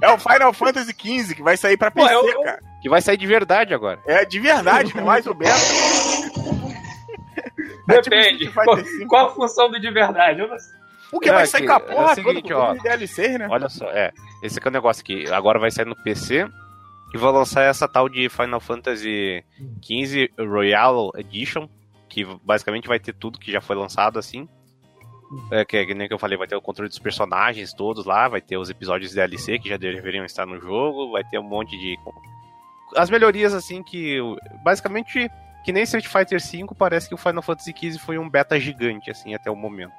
é 0.03 0.09
o 0.11 0.19
Final 0.19 0.53
Fantasy 0.53 0.91
XV 0.93 1.35
que 1.37 1.43
vai 1.43 1.57
sair 1.57 1.77
pra 1.79 1.91
Pô, 1.91 2.03
PC, 2.03 2.15
eu- 2.15 2.29
eu- 2.29 2.43
cara. 2.43 2.59
Que 2.83 2.89
vai 2.91 3.01
sair 3.01 3.17
de 3.17 3.27
verdade 3.27 3.73
agora. 3.73 3.99
É 4.05 4.25
de 4.27 4.39
verdade, 4.39 4.95
mais 5.01 5.27
ou 5.27 5.35
menos. 5.35 5.55
É 7.89 8.01
tipo 8.03 8.11
Depende. 8.11 8.51
Fighter 8.51 8.85
V. 8.99 9.07
qual 9.07 9.27
a 9.29 9.31
função 9.31 9.71
do 9.71 9.81
de 9.81 9.91
verdade? 9.91 10.41
Eu 10.41 10.49
não 10.49 10.59
sei. 10.59 10.84
Porque 11.15 11.29
Não, 11.29 11.35
vai 11.37 11.45
é 11.45 11.47
sair 11.47 11.61
que- 11.61 11.67
com 11.69 11.73
a 11.73 11.77
é 11.77 11.79
o 11.79 11.87
porra 11.97 12.15
seguinte, 12.17 12.53
ó. 12.53 12.67
todos 12.67 12.77
os 12.79 12.83
DLCs, 12.83 13.39
né? 13.39 13.47
Olha 13.49 13.69
só, 13.69 13.87
é. 13.91 14.13
Esse 14.43 14.59
aqui 14.59 14.67
é 14.67 14.71
o 14.71 14.73
negócio 14.73 15.05
que 15.05 15.31
agora 15.33 15.59
vai 15.61 15.71
sair 15.71 15.85
no 15.87 15.95
PC 15.95 16.47
e 17.15 17.17
vou 17.19 17.31
lançar 17.31 17.63
essa 17.63 17.87
tal 17.87 18.09
de 18.09 18.29
Final 18.29 18.59
Fantasy 18.61 19.45
XV 19.81 20.31
Royal 20.39 21.13
Edition, 21.17 21.69
que 22.09 22.25
basicamente 22.43 22.89
vai 22.89 22.99
ter 22.99 23.13
tudo 23.15 23.39
que 23.39 23.53
já 23.53 23.61
foi 23.61 23.77
lançado 23.77 24.19
assim. 24.19 24.49
É, 25.51 25.65
que, 25.65 25.87
que 25.87 25.95
nem 25.95 26.07
que 26.09 26.15
eu 26.15 26.19
falei, 26.19 26.37
vai 26.37 26.47
ter 26.47 26.57
o 26.57 26.61
controle 26.61 26.89
dos 26.89 26.99
personagens 26.99 27.73
todos 27.73 28.05
lá, 28.05 28.29
vai 28.29 28.41
ter 28.41 28.57
os 28.57 28.69
episódios 28.71 29.13
DLC 29.15 29.59
que 29.59 29.69
já 29.69 29.77
deveriam 29.77 30.25
estar 30.25 30.45
no 30.47 30.61
jogo, 30.61 31.13
vai 31.13 31.23
ter 31.25 31.39
um 31.39 31.43
monte 31.45 31.77
de. 31.79 31.97
As 32.97 33.09
melhorias 33.11 33.55
assim 33.55 33.83
que. 33.83 34.19
Basicamente, 34.65 35.31
que 35.65 35.73
nem 35.73 35.83
Street 35.85 36.07
Fighter 36.07 36.41
V, 36.41 36.67
parece 36.79 37.09
que 37.09 37.15
o 37.15 37.19
Final 37.19 37.43
Fantasy 37.43 37.73
XV 37.77 37.99
foi 37.99 38.19
um 38.19 38.29
beta 38.29 38.59
gigante, 38.61 39.11
assim, 39.11 39.35
até 39.35 39.51
o 39.51 39.57
momento. 39.57 39.93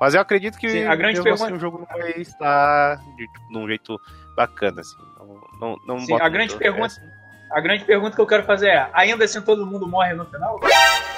Mas 0.00 0.14
eu 0.14 0.20
acredito 0.20 0.58
que 0.58 0.68
Sim, 0.68 0.84
a 0.86 0.94
grande 0.94 1.18
assim, 1.18 1.24
pergunta- 1.24 1.52
o 1.54 1.58
jogo 1.58 1.78
não 1.78 1.86
vai 1.86 2.10
estar 2.20 2.96
de, 3.16 3.26
de 3.50 3.56
um 3.58 3.66
jeito 3.66 4.00
bacana, 4.36 4.80
assim. 4.80 4.96
Não, 5.18 5.40
não, 5.60 5.76
não 5.86 5.98
Sim, 6.00 6.14
a 6.14 6.28
grande 6.28 6.52
muito- 6.54 6.58
pergunta- 6.58 7.18
A 7.50 7.60
grande 7.62 7.84
pergunta 7.84 8.14
que 8.14 8.20
eu 8.20 8.26
quero 8.26 8.44
fazer 8.44 8.68
é: 8.68 8.90
ainda 8.92 9.24
assim 9.24 9.40
todo 9.40 9.64
mundo 9.66 9.88
morre 9.88 10.12
no 10.12 10.24
final? 10.26 10.60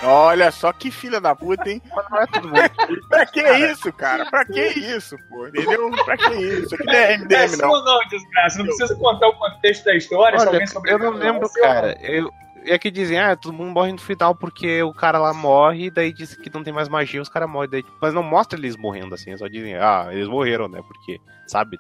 Olha 0.02 0.50
só 0.52 0.72
que 0.72 0.90
filha 0.90 1.20
da 1.20 1.34
puta, 1.34 1.68
hein? 1.68 1.82
Mas 1.94 2.08
não 2.08 2.18
é 2.22 2.26
todo 2.28 2.48
mundo. 2.48 2.60
Pra 3.10 3.26
que 3.26 3.42
isso, 3.42 3.92
cara? 3.92 4.24
Pra 4.30 4.44
que 4.46 4.60
isso, 4.60 5.16
pô? 5.28 5.46
Entendeu? 5.48 5.90
Pra 6.04 6.16
que 6.16 6.30
isso? 6.36 6.62
Isso 6.66 6.74
aqui 6.76 6.84
não 6.86 6.92
é 6.94 7.12
É 7.14 7.18
MDM, 7.18 7.56
não. 7.56 7.68
ou 7.68 7.84
não, 7.84 7.98
desgraça? 8.08 8.58
Não 8.58 8.64
precisa 8.64 8.94
contar 8.96 9.26
o 9.28 9.32
contexto 9.34 9.84
da 9.84 9.94
história, 9.96 10.38
se 10.38 10.46
Olha, 10.48 10.64
eu 10.86 10.98
não 11.00 11.10
lembro, 11.10 11.42
não. 11.42 11.62
cara. 11.62 11.98
Eu, 12.00 12.30
é 12.66 12.78
que 12.78 12.90
dizem, 12.90 13.18
ah, 13.18 13.36
todo 13.36 13.52
mundo 13.52 13.72
morre 13.72 13.92
no 13.92 13.98
final 13.98 14.34
porque 14.34 14.82
o 14.82 14.92
cara 14.92 15.18
lá 15.18 15.32
morre, 15.32 15.86
e 15.86 15.90
daí 15.90 16.12
diz 16.12 16.34
que 16.34 16.52
não 16.52 16.62
tem 16.62 16.72
mais 16.72 16.88
magia, 16.88 17.20
os 17.22 17.28
caras 17.28 17.48
morrem. 17.48 17.70
Daí, 17.70 17.84
mas 18.00 18.14
não 18.14 18.22
mostra 18.22 18.58
eles 18.58 18.76
morrendo 18.76 19.14
assim, 19.14 19.36
só 19.36 19.46
dizem, 19.48 19.76
ah, 19.76 20.08
eles 20.10 20.28
morreram, 20.28 20.68
né? 20.68 20.80
Porque, 20.86 21.18
sabe? 21.46 21.78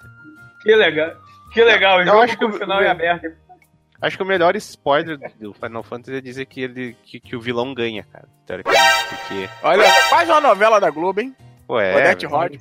Que 0.62 0.74
legal. 0.74 1.12
Que 1.52 1.64
legal, 1.64 1.98
o 1.98 2.02
Eu 2.02 2.20
acho 2.20 2.38
que 2.38 2.44
o 2.44 2.52
final 2.52 2.80
é 2.80 2.88
aberto. 2.88 3.26
Acho 4.00 4.16
que 4.16 4.22
o 4.22 4.26
melhor 4.26 4.56
spoiler 4.56 5.18
do 5.38 5.52
Final 5.52 5.82
Fantasy 5.82 6.16
é 6.16 6.20
dizer 6.22 6.46
que, 6.46 6.62
ele, 6.62 6.96
que, 7.04 7.20
que 7.20 7.36
o 7.36 7.40
vilão 7.40 7.74
ganha, 7.74 8.02
cara. 8.02 8.26
teoricamente, 8.46 8.82
Porque, 9.10 9.48
Olha, 9.62 9.84
quase 10.08 10.30
uma 10.30 10.40
novela 10.40 10.80
da 10.80 10.88
Globo, 10.90 11.20
hein? 11.20 11.36
pô, 11.66 11.78
é. 11.78 11.94
Odete 11.96 12.26
velho. 12.26 12.38
Rod. 12.38 12.56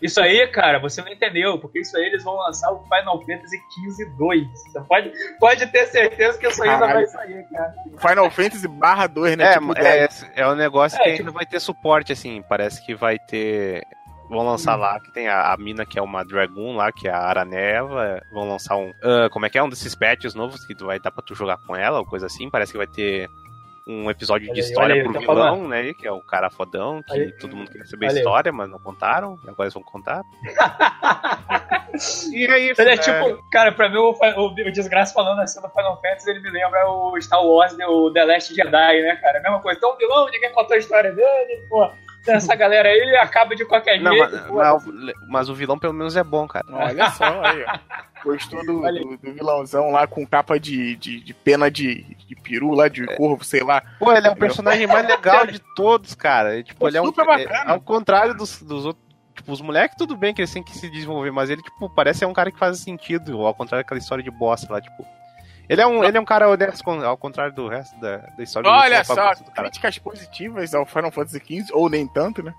Isso 0.00 0.20
aí, 0.20 0.46
cara, 0.48 0.78
você 0.78 1.00
não 1.02 1.08
entendeu, 1.08 1.58
porque 1.58 1.80
isso 1.80 1.96
aí 1.96 2.04
eles 2.04 2.22
vão 2.24 2.34
lançar 2.36 2.70
o 2.72 2.82
Final 2.84 3.20
Fantasy 3.24 3.56
XV 3.96 4.04
2. 4.16 4.46
Você 4.52 4.80
pode, 4.82 5.12
pode 5.40 5.66
ter 5.68 5.86
certeza 5.86 6.38
que 6.38 6.46
isso 6.46 6.62
aí 6.62 6.68
ainda 6.68 6.86
vai 6.86 7.06
sair, 7.06 7.44
cara. 7.52 7.74
Final 7.98 8.30
Fantasy 8.30 8.68
barra 8.68 9.06
2, 9.06 9.36
né? 9.36 9.44
É, 9.44 9.58
tipo, 9.58 9.72
é, 9.78 10.08
é 10.36 10.46
um 10.48 10.54
negócio 10.54 10.96
É, 11.00 11.04
que 11.04 11.10
tipo- 11.10 11.22
ainda 11.22 11.32
vai 11.32 11.46
ter 11.46 11.60
suporte, 11.60 12.12
assim. 12.12 12.42
Parece 12.48 12.84
que 12.84 12.94
vai 12.94 13.18
ter. 13.18 13.82
Vão 14.30 14.44
lançar 14.46 14.76
lá, 14.76 15.00
que 15.00 15.10
tem 15.10 15.26
a, 15.26 15.52
a 15.52 15.56
mina 15.56 15.86
que 15.86 15.98
é 15.98 16.02
uma 16.02 16.22
Dragoon 16.22 16.76
lá, 16.76 16.92
que 16.92 17.08
é 17.08 17.10
a 17.10 17.18
Araneva. 17.18 18.20
Vão 18.30 18.46
lançar 18.48 18.76
um. 18.76 18.92
ah, 19.02 19.28
como 19.30 19.46
é 19.46 19.50
que 19.50 19.56
é? 19.58 19.62
Um 19.62 19.68
desses 19.70 19.94
patches 19.94 20.34
novos 20.34 20.64
que 20.66 20.74
tu 20.74 20.84
vai 20.86 21.00
dar 21.00 21.10
pra 21.10 21.22
tu 21.24 21.34
jogar 21.34 21.56
com 21.66 21.74
ela, 21.74 21.98
ou 21.98 22.04
coisa 22.04 22.26
assim. 22.26 22.50
Parece 22.50 22.72
que 22.72 22.78
vai 22.78 22.86
ter 22.86 23.26
um 23.88 24.10
episódio 24.10 24.52
de 24.52 24.60
história 24.60 24.94
aí, 24.94 25.02
pro 25.02 25.14
tá 25.14 25.20
vilão, 25.20 25.66
né? 25.66 25.94
Que 25.94 26.06
é 26.06 26.12
o 26.12 26.20
cara 26.20 26.50
fodão, 26.50 27.02
que 27.02 27.12
aí. 27.12 27.32
todo 27.32 27.56
mundo 27.56 27.70
queria 27.70 27.86
saber 27.86 28.06
a 28.06 28.12
história, 28.12 28.52
mas 28.52 28.68
não 28.68 28.78
contaram. 28.78 29.38
E 29.44 29.48
agora 29.48 29.64
eles 29.64 29.74
vão 29.74 29.82
contar. 29.82 30.22
e 32.30 32.46
é 32.46 32.58
isso. 32.58 32.80
Ele 32.82 32.90
é 32.90 32.96
né? 32.96 33.02
tipo, 33.02 33.50
cara, 33.50 33.72
pra 33.72 33.88
mim 33.88 33.96
o, 33.96 34.10
o, 34.10 34.46
o 34.46 34.72
Desgraça 34.72 35.14
falando 35.14 35.40
assim 35.40 35.60
do 35.62 35.70
Final 35.70 36.00
Fantasy, 36.02 36.30
ele 36.30 36.40
me 36.40 36.50
lembra 36.50 36.86
o 36.90 37.18
Star 37.20 37.42
Wars, 37.42 37.74
né, 37.78 37.86
o 37.86 38.10
The 38.12 38.24
Last 38.24 38.54
Jedi, 38.54 39.02
né, 39.02 39.16
cara? 39.16 39.38
A 39.38 39.42
mesma 39.42 39.60
coisa. 39.60 39.78
Então, 39.78 39.94
o 39.94 39.96
vilão, 39.96 40.26
ninguém 40.30 40.52
contou 40.52 40.74
a 40.74 40.78
história 40.78 41.10
dele, 41.12 41.64
pô. 41.70 41.90
Então, 42.22 42.34
Essa 42.34 42.54
galera 42.54 42.88
aí 42.88 43.16
acaba 43.16 43.54
de 43.56 43.64
qualquer 43.64 44.00
Não, 44.00 44.12
jeito. 44.12 44.30
mas, 44.32 44.50
mas 44.50 44.86
o- 44.86 45.12
mas 45.28 45.48
o 45.48 45.54
vilão 45.54 45.78
pelo 45.78 45.94
menos 45.94 46.16
é 46.16 46.22
bom, 46.24 46.46
cara. 46.46 46.64
Olha 46.70 47.10
só, 47.10 47.24
aí, 47.42 47.64
ó. 47.64 47.78
Gostou 48.24 48.60
do, 48.66 48.80
do, 48.82 49.16
do 49.16 49.32
vilãozão 49.32 49.90
lá 49.92 50.06
com 50.06 50.26
capa 50.26 50.58
de, 50.58 50.96
de, 50.96 51.20
de 51.20 51.32
pena 51.32 51.70
de, 51.70 52.02
de 52.26 52.34
peru 52.34 52.72
lá, 52.72 52.88
de 52.88 53.06
corvo, 53.16 53.44
sei 53.44 53.62
lá. 53.62 53.80
Pô, 53.98 54.12
ele 54.12 54.26
é 54.26 54.30
o 54.30 54.36
personagem 54.36 54.86
mais 54.88 55.06
legal 55.06 55.46
de 55.46 55.60
todos, 55.76 56.14
cara. 56.16 56.60
Tipo, 56.62 56.80
Pô, 56.80 56.88
ele 56.88 56.98
é 56.98 57.02
um. 57.02 57.06
super 57.06 57.24
bacana. 57.24 57.64
é- 57.66 57.70
ao 57.70 57.80
contrário 57.80 58.34
dos, 58.34 58.60
dos 58.62 58.84
outros. 58.86 59.06
Tipo, 59.36 59.52
os 59.52 59.60
moleques, 59.60 59.96
tudo 59.96 60.16
bem 60.16 60.34
que 60.34 60.40
eles 60.40 60.52
têm 60.52 60.64
que 60.64 60.76
se 60.76 60.90
desenvolver, 60.90 61.30
mas 61.30 61.48
ele, 61.48 61.62
tipo, 61.62 61.88
parece 61.88 62.18
ser 62.18 62.26
um 62.26 62.32
cara 62.32 62.50
que 62.50 62.58
faz 62.58 62.76
sentido, 62.80 63.46
ao 63.46 63.54
contrário 63.54 63.84
daquela 63.84 63.98
história 64.00 64.22
de 64.24 64.30
bosta 64.32 64.70
lá, 64.72 64.80
tipo. 64.80 65.06
Ele 65.68 65.80
é 65.82 65.86
um, 65.86 66.02
ele 66.02 66.16
é 66.16 66.20
um 66.20 66.24
cara 66.24 66.48
honesto, 66.48 66.88
ao 66.90 67.16
contrário 67.16 67.52
do 67.54 67.68
resto 67.68 67.98
da, 68.00 68.16
da 68.18 68.42
história 68.42 68.70
Olha 68.70 69.00
do 69.02 69.06
só, 69.06 69.34
críticas 69.54 69.98
positivas 69.98 70.74
ao 70.74 70.86
Final 70.86 71.10
Fantasy 71.10 71.38
XV, 71.40 71.72
ou 71.72 71.88
nem 71.90 72.06
tanto, 72.06 72.42
né? 72.42 72.54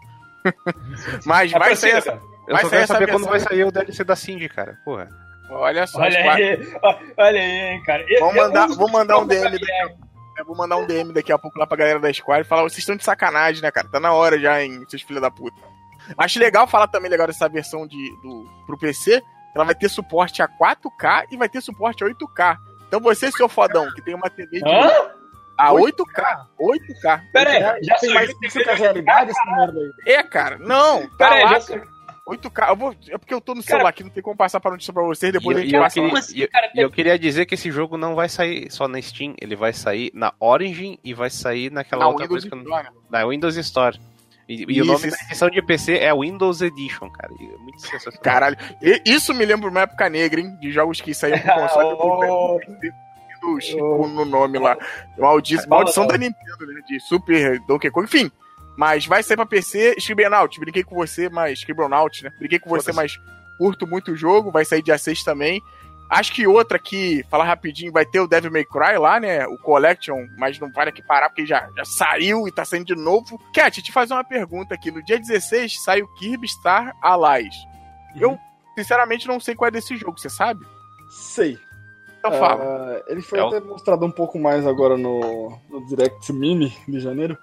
Mas 1.26 1.52
É 1.54 1.60
vai 1.60 1.76
ser, 1.76 1.96
essa. 1.96 2.12
Eu 2.48 2.54
vai 2.54 2.64
só 2.64 2.70
quero 2.70 2.84
essa 2.84 2.94
saber 2.94 3.12
quando 3.12 3.26
vai 3.26 3.40
sair 3.40 3.64
o 3.64 3.72
DLC 3.72 4.04
da 4.04 4.16
Cindy, 4.16 4.48
cara. 4.50 4.78
Porra. 4.86 5.08
Olha 5.52 5.88
só, 5.88 6.00
Olha 6.00 6.32
aí, 6.34 6.74
olha 7.18 7.40
aí, 7.40 7.74
hein, 7.74 7.84
cara. 7.84 8.04
Eu- 8.08 8.20
eu 8.20 8.34
mandar- 8.36 8.68
vamos 8.68 8.92
mandar 8.92 9.18
um 9.18 9.26
DM 9.28 9.50
daqui 9.52 9.72
é. 9.72 10.44
Vou 10.46 10.56
mandar 10.56 10.78
um 10.78 10.86
DM 10.86 11.12
daqui 11.12 11.34
a 11.34 11.38
pouco 11.38 11.60
lá 11.60 11.68
pra 11.68 11.76
galera 11.76 12.00
da 12.00 12.14
Squad 12.14 12.42
e 12.42 12.48
falar: 12.48 12.62
vocês 12.62 12.78
estão 12.80 12.96
de 12.96 13.04
sacanagem, 13.04 13.62
né, 13.62 13.72
cara? 13.72 13.90
Tá 13.90 14.00
na 14.00 14.14
hora 14.14 14.40
já, 14.40 14.62
hein, 14.64 14.86
seus 14.88 15.02
filhos 15.02 15.22
da 15.22 15.30
puta. 15.30 15.60
Acho 16.18 16.40
legal 16.40 16.66
falar 16.66 16.88
também 16.88 17.12
legal 17.12 17.28
dessa 17.28 17.50
versão 17.50 17.86
de, 17.86 17.98
do, 18.22 18.48
pro 18.66 18.78
PC. 18.78 19.22
Ela 19.54 19.66
vai 19.66 19.76
ter 19.76 19.90
suporte 19.90 20.42
a 20.42 20.48
4K 20.48 21.26
e 21.32 21.38
vai 21.38 21.50
ter 21.50 21.60
suporte 21.62 22.04
a 22.04 22.08
8K. 22.08 22.58
Então 22.90 23.00
você, 23.00 23.32
seu 23.32 23.48
fodão, 23.48 23.90
que 23.94 24.02
tem 24.02 24.14
uma 24.16 24.30
TV 24.30 24.60
de 24.60 24.68
Hã? 24.70 25.12
a 25.58 25.72
8K, 25.72 26.46
8K. 26.60 27.22
Pera 27.32 27.50
aí, 27.52 27.60
Já, 27.62 27.78
já 27.82 27.96
tem 28.00 28.14
mais 28.14 28.30
isso 28.30 28.60
que 28.64 28.70
a 28.70 28.74
realidade, 28.76 29.32
essa 29.32 29.46
merda 29.56 29.80
aí. 29.80 30.14
É, 30.14 30.24
cara, 30.24 30.58
não, 30.58 31.02
tá 31.10 31.16
Pera 31.30 31.36
aí, 31.36 31.44
lá, 31.44 31.50
já 31.54 31.62
saiu. 31.62 31.84
8K. 32.28 32.70
Eu 32.70 32.76
vou, 32.76 32.96
é 33.10 33.18
porque 33.18 33.34
eu 33.34 33.42
tô 33.42 33.56
no 33.56 33.62
celular 33.64 33.90
aqui, 33.90 34.04
não 34.04 34.10
tem 34.12 34.22
como 34.24 34.36
passar 34.38 34.60
pra 34.60 34.70
notícia 34.72 34.94
pra 34.94 35.02
vocês, 35.04 35.32
depois 35.34 35.58
E 35.58 35.60
a 35.60 35.62
eu- 35.62 35.66
gente 35.66 35.76
eu 35.76 35.82
passa 35.82 35.96
queria- 36.02 36.20
assim, 36.20 36.36
e 36.38 36.42
eu- 36.44 36.50
cara? 36.50 36.72
E 36.76 36.80
eu 36.80 36.92
queria 36.92 37.18
dizer 37.20 37.46
que 37.46 37.56
esse 37.56 37.72
jogo 37.72 37.98
não 37.98 38.14
vai 38.16 38.30
sair 38.30 38.72
só 38.72 38.88
na 38.88 39.02
Steam, 39.02 39.34
ele 39.42 39.56
vai 39.56 39.74
sair 39.74 40.12
na 40.14 40.34
Origin 40.40 40.98
e 41.04 41.14
vai 41.14 41.30
sair 41.30 41.72
naquela 41.72 42.02
Na 42.04 42.08
outra 42.10 42.26
Windows 42.28 42.44
coisa 42.44 42.56
que 42.64 42.68
eu 42.70 42.72
não... 42.72 42.84
Né? 42.84 42.90
Na 43.10 43.26
Windows 43.28 43.56
Store. 43.58 44.00
E, 44.50 44.66
e 44.68 44.72
Isso, 44.80 44.82
o 44.82 44.86
nome 44.94 45.08
isso. 45.08 45.18
da 45.18 45.24
edição 45.26 45.50
de 45.50 45.62
PC 45.62 45.98
é 46.00 46.14
Windows 46.14 46.62
Edition, 46.62 47.10
cara. 47.12 47.32
E 47.40 47.46
é 47.54 47.58
muito 47.60 47.80
sensacional. 47.82 48.20
Caralho, 48.22 48.58
E- 48.82 49.02
isso 49.06 49.34
me 49.34 49.46
lembra 49.46 49.70
uma 49.70 49.82
época 49.82 50.10
negra, 50.10 50.42
hein? 50.42 50.58
De 50.60 50.72
jogos 50.72 51.00
que 51.00 51.14
saíam 51.14 51.38
pro 51.40 51.54
console 51.54 51.96
Oh. 52.02 52.60
do 53.42 53.62
Chico 53.62 54.08
no 54.08 54.26
nome 54.26 54.58
lá. 54.60 54.76
Maldição, 55.18 55.70
maldição 55.70 56.06
da 56.08 56.18
Nintendo, 56.18 56.66
né? 56.68 56.82
De 56.88 57.00
Super 57.00 57.60
Donkey 57.68 57.90
Kong. 57.92 58.06
Enfim, 58.06 58.30
mas 58.78 59.06
vai 59.06 59.22
sair 59.24 59.38
pra 59.38 59.46
PC. 59.46 59.96
Scribblenaut, 59.98 60.60
brinquei 60.60 60.84
com 60.84 60.96
você, 60.96 61.30
mas 61.30 61.60
Scribblenaut, 61.60 62.24
né? 62.24 62.32
Brinquei 62.40 62.60
com 62.60 62.70
você, 62.70 62.92
mas 62.92 63.18
curto 63.58 63.86
muito 63.88 64.12
o 64.12 64.16
jogo. 64.16 64.52
Vai 64.52 64.66
sair 64.66 64.82
dia 64.82 64.98
6 64.98 65.24
também. 65.24 65.62
Acho 66.10 66.34
que 66.34 66.48
outra 66.48 66.78
aqui, 66.78 67.24
falar 67.30 67.44
rapidinho, 67.46 67.92
vai 67.92 68.04
ter 68.06 68.20
o 68.20 68.28
Devil 68.28 68.52
May 68.52 68.66
Cry 68.66 68.98
lá, 68.98 69.20
né? 69.20 69.46
O 69.46 69.58
Collection, 69.60 70.26
mas 70.38 70.60
não 70.60 70.72
vale 70.72 70.90
aqui 70.90 71.04
parar 71.04 71.30
porque 71.30 71.46
já, 71.46 71.70
já 71.78 71.86
saiu 71.86 72.48
e 72.48 72.52
tá 72.52 72.66
saindo 72.66 72.86
de 72.86 72.96
novo. 72.96 73.40
Cat, 73.54 73.80
te 73.82 73.92
fazer 73.92 74.14
uma 74.14 74.24
pergunta 74.24 74.74
aqui. 74.74 74.90
No 74.90 75.04
dia 75.04 75.20
16 75.20 75.82
sai 75.84 76.02
o 76.02 76.08
Kirby 76.16 76.48
Star 76.48 76.96
Allies. 77.02 77.54
Eu, 78.20 78.40
sinceramente, 78.76 79.28
não 79.28 79.40
sei 79.40 79.54
qual 79.54 79.68
é 79.68 79.72
desse 79.72 79.96
jogo, 79.96 80.20
você 80.20 80.30
sabe? 80.30 80.66
Sei. 81.12 81.60
Então 82.18 82.32
fala. 82.34 82.64
Ah, 82.64 83.04
ele 83.08 83.22
foi 83.22 83.40
É 83.40 83.44
o- 83.44 83.48
até 83.48 83.60
mostrado 83.62 84.04
um 84.06 84.12
pouco 84.12 84.40
mais 84.40 84.66
agora 84.66 84.98
no, 84.98 85.58
no 85.70 85.86
Direct 85.88 86.34
Mini 86.34 86.76
de 86.88 87.00
janeiro. 87.00 87.38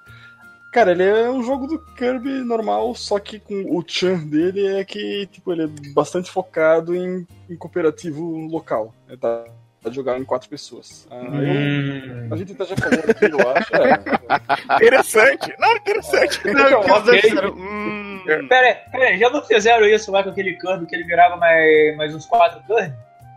Cara, 0.77 0.93
ele 0.93 1.05
é 1.05 1.31
um 1.31 1.43
jogo 1.43 1.67
do 1.67 1.79
Kirby 1.79 2.29
normal, 2.45 2.95
só 2.95 3.19
que 3.19 3.39
com 3.41 3.55
o 3.75 3.83
chan 3.87 4.19
dele 4.27 4.77
é 4.79 4.85
que 4.85 5.27
tipo, 5.33 5.51
ele 5.51 5.63
é 5.65 5.67
bastante 5.95 6.31
focado 6.31 6.95
em, 6.95 7.27
em 7.49 7.57
cooperativo 7.57 8.23
local. 8.47 8.95
Ele 9.09 9.17
tá 9.17 9.45
tá 9.83 9.91
jogar 9.91 10.19
em 10.21 10.25
quatro 10.25 10.51
pessoas. 10.51 11.09
Ah, 11.11 11.15
eu- 11.17 11.55
Hum. 11.55 12.29
a 12.31 12.37
gente 12.37 12.53
até 12.53 12.67
já 12.67 12.77
falou 12.77 13.01
aqui, 13.09 13.25
eu 13.25 13.49
acho. 13.49 13.75
É, 13.75 14.77
Interessante. 14.77 15.55
Não, 15.59 15.77
interessante. 15.77 16.41
Então, 16.45 16.81
ok. 16.81 17.23
Hum, 17.57 18.21
Pera 18.47 18.67
aí, 18.67 18.75
pera 18.93 19.05
aí, 19.07 19.19
já 19.19 19.31
não 19.31 19.43
fizeram 19.43 19.87
isso 19.87 20.13
lá 20.13 20.23
com 20.23 20.29
aquele 20.29 20.59
Kirby 20.59 20.85
que 20.87 20.95
ele 20.95 21.05
virava 21.05 21.37
mais, 21.37 21.97
mais 21.97 22.15
uns 22.15 22.27
quatro 22.27 22.61
Kirby? 22.67 22.93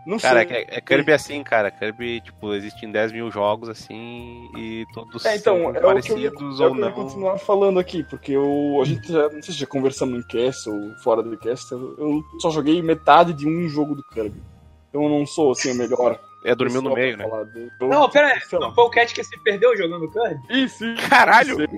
Não 0.06 0.18
Cara, 0.18 0.46
sei. 0.46 0.56
é, 0.56 0.66
é 0.76 0.80
Kirby 0.80 1.12
assim, 1.12 1.42
cara. 1.42 1.70
Kirby, 1.70 2.20
tipo, 2.20 2.54
existem 2.54 2.90
10 2.90 3.12
mil 3.12 3.30
jogos 3.30 3.68
assim 3.68 4.50
e 4.56 4.84
todos 4.94 5.24
É, 5.24 5.36
então, 5.36 5.56
são 5.58 5.74
é 5.74 5.78
eu 5.78 5.82
parecidos 5.82 6.60
é 6.60 6.64
ou 6.66 6.74
que 6.74 6.80
eu 6.80 6.84
não. 6.86 6.92
continuar 6.92 7.38
falando 7.38 7.78
aqui, 7.78 8.02
porque 8.04 8.32
eu, 8.32 8.78
a 8.80 8.84
gente 8.84 9.12
já, 9.12 9.22
não 9.28 9.42
sei 9.42 9.52
se 9.54 9.60
já 9.60 9.66
conversamos 9.66 10.18
em 10.18 10.26
cast 10.26 10.68
ou 10.70 10.94
fora 11.04 11.22
do 11.22 11.36
cast, 11.38 11.70
eu, 11.72 11.94
eu 11.98 12.22
só 12.40 12.50
joguei 12.50 12.80
metade 12.82 13.32
de 13.32 13.46
um 13.46 13.68
jogo 13.68 13.94
do 13.94 14.02
Kirby. 14.04 14.42
Então 14.88 15.02
eu 15.04 15.08
não 15.08 15.24
sou, 15.26 15.52
assim, 15.52 15.70
o 15.72 15.74
melhor. 15.74 16.18
É, 16.42 16.54
dormiu 16.54 16.80
no 16.80 16.94
meio, 16.94 17.18
né? 17.18 17.26
Não, 17.82 18.08
pera 18.08 18.28
aí, 18.28 18.40
sei 18.40 18.58
não 18.58 18.74
foi 18.74 18.84
o 18.84 18.88
Cat 18.90 19.12
que 19.14 19.22
se 19.22 19.38
perdeu 19.42 19.76
jogando 19.76 20.10
Kirby? 20.10 20.40
Isso, 20.64 20.86
isso. 20.86 21.08
Caralho. 21.10 21.56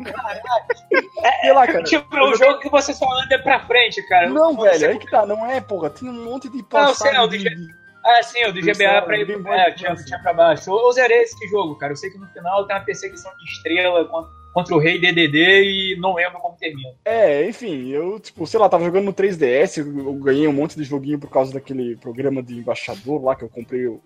Sei 1.41 1.53
lá, 1.53 1.67
cara. 1.67 1.83
Tipo, 1.83 2.17
é 2.17 2.25
um 2.31 2.35
jogo 2.37 2.59
que 2.61 2.69
você 2.69 2.93
só 2.95 3.07
anda 3.23 3.39
pra 3.41 3.61
frente, 3.67 4.01
cara. 4.09 4.29
Não, 4.31 4.55
Você- 4.55 4.79
velho, 4.79 4.93
aí 4.93 4.99
que 4.99 5.11
tá, 5.11 5.27
não 5.27 5.45
é, 5.47 5.61
porra. 5.61 5.91
Tinha 5.91 6.11
um 6.11 6.25
monte 6.25 6.49
de 6.49 6.59
sei, 6.59 6.63
passagem 6.65 7.17
é 7.19 7.23
o 7.23 7.27
do 7.27 7.37
de- 7.37 7.45
de- 7.45 7.82
Ah, 8.05 8.23
sim, 8.23 8.45
o 8.45 8.53
do 8.53 8.61
GBA 8.61 8.75
Pensava, 8.75 9.07
pra 9.07 9.17
ir. 9.17 9.39
Boy 9.39 9.57
É, 9.57 9.71
tinha, 9.73 9.95
tinha 9.95 10.19
pra 10.19 10.33
baixo. 10.33 10.71
Eu, 10.71 10.79
eu 10.79 10.93
zerei 10.93 11.23
esse 11.23 11.49
jogo, 11.49 11.77
cara. 11.77 11.93
Eu 11.93 11.97
sei 11.97 12.11
que 12.11 12.19
no 12.19 12.27
final 12.29 12.67
tem 12.67 12.77
uma 12.77 12.85
perseguição 12.85 13.31
de 13.37 13.45
estrela 13.45 14.05
contra, 14.07 14.31
contra 14.53 14.75
o 14.75 14.79
rei 14.79 15.01
DDD 15.01 15.63
e 15.63 15.97
não 16.01 16.15
lembro 16.15 16.41
como 16.41 16.57
termina. 16.57 16.91
É, 17.05 17.49
enfim, 17.49 17.89
eu, 17.89 18.19
tipo, 18.19 18.47
sei 18.47 18.59
lá, 18.59 18.69
tava 18.69 18.85
jogando 18.85 19.05
no 19.05 19.15
3DS, 19.15 19.79
eu, 19.79 20.15
ganhei 20.15 20.49
um 20.49 20.53
monte 20.53 20.77
de 20.77 20.85
joguinho 20.85 21.19
por 21.19 21.31
causa 21.31 21.53
daquele 21.53 21.97
programa 21.97 22.43
de 22.43 22.59
embaixador 22.59 23.23
lá, 23.23 23.37
que 23.37 23.45
eu 23.45 23.49
comprei 23.49 23.87
o, 23.87 24.01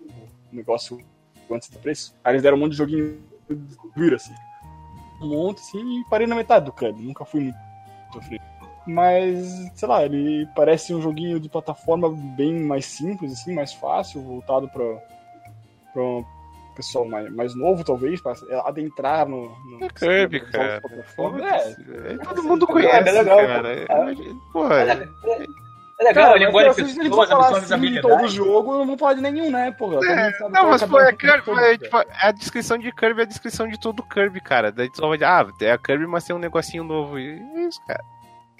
negócio 0.51 0.99
antes 1.51 1.69
do 1.69 1.79
preço. 1.79 2.15
Aí 2.23 2.33
eles 2.33 2.43
deram 2.43 2.57
um 2.57 2.59
monte 2.59 2.71
de 2.71 2.77
joguinho 2.77 3.19
vira 3.95 4.15
assim. 4.17 4.33
Um 5.21 5.29
monte, 5.29 5.59
assim, 5.59 5.99
e 5.99 6.03
parei 6.09 6.27
na 6.27 6.35
metade 6.35 6.65
do 6.65 6.71
Kirby. 6.71 7.01
Nunca 7.01 7.25
fui 7.25 7.41
muito 7.41 8.27
frente. 8.27 8.43
Mas, 8.87 9.69
sei 9.75 9.87
lá, 9.87 10.03
ele 10.05 10.47
parece 10.55 10.95
um 10.95 11.01
joguinho 11.01 11.39
de 11.39 11.49
plataforma 11.49 12.09
bem 12.09 12.59
mais 12.61 12.85
simples, 12.85 13.33
assim, 13.33 13.53
mais 13.53 13.73
fácil, 13.73 14.21
voltado 14.21 14.69
pra, 14.69 14.83
pra 15.93 16.01
um 16.01 16.23
pessoal 16.75 17.05
mais, 17.05 17.29
mais 17.35 17.55
novo, 17.55 17.83
talvez, 17.83 18.21
pra 18.21 18.33
adentrar 18.65 19.27
no. 19.27 19.49
no 19.65 19.83
É 19.85 19.89
Kirby, 19.89 20.39
de 20.39 20.51
cara. 20.51 20.79
plataforma. 20.81 21.49
É, 21.49 21.75
É, 22.13 22.17
todo 22.17 22.43
mundo 22.43 22.65
É, 22.69 22.71
conhece, 22.71 23.03
bem 23.03 23.13
legal. 23.13 23.37
cara. 23.37 23.69
Porra, 24.53 24.75
É, 24.75 25.07
é 25.99 26.03
legal, 26.03 26.25
Cara, 26.25 26.35
ele 26.35 26.45
mas 26.45 26.49
engole 26.53 26.73
se 26.75 26.81
a 26.81 26.83
gente 26.85 27.09
for 27.09 27.21
pessoas, 27.21 27.29
falar 27.29 27.47
assim 27.57 27.59
de 27.59 28.01
todo 28.01 28.11
habilidades. 28.13 28.31
jogo, 28.33 28.85
não 28.85 28.95
pode 28.95 29.19
nenhum, 29.19 29.49
né, 29.49 29.71
porra? 29.71 29.99
Sabe 30.37 30.53
Não, 30.53 30.69
mas 30.69 30.81
é 30.83 30.87
pô, 30.87 30.99
é, 31.01 31.11
Kirby, 31.11 31.41
todo 31.43 31.59
é, 31.59 31.77
tipo, 31.77 31.97
a 32.21 32.31
descrição 32.31 32.77
de 32.77 32.91
Kirby 32.91 33.21
é 33.21 33.23
a 33.23 33.27
descrição 33.27 33.67
de 33.67 33.79
todo 33.79 34.03
Kirby, 34.03 34.39
cara. 34.39 34.71
Daí 34.71 34.89
tu 34.91 34.97
só 34.97 35.07
vai 35.07 35.17
dizer, 35.17 35.25
ah, 35.25 35.45
é 35.61 35.71
a 35.71 35.77
Kirby, 35.79 36.05
mas 36.05 36.23
tem 36.23 36.35
um 36.35 36.39
negocinho 36.39 36.83
novo. 36.83 37.17
E 37.17 37.39
é 37.55 37.61
isso, 37.67 37.81
cara. 37.87 38.03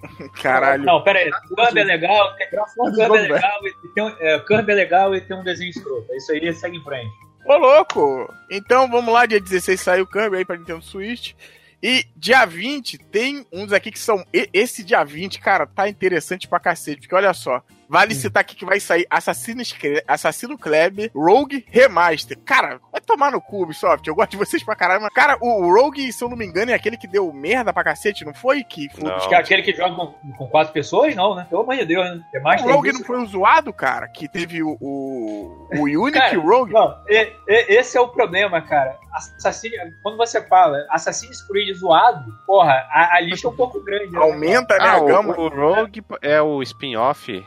Caralho. 0.41 0.83
Não, 0.83 1.03
pera 1.03 1.19
aí. 1.19 1.31
Kirby 1.31 1.79
é 1.79 1.83
legal, 1.83 2.35
Kirby 2.35 3.17
é 3.17 3.21
legal 3.21 3.59
e 3.63 3.93
tem 3.93 4.03
um, 4.03 4.09
é, 4.19 4.43
é 4.71 4.75
legal 4.75 5.15
e 5.15 5.21
tem 5.21 5.37
um 5.37 5.43
desenho 5.43 5.69
escroto. 5.69 6.11
É 6.11 6.17
isso 6.17 6.31
aí, 6.31 6.53
segue 6.53 6.77
em 6.77 6.83
frente. 6.83 7.11
Ô, 7.45 7.55
louco! 7.55 8.33
Então 8.49 8.89
vamos 8.89 9.13
lá, 9.13 9.25
dia 9.25 9.39
16 9.39 9.79
saiu 9.79 10.03
o 10.03 10.07
Kirby 10.07 10.37
aí 10.37 10.45
pra 10.45 10.57
Nintendo 10.57 10.83
Switch. 10.83 11.33
E 11.81 12.05
dia 12.15 12.43
20 12.45 12.97
tem 12.97 13.45
uns 13.51 13.71
aqui 13.71 13.91
que 13.91 13.99
são. 13.99 14.25
Esse 14.33 14.83
dia 14.83 15.03
20, 15.03 15.39
cara, 15.39 15.65
tá 15.67 15.87
interessante 15.87 16.47
pra 16.47 16.59
cacete. 16.59 17.01
Porque 17.01 17.15
olha 17.15 17.33
só. 17.33 17.63
Vale 17.89 18.13
citar 18.15 18.41
aqui 18.41 18.55
que 18.55 18.65
vai 18.65 18.79
sair 18.79 19.05
Assassin's 19.09 19.71
Cre- 19.71 20.03
Assassino 20.07 20.57
Club 20.57 21.09
Rogue 21.15 21.65
Remaster. 21.69 22.37
Cara, 22.45 22.79
vai 22.91 22.99
tomar 22.99 23.31
no 23.31 23.39
cu, 23.41 23.63
Ubisoft. 23.63 24.07
Eu 24.07 24.15
gosto 24.15 24.31
de 24.31 24.37
vocês 24.37 24.61
pra 24.63 24.75
caralho. 24.75 25.01
Mas, 25.01 25.13
cara, 25.13 25.37
o 25.41 25.73
Rogue, 25.73 26.11
se 26.11 26.23
eu 26.23 26.29
não 26.29 26.35
me 26.35 26.45
engano, 26.45 26.71
é 26.71 26.73
aquele 26.73 26.97
que 26.97 27.07
deu 27.07 27.31
merda 27.31 27.71
pra 27.71 27.83
cacete, 27.83 28.25
não 28.25 28.33
foi? 28.33 28.63
Que 28.63 28.89
foi 28.89 29.03
Não. 29.03 29.15
Acho 29.15 29.29
que 29.29 29.35
é 29.35 29.37
aquele 29.37 29.61
que 29.63 29.73
joga 29.73 29.95
com, 29.95 30.07
com 30.37 30.47
quatro 30.47 30.73
pessoas, 30.73 31.15
não, 31.15 31.33
né? 31.35 31.45
Pelo 31.49 31.61
amor 31.61 31.75
de 31.77 31.85
Deus, 31.85 32.03
né? 32.05 32.21
É 32.33 32.39
mais 32.41 32.61
O 32.61 32.65
Rogue 32.71 32.91
não 32.91 33.03
foi 33.05 33.19
o 33.21 33.25
zoado, 33.25 33.71
cara? 33.71 34.07
Que 34.09 34.27
teve 34.27 34.61
o, 34.61 34.77
o, 34.81 35.67
o 35.77 35.83
Unique 36.03 36.19
Cara, 36.19 36.37
Rogue? 36.39 36.73
Não, 36.73 36.93
e- 37.07 37.31
e- 37.47 37.65
esse 37.77 37.97
é 37.97 38.01
o 38.01 38.09
problema, 38.09 38.61
cara. 38.61 38.97
Assassin, 39.13 39.69
quando 40.03 40.17
você 40.17 40.41
fala 40.47 40.85
Assassin's 40.91 41.41
Creed 41.47 41.75
zoado, 41.77 42.25
porra, 42.45 42.85
a, 42.91 43.15
a 43.15 43.21
lista 43.21 43.47
é 43.47 43.49
um 43.49 43.55
pouco 43.55 43.81
grande. 43.83 44.11
né? 44.11 44.19
Aumenta, 44.19 44.77
né, 44.77 44.83
Ah, 44.83 44.93
a 44.95 45.01
o, 45.01 45.05
gama. 45.05 45.33
o 45.39 45.47
Rogue 45.47 46.03
é 46.21 46.41
o 46.41 46.61
spin-off. 46.61 47.43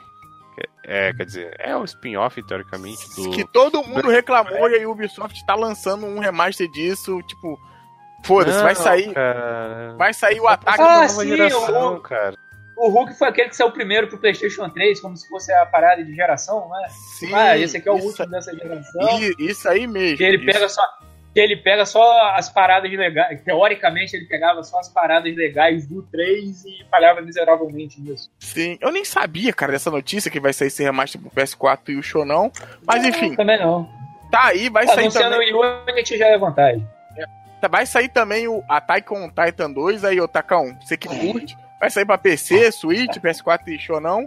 É, 0.85 1.13
quer 1.13 1.25
dizer, 1.25 1.57
é 1.59 1.77
o 1.77 1.85
spin-off, 1.85 2.43
teoricamente, 2.43 3.03
do. 3.17 3.31
Que 3.31 3.45
todo 3.45 3.83
mundo 3.85 4.09
reclamou 4.09 4.69
e 4.69 4.83
a 4.83 4.89
Ubisoft 4.89 5.45
tá 5.47 5.55
lançando 5.55 6.07
um 6.07 6.19
remaster 6.19 6.69
disso, 6.71 7.21
tipo, 7.23 7.59
Foda-se, 8.25 8.63
vai 8.63 8.75
sair. 8.75 9.13
Cara. 9.15 9.95
Vai 9.97 10.13
sair 10.13 10.41
o 10.41 10.49
ataque 10.49 10.81
Ah, 10.81 11.01
nova 11.03 11.09
sim, 11.09 11.29
geração, 11.29 11.95
o- 11.95 12.01
cara. 12.01 12.37
O 12.77 12.89
Hulk 12.89 13.13
foi 13.19 13.29
aquele 13.29 13.51
que 13.51 13.57
saiu 13.57 13.71
primeiro 13.73 14.09
pro 14.09 14.17
PlayStation 14.19 14.69
3, 14.71 15.01
como 15.01 15.15
se 15.15 15.29
fosse 15.29 15.53
a 15.53 15.67
parada 15.67 16.03
de 16.03 16.15
geração, 16.15 16.67
né? 16.71 16.89
Sim, 17.19 17.35
ah, 17.35 17.57
esse 17.59 17.77
aqui 17.77 17.89
é 17.89 17.93
o 17.93 17.97
último 17.97 18.27
dessa 18.31 18.55
geração. 18.57 19.03
Isso 19.39 19.69
aí 19.69 19.87
mesmo. 19.87 20.17
Que 20.17 20.25
ele 20.25 20.37
isso. 20.39 20.47
pega 20.47 20.67
só. 20.69 20.83
Que 21.33 21.41
ele 21.41 21.57
pega 21.57 21.87
só 21.87 22.33
as 22.35 22.49
paradas 22.49 22.91
legais. 22.91 23.41
Teoricamente, 23.43 24.17
ele 24.17 24.25
pegava 24.27 24.63
só 24.65 24.81
as 24.81 24.89
paradas 24.89 25.35
legais 25.37 25.87
do 25.87 26.03
3 26.11 26.65
e 26.65 26.85
falhava 26.91 27.21
miseravelmente 27.21 28.01
nisso. 28.01 28.29
Sim, 28.41 28.77
eu 28.81 28.91
nem 28.91 29.05
sabia, 29.05 29.53
cara, 29.53 29.73
dessa 29.73 29.91
notícia 29.91 30.31
que 30.31 30.41
vai 30.41 30.53
sair 30.53 30.69
esse 30.69 30.83
remaster 30.83 31.21
pro 31.21 31.31
PS4 31.31 31.91
e 31.91 31.97
o 31.97 32.03
Shonão. 32.03 32.51
Mas 32.85 33.05
enfim, 33.05 33.37
Também 33.37 33.59
não. 33.61 33.89
tá 34.31 34.47
aí, 34.47 34.69
vai 34.69 34.87
sair 34.87 35.01
Anunciando 35.03 35.31
também. 35.37 35.55
o 35.55 35.83
Unity 35.89 36.19
já 36.19 36.27
é 36.27 36.37
vantagem. 36.39 36.87
Vai 37.71 37.85
sair 37.85 38.09
também 38.09 38.49
o 38.49 38.65
Attack 38.69 39.13
on 39.13 39.29
Titan 39.29 39.71
2, 39.71 40.03
aí, 40.05 40.19
Otacão, 40.21 40.75
você 40.81 40.97
que 40.97 41.07
curte. 41.09 41.57
Vai 41.79 41.91
sair 41.91 42.07
pra 42.07 42.17
PC, 42.19 42.73
Switch, 42.73 43.19
PS4 43.19 43.69
e 43.69 43.79
Shonão. 43.79 44.27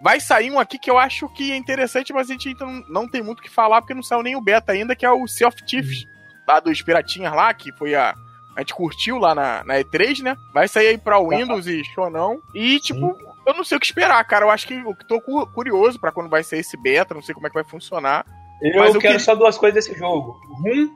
Vai 0.00 0.18
sair 0.20 0.50
um 0.50 0.58
aqui 0.58 0.76
que 0.78 0.90
eu 0.90 0.98
acho 0.98 1.28
que 1.28 1.52
é 1.52 1.56
interessante, 1.56 2.12
mas 2.12 2.28
a 2.28 2.32
gente 2.32 2.52
não, 2.60 2.82
não 2.88 3.08
tem 3.08 3.22
muito 3.22 3.38
o 3.38 3.42
que 3.42 3.48
falar, 3.48 3.80
porque 3.80 3.94
não 3.94 4.02
saiu 4.02 4.22
nem 4.24 4.34
o 4.36 4.40
beta 4.40 4.72
ainda, 4.72 4.94
que 4.96 5.06
é 5.06 5.10
o 5.10 5.26
Sea 5.26 5.48
of 5.48 5.64
Thieves, 5.64 6.04
lá 6.46 6.60
dos 6.60 6.80
Piratinhas 6.82 7.32
lá, 7.34 7.52
que 7.54 7.72
foi 7.72 7.94
a. 7.94 8.14
A 8.56 8.60
gente 8.60 8.72
curtiu 8.74 9.18
lá 9.18 9.34
na, 9.34 9.64
na 9.64 9.74
E3, 9.80 10.20
né? 10.22 10.36
Vai 10.52 10.68
sair 10.68 10.86
aí 10.88 10.98
pra 10.98 11.18
Windows 11.18 11.66
e 11.66 11.82
Shonão. 11.84 12.40
E, 12.54 12.78
tipo, 12.78 13.18
eu 13.44 13.52
não 13.54 13.64
sei 13.64 13.76
o 13.76 13.80
que 13.80 13.86
esperar, 13.86 14.22
cara. 14.24 14.44
Eu 14.44 14.50
acho 14.50 14.64
que 14.68 14.74
eu 14.74 14.94
tô 15.08 15.20
cu- 15.20 15.46
curioso 15.48 15.98
pra 15.98 16.12
quando 16.12 16.30
vai 16.30 16.44
sair 16.44 16.60
esse 16.60 16.76
beta, 16.80 17.14
não 17.14 17.22
sei 17.22 17.34
como 17.34 17.46
é 17.48 17.50
que 17.50 17.54
vai 17.54 17.64
funcionar. 17.64 18.24
Eu 18.62 18.78
Mas 18.78 18.94
eu 18.94 19.00
quero 19.00 19.14
queria- 19.14 19.18
só 19.18 19.34
duas 19.34 19.58
coisas 19.58 19.84
desse 19.84 19.98
jogo: 19.98 20.38
rum 20.62 20.88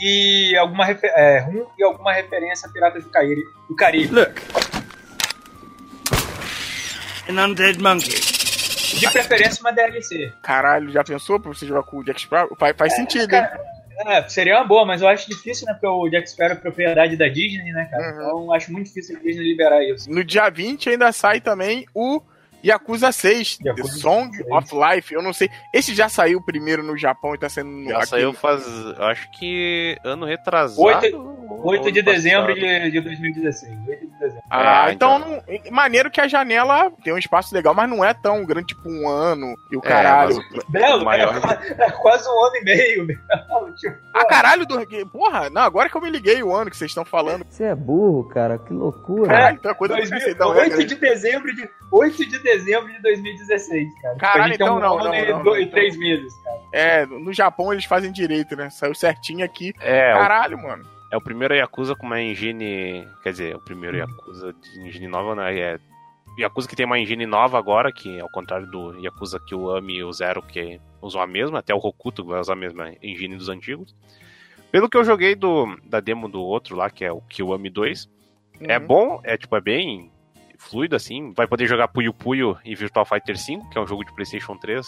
e 0.00 0.56
alguma, 0.58 0.84
refer- 0.84 1.12
é, 1.14 1.38
rum 1.38 1.64
e 1.78 1.84
alguma 1.84 2.12
referência 2.12 2.68
a 2.68 2.72
Piratas 2.72 3.04
do 3.04 3.10
Caribe. 3.10 3.42
Do 3.68 3.76
Caribe. 3.76 4.12
Look. 4.12 4.32
An 7.28 7.44
undead 7.44 7.80
monkey. 7.80 8.10
De 8.98 9.10
preferência, 9.10 9.60
uma 9.60 9.72
DLC. 9.72 10.32
Caralho, 10.42 10.90
já 10.90 11.02
pensou 11.04 11.38
pra 11.40 11.52
você 11.52 11.66
jogar 11.66 11.82
com 11.84 11.98
o 11.98 12.04
Jack 12.04 12.20
Sparrow? 12.20 12.54
Faz, 12.58 12.76
faz 12.76 12.94
sentido, 12.96 13.34
hein? 13.34 13.44
É, 14.06 14.28
seria 14.28 14.56
uma 14.56 14.64
boa, 14.64 14.84
mas 14.84 15.02
eu 15.02 15.08
acho 15.08 15.28
difícil, 15.28 15.66
né? 15.66 15.72
Porque 15.74 15.86
o 15.86 16.08
Jack 16.08 16.28
Sparrow 16.30 16.52
é 16.52 16.56
propriedade 16.56 17.16
da 17.16 17.28
Disney, 17.28 17.72
né, 17.72 17.88
cara? 17.90 18.02
Uhum. 18.02 18.14
Então 18.22 18.52
acho 18.52 18.72
muito 18.72 18.86
difícil 18.86 19.16
a 19.16 19.20
Disney 19.20 19.44
liberar 19.44 19.82
isso. 19.82 20.10
No 20.10 20.24
dia 20.24 20.48
20 20.50 20.90
ainda 20.90 21.12
sai 21.12 21.40
também 21.40 21.86
o 21.94 22.20
Yakuza 22.64 23.12
6, 23.12 23.58
Yakuza 23.64 23.92
The 23.92 23.98
Song 24.00 24.34
6. 24.34 24.46
of 24.50 24.70
Life. 24.74 25.12
Eu 25.14 25.22
não 25.22 25.32
sei. 25.34 25.50
Esse 25.72 25.94
já 25.94 26.08
saiu 26.08 26.40
primeiro 26.42 26.82
no 26.82 26.96
Japão 26.96 27.34
e 27.34 27.38
tá 27.38 27.48
sendo 27.48 27.68
no 27.70 27.90
Já 27.90 27.98
aqui. 27.98 28.06
saiu 28.08 28.32
faz, 28.32 28.64
eu 28.66 29.04
acho 29.04 29.30
que 29.32 29.98
ano 30.02 30.24
retrasado. 30.24 30.80
Oito- 30.82 31.33
8 31.48 31.92
de 31.92 32.02
dezembro 32.02 32.54
de, 32.54 32.90
de 32.90 33.00
2016. 33.00 33.72
8 33.88 34.00
de 34.06 34.18
dezembro. 34.18 34.42
Ah, 34.50 34.88
É, 34.88 34.92
então, 34.92 35.16
então. 35.18 35.42
não- 35.64 35.72
maneiro 35.72 36.10
que 36.10 36.20
a 36.20 36.28
janela 36.28 36.90
tem 37.02 37.12
um 37.12 37.18
espaço 37.18 37.54
legal, 37.54 37.74
mas 37.74 37.88
não 37.88 38.04
é 38.04 38.12
tão 38.14 38.44
grande, 38.44 38.68
tipo 38.68 38.88
um 38.88 39.08
ano 39.08 39.54
e 39.70 39.76
o 39.76 39.80
É, 39.80 39.88
caralho. 39.88 40.36
mas- 40.52 40.64
Belo, 40.68 41.04
maior. 41.04 41.34
é, 41.78 41.84
é 41.84 41.90
quase 41.90 42.28
um 42.28 42.44
ano 42.46 42.56
e 42.56 42.64
meio, 42.64 43.04
meu. 43.06 43.16
Tipo, 43.74 43.96
Ah, 44.14 44.24
caralho, 44.26 44.64
do... 44.66 44.86
porra, 45.10 45.50
não, 45.50 45.62
agora 45.62 45.88
que 45.88 45.96
eu 45.96 46.00
me 46.00 46.08
liguei 46.10 46.42
o 46.42 46.54
ano 46.54 46.70
que 46.70 46.76
vocês 46.76 46.90
estão 46.90 47.04
falando. 47.04 47.44
Você 47.48 47.64
é 47.64 47.74
burro, 47.74 48.28
cara, 48.28 48.56
que 48.58 48.72
loucura. 48.72 49.26
Caralho, 49.28 49.56
então 49.56 49.70
é 49.70 49.74
coisa 49.74 49.94
que 49.94 50.00
2000, 50.02 50.20
vocês 50.20 50.36
dão, 50.36 50.50
8 50.50 50.76
né, 50.76 50.84
de 50.84 50.94
dezembro 50.94 51.54
de 51.54 51.68
8 51.90 52.28
de 52.28 52.38
dezembro 52.40 52.92
de 52.92 53.02
2016, 53.02 53.88
cara. 54.00 54.16
Caralho, 54.16 54.42
gente 54.48 54.58
tem 54.58 54.66
então 54.66 54.76
um 54.76 54.80
não, 54.80 54.96
não, 54.98 55.14
e 55.14 55.26
não, 55.32 55.42
dois- 55.42 55.60
não, 55.60 55.66
e 55.66 55.70
três 55.70 55.96
meses, 55.98 56.32
cara. 56.44 56.56
É, 56.72 57.06
no 57.06 57.32
Japão 57.32 57.72
eles 57.72 57.84
fazem 57.84 58.12
direito, 58.12 58.54
né? 58.54 58.70
Saiu 58.70 58.94
certinho 58.94 59.44
aqui. 59.44 59.72
É, 59.80 60.14
o- 60.14 60.18
Caralho, 60.18 60.58
mano. 60.62 60.84
É 61.14 61.16
o 61.16 61.20
primeiro 61.20 61.54
Yakuza 61.54 61.94
com 61.94 62.06
uma 62.06 62.20
engine. 62.20 63.06
Quer 63.22 63.30
dizer, 63.30 63.56
o 63.56 63.60
primeiro 63.60 63.96
Yakuza 63.96 64.52
de 64.52 64.80
engine 64.80 65.06
nova, 65.06 65.34
né? 65.36 65.56
É 65.56 65.78
Yakuza 66.38 66.68
que 66.68 66.74
tem 66.74 66.84
uma 66.84 66.98
engine 66.98 67.24
nova 67.24 67.56
agora, 67.56 67.92
que 67.92 68.18
ao 68.20 68.28
contrário 68.28 68.66
do 68.66 68.98
Yakuza 68.98 69.38
que 69.38 69.54
o 69.54 69.70
Ami 69.70 69.98
e 69.98 70.04
o 70.04 70.12
Zero, 70.12 70.42
que 70.42 70.80
usam 71.00 71.20
a 71.20 71.26
mesma, 71.26 71.60
até 71.60 71.72
o 71.72 71.78
Hokuto 71.78 72.24
vai 72.24 72.40
usar 72.40 72.54
a 72.54 72.56
mesma 72.56 72.92
engine 73.00 73.36
dos 73.36 73.48
antigos. 73.48 73.94
Pelo 74.72 74.88
que 74.88 74.96
eu 74.96 75.04
joguei 75.04 75.36
do, 75.36 75.78
da 75.84 76.00
demo 76.00 76.28
do 76.28 76.42
outro 76.42 76.74
lá, 76.74 76.90
que 76.90 77.04
é 77.04 77.12
o 77.12 77.20
Kiwami 77.20 77.70
2, 77.70 78.10
é 78.60 78.76
Uhum. 78.78 78.86
bom, 78.86 79.20
é 79.22 79.36
tipo, 79.36 79.54
é 79.54 79.60
bem 79.60 80.10
fluido 80.58 80.96
assim. 80.96 81.32
Vai 81.32 81.46
poder 81.46 81.66
jogar 81.68 81.86
Puyo 81.86 82.12
Puyo 82.12 82.58
e 82.64 82.74
Virtual 82.74 83.04
Fighter 83.04 83.38
5, 83.38 83.70
que 83.70 83.78
é 83.78 83.80
um 83.80 83.86
jogo 83.86 84.04
de 84.04 84.12
PlayStation 84.12 84.56
3. 84.56 84.84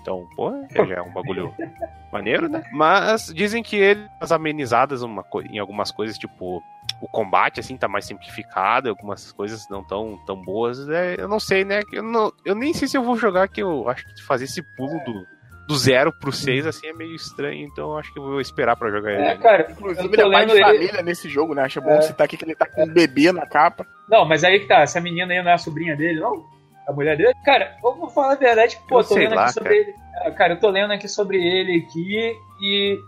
Então, 0.00 0.26
pô, 0.36 0.52
já 0.86 0.94
é 0.96 1.02
um 1.02 1.12
bagulho 1.12 1.54
maneiro, 2.12 2.48
né? 2.48 2.62
Mas 2.72 3.26
dizem 3.34 3.62
que 3.62 3.76
ele 3.76 4.06
as 4.20 4.32
amenizadas 4.32 5.02
uma 5.02 5.22
co- 5.22 5.42
em 5.42 5.58
algumas 5.58 5.90
coisas, 5.90 6.16
tipo 6.18 6.62
o 7.00 7.06
combate 7.06 7.60
assim 7.60 7.76
tá 7.76 7.86
mais 7.86 8.06
simplificado, 8.06 8.88
algumas 8.88 9.30
coisas 9.30 9.68
não 9.68 9.84
tão 9.84 10.18
tão 10.26 10.36
boas. 10.42 10.88
É, 10.88 11.16
eu 11.18 11.28
não 11.28 11.38
sei, 11.38 11.64
né? 11.64 11.80
Eu, 11.92 12.02
não, 12.02 12.32
eu 12.44 12.54
nem 12.54 12.72
sei 12.72 12.88
se 12.88 12.96
eu 12.96 13.02
vou 13.02 13.16
jogar 13.16 13.46
que 13.48 13.62
eu 13.62 13.88
acho 13.88 14.04
que 14.04 14.22
fazer 14.24 14.44
esse 14.44 14.62
pulo 14.76 14.98
do 15.04 15.26
do 15.68 15.76
zero 15.76 16.10
pro 16.10 16.32
6 16.32 16.66
assim 16.66 16.86
é 16.86 16.94
meio 16.94 17.14
estranho, 17.14 17.66
então 17.66 17.90
eu 17.90 17.98
acho 17.98 18.10
que 18.10 18.18
eu 18.18 18.22
vou 18.22 18.40
esperar 18.40 18.74
pra 18.74 18.90
jogar 18.90 19.10
É, 19.12 19.32
ele. 19.32 19.38
cara, 19.42 19.70
Inclusive, 19.70 20.08
ele 20.14 20.22
é 20.22 20.30
pai 20.30 20.46
de 20.46 20.52
lendo 20.52 20.56
ele. 20.56 20.64
família 20.78 21.02
nesse 21.02 21.28
jogo, 21.28 21.54
né? 21.54 21.62
Acho 21.64 21.82
bom 21.82 21.90
É. 21.90 22.00
citar 22.00 22.24
aqui 22.24 22.38
que 22.38 22.44
ele 22.46 22.54
tá 22.54 22.64
com 22.66 22.84
um 22.84 22.88
bebê 22.88 23.30
na 23.32 23.44
capa. 23.46 23.86
Não, 24.08 24.24
mas 24.24 24.44
aí 24.44 24.60
que 24.60 24.66
tá, 24.66 24.80
essa 24.80 24.98
menina 24.98 25.30
aí 25.30 25.42
não 25.42 25.50
é 25.50 25.52
a 25.54 25.58
sobrinha 25.58 25.94
dele, 25.94 26.20
não? 26.20 26.42
A 26.88 26.92
mulher 26.92 27.16
dele? 27.16 27.34
Cara, 27.44 27.76
vou 27.82 28.08
falar 28.08 28.32
a 28.32 28.36
verdade, 28.36 28.78
pô, 28.88 29.00
Eu 29.00 29.04
tô 29.04 29.14
lendo 29.14 29.34
lá, 29.34 29.44
aqui 29.44 29.52
sobre 29.52 29.68
cara. 29.68 29.80
ele. 29.80 29.94
Ah, 30.22 30.30
Cara, 30.32 30.52
eu 30.54 30.60
tô 30.60 30.70
lendo 30.70 30.92
aqui 30.92 31.06
sobre 31.08 31.36
ele 31.36 31.84
aqui 31.86 32.34
e. 32.62 32.98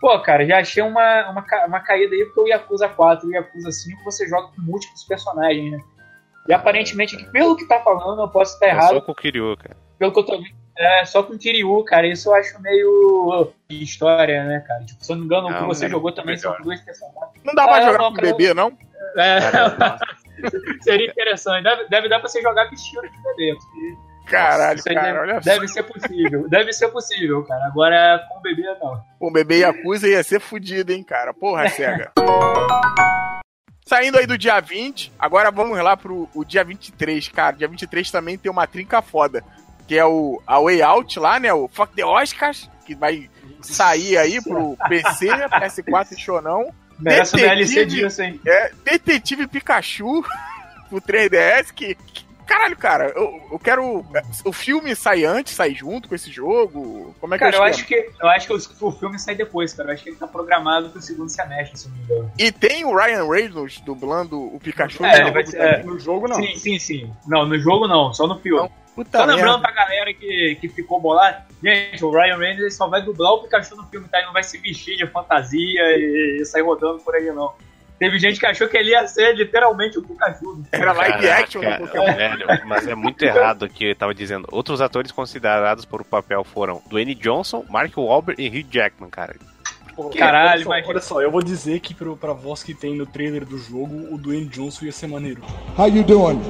Pô, 0.00 0.18
cara, 0.20 0.44
já 0.44 0.58
achei 0.58 0.82
uma, 0.82 1.30
uma, 1.30 1.44
uma 1.66 1.80
caída 1.80 2.14
aí 2.14 2.24
porque 2.26 2.40
o 2.40 2.46
Yakuza 2.48 2.88
4 2.88 3.26
e 3.26 3.30
o 3.30 3.34
Yakuza 3.34 3.70
5 3.72 4.02
você 4.04 4.28
joga 4.28 4.48
com 4.48 4.60
múltiplos 4.62 5.04
personagens, 5.04 5.70
né? 5.72 5.78
E 6.48 6.52
aparentemente, 6.52 7.16
pelo 7.30 7.56
que 7.56 7.66
tá 7.66 7.78
falando, 7.80 8.20
eu 8.20 8.28
posso 8.28 8.54
estar 8.54 8.66
É 8.66 8.70
errado, 8.70 8.94
só 8.94 9.00
com 9.00 9.12
o 9.12 9.14
Kiryu, 9.14 9.56
cara. 9.56 9.76
pelo 9.98 10.12
que 10.12 10.18
eu 10.18 10.24
tô 10.24 10.32
vendo, 10.38 10.54
é 10.76 11.04
só 11.04 11.22
com 11.22 11.38
Kiryu, 11.38 11.84
cara. 11.84 12.06
Isso 12.08 12.28
eu 12.28 12.34
acho 12.34 12.60
meio 12.60 13.52
história, 13.70 14.42
né, 14.44 14.64
cara? 14.66 14.84
Tipo, 14.84 15.04
se 15.04 15.12
eu 15.12 15.16
não 15.16 15.20
me 15.20 15.26
engano, 15.26 15.48
o 15.48 15.54
que 15.54 15.60
Não, 15.60 15.68
você 15.68 15.86
é 15.86 15.88
jogou 15.88 16.10
também 16.12 16.34
melhor. 16.36 16.56
são 16.56 16.64
dois 16.64 16.80
personagens. 16.80 17.30
Não 17.44 17.54
dá 17.54 17.64
pra 17.64 17.76
Ah, 17.76 17.82
jogar 17.82 17.98
não, 17.98 18.10
com 18.10 18.16
cara. 18.16 18.26
bebê, 18.28 18.52
não? 18.54 18.76
É, 19.16 19.40
Cara. 19.52 19.98
seria 20.82 21.06
interessante. 21.06 21.64
Deve, 21.64 21.88
deve 21.88 22.08
dar 22.08 22.20
pra 22.20 22.28
você 22.28 22.40
jogar 22.42 22.68
com 22.68 22.74
estilo 22.74 23.02
de 23.02 23.22
bebê. 23.22 23.56
Caralho, 24.26 24.82
cara, 24.82 25.02
deve, 25.02 25.18
olha 25.18 25.40
deve 25.40 25.68
só. 25.68 25.74
ser 25.74 25.82
possível. 25.82 26.48
Deve 26.48 26.72
ser 26.72 26.88
possível, 26.88 27.44
cara. 27.44 27.66
Agora 27.66 28.24
com 28.28 28.40
bebê, 28.40 28.62
não. 28.80 29.02
O 29.18 29.30
bebê 29.30 29.58
Yakuza 29.58 30.08
ia 30.08 30.22
ser 30.22 30.40
fudido, 30.40 30.92
hein, 30.92 31.02
cara. 31.02 31.34
Porra, 31.34 31.68
cega. 31.68 32.12
Saindo 33.84 34.16
aí 34.16 34.26
do 34.26 34.38
dia 34.38 34.58
20, 34.60 35.12
agora 35.18 35.50
vamos 35.50 35.76
lá 35.78 35.96
pro 35.96 36.28
o 36.34 36.44
dia 36.44 36.64
23, 36.64 37.28
cara. 37.28 37.56
Dia 37.56 37.68
23 37.68 38.10
também 38.10 38.38
tem 38.38 38.50
uma 38.50 38.66
trinca 38.66 39.02
foda. 39.02 39.44
Que 39.88 39.98
é 39.98 40.04
o 40.04 40.40
a 40.46 40.60
Way 40.60 40.82
Out 40.82 41.18
lá, 41.18 41.40
né? 41.40 41.52
O 41.52 41.68
Fuck 41.68 41.94
the 41.94 42.04
Oscars, 42.04 42.70
que 42.86 42.94
vai 42.94 43.28
sair 43.60 44.16
aí 44.16 44.40
pro 44.40 44.76
PC, 44.88 45.26
PS4 45.26 46.12
e 46.12 46.20
Xonão. 46.20 46.72
Merece 47.02 47.36
Detetive. 47.36 47.84
disso, 47.86 48.22
hein? 48.22 48.40
É 48.46 48.72
Detetive 48.84 49.46
Pikachu 49.46 50.22
pro 50.88 51.00
3DS, 51.00 51.72
que. 51.74 51.94
que- 51.94 52.32
Caralho, 52.44 52.76
cara, 52.76 53.06
eu, 53.16 53.40
eu 53.52 53.58
quero. 53.58 54.04
O 54.44 54.52
filme 54.52 54.94
sai 54.96 55.24
antes, 55.24 55.54
sai 55.54 55.74
junto 55.74 56.06
com 56.08 56.14
esse 56.14 56.30
jogo? 56.30 57.14
Como 57.18 57.32
é 57.34 57.38
que 57.38 57.44
Cara, 57.44 57.56
é 57.56 57.58
eu 57.60 57.62
acho 57.62 57.86
que, 57.86 57.94
eu 58.20 58.28
acho 58.28 58.46
que 58.68 58.84
o, 58.84 58.90
filme 58.92 59.18
sai 59.18 59.34
depois, 59.36 59.72
cara. 59.72 59.88
Eu 59.88 59.94
acho 59.94 60.02
que 60.02 60.10
ele 60.10 60.16
tá 60.16 60.26
programado 60.26 60.90
pro 60.90 61.00
segundo 61.00 61.30
semestre, 61.30 61.78
se 61.78 61.88
não 61.88 61.96
me 61.96 62.02
engano. 62.02 62.32
E 62.38 62.52
tem 62.52 62.84
o 62.84 62.94
Ryan 62.94 63.26
Reynolds 63.30 63.80
dublando 63.80 64.38
o 64.38 64.58
Pikachu. 64.60 65.02
É, 65.04 65.22
no 65.22 65.28
ele 65.28 65.30
vai 65.30 65.42
jogo 65.44 65.50
ser- 65.50 65.60
é. 65.60 65.82
No 65.84 65.98
jogo, 65.98 66.28
não. 66.28 66.36
Sim, 66.36 66.56
sim, 66.56 66.78
sim. 66.78 67.12
Não, 67.26 67.46
no 67.46 67.58
jogo 67.58 67.86
não, 67.88 68.12
só 68.12 68.26
no 68.26 68.38
filme. 68.38 68.60
Não, 68.60 68.70
Puta 68.94 69.18
Só 69.18 69.24
lembrando 69.24 69.58
merda. 69.58 69.60
pra 69.60 69.72
galera 69.72 70.12
que, 70.12 70.58
que 70.60 70.68
ficou 70.68 71.00
bolado, 71.00 71.38
gente, 71.62 72.04
o 72.04 72.10
Ryan 72.10 72.36
Reynolds 72.36 72.76
só 72.76 72.86
vai 72.88 73.00
dublar 73.02 73.32
o 73.32 73.42
Pikachu 73.42 73.74
no 73.76 73.84
filme, 73.86 74.06
tá? 74.08 74.18
Ele 74.18 74.26
não 74.26 74.32
vai 74.34 74.42
se 74.42 74.58
vestir 74.58 74.96
de 74.96 75.06
fantasia 75.06 75.80
e, 75.96 76.40
e 76.40 76.44
sair 76.44 76.62
rodando 76.62 76.98
por 77.02 77.14
aí, 77.14 77.24
não. 77.32 77.52
Teve 77.98 78.18
gente 78.18 78.40
que 78.40 78.46
achou 78.46 78.68
que 78.68 78.76
ele 78.76 78.90
ia 78.90 79.06
ser 79.06 79.34
literalmente 79.36 79.96
o 79.98 80.02
Pikachu. 80.02 80.62
Era 80.72 80.92
live 80.92 81.12
Caraca, 81.22 81.42
action 81.42 81.60
do 81.62 81.78
Pokémon. 81.78 82.12
velho, 82.16 82.46
mas 82.66 82.86
é 82.86 82.94
muito 82.94 83.22
errado 83.22 83.68
que 83.68 83.90
eu 83.90 83.94
tava 83.96 84.12
dizendo. 84.14 84.46
Outros 84.50 84.80
atores 84.80 85.12
considerados 85.12 85.84
por 85.84 86.00
o 86.00 86.04
papel 86.04 86.42
foram 86.44 86.82
Dwayne 86.90 87.14
Johnson, 87.14 87.64
Mark 87.70 87.96
Wahlberg 87.96 88.42
e 88.42 88.48
Hugh 88.48 88.66
Jackman, 88.70 89.08
cara. 89.08 89.36
Pô, 89.94 90.10
Caralho, 90.10 90.48
olha 90.48 90.58
só, 90.64 90.70
imagina. 90.70 90.88
olha 90.90 91.00
só, 91.00 91.22
eu 91.22 91.30
vou 91.30 91.42
dizer 91.42 91.78
que 91.80 91.94
pro, 91.94 92.16
pra 92.16 92.32
voz 92.32 92.62
que 92.62 92.74
tem 92.74 92.96
no 92.96 93.06
trailer 93.06 93.44
do 93.44 93.56
jogo, 93.58 94.12
o 94.12 94.18
Dwayne 94.18 94.46
Johnson 94.46 94.86
ia 94.86 94.92
ser 94.92 95.06
maneiro. 95.06 95.42
How 95.78 95.86
you 95.88 96.02
doing? 96.02 96.40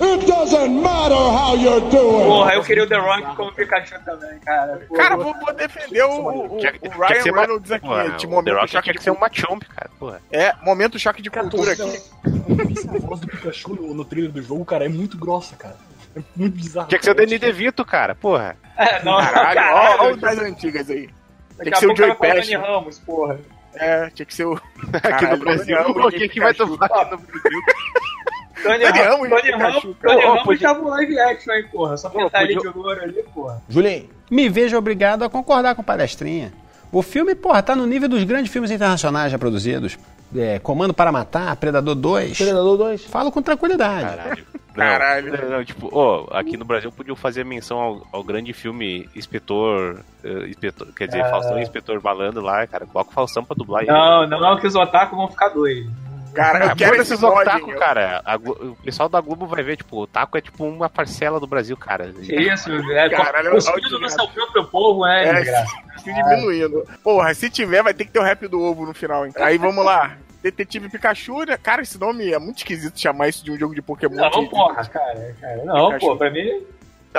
It 0.00 0.26
doesn't 0.26 0.82
matter 0.82 1.14
how 1.16 1.56
you're 1.56 1.80
doing. 1.90 2.24
Porra, 2.26 2.54
eu 2.54 2.62
queria 2.62 2.82
o 2.84 2.86
The 2.86 2.96
Rock 2.96 3.36
como 3.36 3.52
Pikachu 3.52 3.94
também, 4.04 4.38
cara. 4.40 4.76
Porra. 4.88 5.02
Cara, 5.02 5.16
vou, 5.16 5.34
vou 5.34 5.54
defender 5.54 6.02
o, 6.02 6.10
o, 6.10 6.54
o 6.56 6.58
Tinha- 6.58 6.72
tinha 6.72 6.92
Ryan 6.94 7.22
uma- 7.32 7.38
Reynolds 7.40 7.70
aqui. 7.72 7.86
Porra, 7.86 8.10
de 8.10 8.26
o 8.26 8.30
momento 8.30 8.54
The 8.54 8.60
Rock 8.60 8.72
choque 8.72 8.82
tinha 8.84 8.92
de 8.92 8.98
que 8.98 9.04
ser 9.04 9.10
um 9.10 9.14
cultura. 9.14 9.42
Machomp, 9.42 9.64
cara. 9.68 9.90
Porra. 9.98 10.20
É, 10.32 10.52
momento 10.62 10.98
choque 10.98 11.22
de 11.22 11.30
cultura 11.30 11.72
aqui. 11.72 11.82
A 11.82 12.98
voz 13.06 13.20
do 13.20 13.26
Pikachu 13.28 13.74
no, 13.74 13.94
no 13.94 14.04
trailer 14.04 14.30
do 14.32 14.42
jogo, 14.42 14.64
cara, 14.64 14.84
é 14.84 14.88
muito 14.88 15.16
grossa, 15.16 15.54
cara. 15.56 15.76
É 16.16 16.20
muito 16.36 16.56
bizarro. 16.56 16.88
Tinha 16.88 16.98
que 16.98 17.04
ser 17.04 17.10
o. 17.12 17.14
Danny 17.14 17.38
DeVito, 17.38 17.84
cara. 17.84 18.14
Porra. 18.14 18.56
É, 18.76 19.02
não, 19.04 19.18
Caralho, 19.18 19.60
ó, 19.74 20.04
ó 20.06 20.12
o 20.12 20.16
das 20.16 20.38
antigas 20.38 20.90
aí. 20.90 21.08
Daqui 21.56 21.70
que 21.70 21.78
ser 21.78 21.86
o 21.86 21.96
Joey 21.96 22.14
fala 22.16 22.34
Pesci. 22.34 22.56
Ramos, 22.56 22.98
porra. 22.98 23.38
É, 23.74 24.10
tinha 24.10 24.26
que 24.26 24.34
ser 24.34 24.44
o. 24.44 24.54
Aqui 24.92 25.00
Caralho, 25.00 25.36
no 25.38 25.44
Brasil, 25.44 25.76
de 26.10 26.28
que 26.28 26.40
vai 26.40 26.54
tomar 26.54 26.86
aqui 26.86 27.10
no 27.10 27.18
Brasil? 27.18 27.60
Tony 28.64 28.84
Ramos, 28.84 29.28
Tony 29.28 29.50
Ramos. 29.52 29.82
Tony 30.02 30.22
Ramos 30.24 30.42
podia- 30.42 30.68
tava 30.68 30.80
um 30.84 30.88
live 30.88 31.18
action 31.20 31.52
aí, 31.52 31.62
porra. 31.64 31.96
Só 31.96 32.08
pintar 32.08 32.40
podia- 32.42 32.58
de 32.58 32.66
ouro 32.68 32.90
ali, 33.02 33.22
porra. 33.34 33.62
Julinho, 33.68 34.08
Me 34.30 34.48
vejo 34.48 34.76
obrigado 34.76 35.22
a 35.22 35.28
concordar 35.30 35.74
com 35.74 35.82
o 35.82 35.84
palestrinha. 35.84 36.52
O 36.90 37.02
filme, 37.02 37.34
porra, 37.34 37.62
tá 37.62 37.76
no 37.76 37.86
nível 37.86 38.08
dos 38.08 38.24
grandes 38.24 38.50
filmes 38.52 38.70
internacionais 38.70 39.30
já 39.30 39.38
produzidos. 39.38 39.98
É, 40.34 40.58
Comando 40.58 40.92
para 40.94 41.12
Matar, 41.12 41.54
Predador 41.56 41.94
2. 41.94 42.36
Predador 42.38 42.76
2. 42.76 43.04
Falo 43.04 43.30
com 43.30 43.40
tranquilidade. 43.42 44.16
Caralho. 44.16 44.44
Não, 44.74 44.84
Caralho. 44.84 45.32
Não, 45.40 45.50
não, 45.58 45.64
tipo, 45.64 45.88
ó, 45.92 46.26
aqui 46.36 46.56
no 46.56 46.64
Brasil 46.64 46.90
podiam 46.90 47.14
fazer 47.14 47.44
menção 47.44 47.78
ao, 47.78 48.06
ao 48.10 48.24
grande 48.24 48.52
filme 48.52 49.08
Inspetor, 49.14 50.00
eh, 50.24 50.48
Inspetor. 50.48 50.88
Quer 50.96 51.06
dizer, 51.06 51.20
Ah. 51.22 51.30
Faustão 51.30 51.56
e 51.60 51.62
Inspetor 51.62 52.02
Malandro 52.02 52.42
lá, 52.42 52.66
cara. 52.66 52.84
Coloca 52.84 53.08
o 53.10 53.14
Faustão 53.14 53.44
pra 53.44 53.54
dublar 53.56 53.82
aí. 53.82 53.86
Não, 53.86 54.26
não, 54.26 54.58
que 54.58 54.66
os 54.66 54.74
otaku 54.74 55.14
vão 55.14 55.28
ficar 55.28 55.50
doidos. 55.50 55.92
Cara, 56.34 56.64
eu 56.66 56.70
Ah, 56.70 56.76
quero 56.76 56.96
esses 57.00 57.22
otaku, 57.22 57.70
eu- 57.70 57.78
cara. 57.78 58.22
O 58.36 58.76
pessoal 58.84 59.08
da 59.08 59.20
Globo 59.20 59.46
vai 59.46 59.62
ver, 59.62 59.76
tipo, 59.76 60.02
o 60.02 60.06
taco 60.06 60.36
é 60.36 60.40
tipo 60.40 60.64
uma 60.64 60.88
parcela 60.90 61.38
do 61.38 61.46
Brasil, 61.46 61.76
cara. 61.76 62.12
Que 62.12 62.34
isso, 62.34 62.70
é 62.72 63.08
Caralho, 63.10 63.52
cuspindo 63.52 63.86
olha 63.86 63.96
o 63.96 64.00
no 64.00 64.08
seu 64.10 64.28
próprio 64.28 64.64
povo, 64.66 65.04
né, 65.06 65.28
É, 65.28 65.34
desgraça? 65.34 65.72
se 65.98 66.12
diminuindo. 66.12 66.84
Porra, 67.02 67.32
se 67.34 67.48
tiver, 67.48 67.82
vai 67.82 67.94
ter 67.94 68.04
que 68.04 68.10
ter 68.10 68.18
o 68.18 68.22
rap 68.22 68.46
do 68.48 68.60
ovo 68.60 68.84
no 68.84 68.92
final, 68.94 69.24
hein? 69.26 69.32
Aí 69.36 69.56
vamos 69.58 69.84
lá. 69.84 70.16
Detetive 70.42 70.90
Pikachu, 70.90 71.44
né? 71.46 71.56
Cara, 71.56 71.80
esse 71.80 71.98
nome 71.98 72.30
é 72.30 72.38
muito 72.38 72.58
esquisito 72.58 73.00
chamar 73.00 73.28
isso 73.28 73.42
de 73.42 73.50
um 73.50 73.58
jogo 73.58 73.74
de 73.74 73.80
Pokémon. 73.80 74.14
Não, 74.16 74.28
de- 74.30 74.50
porra, 74.50 74.84
cara, 74.86 75.34
cara. 75.40 75.64
Não, 75.64 75.86
Pikachu. 75.86 76.06
pô, 76.06 76.16
pra 76.16 76.30
mim. 76.30 76.62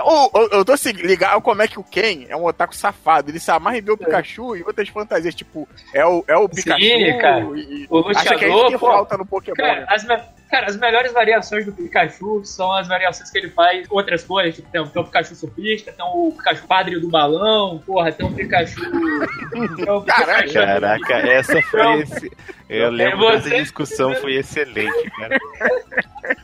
Ô, 0.04 0.30
eu 0.52 0.66
tô 0.66 0.74
assim, 0.74 0.92
ligado 0.92 1.42
como 1.42 1.62
é 1.62 1.68
que 1.68 1.80
o 1.80 1.84
Ken 1.84 2.26
é 2.28 2.36
um 2.36 2.46
otaku 2.46 2.76
safado. 2.76 3.32
Ele 3.32 3.40
se 3.40 3.50
amarra 3.50 3.78
em 3.78 3.82
ver 3.82 3.92
o 3.92 3.98
Pikachu 3.98 4.56
e 4.58 4.64
outras 4.64 4.90
fantasias, 4.90 5.34
tipo, 5.34 5.68
é 5.94 6.06
o, 6.06 6.24
é 6.28 6.36
o 6.36 6.50
Pikachu. 6.50 6.82
Sim, 6.84 7.18
cara. 7.20 7.40
e- 7.56 7.88
O 7.90 8.10
acha 8.10 8.36
que 8.36 8.46
é 8.46 8.68
que 8.68 8.78
pô. 8.78 8.88
falta 8.88 9.18
no 9.18 9.26
Pokémon. 9.26 9.56
Cara 9.56 9.80
né? 9.82 9.86
as, 9.90 10.04
me- 10.04 10.22
cara, 10.52 10.66
as 10.68 10.76
melhores 10.78 11.14
variações 11.14 11.66
do 11.66 11.72
Pikachu 11.72 12.44
são 12.44 12.72
as 12.74 12.88
variações 12.88 13.30
que 13.32 13.38
ele 13.38 13.50
faz 13.52 13.88
outras 13.90 14.24
coisas. 14.24 14.56
Tipo, 14.56 14.70
tem, 14.70 14.86
tem 14.86 15.02
o 15.02 15.06
Pikachu 15.06 15.36
surfista, 15.36 15.92
tem 15.94 16.06
o 16.06 16.34
Pikachu 16.36 16.68
padre 16.68 17.00
do 17.00 17.08
balão, 17.10 17.82
porra, 17.86 18.12
tem 18.12 18.26
o 18.26 18.32
Pikachu. 18.34 18.82
tem 19.78 19.90
o 19.90 20.02
Caralho. 20.02 20.48
Pikachu- 20.48 20.66
Caraca, 20.66 21.14
essa 21.28 21.62
foi 21.62 22.02
esse. 22.02 22.32
Eu 22.68 22.90
lembro 22.90 23.20
você- 23.20 23.50
dessa 23.50 23.62
discussão, 23.64 24.14
foi 24.16 24.34
excelente, 24.36 25.10
cara. 25.12 25.38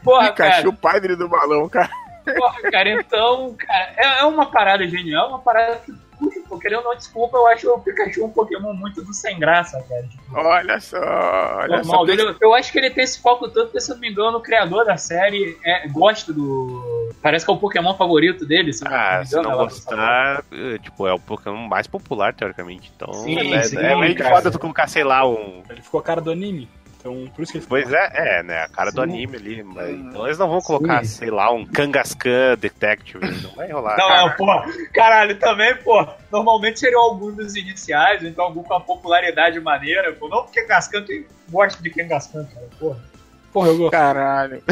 Porra, 0.04 0.32
Pikachu, 0.32 0.64
cara. 0.72 0.78
padre 0.82 1.16
do 1.16 1.28
balão, 1.28 1.68
cara. 1.68 1.90
Porra, 2.24 2.62
cara, 2.72 2.90
então, 2.90 3.56
cara, 3.58 3.94
é, 3.98 4.20
é 4.20 4.24
uma 4.26 4.46
parada 4.46 4.88
genial, 4.88 5.30
uma 5.30 5.40
parada 5.40 5.78
que, 5.86 5.92
puxa, 6.20 6.40
pô, 6.48 6.58
querendo 6.60 6.80
ou 6.80 6.84
não, 6.86 6.96
desculpa, 6.96 7.38
eu 7.38 7.48
acho 7.48 7.70
o 7.72 7.80
Pikachu 7.80 8.26
um 8.26 8.30
Pokémon 8.30 8.74
muito 8.74 9.04
do 9.04 9.14
sem 9.14 9.38
graça, 9.40 9.84
cara. 9.90 10.04
Tipo, 10.04 10.22
Olha 10.38 10.80
só, 10.80 10.98
olha 11.00 11.84
só. 11.84 11.92
normal 11.92 12.06
dele. 12.06 12.36
Eu 12.40 12.54
acho 12.54 12.72
que 12.72 12.78
ele 12.80 12.90
tem 12.92 13.04
esse 13.04 13.20
foco 13.22 13.50
todo, 13.50 13.66
porque, 13.66 13.80
se 13.82 13.92
eu 13.92 13.96
não 13.96 14.02
me 14.02 14.10
engano, 14.10 14.38
o 14.38 14.42
criador 14.42 14.86
da 14.86 14.98
série 14.98 15.58
é, 15.66 15.88
gosta 15.88 16.32
do. 16.32 17.12
Parece 17.22 17.44
que 17.46 17.52
é 17.52 17.54
o 17.54 17.58
Pokémon 17.58 17.96
favorito 17.96 18.46
dele. 18.46 18.72
Se 18.74 18.84
eu 18.86 18.92
Ah, 18.92 19.20
me 19.20 19.26
se 19.26 19.34
engano, 19.34 19.50
não 19.50 19.56
ela- 19.56 19.64
gostar, 19.66 20.44
eh, 20.52 20.78
tipo, 20.80 21.06
é 21.08 21.14
o 21.14 21.20
Pokémon 21.20 21.68
mais 21.68 21.86
popular, 21.88 22.34
teoricamente. 22.34 22.92
Então, 22.96 23.14
Sim, 23.14 23.54
é, 23.54 23.64
sim, 23.64 23.78
é 23.78 23.96
meio 23.96 24.16
cara. 24.16 24.36
foda 24.36 24.50
tu 24.52 24.58
colocar, 24.60 24.88
sei 24.88 25.04
lá, 25.04 25.28
um. 25.28 25.62
Ele 25.70 25.82
ficou 25.82 26.00
a 26.00 26.04
cara 26.04 26.22
do 26.22 26.32
anime. 26.32 26.70
Então, 27.02 27.28
por 27.36 27.42
isso 27.42 27.52
que. 27.52 27.60
Pois 27.60 27.92
é, 27.92 28.12
é, 28.14 28.44
né? 28.44 28.64
A 28.64 28.68
cara 28.70 28.92
do 28.92 29.04
Sim. 29.04 29.10
anime 29.10 29.36
ali. 29.36 29.64
Mas, 29.64 29.90
então 29.90 30.26
eles 30.26 30.38
não 30.38 30.48
vão 30.48 30.62
colocar, 30.62 31.04
sei 31.04 31.32
lá, 31.32 31.52
um 31.52 31.66
Kangaskhan 31.66 32.56
Detective. 32.58 33.20
Não 33.42 33.52
vai 33.56 33.72
rolar. 33.72 33.98
Não, 33.98 34.10
não, 34.10 34.32
pô. 34.36 34.46
Caralho, 34.94 35.38
também, 35.40 35.76
pô. 35.78 36.08
Normalmente 36.32 36.80
seriam 36.80 37.02
alguns 37.02 37.36
dos 37.36 37.56
iniciais, 37.56 38.24
então 38.24 38.46
algum 38.46 38.64
com 38.64 38.76
a 38.76 38.80
popularidade 38.80 39.60
maneira, 39.60 40.14
pô. 40.14 40.30
Não 40.30 40.44
porque 40.44 40.64
Gascan, 40.66 41.04
quem 41.04 41.26
gosta 41.50 41.82
de 41.82 41.90
Kangaskhan, 41.90 42.46
cara, 42.46 42.68
porra. 42.80 43.00
Porra, 43.52 43.68
eu 43.68 43.78
gosto. 43.78 43.92
Caralho. 43.92 44.64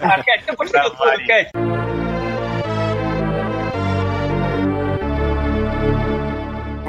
Ah, 0.00 0.22
Cat, 0.22 0.56
gostou 0.56 0.82
do 0.82 0.90
tudo, 0.90 1.26
Cat? 1.26 1.50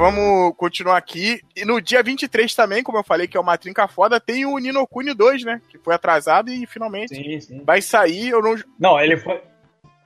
Vamos 0.00 0.56
continuar 0.56 0.96
aqui. 0.96 1.42
E 1.54 1.62
no 1.62 1.78
dia 1.78 2.02
23 2.02 2.54
também, 2.54 2.82
como 2.82 2.96
eu 2.96 3.04
falei 3.04 3.28
que 3.28 3.36
é 3.36 3.40
uma 3.40 3.58
trinca 3.58 3.86
foda, 3.86 4.18
tem 4.18 4.46
o 4.46 4.56
Nino 4.56 4.86
Kuni 4.86 5.12
2, 5.12 5.44
né? 5.44 5.60
Que 5.68 5.76
foi 5.76 5.94
atrasado 5.94 6.50
e 6.50 6.66
finalmente 6.66 7.14
Sim, 7.14 7.38
sim. 7.38 7.62
vai 7.66 7.82
sair. 7.82 8.30
Eu 8.30 8.40
não. 8.40 8.56
Não, 8.78 8.98
ele 8.98 9.18
foi. 9.18 9.42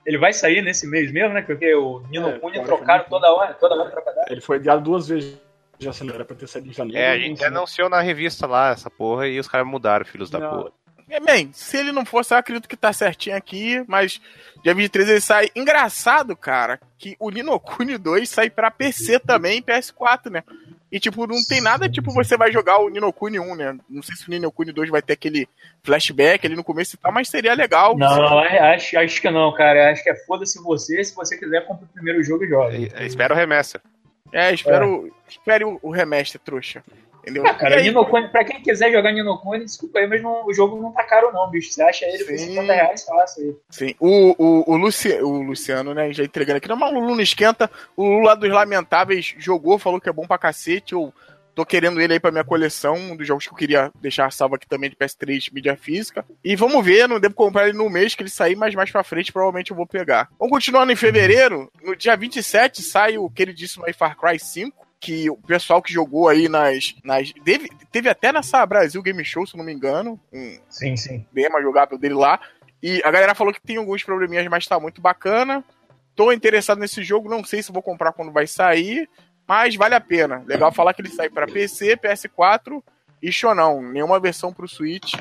Ele 0.05 0.17
vai 0.17 0.33
sair 0.33 0.61
nesse 0.61 0.85
mês 0.85 1.13
mesmo, 1.13 1.33
né? 1.33 1.41
Porque 1.41 1.73
o 1.73 2.01
Nino 2.09 2.27
É, 2.27 2.39
Kuni 2.39 2.61
trocaram 2.61 3.05
toda 3.09 3.31
hora, 3.31 3.53
toda 3.53 3.73
hora 3.75 3.89
pra 3.89 4.11
dar. 4.11 4.25
Ele 4.29 4.41
foi 4.41 4.57
adiado 4.57 4.81
duas 4.83 5.07
vezes. 5.07 5.37
Já 5.79 5.93
se 5.93 6.03
não 6.03 6.13
era 6.13 6.25
pra 6.25 6.35
ter 6.35 6.47
saído 6.47 6.67
em 6.67 6.73
janeiro. 6.73 6.99
É, 7.01 7.11
a 7.11 7.17
gente 7.17 7.43
anunciou 7.45 7.87
na 7.89 8.01
revista 8.01 8.45
lá 8.45 8.71
essa 8.71 8.89
porra 8.89 9.27
e 9.29 9.39
os 9.39 9.47
caras 9.47 9.65
mudaram, 9.65 10.05
filhos 10.05 10.29
da 10.29 10.39
Não. 10.39 10.49
porra. 10.57 10.71
É, 11.09 11.19
bem, 11.19 11.51
se 11.53 11.77
ele 11.77 11.91
não 11.91 12.03
fosse, 12.05 12.33
eu 12.33 12.37
acredito 12.37 12.67
que 12.67 12.75
tá 12.75 12.91
certinho 12.91 13.35
aqui, 13.37 13.83
mas 13.87 14.19
dia 14.63 14.73
23 14.73 15.09
ele 15.09 15.21
sai. 15.21 15.49
Engraçado, 15.55 16.35
cara, 16.35 16.79
que 16.97 17.15
o 17.19 17.29
Nino 17.29 17.59
Kuni 17.59 17.97
2 17.97 18.27
sai 18.27 18.49
pra 18.49 18.71
PC 18.71 19.19
também 19.19 19.59
e 19.59 19.61
PS4, 19.61 20.31
né? 20.31 20.43
E, 20.91 20.99
tipo, 20.99 21.27
não 21.27 21.37
tem 21.47 21.61
nada, 21.61 21.89
tipo, 21.89 22.11
você 22.11 22.37
vai 22.37 22.51
jogar 22.51 22.79
o 22.79 22.89
Nino 22.89 23.11
Kuni 23.11 23.39
1, 23.39 23.55
né? 23.55 23.77
Não 23.89 24.01
sei 24.01 24.15
se 24.15 24.27
o 24.27 24.31
Nino 24.31 24.51
Kuni 24.51 24.71
2 24.71 24.89
vai 24.89 25.01
ter 25.01 25.13
aquele 25.13 25.47
flashback 25.83 26.45
ali 26.45 26.55
no 26.55 26.63
começo 26.63 26.95
e 26.95 26.97
tal, 26.99 27.11
mas 27.11 27.27
seria 27.27 27.53
legal. 27.53 27.97
Não, 27.97 28.39
é, 28.43 28.73
acho, 28.75 28.97
acho 28.97 29.21
que 29.21 29.29
não, 29.29 29.53
cara. 29.53 29.91
Acho 29.91 30.03
que 30.03 30.09
é 30.09 30.15
foda-se 30.25 30.61
você. 30.63 31.03
Se 31.03 31.13
você 31.13 31.37
quiser, 31.37 31.65
compra 31.67 31.85
o 31.85 31.89
primeiro 31.89 32.23
jogo 32.23 32.45
e 32.45 32.47
joga. 32.49 32.75
E- 32.75 32.91
Espera 33.05 33.33
o 33.33 33.37
remessa. 33.37 33.81
É, 34.31 34.53
espero, 34.53 35.13
espere 35.29 35.65
o, 35.65 35.79
o 35.81 35.91
remaster, 35.91 36.41
trouxa. 36.43 36.83
Entendeu? 37.25 37.43
Ah, 37.47 37.55
cara, 37.55 37.77
aí- 37.77 37.83
Nino 37.83 38.05
pra 38.29 38.43
quem 38.43 38.61
quiser 38.61 38.91
jogar 38.91 39.11
Nino 39.11 39.35
Kuni, 39.39 39.65
desculpa 39.65 39.97
aí, 39.97 40.05
mas 40.07 40.21
não- 40.21 40.45
o 40.45 40.53
jogo 40.53 40.79
não 40.79 40.91
tá 40.91 41.03
caro 41.03 41.31
não, 41.33 41.49
bicho. 41.49 41.71
Você 41.71 41.81
acha 41.81 42.05
ele 42.05 42.23
por 42.23 42.37
Sim. 42.37 42.49
50 42.49 42.73
reais 42.73 43.03
fácil 43.03 43.43
aí. 43.43 43.55
Sim, 43.71 43.95
o, 43.99 44.35
o, 44.37 44.71
o, 44.73 44.77
Luci, 44.77 45.09
o 45.21 45.41
Luciano, 45.41 45.93
né, 45.95 46.13
já 46.13 46.23
entregando 46.23 46.57
aqui. 46.57 46.69
Não, 46.69 46.75
mas 46.77 46.91
o 46.91 46.99
Lulu 46.99 47.15
não 47.15 47.21
esquenta. 47.21 47.69
O 47.97 48.03
Lulu 48.03 48.25
lá 48.25 48.35
dos 48.35 48.49
Lamentáveis 48.51 49.33
jogou, 49.39 49.79
falou 49.79 49.99
que 49.99 50.07
é 50.07 50.13
bom 50.13 50.27
pra 50.27 50.37
cacete. 50.37 50.93
Eu 50.93 51.11
tô 51.55 51.65
querendo 51.65 51.99
ele 52.01 52.13
aí 52.13 52.19
pra 52.19 52.31
minha 52.31 52.43
coleção. 52.43 52.95
Um 52.95 53.15
dos 53.15 53.25
jogos 53.27 53.47
que 53.47 53.53
eu 53.53 53.57
queria 53.57 53.91
deixar 54.01 54.31
salvo 54.31 54.55
aqui 54.55 54.67
também 54.67 54.89
de 54.89 54.95
PS3 54.95 55.49
mídia 55.53 55.75
física. 55.75 56.23
E 56.43 56.55
vamos 56.55 56.83
ver, 56.85 57.07
não 57.07 57.19
devo 57.19 57.33
comprar 57.33 57.67
ele 57.69 57.77
no 57.77 57.89
mês 57.89 58.13
que 58.13 58.21
ele 58.23 58.29
sair, 58.29 58.55
mas 58.55 58.75
mais 58.75 58.91
pra 58.91 59.03
frente 59.03 59.31
provavelmente 59.31 59.71
eu 59.71 59.77
vou 59.77 59.87
pegar. 59.87 60.29
Vamos 60.37 60.51
continuando 60.53 60.91
em 60.91 60.95
fevereiro. 60.95 61.71
No 61.81 61.95
dia 61.95 62.15
27 62.15 62.81
sai 62.83 63.17
o 63.17 63.29
queridíssimo 63.29 63.85
aí 63.87 63.93
Far 63.93 64.17
Cry 64.17 64.37
5. 64.37 64.84
Que 65.05 65.29
o 65.29 65.37
pessoal 65.37 65.83
que 65.83 65.93
jogou 65.93 66.27
aí 66.27 66.49
nas. 66.49 66.95
nas 67.03 67.31
teve, 67.43 67.69
teve 67.91 68.09
até 68.09 68.33
nessa 68.33 68.65
Brasil 68.65 69.03
Game 69.03 69.23
Show, 69.23 69.45
se 69.45 69.55
não 69.55 69.63
me 69.63 69.71
engano. 69.71 70.19
Um, 70.33 70.57
Sim, 70.67 70.97
sim. 70.97 71.23
demo 71.31 71.61
jogável 71.61 71.95
dele 71.95 72.15
lá. 72.15 72.39
E 72.81 73.01
a 73.03 73.11
galera 73.11 73.35
falou 73.35 73.53
que 73.53 73.61
tem 73.61 73.77
alguns 73.77 74.03
probleminhas, 74.03 74.47
mas 74.47 74.65
tá 74.65 74.79
muito 74.79 74.99
bacana. 74.99 75.63
Tô 76.15 76.31
interessado 76.31 76.79
nesse 76.79 77.03
jogo, 77.03 77.29
não 77.29 77.43
sei 77.43 77.61
se 77.61 77.71
vou 77.71 77.83
comprar 77.83 78.13
quando 78.13 78.31
vai 78.31 78.47
sair, 78.47 79.07
mas 79.47 79.75
vale 79.75 79.93
a 79.93 80.01
pena. 80.01 80.43
Legal 80.47 80.71
falar 80.71 80.93
que 80.93 81.01
ele 81.01 81.09
sai 81.09 81.29
para 81.29 81.45
PC, 81.45 81.97
PS4 81.97 82.81
e 83.21 83.31
Shonão. 83.31 83.83
Nenhuma 83.83 84.19
versão 84.19 84.51
pro 84.51 84.67
Switch 84.67 85.13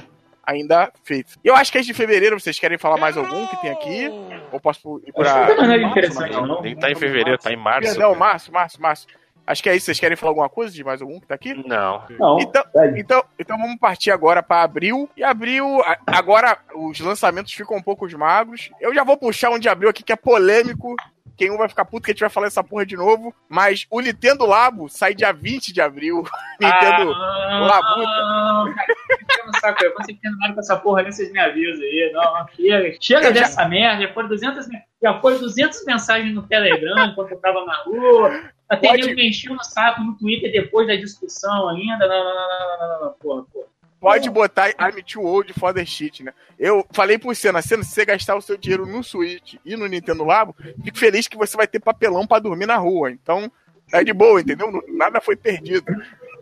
ainda 0.46 0.90
feita. 1.04 1.32
Eu 1.42 1.54
acho 1.54 1.72
que 1.72 1.78
é 1.78 1.82
de 1.82 1.92
fevereiro, 1.92 2.38
vocês 2.40 2.58
querem 2.58 2.78
falar 2.78 2.96
mais 2.96 3.16
algum 3.16 3.46
que 3.46 3.60
tem 3.60 3.70
aqui? 3.70 4.08
Ou 4.52 4.60
posso 4.60 5.02
ir 5.06 5.12
pra. 5.12 5.48
Não 5.48 5.56
nada 5.56 5.78
março, 5.78 5.86
interessante, 5.86 6.32
não? 6.32 6.46
não. 6.46 6.62
Nem 6.62 6.76
tá 6.76 6.90
em 6.90 6.94
fevereiro, 6.94 7.38
tá 7.38 7.52
em 7.52 7.56
março. 7.56 7.98
Não, 7.98 8.14
março, 8.14 8.52
março, 8.52 8.80
março. 8.80 9.06
Acho 9.46 9.62
que 9.62 9.68
é 9.68 9.76
isso. 9.76 9.86
Vocês 9.86 10.00
querem 10.00 10.16
falar 10.16 10.30
alguma 10.30 10.48
coisa 10.48 10.72
de 10.72 10.82
mais 10.82 11.02
algum 11.02 11.20
que 11.20 11.26
tá 11.26 11.34
aqui? 11.34 11.54
Não. 11.54 12.02
Não, 12.18 12.38
Então, 12.40 12.62
segue. 12.72 13.00
então, 13.00 13.24
então 13.38 13.58
vamos 13.58 13.76
partir 13.78 14.10
agora 14.10 14.42
para 14.42 14.62
abril. 14.62 15.08
E 15.16 15.22
abril, 15.22 15.82
agora 16.06 16.58
os 16.74 16.98
lançamentos 17.00 17.52
ficam 17.52 17.76
um 17.76 17.82
pouco 17.82 18.06
magros. 18.18 18.70
Eu 18.80 18.94
já 18.94 19.04
vou 19.04 19.16
puxar 19.16 19.50
um 19.50 19.58
de 19.58 19.68
abril 19.68 19.90
aqui 19.90 20.02
que 20.02 20.12
é 20.12 20.16
polêmico. 20.16 20.94
Quem 21.36 21.50
um 21.50 21.56
vai 21.58 21.68
ficar 21.68 21.84
puto 21.84 22.04
que 22.04 22.12
a 22.12 22.14
gente 22.14 22.20
vai 22.20 22.30
falar 22.30 22.46
essa 22.46 22.62
porra 22.62 22.86
de 22.86 22.96
novo. 22.96 23.34
Mas 23.48 23.86
o 23.90 24.00
Nintendo 24.00 24.46
Labo 24.46 24.88
sai 24.88 25.14
dia 25.14 25.32
20 25.32 25.72
de 25.72 25.80
abril. 25.80 26.22
Nintendo. 26.60 27.12
Ah, 27.12 27.58
Labuta. 27.60 28.74
cara, 28.76 29.46
no 29.46 29.58
saco 29.60 29.80
você 29.98 30.12
entende 30.12 30.36
nada 30.38 30.54
com 30.54 30.60
essa 30.60 30.76
porra 30.76 31.00
ali, 31.00 31.12
vocês 31.12 31.32
me 31.32 31.40
avisam 31.40 31.82
aí. 31.82 32.10
Não, 32.14 32.22
não, 32.34 32.46
chega. 32.54 32.96
Chega 33.00 33.20
Eu 33.28 33.34
já- 33.34 33.40
dessa 33.40 33.68
merda. 33.68 34.02
Já 34.06 34.14
foram 34.14 34.28
200, 34.28 34.68
men- 34.68 34.82
já 35.02 35.20
foram 35.20 35.38
200 35.38 35.84
mensagens 35.84 36.32
no 36.34 36.42
Telegram 36.46 37.06
enquanto 37.06 37.32
eu 37.32 37.40
tava 37.40 37.64
na 37.64 37.74
rua. 37.82 38.40
Até 38.68 38.88
Pode- 38.88 39.02
nego 39.02 39.14
me 39.14 39.28
encheu 39.28 39.54
no 39.54 39.62
saco 39.62 40.02
no 40.02 40.16
Twitter 40.16 40.50
depois 40.50 40.86
da 40.86 40.96
discussão 40.96 41.68
ainda. 41.68 42.06
Não, 42.06 42.24
não, 42.24 42.34
não, 42.34 42.48
não, 42.48 42.78
não, 42.78 42.88
não, 42.88 43.04
não, 43.06 43.12
porra, 43.14 43.42
porra. 43.52 43.66
Pode 44.00 44.28
botar 44.28 44.68
I'm 44.70 45.02
too 45.02 45.24
old 45.24 45.50
for 45.54 45.72
the 45.72 45.82
shit, 45.82 46.22
né? 46.22 46.34
Eu 46.58 46.86
falei 46.92 47.16
pro 47.18 47.34
Senna, 47.34 47.62
Senna, 47.62 47.82
se 47.82 47.90
você 47.90 48.04
gastar 48.04 48.36
o 48.36 48.42
seu 48.42 48.54
dinheiro 48.54 48.84
no 48.84 49.02
Switch 49.02 49.54
e 49.64 49.76
no 49.76 49.86
Nintendo 49.86 50.24
Labo, 50.24 50.54
fico 50.84 50.98
feliz 50.98 51.26
que 51.26 51.38
você 51.38 51.56
vai 51.56 51.66
ter 51.66 51.80
papelão 51.80 52.26
pra 52.26 52.38
dormir 52.38 52.66
na 52.66 52.76
rua. 52.76 53.10
Então, 53.10 53.50
é 53.90 54.04
de 54.04 54.12
boa, 54.12 54.42
entendeu? 54.42 54.70
Nada 54.88 55.22
foi 55.22 55.36
perdido. 55.36 55.86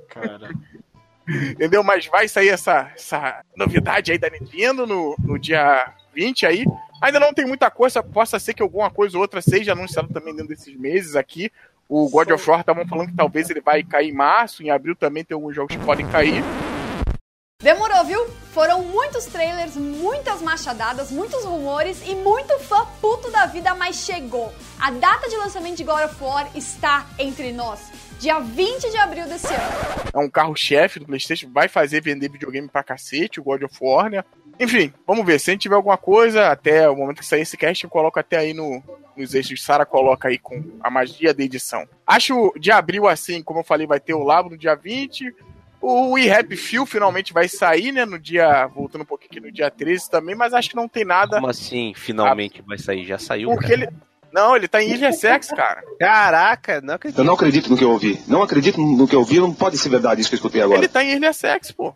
Cara. 0.08 0.50
entendeu? 1.28 1.84
Mas 1.84 2.06
vai 2.06 2.26
sair 2.26 2.48
essa, 2.48 2.90
essa 2.96 3.44
novidade 3.56 4.10
aí 4.10 4.18
da 4.18 4.28
Nintendo 4.28 4.84
no, 4.84 5.14
no 5.20 5.38
dia 5.38 5.92
20 6.12 6.46
aí. 6.46 6.64
Ainda 7.00 7.20
não 7.20 7.32
tem 7.32 7.46
muita 7.46 7.70
coisa, 7.70 8.02
possa 8.02 8.38
ser 8.38 8.54
que 8.54 8.62
alguma 8.62 8.90
coisa 8.90 9.16
ou 9.16 9.22
outra 9.22 9.40
seja 9.40 9.72
anunciada 9.72 10.08
também 10.12 10.34
dentro 10.34 10.48
desses 10.48 10.74
meses 10.76 11.14
aqui. 11.16 11.50
O 11.88 12.08
God 12.08 12.30
of 12.30 12.50
War 12.50 12.60
estavam 12.60 12.86
falando 12.86 13.08
que 13.08 13.16
talvez 13.16 13.50
ele 13.50 13.60
vai 13.60 13.82
cair 13.82 14.08
em 14.08 14.14
março, 14.14 14.62
em 14.62 14.70
abril 14.70 14.96
também 14.96 15.24
tem 15.24 15.34
alguns 15.34 15.54
jogos 15.54 15.76
que 15.76 15.84
podem 15.84 16.06
cair. 16.08 16.42
Demorou, 17.62 18.04
viu? 18.04 18.26
Foram 18.52 18.82
muitos 18.82 19.26
trailers, 19.26 19.76
muitas 19.76 20.42
machadadas, 20.42 21.12
muitos 21.12 21.44
rumores 21.44 22.02
e 22.08 22.14
muito 22.16 22.58
fã 22.58 22.84
puto 23.00 23.30
da 23.30 23.46
vida, 23.46 23.72
mas 23.74 23.96
chegou. 24.04 24.52
A 24.80 24.90
data 24.90 25.28
de 25.28 25.36
lançamento 25.36 25.76
de 25.76 25.84
God 25.84 26.04
of 26.04 26.16
War 26.20 26.50
está 26.56 27.06
entre 27.20 27.52
nós. 27.52 27.80
Dia 28.18 28.40
20 28.40 28.90
de 28.90 28.96
abril 28.96 29.26
desse 29.28 29.46
ano. 29.46 30.10
É 30.12 30.18
um 30.18 30.28
carro-chefe 30.28 30.98
do 30.98 31.06
PlayStation, 31.06 31.50
vai 31.52 31.68
fazer 31.68 32.00
vender 32.00 32.28
videogame 32.28 32.68
pra 32.68 32.82
cacete, 32.82 33.38
o 33.38 33.44
God 33.44 33.62
of 33.62 33.76
War, 33.80 34.10
né? 34.10 34.24
Enfim, 34.62 34.92
vamos 35.04 35.26
ver. 35.26 35.40
Se 35.40 35.50
a 35.50 35.54
gente 35.54 35.62
tiver 35.62 35.74
alguma 35.74 35.96
coisa, 35.96 36.48
até 36.48 36.88
o 36.88 36.96
momento 36.96 37.18
que 37.18 37.26
sair 37.26 37.40
esse 37.40 37.56
cast, 37.56 37.82
eu 37.82 37.90
coloco 37.90 38.20
até 38.20 38.36
aí 38.36 38.54
no, 38.54 38.80
nos 39.16 39.34
eixos. 39.34 39.60
Sara 39.60 39.84
coloca 39.84 40.28
aí 40.28 40.38
com 40.38 40.62
a 40.80 40.88
magia 40.88 41.34
da 41.34 41.42
edição. 41.42 41.84
Acho 42.06 42.52
de 42.56 42.70
abril, 42.70 43.08
assim, 43.08 43.42
como 43.42 43.58
eu 43.58 43.64
falei, 43.64 43.88
vai 43.88 43.98
ter 43.98 44.14
o 44.14 44.22
Labo 44.22 44.50
no 44.50 44.56
dia 44.56 44.76
20. 44.76 45.34
O 45.80 46.12
WeHap 46.12 46.56
Feel 46.56 46.86
finalmente 46.86 47.32
vai 47.32 47.48
sair, 47.48 47.90
né? 47.90 48.04
No 48.04 48.20
dia. 48.20 48.68
Voltando 48.68 49.02
um 49.02 49.04
pouquinho 49.04 49.30
aqui 49.32 49.40
no 49.40 49.50
dia 49.50 49.68
13 49.68 50.08
também, 50.08 50.36
mas 50.36 50.54
acho 50.54 50.70
que 50.70 50.76
não 50.76 50.86
tem 50.86 51.04
nada. 51.04 51.38
Como 51.38 51.48
assim, 51.48 51.92
finalmente 51.96 52.62
vai 52.62 52.78
sair? 52.78 53.04
Já 53.04 53.18
saiu, 53.18 53.50
Porque 53.50 53.66
cara. 53.66 53.82
ele. 53.82 53.88
Não, 54.32 54.54
ele 54.54 54.68
tá 54.68 54.80
em 54.80 54.92
Ilha 54.92 55.12
Sex, 55.12 55.48
cara. 55.48 55.82
Caraca, 55.98 56.80
não 56.80 56.94
acredito. 56.94 57.18
Eu 57.18 57.24
não 57.24 57.34
acredito 57.34 57.68
no 57.68 57.76
que 57.76 57.84
eu 57.84 57.90
ouvi. 57.90 58.18
Não 58.28 58.42
acredito 58.42 58.80
no 58.80 59.08
que 59.08 59.14
eu 59.14 59.18
ouvi, 59.18 59.40
não 59.40 59.52
pode 59.52 59.76
ser 59.76 59.90
verdade 59.90 60.20
isso 60.20 60.30
que 60.30 60.36
eu 60.36 60.38
escutei 60.38 60.62
agora. 60.62 60.78
Ele 60.78 60.88
tá 60.88 61.02
em 61.04 61.16
Ilha 61.16 61.32
Sex, 61.32 61.72
pô. 61.72 61.92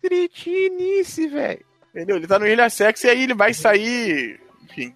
Cretinice, 0.00 1.26
velho. 1.26 1.64
Entendeu? 1.96 2.16
Ele 2.16 2.26
tá 2.26 2.38
no 2.38 2.46
Ilha 2.46 2.68
Sex 2.68 3.04
e 3.04 3.08
aí 3.08 3.22
ele 3.22 3.32
vai 3.32 3.54
sair. 3.54 4.38
Enfim. 4.64 4.94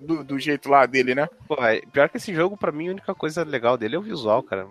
Do, 0.00 0.24
do 0.24 0.38
jeito 0.38 0.70
lá 0.70 0.86
dele, 0.86 1.14
né? 1.14 1.28
Pô, 1.46 1.62
é- 1.62 1.82
pior 1.92 2.08
que 2.08 2.16
esse 2.16 2.34
jogo, 2.34 2.56
pra 2.56 2.72
mim, 2.72 2.88
a 2.88 2.92
única 2.92 3.14
coisa 3.14 3.44
legal 3.44 3.76
dele 3.76 3.96
é 3.96 3.98
o 3.98 4.02
visual, 4.02 4.42
cara. 4.42 4.66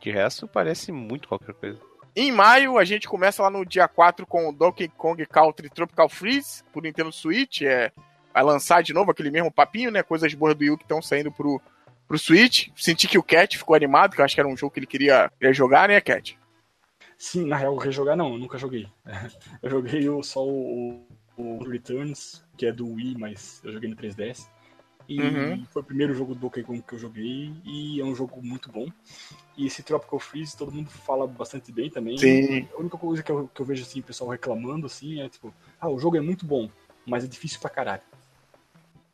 De 0.00 0.10
resto, 0.10 0.46
parece 0.46 0.92
muito 0.92 1.26
qualquer 1.26 1.54
coisa. 1.54 1.80
Em 2.14 2.30
maio, 2.30 2.76
a 2.76 2.84
gente 2.84 3.08
começa 3.08 3.42
lá 3.42 3.48
no 3.48 3.64
dia 3.64 3.88
4 3.88 4.26
com 4.26 4.50
o 4.50 4.52
Donkey 4.52 4.88
Kong 4.88 5.24
Country 5.24 5.70
Tropical 5.70 6.10
Freeze, 6.10 6.62
pro 6.72 6.82
Nintendo 6.82 7.10
Switch. 7.10 7.62
É, 7.62 7.90
vai 8.34 8.42
lançar 8.42 8.82
de 8.82 8.92
novo 8.92 9.10
aquele 9.10 9.30
mesmo 9.30 9.50
papinho, 9.50 9.90
né? 9.90 10.02
Coisas 10.02 10.34
boas 10.34 10.54
do 10.54 10.60
Wii 10.60 10.70
U 10.72 10.76
que 10.76 10.84
estão 10.84 11.00
saindo 11.00 11.32
pro, 11.32 11.58
pro 12.06 12.18
Switch. 12.18 12.68
Senti 12.76 13.08
que 13.08 13.16
o 13.16 13.22
Cat 13.22 13.56
ficou 13.56 13.74
animado, 13.74 14.14
que 14.14 14.20
eu 14.20 14.24
acho 14.26 14.34
que 14.34 14.40
era 14.40 14.48
um 14.48 14.56
jogo 14.56 14.72
que 14.74 14.78
ele 14.78 14.86
queria, 14.86 15.30
queria 15.38 15.54
jogar, 15.54 15.88
né, 15.88 16.00
Cat? 16.02 16.38
Sim, 17.18 17.46
na 17.46 17.56
real, 17.56 17.76
rejogar 17.76 18.16
não, 18.16 18.32
eu 18.34 18.38
nunca 18.38 18.56
joguei. 18.56 18.86
Eu 19.60 19.70
joguei 19.70 20.02
só 20.22 20.46
o, 20.46 21.04
o 21.36 21.64
Returns, 21.64 22.44
que 22.56 22.64
é 22.66 22.72
do 22.72 22.86
Wii, 22.94 23.16
mas 23.18 23.60
eu 23.64 23.72
joguei 23.72 23.90
no 23.90 23.96
3DS. 23.96 24.46
E 25.08 25.20
Uhum. 25.20 25.64
foi 25.66 25.82
o 25.82 25.84
primeiro 25.84 26.14
jogo 26.14 26.34
do 26.34 26.40
Donkey 26.40 26.62
Kong 26.62 26.80
que 26.82 26.92
eu 26.94 26.98
joguei, 26.98 27.50
e 27.64 28.00
é 28.00 28.04
um 28.04 28.14
jogo 28.14 28.40
muito 28.40 28.70
bom. 28.70 28.86
E 29.56 29.66
esse 29.66 29.82
Tropical 29.82 30.20
Freeze, 30.20 30.56
todo 30.56 30.70
mundo 30.70 30.88
fala 30.90 31.26
bastante 31.26 31.72
bem 31.72 31.90
também. 31.90 32.16
Sim. 32.18 32.68
A 32.72 32.78
única 32.80 32.96
coisa 32.96 33.22
que 33.22 33.32
eu, 33.32 33.48
que 33.52 33.60
eu 33.60 33.66
vejo 33.66 33.82
assim, 33.82 33.98
o 34.00 34.04
pessoal 34.04 34.30
reclamando 34.30 34.86
assim, 34.86 35.20
é 35.20 35.28
tipo, 35.28 35.52
ah, 35.80 35.88
o 35.88 35.98
jogo 35.98 36.16
é 36.16 36.20
muito 36.20 36.46
bom, 36.46 36.70
mas 37.06 37.24
é 37.24 37.26
difícil 37.26 37.58
pra 37.58 37.70
caralho. 37.70 38.02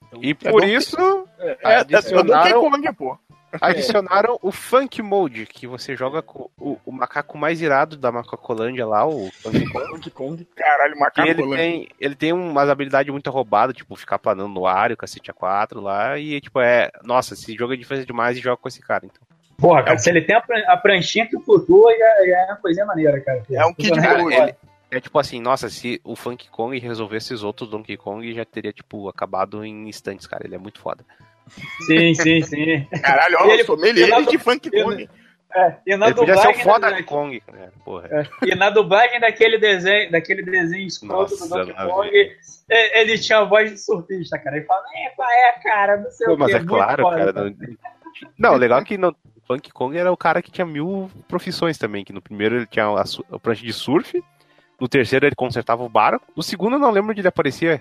Então, 0.08 0.22
E 0.22 0.30
é 0.30 0.34
por 0.34 0.60
Donkey- 0.60 0.76
isso, 0.76 0.96
é, 1.38 1.46
É, 1.48 1.50
é, 1.50 1.74
é 1.74 1.84
Donkey 1.84 1.96
adicionaram, 1.96 2.60
Kong, 2.70 2.92
pô. 2.94 3.18
adicionaram 3.60 4.38
o 4.42 4.50
Funk 4.52 5.00
Mode, 5.02 5.46
que 5.46 5.66
você 5.66 5.96
joga 5.96 6.22
com 6.22 6.48
o, 6.58 6.78
o 6.84 6.92
macaco 6.92 7.36
mais 7.38 7.60
irado 7.60 7.96
da 7.96 8.10
Macacolândia 8.12 8.86
lá, 8.86 9.06
o 9.06 9.30
Funk 9.30 9.64
Kong. 9.70 9.86
Donkey 9.92 10.10
Kong. 10.10 10.44
Caralho, 10.56 10.98
macaco 10.98 11.28
ele 11.28 11.56
tem, 11.56 11.88
ele 12.00 12.14
tem 12.14 12.32
umas 12.32 12.68
habilidades 12.68 13.10
muito 13.12 13.30
roubadas, 13.30 13.76
tipo, 13.76 13.94
ficar 13.96 14.18
planando 14.18 14.52
no 14.52 14.66
ar, 14.66 14.92
o 14.92 14.96
cacete 14.96 15.32
A4 15.32 15.80
lá, 15.80 16.18
e 16.18 16.40
tipo, 16.40 16.60
é. 16.60 16.90
Nossa, 17.04 17.34
esse 17.34 17.54
jogo 17.56 17.74
é 17.74 17.76
difícil 17.76 18.04
demais 18.06 18.36
e 18.36 18.40
joga 18.40 18.56
com 18.56 18.68
esse 18.68 18.80
cara, 18.80 19.04
então. 19.06 19.22
Porra, 19.56 19.82
cara, 19.84 19.98
se 19.98 20.10
ele 20.10 20.20
tem 20.20 20.34
a, 20.34 20.40
pran- 20.40 20.64
a 20.66 20.76
pranchinha 20.76 21.26
que 21.28 21.38
flutua, 21.38 21.92
já, 21.96 22.26
já 22.26 22.38
é 22.40 22.44
uma 22.46 22.56
coisinha 22.56 22.84
maneira, 22.84 23.20
cara. 23.20 23.42
É 23.50 23.64
um 23.64 23.72
Kid 23.72 23.92
Cara, 24.00 24.18
Buu, 24.18 24.30
ele- 24.30 24.54
é 24.90 25.00
tipo 25.00 25.18
assim, 25.18 25.40
nossa, 25.40 25.68
se 25.70 26.00
o 26.04 26.14
Funk 26.14 26.48
Kong 26.50 26.78
resolvesse 26.78 27.32
os 27.34 27.42
outros 27.42 27.68
Donkey 27.70 27.96
Kong, 27.96 28.32
já 28.34 28.44
teria, 28.44 28.72
tipo, 28.72 29.08
acabado 29.08 29.64
em 29.64 29.88
instantes, 29.88 30.26
cara. 30.26 30.44
Ele 30.46 30.54
é 30.54 30.58
muito 30.58 30.80
foda. 30.80 31.04
Sim, 31.86 32.14
sim, 32.14 32.40
sim. 32.42 32.86
Caralho, 33.02 33.36
Ele- 33.50 33.62
eu 33.62 33.66
sou 33.66 33.84
ele- 33.86 34.26
de 34.26 34.38
Funk 34.38 34.70
Kong. 34.70 35.08
É, 35.56 35.76
e 35.86 35.96
na 35.96 36.06
ele 36.06 36.14
podia 36.16 36.34
ser 36.34 36.40
o 36.40 36.44
dublagem, 36.48 36.64
foda 36.64 36.90
né, 36.90 36.96
de 36.96 37.02
Kong, 37.04 37.40
cara. 37.40 37.72
Porra. 37.84 38.08
É, 38.10 38.26
E 38.50 38.54
na 38.56 38.70
dublagem 38.70 39.20
daquele 39.20 39.56
desenho, 39.56 40.10
daquele 40.10 40.42
desenho 40.42 40.84
escroto 40.84 41.36
do 41.36 41.48
Donkey 41.48 41.72
Kong, 41.74 42.10
é, 42.68 43.00
ele 43.00 43.16
tinha 43.18 43.38
a 43.38 43.44
voz 43.44 43.70
de 43.70 43.78
surfista, 43.78 44.36
cara. 44.36 44.56
Ele 44.56 44.66
fala, 44.66 44.82
é, 44.96 45.10
qual 45.10 45.30
é, 45.30 45.52
cara? 45.62 45.96
Não 45.98 46.10
sei 46.10 46.26
Pô, 46.26 46.34
o 46.34 46.38
mas 46.38 46.48
quê. 46.50 46.54
é 46.56 46.58
muito 46.58 46.68
claro, 46.70 47.02
foda, 47.04 47.32
cara. 47.32 47.32
Não, 47.50 47.54
não, 48.36 48.52
o 48.54 48.56
legal 48.56 48.80
é 48.80 48.84
que 48.84 48.98
no 48.98 49.14
Funk 49.46 49.70
Kong 49.72 49.96
era 49.96 50.10
o 50.10 50.16
cara 50.16 50.42
que 50.42 50.50
tinha 50.50 50.66
mil 50.66 51.08
profissões 51.28 51.78
também. 51.78 52.04
Que 52.04 52.12
no 52.12 52.20
primeiro 52.20 52.56
ele 52.56 52.66
tinha 52.66 52.88
a, 52.88 53.04
su- 53.06 53.24
a 53.30 53.38
prancha 53.38 53.62
de 53.62 53.72
surf, 53.72 54.20
no 54.80 54.88
terceiro 54.88 55.24
ele 55.24 55.36
consertava 55.36 55.84
o 55.84 55.88
barco, 55.88 56.26
no 56.36 56.42
segundo 56.42 56.74
eu 56.74 56.80
não 56.80 56.90
lembro 56.90 57.14
de 57.14 57.20
ele 57.20 57.28
aparecer. 57.28 57.80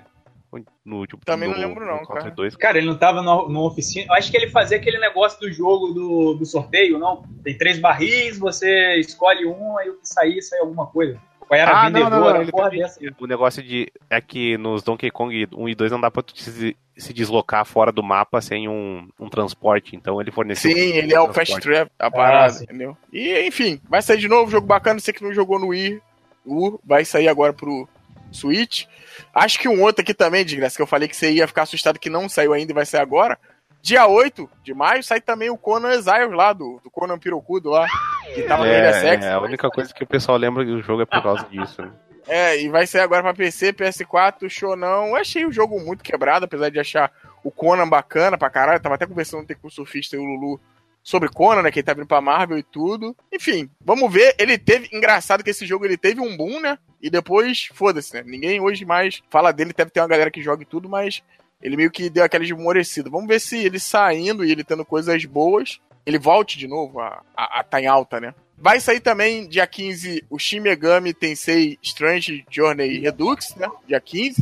No 0.85 0.97
último. 0.97 1.21
Também 1.25 1.49
não 1.49 1.57
lembro 1.57 1.85
não, 1.85 2.05
cara. 2.05 2.29
2. 2.29 2.55
Cara, 2.55 2.77
ele 2.77 2.87
não 2.87 2.97
tava 2.97 3.21
no, 3.21 3.49
no 3.49 3.65
oficina. 3.65 4.07
Eu 4.09 4.13
acho 4.13 4.29
que 4.29 4.37
ele 4.37 4.49
fazia 4.49 4.77
aquele 4.77 4.97
negócio 4.99 5.39
do 5.39 5.51
jogo 5.51 5.87
do, 5.93 6.33
do 6.35 6.45
sorteio, 6.45 6.99
não? 6.99 7.23
Tem 7.43 7.57
três 7.57 7.79
barris, 7.79 8.37
você 8.37 8.95
escolhe 8.95 9.45
um, 9.45 9.77
aí 9.77 9.89
o 9.89 9.99
que 9.99 10.07
sair, 10.07 10.41
sai 10.41 10.59
alguma 10.59 10.87
coisa. 10.87 11.19
Ou 11.49 11.57
era 11.57 11.71
Ah, 11.71 11.89
não, 11.89 11.99
vendedor, 11.99 12.09
não, 12.09 12.19
não, 12.19 12.35
a 12.35 12.41
ele 12.41 12.51
porra 12.51 12.69
dessa. 12.69 12.99
O 13.19 13.27
negócio 13.27 13.61
de. 13.61 13.91
É 14.09 14.21
que 14.21 14.57
nos 14.57 14.83
Donkey 14.83 15.11
Kong 15.11 15.47
1 15.51 15.69
e 15.69 15.75
2 15.75 15.91
não 15.91 16.01
dá 16.01 16.09
pra 16.09 16.23
tu 16.23 16.35
se, 16.35 16.75
se 16.95 17.13
deslocar 17.13 17.65
fora 17.65 17.91
do 17.91 18.03
mapa 18.03 18.41
sem 18.41 18.67
um, 18.67 19.07
um 19.19 19.29
transporte. 19.29 19.95
Então 19.95 20.19
ele 20.21 20.31
forneceu. 20.31 20.71
Sim, 20.71 20.93
ele 20.93 21.13
é 21.13 21.19
o 21.19 21.33
Fast 21.33 21.59
Trap, 21.59 21.91
a 21.99 22.11
parada, 22.11 22.63
entendeu? 22.63 22.97
E, 23.11 23.45
enfim, 23.47 23.79
vai 23.89 24.01
sair 24.01 24.19
de 24.19 24.27
novo, 24.27 24.51
jogo 24.51 24.67
bacana. 24.67 24.99
Você 24.99 25.13
que 25.13 25.23
não 25.23 25.33
jogou 25.33 25.59
no 25.59 25.67
Wii, 25.67 26.01
U, 26.45 26.79
vai 26.83 27.05
sair 27.05 27.27
agora 27.27 27.53
pro 27.53 27.87
Switch. 28.33 28.85
Acho 29.33 29.59
que 29.59 29.67
um 29.67 29.81
outro 29.81 30.01
aqui 30.01 30.13
também, 30.13 30.43
de 30.45 30.55
graça, 30.55 30.75
que 30.75 30.81
eu 30.81 30.87
falei 30.87 31.07
que 31.07 31.15
você 31.15 31.31
ia 31.31 31.47
ficar 31.47 31.63
assustado 31.63 31.99
que 31.99 32.09
não 32.09 32.27
saiu 32.27 32.53
ainda 32.53 32.71
e 32.71 32.75
vai 32.75 32.85
sair 32.85 33.01
agora. 33.01 33.37
Dia 33.81 34.07
8 34.07 34.49
de 34.63 34.73
maio 34.73 35.03
sai 35.03 35.19
também 35.19 35.49
o 35.49 35.57
Conan 35.57 35.91
Exiles 35.91 36.31
lá, 36.33 36.53
do, 36.53 36.79
do 36.83 36.89
Conan 36.89 37.19
Pirocudo 37.19 37.69
lá, 37.69 37.85
que 38.33 38.43
tava 38.43 38.63
no 38.63 38.69
Ilha 38.69 38.77
É, 38.87 38.93
Sex. 39.01 39.25
é, 39.25 39.33
a 39.33 39.41
única 39.41 39.69
coisa 39.69 39.93
que 39.93 40.03
o 40.03 40.07
pessoal 40.07 40.37
lembra 40.37 40.63
do 40.63 40.81
jogo 40.81 41.01
é 41.01 41.05
por 41.05 41.21
causa 41.21 41.45
disso. 41.51 41.81
né? 41.81 41.91
É, 42.25 42.61
e 42.61 42.69
vai 42.69 42.87
sair 42.87 43.01
agora 43.01 43.21
pra 43.21 43.33
PC, 43.33 43.73
PS4, 43.73 44.49
show 44.49 44.77
não. 44.77 45.07
Eu 45.07 45.15
achei 45.17 45.45
o 45.45 45.51
jogo 45.51 45.77
muito 45.81 46.01
quebrado, 46.01 46.45
apesar 46.45 46.69
de 46.69 46.79
achar 46.79 47.11
o 47.43 47.51
Conan 47.51 47.87
bacana 47.89 48.37
pra 48.37 48.49
caralho. 48.49 48.79
Tava 48.79 48.95
até 48.95 49.05
conversando 49.05 49.41
ontem 49.41 49.57
com 49.61 49.67
o 49.67 49.71
surfista 49.71 50.15
e 50.15 50.19
o 50.19 50.23
Lulu 50.23 50.61
sobre 51.03 51.29
Conan, 51.29 51.61
né? 51.61 51.71
Que 51.71 51.79
ele 51.79 51.85
tá 51.85 51.93
vindo 51.93 52.07
pra 52.07 52.21
Marvel 52.21 52.57
e 52.57 52.63
tudo. 52.63 53.15
Enfim, 53.31 53.69
vamos 53.83 54.11
ver. 54.11 54.35
Ele 54.39 54.57
teve. 54.57 54.89
Engraçado 54.91 55.43
que 55.43 55.49
esse 55.49 55.65
jogo 55.65 55.85
ele 55.85 55.97
teve 55.97 56.21
um 56.21 56.35
boom, 56.35 56.59
né? 56.61 56.77
E 57.01 57.09
depois, 57.09 57.69
foda-se, 57.73 58.13
né? 58.13 58.23
Ninguém 58.25 58.61
hoje 58.61 58.85
mais 58.85 59.21
fala 59.29 59.51
dele. 59.51 59.73
Deve 59.75 59.91
ter 59.91 59.99
uma 59.99 60.07
galera 60.07 60.31
que 60.31 60.41
joga 60.41 60.63
e 60.63 60.65
tudo, 60.65 60.87
mas 60.87 61.21
ele 61.61 61.77
meio 61.77 61.91
que 61.91 62.09
deu 62.09 62.23
aquela 62.23 62.43
esmorecida. 62.43 63.09
Vamos 63.09 63.27
ver 63.27 63.39
se 63.39 63.57
ele 63.57 63.79
saindo 63.79 64.45
e 64.45 64.51
ele 64.51 64.63
tendo 64.63 64.85
coisas 64.85 65.23
boas, 65.25 65.79
ele 66.05 66.17
volte 66.17 66.57
de 66.57 66.67
novo 66.67 66.99
a, 66.99 67.21
a, 67.35 67.63
tá 67.63 67.81
em 67.81 67.87
alta, 67.87 68.19
né? 68.19 68.33
Vai 68.57 68.79
sair 68.79 68.99
também 68.99 69.47
dia 69.47 69.67
15 69.67 70.23
o 70.29 70.39
Shin 70.39 70.59
Megami 70.59 71.13
Tensei 71.13 71.77
Strange 71.81 72.45
Journey 72.49 72.99
Redux, 72.99 73.55
né? 73.55 73.67
Dia 73.87 73.99
15. 73.99 74.41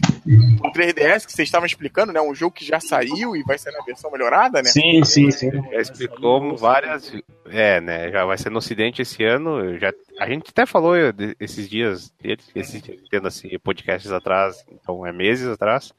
O 0.63 0.71
3DS, 0.71 1.25
que 1.25 1.31
vocês 1.31 1.47
estavam 1.47 1.65
explicando, 1.65 2.13
né? 2.13 2.21
Um 2.21 2.35
jogo 2.35 2.55
que 2.55 2.63
já 2.65 2.79
saiu 2.79 3.35
e 3.35 3.43
vai 3.43 3.57
sair 3.57 3.73
na 3.73 3.83
versão 3.83 4.11
melhorada, 4.11 4.61
né? 4.61 4.69
Sim, 4.69 5.03
sim, 5.03 5.31
sim. 5.31 5.49
Já 5.49 5.81
explicou 5.81 6.55
várias. 6.55 7.11
É, 7.49 7.81
né? 7.81 8.11
Já 8.11 8.25
vai 8.25 8.37
ser 8.37 8.51
no 8.51 8.59
Ocidente 8.59 9.01
esse 9.01 9.23
ano. 9.23 9.77
Já, 9.79 9.91
a 10.19 10.27
gente 10.27 10.49
até 10.49 10.65
falou 10.65 10.93
esses 11.39 11.67
dias, 11.67 12.13
esses 12.53 12.81
dias, 12.81 12.99
tendo 13.09 13.27
assim, 13.27 13.49
podcasts 13.59 14.11
atrás, 14.11 14.63
então 14.71 15.05
é 15.05 15.11
meses 15.11 15.47
atrás. 15.47 15.91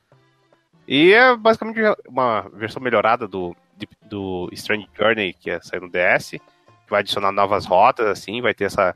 E 0.86 1.12
é 1.12 1.36
basicamente 1.36 1.80
uma 2.09 2.48
versão 2.55 2.82
melhorada 2.82 3.26
do, 3.26 3.56
do 4.09 4.48
Strange 4.52 4.89
Journey, 4.97 5.32
que 5.32 5.51
é 5.51 5.60
sair 5.60 5.80
no 5.80 5.90
DS, 5.90 6.34
vai 6.93 7.01
adicionar 7.01 7.32
novas 7.32 7.64
rotas, 7.64 8.06
assim, 8.06 8.43
vai 8.43 8.52
ter 8.52 8.64
essa, 8.64 8.94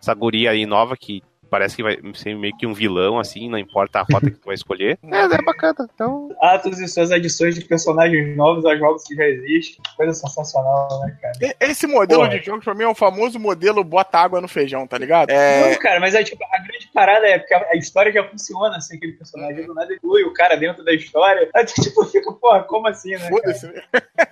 essa 0.00 0.14
guria 0.14 0.50
aí 0.50 0.64
nova 0.64 0.96
que 0.96 1.22
parece 1.50 1.76
que 1.76 1.82
vai 1.82 1.98
ser 2.14 2.34
meio 2.34 2.56
que 2.56 2.66
um 2.66 2.74
vilão, 2.74 3.18
assim, 3.18 3.48
não 3.48 3.58
importa 3.58 4.00
a 4.00 4.02
rota 4.02 4.30
que 4.30 4.38
tu 4.38 4.46
vai 4.46 4.54
escolher. 4.54 4.98
É, 5.16 5.22
é 5.22 5.42
bacana. 5.42 5.88
Então, 5.94 6.28
Atos 6.42 6.78
e 6.78 6.88
suas 6.88 7.10
adições 7.10 7.54
de 7.54 7.64
personagens 7.64 8.36
novos 8.36 8.66
a 8.66 8.76
jogos 8.76 9.04
que 9.04 9.14
já 9.14 9.24
existem. 9.24 9.80
Coisa 9.96 10.12
sensacional, 10.12 11.00
né, 11.00 11.16
cara? 11.22 11.54
Esse 11.60 11.86
modelo 11.86 12.22
Porra. 12.24 12.38
de 12.38 12.44
jogo, 12.44 12.62
pra 12.62 12.74
mim, 12.74 12.82
é 12.82 12.88
o 12.88 12.94
famoso 12.94 13.38
modelo 13.38 13.82
bota 13.84 14.18
água 14.18 14.40
no 14.40 14.48
feijão, 14.48 14.86
tá 14.86 14.98
ligado? 14.98 15.30
É, 15.30 15.70
Não, 15.70 15.78
cara, 15.78 16.00
mas 16.00 16.14
é, 16.14 16.22
tipo, 16.22 16.42
a 16.44 16.58
grande 16.58 16.90
parada 16.92 17.26
é 17.26 17.38
porque 17.38 17.54
a, 17.54 17.66
a 17.72 17.76
história 17.76 18.12
já 18.12 18.24
funciona 18.24 18.76
assim, 18.76 18.96
aquele 18.96 19.12
personagem 19.12 19.64
do 19.64 19.74
nada 19.74 19.94
inclui 19.94 20.24
o 20.24 20.32
cara 20.32 20.56
dentro 20.56 20.84
da 20.84 20.92
história. 20.92 21.48
Aí 21.54 21.64
tu, 21.64 21.80
tipo, 21.80 22.04
fica, 22.06 22.32
porra, 22.32 22.62
como 22.64 22.88
assim, 22.88 23.12
né? 23.12 23.28
Foda-se, 23.28 23.66
né? 23.68 23.82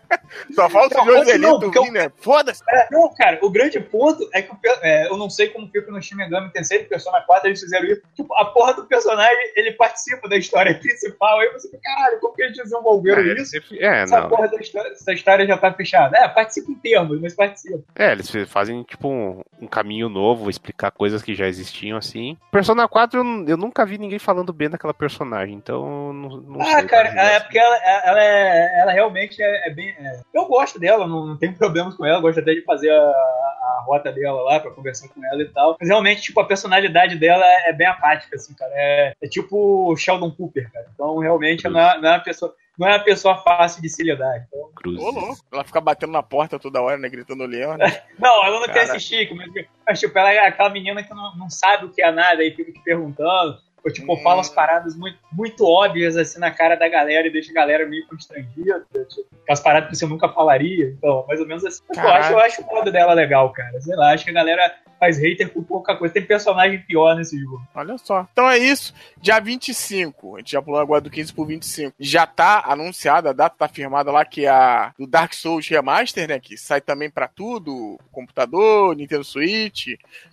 Só 0.55 0.69
falta 0.69 1.01
o 1.01 1.05
Não, 1.05 1.15
Joselito 1.19 1.40
não, 1.48 1.61
porque 1.61 1.78
eu- 1.78 1.85
vir, 1.85 1.93
né? 1.93 2.11
Foda-se. 2.16 2.62
É, 2.69 2.89
não, 2.90 3.12
cara, 3.15 3.39
o 3.43 3.51
grande 3.51 3.78
ponto 3.81 4.28
é 4.32 4.43
que 4.43 4.51
o 4.52 4.59
é, 4.82 5.06
eu 5.09 5.16
não 5.16 5.28
sei 5.31 5.48
como 5.48 5.69
fica 5.69 5.90
no 5.90 6.01
Shin 6.02 6.16
Megami 6.16 6.51
Tensei 6.51 6.78
e 6.81 6.85
Persona 6.85 7.20
4 7.23 7.48
eles 7.48 7.61
fizeram 7.61 7.86
isso. 7.86 8.02
Tipo, 8.15 8.35
a 8.35 8.44
porra 8.47 8.74
do 8.74 8.85
personagem, 8.86 9.52
ele 9.56 9.73
participa 9.73 10.28
da 10.28 10.36
história 10.36 10.74
principal. 10.78 11.40
Aí 11.40 11.52
você 11.52 11.69
fica, 11.69 11.81
caralho, 11.82 12.20
como 12.20 12.35
que 12.35 12.43
eles 12.43 12.56
desenvolveram 12.56 13.23
É, 13.23 13.35
isso? 13.35 13.56
É, 13.81 14.02
Essa 14.02 14.20
não. 14.20 14.28
porra 14.28 14.48
da 14.48 14.56
história, 14.59 14.90
essa 14.90 15.12
história 15.12 15.47
já 15.47 15.56
tá 15.56 15.73
fechada. 15.73 16.16
É, 16.19 16.28
participa 16.28 16.70
em 16.70 16.74
termos, 16.77 17.20
mas 17.20 17.35
participa. 17.35 17.82
É, 17.94 18.12
eles 18.12 18.31
fazem 18.48 18.82
tipo 18.85 19.09
um, 19.09 19.43
um 19.61 19.66
caminho 19.66 20.09
novo, 20.09 20.51
explicar 20.51 20.90
coisas 20.90 21.23
que 21.23 21.35
já 21.35 21.47
existiam 21.47 21.97
assim. 21.98 22.36
Persona 22.51 22.86
4, 22.89 23.20
eu, 23.20 23.48
eu 23.48 23.56
nunca 23.56 23.85
vi 23.86 23.98
ninguém 23.98 24.19
falando 24.19 24.52
bem 24.52 24.69
daquela 24.70 24.94
personagem, 24.94 25.55
então 25.55 26.12
não, 26.12 26.28
não 26.40 26.61
Ah, 26.61 26.78
sei. 26.81 26.85
cara, 26.86 27.12
mais 27.15 27.28
é 27.32 27.40
porque 27.40 27.59
ela, 27.59 27.77
ela, 28.05 28.23
é, 28.23 28.81
ela 28.81 28.93
realmente 28.93 29.43
é, 29.43 29.69
é 29.69 29.70
bem. 29.70 29.89
é- 29.90 30.20
eu 30.33 30.47
gosto 30.47 30.79
dela, 30.79 31.07
não, 31.07 31.27
não 31.27 31.37
tenho 31.37 31.55
problemas 31.59 31.95
com 31.95 32.05
ela, 32.05 32.21
gosto 32.21 32.41
até 32.41 32.55
de 32.55 32.63
fazer 32.63 32.91
a, 32.91 32.95
a 32.95 33.85
rota 33.87 34.13
dela 34.13 34.43
lá 34.43 34.61
pra 34.61 34.71
conversar 34.71 35.09
com 35.09 35.25
ela 35.25 35.43
e 35.43 35.49
tal. 35.49 35.77
Mas 35.79 35.89
realmente, 35.89 36.23
tipo, 36.23 36.41
a 36.41 36.47
personalidade 36.47 37.17
dela 37.17 37.45
é 37.67 37.73
bem 37.73 37.87
apática, 37.87 38.37
assim, 38.37 38.55
cara. 38.55 38.73
É, 38.75 39.15
é 39.21 39.29
tipo 39.29 39.91
o 39.91 39.97
Sheldon 39.97 40.31
Cooper, 40.31 40.71
cara. 40.73 40.87
Então, 40.93 41.19
realmente, 41.19 41.69
não 41.69 41.81
é, 41.81 42.01
não 42.01 42.09
é 42.09 42.13
uma 42.13 42.21
pessoa. 42.21 42.55
Não 42.77 42.89
é 42.89 42.97
uma 42.97 43.05
pessoa 43.05 43.37
fácil 43.37 43.81
de 43.81 43.89
se 43.89 44.03
lidar. 44.03 44.37
Então... 44.49 44.69
Ô, 44.99 45.11
louco. 45.11 45.45
Ela 45.53 45.63
fica 45.63 45.81
batendo 45.81 46.13
na 46.13 46.25
porta 46.25 46.59
toda 46.59 46.83
hora, 46.83 46.99
né? 46.99 47.09
Gritando 47.09 47.47
Leão, 47.47 47.77
né? 47.77 48.03
Não, 48.19 48.45
ela 48.45 48.59
não 48.59 48.67
tem 48.67 48.85
Cara. 48.85 48.97
esse 48.97 49.01
chique, 49.01 49.33
mas, 49.33 49.49
mas 49.87 50.01
tipo, 50.01 50.19
ela 50.19 50.33
é 50.33 50.49
aquela 50.49 50.71
menina 50.71 51.03
que 51.03 51.15
não, 51.15 51.37
não 51.37 51.49
sabe 51.49 51.85
o 51.85 51.91
que 51.91 52.03
é 52.03 52.11
nada 52.11 52.43
e 52.43 52.51
fica 52.51 52.73
te 52.73 52.83
perguntando. 52.83 53.59
Ou, 53.85 53.93
tipo, 53.93 54.16
fala 54.23 54.40
as 54.40 54.48
paradas 54.48 54.97
muito, 54.97 55.19
muito 55.31 55.66
óbvias, 55.66 56.16
assim, 56.16 56.40
na 56.40 56.51
cara 56.51 56.74
da 56.74 56.89
galera 56.89 57.27
e 57.27 57.31
deixa 57.31 57.51
a 57.51 57.55
galera 57.55 57.86
meio 57.86 58.06
constrangida. 58.09 58.82
Tipo, 58.93 59.28
as 59.48 59.61
paradas 59.61 59.90
que 59.90 59.97
você 59.97 60.06
nunca 60.06 60.28
falaria. 60.31 60.86
Então, 60.86 61.24
mais 61.28 61.39
ou 61.39 61.47
menos 61.47 61.65
assim. 61.65 61.82
Eu 61.94 62.09
acho, 62.09 62.32
eu 62.32 62.39
acho 62.39 62.62
o 62.62 62.66
modo 62.66 62.90
dela 62.90 63.12
legal, 63.12 63.52
cara. 63.52 63.78
Sei 63.82 63.94
lá, 63.94 64.12
acho 64.12 64.24
que 64.24 64.31
a 64.31 64.35
galera 64.35 64.74
faz 64.99 65.19
hater 65.19 65.53
por 65.53 65.65
pouca 65.65 65.97
coisa. 65.97 66.15
Tem 66.15 66.25
personagem 66.25 66.81
pior 66.83 67.16
nesse 67.16 67.39
jogo. 67.39 67.62
Olha 67.75 67.97
só. 67.99 68.27
Então 68.33 68.49
é 68.49 68.59
isso. 68.59 68.95
Dia 69.21 69.39
25, 69.41 70.37
a 70.37 70.39
gente 70.39 70.53
já 70.53 70.62
pulou 70.62 70.81
agora 70.81 71.01
do 71.01 71.11
15 71.11 71.33
pro 71.33 71.45
25. 71.45 71.95
Já 71.99 72.27
tá 72.27 72.62
anunciada, 72.66 73.31
a 73.31 73.33
data 73.33 73.57
tá 73.59 73.69
firmada 73.69 74.11
lá 74.11 74.25
que 74.25 74.45
é 74.47 74.51
a 74.51 74.93
do 74.99 75.07
Dark 75.07 75.33
Souls 75.35 75.66
Remaster, 75.69 76.29
né? 76.29 76.39
Que 76.39 76.57
sai 76.57 76.81
também 76.81 77.11
pra 77.11 77.29
tudo: 77.29 77.99
computador, 78.12 78.95
Nintendo 78.97 79.25
Switch, 79.25 79.89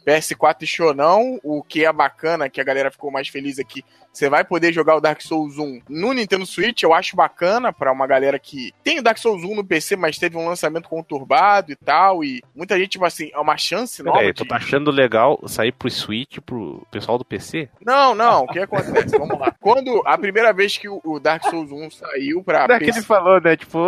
PS4 0.05 0.63
e 0.63 0.67
Shonão. 0.67 1.39
O 1.43 1.63
que 1.63 1.85
é 1.85 1.91
bacana, 1.93 2.49
que 2.49 2.59
a 2.61 2.63
galera 2.63 2.91
ficou 2.91 3.11
mais 3.11 3.27
feliz 3.27 3.59
aqui. 3.59 3.83
Você 4.13 4.29
vai 4.29 4.43
poder 4.43 4.73
jogar 4.73 4.97
o 4.97 4.99
Dark 4.99 5.21
Souls 5.21 5.57
1 5.57 5.83
no 5.87 6.11
Nintendo 6.11 6.45
Switch, 6.45 6.83
eu 6.83 6.93
acho 6.93 7.15
bacana 7.15 7.71
pra 7.71 7.93
uma 7.93 8.05
galera 8.05 8.37
que 8.37 8.73
tem 8.83 8.99
o 8.99 9.01
Dark 9.01 9.17
Souls 9.17 9.41
1 9.41 9.55
no 9.55 9.63
PC, 9.63 9.95
mas 9.95 10.17
teve 10.17 10.35
um 10.35 10.45
lançamento 10.45 10.89
conturbado 10.89 11.71
e 11.71 11.77
tal. 11.77 12.21
E 12.21 12.43
muita 12.53 12.77
gente, 12.77 12.89
tipo 12.91 13.05
assim, 13.05 13.29
é 13.33 13.39
uma 13.39 13.55
chance 13.55 14.03
nova. 14.03 14.17
Peraí, 14.17 14.33
de- 14.33 14.43
tu 14.43 14.45
tá 14.51 14.65
achando 14.65 14.91
legal 14.91 15.39
sair 15.47 15.71
pro 15.71 15.89
Switch 15.89 16.39
pro 16.45 16.85
pessoal 16.91 17.17
do 17.17 17.25
PC? 17.25 17.69
Não, 17.85 18.13
não, 18.15 18.43
o 18.43 18.47
que 18.47 18.59
acontece? 18.59 19.17
Vamos 19.17 19.39
lá. 19.39 19.53
Quando 19.59 20.01
a 20.05 20.17
primeira 20.17 20.51
vez 20.53 20.77
que 20.77 20.87
o 20.89 21.19
Dark 21.19 21.43
Souls 21.49 21.71
1 21.71 21.91
saiu 21.91 22.43
pra 22.43 22.67
Não 22.67 22.75
é 22.75 22.79
que 22.79 22.85
PC, 22.85 22.99
ele 22.99 23.05
falou, 23.05 23.41
né? 23.41 23.55
Tipo, 23.55 23.79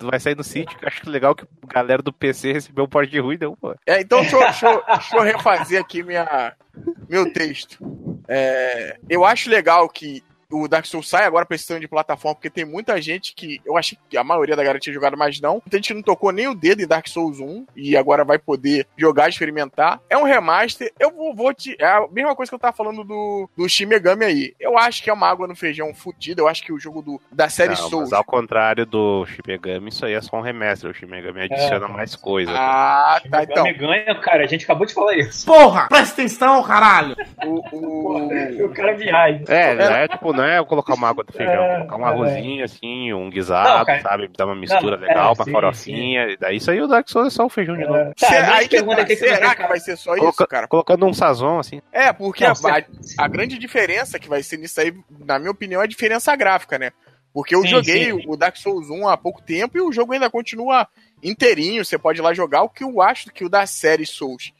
vai 0.00 0.20
sair 0.20 0.36
no 0.36 0.44
Switch, 0.44 0.74
que 0.74 0.84
eu 0.84 0.88
acho 0.88 1.08
legal 1.08 1.34
que 1.34 1.44
a 1.68 1.72
galera 1.72 2.02
do 2.02 2.12
PC 2.12 2.52
recebeu 2.52 2.84
um 2.84 2.88
porte 2.88 3.18
ruim, 3.18 3.38
não, 3.40 3.54
pô. 3.56 3.74
É, 3.86 4.00
então 4.00 4.20
deixa, 4.20 4.36
eu- 4.36 4.40
deixa 4.42 4.66
eu- 4.70 4.82
deixa 4.86 5.16
eu 5.16 5.22
refazer 5.22 5.80
aqui 5.80 6.02
minha, 6.02 6.54
meu 7.08 7.32
texto. 7.32 7.78
É, 8.28 8.96
eu 9.08 9.24
acho 9.24 9.50
legal 9.50 9.88
que 9.88 10.22
o 10.52 10.68
Dark 10.68 10.84
Souls 10.86 11.08
sai 11.08 11.24
agora 11.24 11.46
pra 11.46 11.54
esse 11.54 11.72
de 11.80 11.88
plataforma, 11.88 12.34
porque 12.34 12.50
tem 12.50 12.64
muita 12.64 13.00
gente 13.00 13.34
que. 13.34 13.60
Eu 13.64 13.76
achei 13.76 13.96
que 14.08 14.16
a 14.16 14.24
maioria 14.24 14.54
da 14.54 14.62
galera 14.62 14.78
tinha 14.78 14.92
jogado, 14.92 15.16
mas 15.16 15.40
não. 15.40 15.54
Muita 15.54 15.78
gente 15.78 15.94
não 15.94 16.02
tocou 16.02 16.30
nem 16.30 16.48
o 16.48 16.54
dedo 16.54 16.82
em 16.82 16.86
Dark 16.86 17.08
Souls 17.08 17.40
1 17.40 17.66
e 17.74 17.96
agora 17.96 18.24
vai 18.24 18.38
poder 18.38 18.86
jogar, 18.96 19.28
experimentar. 19.28 20.00
É 20.10 20.16
um 20.16 20.24
remaster. 20.24 20.92
Eu 21.00 21.10
vou, 21.10 21.34
vou 21.34 21.54
te. 21.54 21.76
É 21.78 21.86
a 21.86 22.06
mesma 22.10 22.36
coisa 22.36 22.50
que 22.50 22.54
eu 22.54 22.58
tava 22.58 22.76
falando 22.76 23.02
do, 23.04 23.48
do 23.56 23.68
Shin 23.68 23.86
Megami 23.86 24.24
aí. 24.24 24.54
Eu 24.60 24.76
acho 24.76 25.02
que 25.02 25.08
é 25.08 25.12
uma 25.12 25.28
água 25.28 25.46
no 25.46 25.56
feijão 25.56 25.94
fodida. 25.94 26.42
Eu 26.42 26.48
acho 26.48 26.62
que 26.62 26.72
o 26.72 26.78
jogo 26.78 27.00
do, 27.00 27.20
da 27.30 27.48
série 27.48 27.70
Não, 27.70 27.76
Souls. 27.76 28.10
mas 28.10 28.12
ao 28.12 28.24
contrário 28.24 28.84
do 28.84 29.24
Shin 29.26 29.42
Megami, 29.46 29.88
isso 29.88 30.04
aí 30.04 30.12
é 30.12 30.20
só 30.20 30.36
um 30.36 30.42
remaster. 30.42 30.90
O 30.90 30.94
Shin 30.94 31.06
Megami 31.06 31.42
adiciona 31.42 31.88
mais 31.88 32.14
coisa. 32.14 32.52
Ah, 32.54 33.20
tá, 33.30 33.44
então. 33.44 33.64
Megami 33.64 33.78
ganha, 33.78 34.20
cara. 34.20 34.44
A 34.44 34.46
gente 34.46 34.64
acabou 34.64 34.86
de 34.86 34.92
falar 34.92 35.16
isso. 35.16 35.46
Porra, 35.46 35.88
presta 35.88 36.20
atenção, 36.20 36.62
caralho. 36.62 37.16
O, 37.44 38.66
o 38.66 38.68
cara 38.74 38.94
viaja. 38.94 39.44
É, 39.48 39.74
não 39.74 39.84
é 39.84 40.08
tipo, 40.08 40.32
não 40.32 40.41
é 40.44 40.62
colocar 40.64 40.94
uma 40.94 41.08
água 41.08 41.24
do 41.24 41.32
feijão, 41.32 41.62
É, 41.62 41.76
colocar 41.78 41.96
um 41.96 42.06
é. 42.06 42.10
arrozinho 42.10 42.64
assim, 42.64 43.12
um 43.12 43.28
guisado, 43.30 43.90
Não, 43.90 44.00
sabe? 44.00 44.28
Dar 44.36 44.46
uma 44.46 44.54
mistura 44.54 44.96
Não, 44.96 45.06
legal, 45.06 45.32
é, 45.32 45.34
uma 45.38 45.44
sim, 45.44 45.52
farofinha. 45.52 46.28
E 46.30 46.36
daí 46.36 46.56
isso 46.56 46.70
aí 46.70 46.80
o 46.80 46.86
Dark 46.86 47.08
Souls 47.08 47.28
é 47.28 47.30
só 47.30 47.44
o 47.46 47.48
feijão 47.48 47.76
de 47.76 47.84
novo. 47.84 48.12
Tá, 48.18 48.26
Será, 48.28 48.48
a 48.48 48.54
aí 48.56 48.68
que 48.68 48.76
pergunta 48.76 48.96
tá, 48.98 49.04
que 49.04 49.16
será 49.16 49.54
que 49.54 49.62
vai 49.66 49.80
ser 49.80 49.96
só 49.96 50.14
Coloca- 50.16 50.42
isso, 50.42 50.46
cara? 50.48 50.68
Colocando 50.68 51.06
um 51.06 51.12
sazon 51.14 51.58
assim. 51.58 51.80
É, 51.92 52.12
porque 52.12 52.44
Não, 52.44 52.52
a, 52.52 53.24
a 53.24 53.28
grande 53.28 53.58
diferença 53.58 54.18
que 54.18 54.28
vai 54.28 54.42
ser 54.42 54.56
nisso 54.58 54.80
aí, 54.80 54.92
na 55.26 55.38
minha 55.38 55.50
opinião, 55.50 55.80
é 55.80 55.84
a 55.84 55.88
diferença 55.88 56.34
gráfica, 56.36 56.78
né? 56.78 56.90
Porque 57.34 57.54
eu 57.54 57.62
Sim, 57.62 57.68
joguei 57.68 58.12
sim. 58.12 58.24
o 58.28 58.36
Dark 58.36 58.56
Souls 58.56 58.90
1 58.90 59.08
há 59.08 59.16
pouco 59.16 59.40
tempo 59.40 59.78
e 59.78 59.80
o 59.80 59.90
jogo 59.90 60.12
ainda 60.12 60.28
continua 60.28 60.86
inteirinho, 61.22 61.84
você 61.84 61.96
pode 61.96 62.18
ir 62.20 62.22
lá 62.22 62.34
jogar. 62.34 62.62
O 62.62 62.68
que 62.68 62.84
eu 62.84 63.00
acho 63.00 63.30
que 63.32 63.44
o 63.44 63.48
da 63.48 63.66
série 63.66 64.04
Souls, 64.04 64.52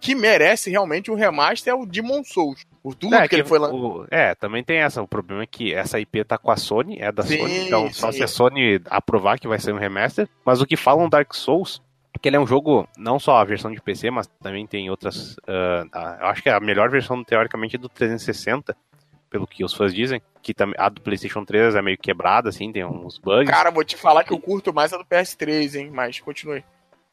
que 0.00 0.14
merece 0.14 0.70
realmente 0.70 1.10
o 1.10 1.14
remaster, 1.14 1.72
é 1.72 1.74
o 1.76 1.84
Demon 1.84 2.22
Souls. 2.22 2.64
Por 2.82 2.94
tudo 2.94 3.14
É, 3.14 3.28
que 3.28 3.34
ele 3.34 3.44
foi 3.44 3.58
lá. 3.58 3.68
o- 3.70 4.06
é, 4.10 4.34
também 4.34 4.64
tem 4.64 4.78
essa. 4.78 5.02
O 5.02 5.08
problema 5.08 5.42
é 5.42 5.46
que 5.46 5.74
essa 5.74 6.00
IP 6.00 6.24
tá 6.24 6.38
com 6.38 6.50
a 6.50 6.56
Sony, 6.56 6.96
é 6.98 7.12
da 7.12 7.22
Sim, 7.22 7.38
Sony, 7.38 7.66
então 7.66 7.92
só 7.92 8.10
sim. 8.10 8.18
se 8.18 8.24
a 8.24 8.28
Sony 8.28 8.80
aprovar 8.88 9.38
que 9.38 9.46
vai 9.48 9.58
ser 9.58 9.74
um 9.74 9.78
remaster. 9.78 10.26
Mas 10.44 10.60
o 10.62 10.66
que 10.66 10.76
falam 10.76 11.08
Dark 11.08 11.34
Souls, 11.34 11.82
que 12.20 12.28
ele 12.28 12.36
é 12.36 12.40
um 12.40 12.46
jogo, 12.46 12.88
não 12.96 13.18
só 13.18 13.36
a 13.36 13.44
versão 13.44 13.70
de 13.70 13.80
PC, 13.82 14.10
mas 14.10 14.26
também 14.42 14.66
tem 14.66 14.88
outras. 14.90 15.36
a- 15.46 16.18
eu 16.20 16.26
acho 16.28 16.42
que 16.42 16.48
a 16.48 16.58
melhor 16.60 16.88
versão, 16.90 17.22
teoricamente, 17.22 17.76
é 17.76 17.78
do 17.78 17.88
360, 17.88 18.74
pelo 19.28 19.46
que 19.46 19.62
os 19.64 19.74
fãs 19.74 19.92
dizem. 19.94 20.20
Que 20.42 20.54
também 20.54 20.74
a 20.78 20.88
do 20.88 21.02
PlayStation 21.02 21.44
3 21.44 21.74
é 21.74 21.82
meio 21.82 21.98
quebrada, 21.98 22.48
assim, 22.48 22.72
tem 22.72 22.82
uns 22.84 23.18
bugs. 23.18 23.48
Cara, 23.50 23.70
vou 23.70 23.84
te 23.84 23.94
falar 23.96 24.24
que 24.24 24.32
eu 24.32 24.38
curto 24.40 24.72
mais 24.72 24.90
a 24.92 24.96
do 24.96 25.04
PS3, 25.04 25.74
hein? 25.76 25.90
Mas 25.92 26.18
continue. 26.18 26.64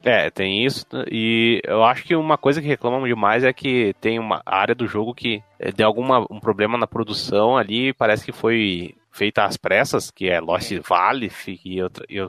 É, 0.04 0.30
tem 0.30 0.64
isso. 0.66 0.86
E 1.12 1.60
eu 1.66 1.84
acho 1.84 2.04
que 2.04 2.16
uma 2.16 2.38
coisa 2.38 2.62
que 2.62 2.68
reclamam 2.68 3.06
demais 3.08 3.44
é 3.44 3.52
que 3.52 3.94
tem 4.00 4.20
uma 4.20 4.42
área 4.46 4.76
do 4.76 4.88
jogo 4.88 5.14
que 5.14 5.42
eh, 5.60 5.72
deu 5.72 5.88
alguma 5.88 6.26
um 6.30 6.40
problema 6.40 6.78
na 6.78 6.88
produção 6.88 7.58
ali, 7.58 7.94
parece 7.94 8.24
que 8.24 8.32
foi 8.32 8.96
feita 9.12 9.44
às 9.44 9.58
pressas, 9.58 10.12
que 10.12 10.30
é 10.30 10.40
Lost 10.40 10.72
Valley 10.88 11.32
e, 11.66 11.82
outra, 11.82 12.06
e 12.08 12.26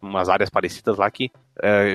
umas 0.00 0.28
áreas 0.28 0.50
parecidas 0.50 0.98
lá 0.98 1.10
que 1.10 1.30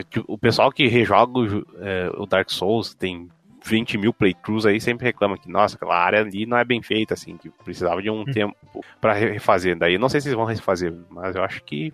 que 0.09 0.21
o 0.27 0.37
pessoal 0.39 0.71
que 0.71 0.87
rejoga 0.87 1.39
o, 1.39 1.59
eh, 1.79 2.09
o 2.17 2.25
Dark 2.25 2.49
Souls 2.49 2.95
tem 2.95 3.29
20 3.63 3.99
mil 3.99 4.11
playthroughs 4.11 4.65
aí 4.65 4.81
sempre 4.81 5.05
reclama 5.05 5.37
que, 5.37 5.47
nossa, 5.47 5.75
aquela 5.75 5.95
área 5.95 6.21
ali 6.21 6.47
não 6.47 6.57
é 6.57 6.65
bem 6.65 6.81
feita, 6.81 7.13
assim, 7.13 7.37
que 7.37 7.47
precisava 7.63 8.01
de 8.01 8.09
um 8.09 8.25
tempo 8.25 8.55
pra 8.99 9.13
re- 9.13 9.33
refazer. 9.33 9.77
Daí 9.77 9.99
não 9.99 10.09
sei 10.09 10.19
se 10.19 10.27
eles 10.29 10.35
vão 10.35 10.45
refazer, 10.45 10.91
mas 11.11 11.35
eu 11.35 11.43
acho 11.43 11.63
que 11.63 11.93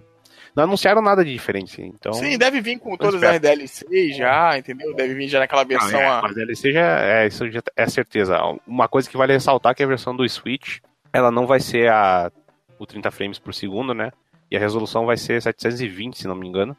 não 0.57 0.63
anunciaram 0.63 1.01
nada 1.01 1.23
de 1.23 1.31
diferente, 1.31 1.79
assim, 1.79 1.91
então... 1.93 2.11
Sim, 2.13 2.35
deve 2.37 2.59
vir 2.59 2.79
com 2.79 2.97
todas 2.97 3.21
as 3.21 3.39
DLCs 3.39 4.17
já, 4.17 4.57
entendeu? 4.57 4.93
Deve 4.95 5.13
vir 5.13 5.27
já 5.29 5.37
naquela 5.39 5.63
versão. 5.63 5.91
Não, 5.91 5.99
é, 5.99 6.07
a- 6.07 6.21
mas 6.23 6.33
DLC 6.35 6.73
já 6.73 6.99
é, 6.99 7.27
isso 7.27 7.49
já 7.51 7.61
é 7.75 7.87
certeza. 7.87 8.39
Uma 8.65 8.87
coisa 8.87 9.07
que 9.09 9.15
vale 9.15 9.33
ressaltar 9.33 9.71
é 9.71 9.75
que 9.75 9.83
a 9.83 9.87
versão 9.87 10.15
do 10.15 10.27
Switch, 10.27 10.79
ela 11.13 11.29
não 11.31 11.45
vai 11.45 11.59
ser 11.59 11.89
a 11.91 12.31
o 12.79 12.85
30 12.85 13.09
frames 13.11 13.39
por 13.39 13.53
segundo, 13.53 13.93
né? 13.93 14.11
E 14.51 14.57
a 14.57 14.59
resolução 14.59 15.05
vai 15.05 15.15
ser 15.17 15.41
720, 15.41 16.17
se 16.17 16.27
não 16.27 16.35
me 16.35 16.47
engano. 16.47 16.75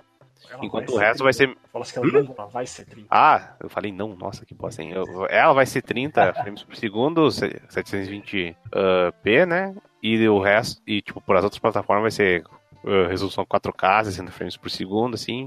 Ela 0.51 0.65
Enquanto 0.65 0.87
vai 0.93 0.97
o 0.97 0.99
resto 0.99 1.23
vai 1.25 1.33
30. 1.33 1.53
ser 1.53 1.59
Fala 1.73 1.85
que 1.85 1.99
ela 1.99 2.23
não 2.25 2.35
ela 2.39 2.47
vai 2.49 2.67
ser 2.67 2.85
30. 2.87 3.07
Ah, 3.11 3.53
eu 3.61 3.69
falei 3.69 3.93
não, 3.93 4.15
nossa, 4.17 4.45
que 4.47 4.55
bosta, 4.55 4.83
hein? 4.83 4.93
Eu- 4.93 5.27
ela 5.29 5.53
vai 5.53 5.67
ser 5.67 5.83
30 5.83 6.33
frames 6.43 6.63
por 6.65 6.75
segundo, 6.77 7.31
se- 7.31 7.61
720p, 7.69 9.47
né? 9.47 9.75
E 10.03 10.29
o 10.29 10.41
resto, 10.41 10.81
e 10.87 11.03
tipo, 11.03 11.21
por 11.21 11.37
as 11.37 11.45
outras 11.45 11.59
plataformas 11.61 12.03
vai 12.03 12.11
ser 12.11 12.45
uh, 12.85 13.09
resolução 13.09 13.45
4K, 13.45 14.05
60 14.05 14.31
frames 14.33 14.57
por 14.57 14.71
segundo, 14.71 15.15
assim. 15.15 15.47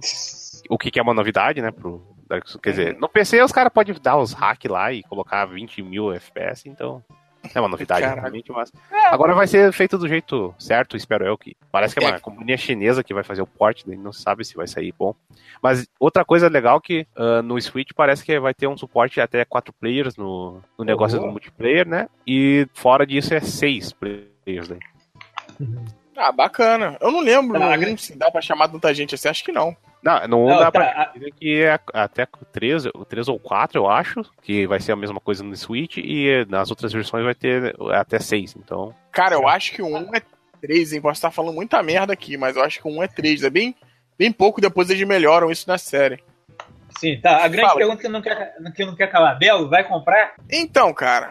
O 0.70 0.78
que, 0.78 0.92
que 0.92 1.00
é 1.00 1.02
uma 1.04 1.14
novidade, 1.14 1.62
né? 1.62 1.72
Pro 1.72 2.02
Dark 2.28 2.48
Souls. 2.48 2.62
Quer 2.62 2.70
dizer, 2.72 2.98
no 3.00 3.10
PC 3.10 3.42
os 3.42 3.52
caras 3.52 3.72
podem 3.74 3.96
dar 4.02 4.18
os 4.18 4.34
hack 4.34 4.66
lá 4.66 4.92
e 4.94 5.04
colocar 5.04 5.46
20 5.46 5.82
mil 5.82 6.14
FPS, 6.14 6.68
então. 6.70 7.04
É 7.56 7.60
uma 7.60 7.68
novidade, 7.68 8.06
realmente, 8.06 8.52
mas. 8.52 8.72
Agora 9.10 9.34
vai 9.34 9.48
ser 9.48 9.74
feito 9.74 9.98
do 9.98 10.08
jeito 10.08 10.54
certo, 10.60 10.96
espero 10.96 11.26
eu 11.26 11.36
que. 11.36 11.56
Parece 11.72 11.96
que 11.96 12.04
é 12.04 12.08
uma 12.08 12.18
É. 12.18 12.20
companhia 12.20 12.56
chinesa 12.56 13.04
que 13.04 13.16
vai 13.16 13.24
fazer 13.24 13.42
o 13.42 13.48
port, 13.48 13.82
daí 13.84 13.98
não 13.98 14.14
se 14.14 14.22
sabe 14.22 14.46
se 14.46 14.54
vai 14.56 14.68
sair 14.68 14.94
bom. 14.98 15.16
Mas 15.60 15.88
outra 16.00 16.24
coisa 16.24 16.48
legal 16.48 16.80
que 16.80 17.08
ah, 17.16 17.42
no 17.42 17.60
Switch 17.60 17.90
parece 17.96 18.24
que 18.24 18.40
vai 18.40 18.54
ter 18.54 18.68
um 18.68 18.78
suporte 18.78 19.20
até 19.20 19.44
quatro 19.44 19.74
players 19.74 20.16
no, 20.16 20.62
no 20.78 20.86
negócio 20.86 21.18
boa. 21.18 21.30
do 21.30 21.32
multiplayer, 21.32 21.88
né? 21.88 22.08
E 22.28 22.68
fora 22.76 23.08
disso 23.08 23.34
é 23.34 23.40
seis 23.40 23.92
players 23.92 24.68
daí. 24.68 24.80
Ah, 26.16 26.32
bacana. 26.32 26.98
Eu 27.00 27.12
não 27.12 27.22
lembro 27.22 27.60
Tá, 27.60 27.78
não, 27.78 27.98
se 27.98 28.16
dá 28.18 28.30
pra 28.30 28.42
chamar 28.42 28.68
tanta 28.68 28.94
gente 28.94 29.16
assim, 29.16 29.30
acho 29.30 29.44
que 29.44 29.52
não. 29.52 29.76
Não, 30.04 30.28
não, 30.28 30.46
Não, 30.48 30.58
dá 30.58 30.66
tá, 30.66 30.72
pra 30.72 30.86
a- 31.04 31.06
dizer 31.14 31.32
que 31.40 31.62
é 31.62 31.80
até 31.94 32.24
o 32.24 32.46
3, 32.46 32.86
o 32.88 33.06
3 33.06 33.28
ou 33.28 33.40
4, 33.40 33.80
eu 33.80 33.88
acho, 33.90 34.22
que 34.42 34.66
vai 34.66 34.80
ser 34.80 34.92
a 34.92 34.96
mesma 34.96 35.20
coisa 35.20 35.44
no 35.44 35.56
Switch, 35.56 35.98
e 35.98 36.46
nas 36.50 36.70
outras 36.72 36.92
versões 36.92 37.24
vai 37.24 37.36
ter 37.36 37.76
até 37.94 38.18
6, 38.20 38.56
então. 38.58 38.94
Cara, 39.12 39.36
eu 39.36 39.48
acho 39.48 39.72
que 39.74 39.82
o 39.82 39.88
1 39.88 40.16
é 40.16 40.22
3, 40.60 40.94
hein? 40.94 41.02
Posso 41.02 41.14
estar 41.20 41.30
falando 41.32 41.54
muita 41.56 41.82
merda 41.84 42.14
aqui, 42.14 42.36
mas 42.36 42.56
eu 42.56 42.64
acho 42.64 42.82
que 42.82 42.88
o 42.88 42.92
1 42.92 43.04
é 43.04 43.08
3. 43.08 43.44
É 43.44 43.50
bem, 43.52 43.76
bem 44.18 44.32
pouco 44.32 44.60
depois 44.60 44.90
eles 44.90 45.08
melhoram 45.08 45.52
isso 45.52 45.68
na 45.70 45.78
série. 45.78 46.20
Sim, 47.02 47.20
tá. 47.20 47.38
A 47.44 47.48
grande 47.48 47.68
Fala. 47.68 47.78
pergunta 47.80 48.02
que 48.02 48.08
não 48.08 48.22
quer, 48.22 48.54
que 48.76 48.86
não 48.86 48.96
quer 48.96 49.08
calar. 49.08 49.38
Belo, 49.40 49.68
vai 49.70 49.84
comprar? 49.84 50.34
Então, 50.52 50.94
cara, 50.94 51.30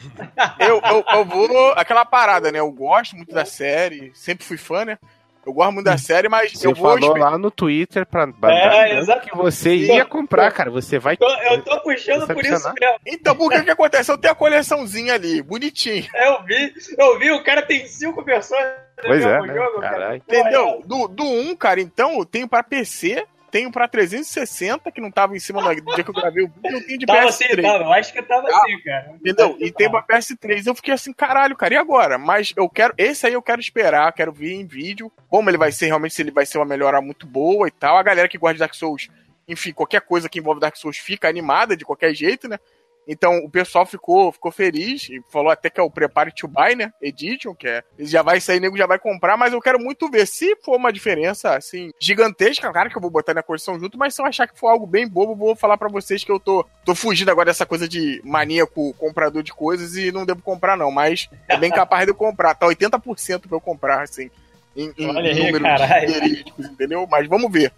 eu, 0.59 0.81
eu, 0.85 1.05
eu 1.13 1.25
vou. 1.25 1.73
Aquela 1.77 2.05
parada, 2.05 2.51
né? 2.51 2.59
Eu 2.59 2.71
gosto 2.73 3.15
muito 3.17 3.33
da 3.33 3.45
série, 3.45 4.11
sempre 4.15 4.45
fui 4.45 4.57
fã, 4.57 4.85
né? 4.85 4.99
Eu 5.47 5.55
gosto 5.55 5.73
muito 5.73 5.87
da 5.87 5.97
série, 5.97 6.29
mas 6.29 6.53
Você 6.53 6.67
eu 6.67 6.75
vou. 6.75 6.91
falou 6.99 6.99
esper- 7.15 7.23
lá 7.23 7.39
no 7.39 7.51
Twitter 7.51 8.05
pra 8.05 8.29
É, 8.51 8.99
exato. 8.99 9.27
que 9.27 9.35
você 9.37 9.75
ia 9.75 10.05
comprar, 10.05 10.53
cara. 10.53 10.71
Você 10.71 10.99
vai. 10.99 11.17
Eu 11.51 11.63
tô 11.63 11.81
puxando 11.81 12.27
por 12.27 12.45
isso 12.45 12.51
mesmo. 12.75 12.97
Então, 13.07 13.35
por 13.35 13.51
que 13.51 13.63
que 13.63 13.71
acontece? 13.71 14.11
Eu 14.13 14.19
tenho 14.19 14.33
a 14.33 14.37
coleçãozinha 14.37 15.15
ali, 15.15 15.41
bonitinho. 15.41 16.07
Eu 16.15 16.43
vi, 16.45 16.75
eu 16.99 17.19
vi, 17.19 17.31
o 17.33 17.43
cara 17.43 17.63
tem 17.63 17.87
cinco 17.87 18.23
versões 18.23 18.67
no 18.99 19.05
Pois 19.07 19.25
é, 19.25 19.41
né? 19.41 19.55
jogo. 19.55 20.15
Entendeu? 20.17 20.83
Do, 20.85 21.09
do 21.09 21.25
1, 21.25 21.57
cara, 21.57 21.81
então, 21.81 22.19
eu 22.19 22.27
tenho 22.27 22.47
pra 22.47 22.63
PC, 22.63 23.25
tenho 23.51 23.71
pra 23.71 23.89
360, 23.89 24.91
que 24.93 25.01
não 25.01 25.11
tava 25.11 25.37
em 25.37 25.39
cima 25.39 25.63
do 25.63 25.95
dia 25.95 26.05
que 26.05 26.11
eu 26.11 26.15
gravei 26.15 26.45
o 26.45 26.49
vídeo, 26.49 26.79
eu 26.79 26.87
tenho 26.87 26.99
de 26.99 27.07
Tava 27.07 27.21
PS3. 27.27 27.29
assim, 27.29 27.63
tava. 27.63 27.85
Eu 27.85 27.93
acho 27.93 28.13
que 28.13 28.23
tava 28.23 28.49
Ah, 28.49 28.57
assim, 28.65 28.81
cara. 28.83 29.13
Entendeu? 29.17 29.57
E 29.61 29.71
tem 29.73 29.91
pra 29.91 30.03
PS3. 30.03 30.67
Eu 30.67 30.75
fiquei 30.75 30.95
assim, 30.95 31.13
caralho, 31.13 31.57
cara, 31.57 31.75
e 31.75 31.77
agora? 31.77 32.19
Mas 32.19 32.53
eu 32.57 32.69
quero. 32.69 32.95
Esse 32.97 33.27
aí 33.27 33.33
eu 33.33 33.43
quero 33.43 33.61
esperar, 33.61 34.13
quero 34.13 34.33
ver 34.33 34.53
em 34.55 34.67
vídeo. 34.67 35.11
Como 35.29 35.51
ele 35.51 35.59
vai 35.59 35.73
ser, 35.73 35.87
realmente, 35.87 36.15
se 36.15 36.23
ele 36.23 36.31
vai 36.31 36.47
ser 36.47 36.59
uma 36.59 36.65
melhora 36.65 37.01
muito 37.01 37.27
boa 37.27 37.67
e 37.69 37.71
tal. 37.71 37.97
A 37.97 38.03
galera 38.03 38.29
que 38.29 38.39
gosta 38.39 38.55
de 38.55 38.61
Dark 38.61 38.75
Souls, 38.75 39.09
enfim, 39.49 39.73
qualquer 39.73 40.01
coisa 40.03 40.29
que 40.29 40.39
envolve 40.39 40.61
Dark 40.61 40.77
Souls 40.77 40.97
fica 40.99 41.29
animada 41.29 41.77
de 41.77 41.85
qualquer 41.85 42.15
jeito, 42.15 42.49
né? 42.49 42.59
Então 43.07 43.39
o 43.39 43.51
pessoal 43.51 43.85
ficou, 43.85 44.31
ficou 44.31 44.53
feliz 44.53 45.09
e 45.09 45.21
falou 45.31 45.51
até 45.51 45.69
que 45.69 45.81
é 45.81 45.83
o 45.83 45.91
Prepare 45.91 46.33
to 46.33 46.47
Buy, 46.47 46.77
né? 46.77 46.93
Edition, 47.01 47.55
que 47.55 47.67
é. 47.67 47.83
Já 47.99 48.23
vai 48.23 48.41
sair, 48.41 48.61
nego 48.61 48.77
já 48.77 48.87
vai 48.87 48.99
comprar, 48.99 49.37
mas 49.37 49.53
eu 49.53 49.61
quero 49.61 49.79
muito 49.81 50.11
ver. 50.11 50.27
Se 50.27 50.57
for 50.57 50.77
uma 50.77 50.93
diferença, 50.93 51.57
assim, 51.57 51.91
gigantesca, 51.99 52.73
cara, 52.73 52.89
que 52.89 52.97
eu 52.97 53.03
vou 53.03 53.11
botar 53.11 53.35
na 53.35 53.43
coleção 53.43 53.79
junto, 53.79 53.99
mas 53.99 54.15
se 54.15 54.23
eu 54.23 54.27
achar 54.27 54.47
que 54.47 54.59
for 54.59 54.69
algo 54.69 54.87
bem 54.87 55.09
bobo, 55.09 55.35
vou 55.35 55.57
falar 55.57 55.77
pra 55.77 55.89
vocês 55.89 56.23
que 56.23 56.31
eu 56.31 56.39
tô, 56.39 56.65
tô 56.85 56.95
fugindo 56.95 57.31
agora 57.31 57.47
dessa 57.47 57.67
coisa 57.67 57.89
de 57.89 58.21
maníaco 58.25 58.95
comprador 58.95 59.43
de 59.43 59.53
coisas 59.53 59.97
e 59.97 60.13
não 60.13 60.25
devo 60.25 60.43
comprar, 60.43 60.77
não. 60.77 60.91
Mas 60.91 61.29
é 61.49 61.57
bem 61.57 61.71
capaz 61.71 62.05
de 62.05 62.11
eu 62.11 62.15
comprar. 62.15 62.55
Tá 62.55 62.67
80% 62.67 63.49
pra 63.49 63.57
eu 63.57 63.61
comprar, 63.61 64.03
assim. 64.03 64.31
Em, 64.77 64.93
em 64.97 65.09
Olha 65.09 65.31
aí, 65.31 65.39
números 65.39 65.63
caralho. 65.63 66.13
verídicos, 66.13 66.67
entendeu? 66.67 67.07
Mas 67.11 67.29
vamos 67.29 67.51
ver. 67.51 67.73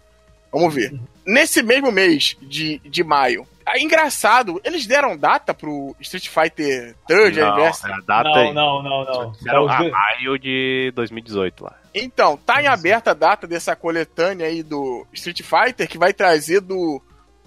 Vamos 0.51 0.73
ver. 0.73 0.93
Nesse 1.25 1.63
mesmo 1.63 1.91
mês 1.91 2.37
de, 2.41 2.77
de 2.79 3.03
maio. 3.03 3.47
Ah, 3.73 3.79
engraçado, 3.79 4.61
eles 4.63 4.85
deram 4.85 5.17
data 5.17 5.51
pro 5.51 5.95
Street 5.99 6.27
Fighter 6.27 6.95
3 7.07 7.35
Não, 7.37 7.47
Anniversary. 7.53 7.93
é 7.93 8.05
data 8.05 8.29
Não, 8.29 8.53
não, 8.53 8.83
não, 8.83 9.05
não. 9.05 9.31
Disseram 9.31 9.65
Tá 9.65 9.77
a 9.79 9.89
maio 9.89 10.37
de 10.37 10.91
2018 10.95 11.63
lá. 11.63 11.75
Então, 11.95 12.37
tá 12.37 12.61
em 12.61 12.67
aberta 12.67 13.11
a 13.11 13.13
data 13.15 13.47
dessa 13.47 13.75
coletânea 13.75 14.45
aí 14.45 14.61
do 14.61 15.07
Street 15.11 15.41
Fighter, 15.41 15.87
que 15.87 15.97
vai 15.97 16.13
trazer 16.13 16.59
do, 16.61 17.01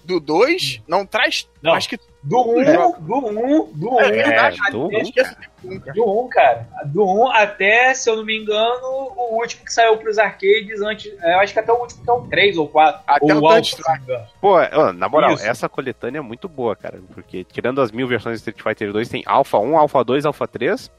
do 0.05 0.19
2. 0.19 0.83
Não 0.89 1.07
traz. 1.07 1.49
Não. 1.63 1.75
Acho 1.75 1.89
que. 1.89 1.99
Do 2.29 2.41
1, 2.41 2.61
É. 2.63 2.77
do 2.77 3.17
1, 3.17 3.73
do 3.73 3.91
1. 3.95 4.01
É 4.01 4.11
verdade, 4.11 4.59
do 4.73 4.91
eu 4.93 4.99
um, 4.99 5.03
esqueço 5.03 5.37
de 5.63 5.69
um, 5.71 5.79
cara. 5.79 5.93
Do 5.95 6.25
1, 6.25 6.29
cara. 6.29 6.67
Do 6.87 7.05
1 7.05 7.31
até, 7.31 7.95
se 7.95 8.11
eu 8.11 8.17
não 8.17 8.25
me 8.25 8.37
engano, 8.37 8.83
o 9.17 9.39
último 9.41 9.65
que 9.65 9.73
saiu 9.73 9.97
pros 9.97 10.19
arcades 10.19 10.81
antes. 10.83 11.13
é, 11.23 11.35
Eu 11.35 11.39
acho 11.39 11.53
que 11.53 11.59
até 11.61 11.73
o 11.73 11.77
último 11.77 12.03
que 12.03 12.11
é 12.11 12.13
o 12.13 12.23
3 12.23 12.57
ou 12.59 12.69
4. 12.69 13.01
Até 13.07 13.33
ou 13.35 13.41
o 13.43 13.59
engano. 13.59 14.27
Pô, 14.41 14.57
na 14.93 15.09
moral, 15.09 15.35
Isso. 15.35 15.47
essa 15.47 15.69
coletânea 15.69 16.19
é 16.19 16.23
muito 16.23 16.49
boa, 16.49 16.75
cara. 16.75 16.99
Porque 17.15 17.45
tirando 17.45 17.81
as 17.81 17.93
mil 17.93 18.09
versões 18.09 18.43
de 18.43 18.51
Street 18.51 18.61
Fighter 18.61 18.93
2, 18.93 19.09
tem 19.09 19.23
Alpha 19.25 19.59
1, 19.59 19.79
Alpha 19.79 20.03
2, 20.03 20.27
Alpha 20.27 20.49
3. 20.49 20.91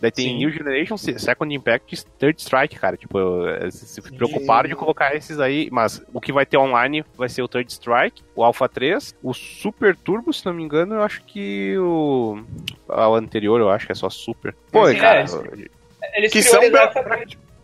Daí 0.00 0.10
tem 0.10 0.26
Sim. 0.28 0.38
New 0.38 0.50
Generation, 0.50 0.96
Se- 0.96 1.18
Second 1.18 1.54
Impact 1.54 1.94
e 1.94 2.04
Third 2.18 2.40
Strike, 2.40 2.78
cara. 2.78 2.96
Tipo, 2.96 3.46
eh, 3.48 3.70
se 3.70 4.00
preocuparam 4.02 4.68
de 4.68 4.74
colocar 4.76 5.14
esses 5.14 5.40
aí. 5.40 5.68
Mas 5.72 6.02
o 6.12 6.20
que 6.20 6.32
vai 6.32 6.44
ter 6.44 6.58
online 6.58 7.04
vai 7.16 7.28
ser 7.28 7.42
o 7.42 7.48
Third 7.48 7.70
Strike, 7.72 8.22
o 8.34 8.44
Alpha 8.44 8.68
3, 8.68 9.14
o 9.22 9.32
Super 9.32 9.96
Turbo, 9.96 10.32
se 10.32 10.44
não 10.44 10.52
me 10.52 10.62
engano, 10.62 10.96
eu 10.96 11.02
acho 11.02 11.22
que 11.24 11.76
o. 11.78 12.42
O 12.88 13.14
anterior, 13.14 13.58
eu 13.60 13.70
acho 13.70 13.86
que 13.86 13.92
é 13.92 13.94
só 13.94 14.10
Super. 14.10 14.54
Pô, 14.70 14.86
Sim, 14.88 14.98
cara. 14.98 15.24
é, 16.02 16.18
Eles 16.18 16.32
Que 16.32 16.42
são 16.42 16.60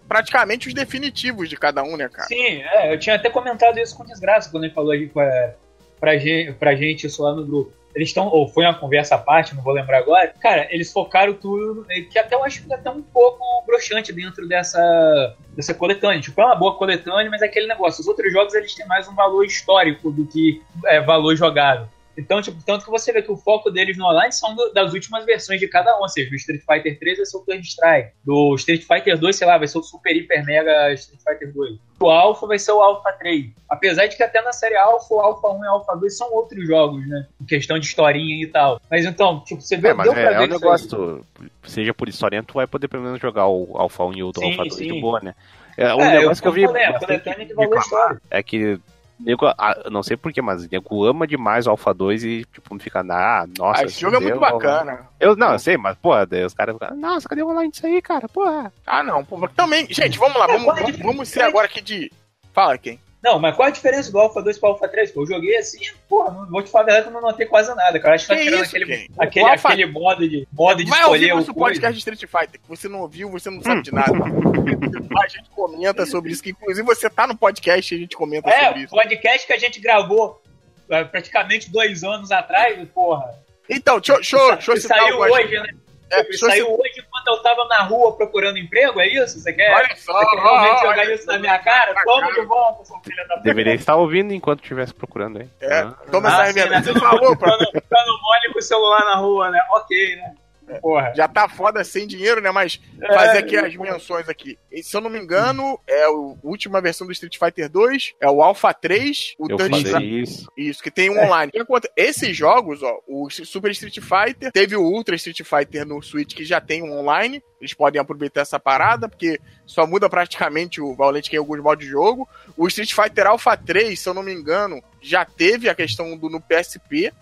praticamente 0.09 0.69
os 0.69 0.75
definitivos 0.75 1.49
de 1.49 1.57
cada 1.57 1.83
um, 1.83 1.97
né, 1.97 2.09
cara? 2.09 2.29
Sim, 2.29 2.63
é, 2.63 2.93
eu 2.93 2.99
tinha 2.99 3.17
até 3.17 3.31
comentado 3.31 3.79
isso 3.79 3.97
com 3.97 4.05
desgraça 4.05 4.51
quando 4.51 4.65
ele 4.65 4.75
falou 4.75 4.93
aqui 4.93 5.07
pra, 5.07 5.55
pra, 6.01 6.17
gente, 6.19 6.53
pra 6.53 6.75
gente 6.75 7.07
isso 7.07 7.23
lá 7.23 7.35
no 7.35 7.47
grupo. 7.47 7.73
Eles 7.95 8.09
estão, 8.09 8.27
ou 8.29 8.49
foi 8.49 8.65
uma 8.65 8.75
conversa 8.75 9.17
à 9.17 9.19
parte, 9.19 9.55
não 9.55 9.63
vou 9.63 9.73
lembrar 9.73 9.99
agora. 9.99 10.33
Cara, 10.41 10.67
eles 10.71 10.91
focaram 10.91 11.35
tudo, 11.35 11.85
eh, 11.91 12.03
que 12.03 12.19
até 12.19 12.35
eu 12.35 12.45
acho 12.45 12.65
que 12.65 12.73
é 12.73 12.77
até 12.77 12.91
um 12.91 13.03
pouco 13.03 13.45
broxante 13.67 14.13
dentro 14.13 14.49
dessa, 14.49 15.37
dessa 15.55 15.75
coletânea. 15.75 16.21
Tipo, 16.21 16.41
é 16.41 16.47
uma 16.47 16.57
boa 16.57 16.77
coletânea, 16.77 17.31
mas 17.31 17.43
é 17.43 17.47
aquele 17.47 17.67
negócio. 17.67 18.01
Os 18.01 18.09
outros 18.09 18.33
jogos 18.33 18.55
eles 18.55 18.75
têm 18.75 18.87
mais 18.87 19.07
um 19.09 19.15
valor 19.15 19.45
histórico 19.45 20.11
do 20.11 20.27
que 20.27 20.63
é, 20.87 21.01
valor 21.01 21.37
jogável. 21.37 21.87
Então, 22.17 22.43
tipo, 22.43 22.63
tanto 22.65 22.85
que 22.85 22.91
você 22.91 23.11
vê 23.13 23.23
que 23.23 23.33
o 23.33 23.37
foco 23.37 23.71
deles 23.71 23.97
no 23.97 24.05
online 24.07 24.33
são 24.33 24.55
do- 24.55 24.73
das 24.73 24.93
últimas 24.93 25.25
versões 25.25 25.59
de 25.59 25.67
cada 25.69 25.97
um. 25.99 26.03
Ou 26.03 26.09
seja, 26.09 26.29
do 26.29 26.37
Street 26.37 26.61
Fighter 26.61 26.99
3 26.99 27.17
vai 27.17 27.27
ser 27.27 27.37
o 27.37 27.41
Third 27.41 27.67
Strike. 27.67 28.11
Do 28.25 28.55
Street 28.57 28.83
Fighter 28.83 29.19
2, 29.19 29.35
sei 29.37 29.47
lá, 29.47 29.57
vai 29.59 29.67
ser 29.67 29.79
o 29.79 29.83
Super 29.83 30.15
Hiper 30.15 30.45
Mega 30.45 30.93
Street 30.95 31.21
Fighter 31.27 31.53
2. 31.53 31.79
Do 31.99 32.11
Alpha 32.11 32.47
vai 32.47 32.59
ser 32.59 32.73
o 32.73 32.81
Alpha 32.83 33.13
3. 33.13 33.47
Apesar 33.69 34.07
de 34.07 34.17
que 34.17 34.23
até 34.23 34.43
na 34.43 34.53
série 34.53 34.77
Alpha, 34.77 35.15
o 35.15 35.21
Alpha 35.21 35.49
1 35.49 35.65
e 35.65 35.69
o 35.69 35.71
Alpha 35.71 35.95
2 35.97 36.17
são 36.17 36.33
outros 36.33 36.67
jogos, 36.67 37.07
né? 37.09 37.27
Em 37.41 37.45
questão 37.47 37.79
de 37.79 37.87
historinha 37.87 38.43
e 38.45 38.47
tal. 38.47 38.81
Mas 38.91 39.05
então, 39.07 39.41
tipo, 39.45 39.61
você 39.63 39.77
vê, 39.77 39.89
É, 39.89 39.95
mas 39.95 40.05
deu 40.05 40.13
pra 40.13 40.23
é, 40.23 40.25
é 40.27 40.29
ver 40.31 40.41
um 40.41 40.45
isso 40.45 40.55
aí. 40.55 40.61
negócio, 40.61 40.89
tu- 40.89 41.25
seja 41.63 41.95
por 41.95 42.09
historinha, 42.09 42.43
tu 42.43 42.55
vai 42.55 42.67
poder 42.67 42.89
pelo 42.89 43.05
menos 43.05 43.21
jogar 43.21 43.47
o 43.47 43.71
Alpha 43.77 44.05
1 44.05 44.13
e 44.15 44.23
o 44.23 44.27
Alpha 44.27 44.41
2 44.65 44.77
de 44.77 44.89
sim. 44.91 45.01
boa, 45.01 45.21
né? 45.23 45.35
É, 45.79 45.95
um 45.95 46.01
É, 46.03 46.19
negócio 46.19 46.43
que 46.43 46.49
eu 46.49 46.53
vi. 46.53 46.67
falei, 46.67 46.85
de 46.85 46.93
valor 46.93 47.09
reclamar 47.09 47.79
histórico. 47.79 48.23
É 48.31 48.43
que. 48.43 48.79
Nego, 49.25 49.47
ah, 49.47 49.89
não 49.91 50.03
sei 50.03 50.17
porquê, 50.17 50.43
mas 50.43 50.65
o 50.65 50.69
nego 50.71 51.05
ama 51.05 51.27
demais 51.27 51.67
o 51.67 51.71
Alpha 51.71 51.95
2 51.95 52.25
e, 52.25 52.45
tipo, 52.53 52.79
fica, 52.79 53.01
ah, 53.01 53.47
nossa. 53.59 53.83
Ah, 53.83 53.85
esse 53.85 54.01
jogo 54.01 54.17
é 54.17 54.21
muito 54.21 54.41
bacana. 54.41 55.07
Eu, 55.21 55.37
não, 55.37 55.53
eu 55.53 55.59
sei, 55.59 55.77
mas, 55.77 55.97
pô, 55.97 56.13
daí 56.27 56.45
os 56.45 56.55
caras 56.55 56.75
ficam, 56.75 56.97
nossa, 56.97 57.29
cadê 57.29 57.43
o 57.43 57.49
online 57.49 57.71
disso 57.71 57.87
aí, 57.87 58.03
cara? 58.03 58.29
Porra. 58.29 58.73
Ah, 58.87 59.03
não. 59.03 59.25
Pô, 59.25 59.49
também. 59.49 59.87
Gente, 59.91 60.19
vamos 60.19 60.37
lá. 60.39 60.47
Vamos, 60.47 60.65
vamos, 60.65 60.99
vamos 60.99 61.29
ser 61.29 61.43
agora 61.43 61.67
aqui 61.67 61.81
de. 61.81 62.11
Fala, 62.53 62.77
quem? 62.77 62.99
Não, 63.23 63.39
mas 63.39 63.55
qual 63.55 63.69
a 63.69 63.71
diferença 63.71 64.11
do 64.11 64.19
Alpha 64.19 64.43
2 64.43 64.59
para 64.59 64.69
o 64.69 64.73
Alpha 64.73 64.89
3? 64.89 65.13
Pô, 65.13 65.23
eu 65.23 65.27
joguei 65.29 65.57
assim, 65.57 65.79
porra, 66.09 66.33
não 66.33 66.47
vou 66.51 66.61
te 66.63 66.71
falar 66.71 66.83
a 66.83 66.87
verdade 66.87 67.05
que 67.09 67.17
eu 67.17 67.21
não 67.21 67.29
notei 67.29 67.47
quase 67.47 67.73
nada, 67.75 68.01
cara. 68.01 68.17
Acho 68.17 68.27
que 68.27 68.33
tá 68.33 68.37
Que 68.37 68.43
tirando 68.45 68.65
isso, 68.65 68.77
aquele, 68.77 69.09
aquele, 69.19 69.45
O 69.45 69.49
Alpha- 69.49 69.69
aquele 69.69 69.87
modo 69.87 70.29
de, 70.29 70.49
modo 70.53 70.83
de 70.85 70.91
Vai 70.91 71.05
ouvir 71.05 71.17
escolher 71.19 71.33
o 71.33 71.37
nosso 71.37 71.55
podcast 71.55 71.93
de 71.93 71.99
Street 72.01 72.21
Fighter, 72.31 72.61
que 72.61 72.69
você 72.69 72.89
não 72.89 73.01
ouviu, 73.03 73.31
você 73.31 73.49
não 73.49 73.63
sabe 73.63 73.83
de 73.83 73.93
nada. 73.95 74.11
a 75.23 75.29
gente 75.29 75.49
comenta 75.51 76.05
sobre 76.07 76.33
isso, 76.33 76.43
que 76.43 76.51
inclusive 76.51 76.85
você 76.85 77.09
tá 77.09 77.27
no 77.27 77.37
podcast 77.37 77.95
e 77.95 77.97
a 77.97 78.01
gente 78.01 78.17
comenta 78.17 78.51
É, 78.51 78.65
sobre 78.67 78.81
isso. 78.83 78.95
podcast 78.95 79.47
que 79.47 79.53
a 79.53 79.59
gente 79.59 79.81
gravou 79.81 80.43
é, 80.91 81.05
praticamente 81.05 81.71
dois 81.71 82.03
anos 82.03 82.33
atrás, 82.33 82.77
porra. 82.93 83.31
Então, 83.71 84.01
deixa, 84.01 84.37
eu- 84.37 84.77
citar 84.81 84.99
saiu 84.99 85.15
algumas- 85.23 85.31
hoje, 85.33 85.55
né? 85.61 85.69
É, 86.13 86.33
saiu 86.37 86.67
hoje 86.79 86.93
enquanto 87.01 87.27
eu 87.29 87.43
tava 87.43 87.65
na 87.69 87.83
rua 87.83 88.17
procurando 88.17 88.59
emprego, 88.59 89.01
é 89.01 89.07
isso? 89.09 89.41
Você 89.41 89.53
quer, 89.53 89.73
Olha 89.75 89.97
só, 89.97 90.13
você 90.13 90.27
quer 90.37 90.43
realmente 90.43 90.71
olha 90.85 90.91
jogar 90.97 91.15
isso 91.15 91.27
na 91.27 91.39
minha 91.39 91.59
cara? 91.59 91.95
Na 91.95 92.03
Toma 92.05 92.21
cara. 92.29 92.35
de 92.41 92.47
volta, 92.47 92.85
seu 92.85 92.99
filho 93.01 93.17
da 93.29 93.35
puta. 93.35 93.41
Deveria 93.41 93.75
estar 93.75 93.97
ouvindo 93.97 94.33
enquanto 94.35 94.61
estivesse 94.63 94.93
procurando, 94.95 95.41
hein? 95.41 95.51
É, 95.61 95.79
Ah. 95.81 95.95
toma 96.11 96.29
Ah, 96.29 96.33
essa 96.33 96.53
sim, 96.53 96.59
reverência. 96.61 96.93
né? 96.93 97.01
Você 97.01 97.01
falou, 97.01 97.37
pra... 97.37 97.53
Ficando 97.59 98.19
mole 98.23 98.53
com 98.53 98.59
o 98.59 98.63
celular 98.63 99.01
na 99.05 99.17
rua, 99.17 99.51
né? 99.51 99.61
Ok, 99.73 100.17
né? 100.17 100.35
Porra. 100.81 101.13
já 101.15 101.29
tá 101.29 101.49
foda 101.49 101.83
sem 101.85 102.07
dinheiro, 102.07 102.41
né? 102.41 102.51
Mas 102.51 102.81
É, 103.01 103.15
fazer 103.15 103.39
aqui 103.39 103.57
as 103.57 103.75
menções 103.77 104.29
aqui. 104.29 104.59
E, 104.71 104.83
se 104.83 104.97
eu 104.97 105.01
não 105.01 105.11
me 105.11 105.19
engano, 105.19 105.79
é 105.87 106.05
a 106.05 106.11
última 106.43 106.81
versão 106.81 107.07
do 107.07 107.13
Street 107.13 107.37
Fighter 107.39 107.69
2, 107.69 108.15
é 108.21 108.29
o 108.29 108.43
Alpha 108.43 108.73
3, 108.73 109.35
o 109.39 109.51
Eu 109.51 109.57
isso. 110.01 110.47
Isso, 110.57 110.83
que 110.83 110.91
tem 110.91 111.11
um 111.11 111.19
online. 111.19 111.51
O 111.51 111.53
que 111.53 111.61
acontece? 111.61 111.93
Esses 111.97 112.37
jogos, 112.37 112.83
ó, 112.83 112.99
o 113.07 113.29
Super 113.31 113.71
Street 113.73 113.99
Fighter, 114.01 114.53
teve 114.53 114.77
o 114.77 114.83
Ultra 114.83 115.17
Street 115.17 115.43
Fighter 115.43 115.87
no 115.87 116.03
Switch 116.03 116.35
que 116.35 116.45
já 116.45 116.61
tem 116.61 116.83
um 116.83 116.99
online. 116.99 117.43
Eles 117.61 117.75
podem 117.75 118.01
aproveitar 118.01 118.41
essa 118.41 118.59
parada, 118.59 119.09
porque 119.09 119.41
só 119.65 119.87
muda 119.87 120.11
praticamente 120.11 120.81
o 120.81 120.95
Valente 120.95 121.31
que 121.31 121.37
em 121.37 121.39
alguns 121.39 121.61
modos 121.61 121.85
de 121.85 121.91
jogo. 121.91 122.29
O 122.57 122.67
Street 122.67 122.93
Fighter 122.93 123.27
Alpha 123.27 123.57
3, 123.57 123.99
se 123.99 124.09
eu 124.09 124.15
não 124.15 124.23
me 124.23 124.33
engano, 124.33 124.83
já 125.01 125.25
teve 125.25 125.69
a 125.69 125.75
questão 125.75 126.17
do 126.17 126.29
no 126.29 126.41
PSP. 126.41 127.13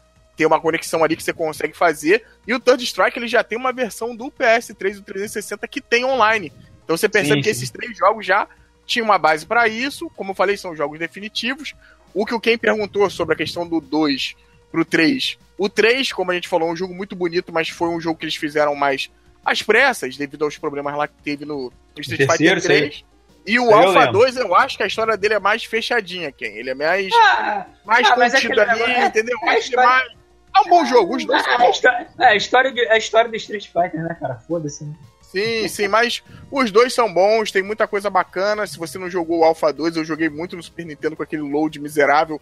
Tem 0.41 0.47
uma 0.47 0.59
conexão 0.59 1.05
ali 1.05 1.17
que 1.17 1.23
você 1.23 1.35
consegue 1.35 1.77
fazer. 1.77 2.25
E 2.47 2.55
o 2.55 2.59
Third 2.59 2.83
Strike 2.83 3.19
ele 3.19 3.29
já 3.29 3.45
tem 3.45 3.59
uma 3.59 3.75
versão 3.75 4.17
do 4.17 4.31
PS3 4.31 4.95
do 4.95 5.03
360 5.03 5.69
que 5.69 5.83
tem 5.83 6.03
online. 6.03 6.51
Então 6.83 6.97
você 6.97 7.11
percebe 7.11 7.35
Sim, 7.35 7.43
que 7.43 7.53
sim. 7.53 7.61
esses 7.61 7.69
três 7.71 7.95
jogos 7.95 8.25
já 8.25 8.49
tinham 8.87 9.05
uma 9.05 9.19
base 9.19 9.45
para 9.45 9.69
isso. 9.69 10.09
Como 10.17 10.31
eu 10.31 10.35
falei, 10.35 10.57
são 10.57 10.75
jogos 10.75 10.99
definitivos. 10.99 11.75
O 12.15 12.25
que 12.25 12.33
o 12.33 12.41
Ken 12.41 12.57
perguntou 12.57 13.11
sobre 13.11 13.35
a 13.35 13.37
questão 13.37 13.69
do 13.69 13.83
2 13.83 14.35
pro 14.73 14.83
3. 14.83 15.37
O 15.59 15.69
3, 15.69 16.11
como 16.15 16.31
a 16.31 16.35
gente 16.35 16.49
falou, 16.49 16.71
é 16.71 16.73
um 16.73 16.77
jogo 16.77 16.95
muito 16.95 17.15
bonito, 17.15 17.53
mas 17.53 17.69
foi 17.69 17.91
um 17.91 18.01
jogo 18.01 18.19
que 18.19 18.25
eles 18.25 18.37
fizeram 18.37 18.75
mais 18.75 19.11
às 19.45 19.61
pressas, 19.61 20.17
devido 20.17 20.47
aos 20.47 20.57
problemas 20.57 20.97
lá 20.97 21.07
que 21.07 21.23
teve 21.23 21.45
no, 21.45 21.71
no 21.95 22.01
Street 22.01 22.27
Fighter 22.31 22.63
3. 22.63 23.05
E 23.47 23.59
o 23.59 23.65
eu 23.71 23.75
Alpha 23.75 23.99
lembro. 24.01 24.13
2, 24.21 24.37
eu 24.37 24.55
acho 24.55 24.77
que 24.77 24.83
a 24.83 24.87
história 24.87 25.17
dele 25.19 25.35
é 25.35 25.39
mais 25.39 25.65
fechadinha, 25.65 26.33
Ken. 26.33 26.47
Ele 26.47 26.71
é 26.71 26.75
mais, 26.75 27.09
Ah, 27.15 27.67
mais 27.85 28.07
ah, 28.09 28.15
é 28.27 28.31
contido 28.31 28.61
ali, 28.61 28.73
negócio- 28.73 28.95
é- 28.95 29.07
entendeu? 29.07 29.37
é 29.45 29.49
a 29.51 29.59
história- 29.59 29.89
mais- 29.89 30.20
É 30.57 30.61
um 30.61 30.69
bom 30.69 30.85
jogo, 30.85 31.17
os 31.17 31.25
dois 31.25 31.43
são 31.45 31.53
Ah, 31.53 31.55
a 31.57 31.59
bons. 31.59 31.71
história, 31.77 32.09
é, 32.19 32.25
a 32.27 32.37
história, 32.37 32.73
de- 32.73 32.89
a 32.89 32.97
história 32.99 33.31
do 33.31 33.37
Street 33.37 33.67
Fighter, 33.67 34.03
né, 34.03 34.17
cara? 34.19 34.37
Foda-se. 34.37 34.85
né? 34.85 34.95
Sim, 35.23 35.69
sim, 35.69 35.87
mas 35.87 36.23
os 36.51 36.73
dois 36.73 36.93
são 36.93 37.13
bons, 37.13 37.53
tem 37.53 37.63
muita 37.63 37.87
coisa 37.87 38.11
bacana. 38.11 38.67
Se 38.67 38.77
você 38.77 38.99
não 38.99 39.09
jogou 39.09 39.39
o 39.41 39.45
Alpha 39.45 39.73
2, 39.73 39.97
eu 39.97 40.05
joguei 40.05 40.29
muito 40.29 40.57
no 40.57 40.63
Super 40.63 40.85
Nintendo 40.85 41.15
com 41.15 41.23
aquele 41.23 41.43
load 41.43 41.79
miserável. 41.79 42.41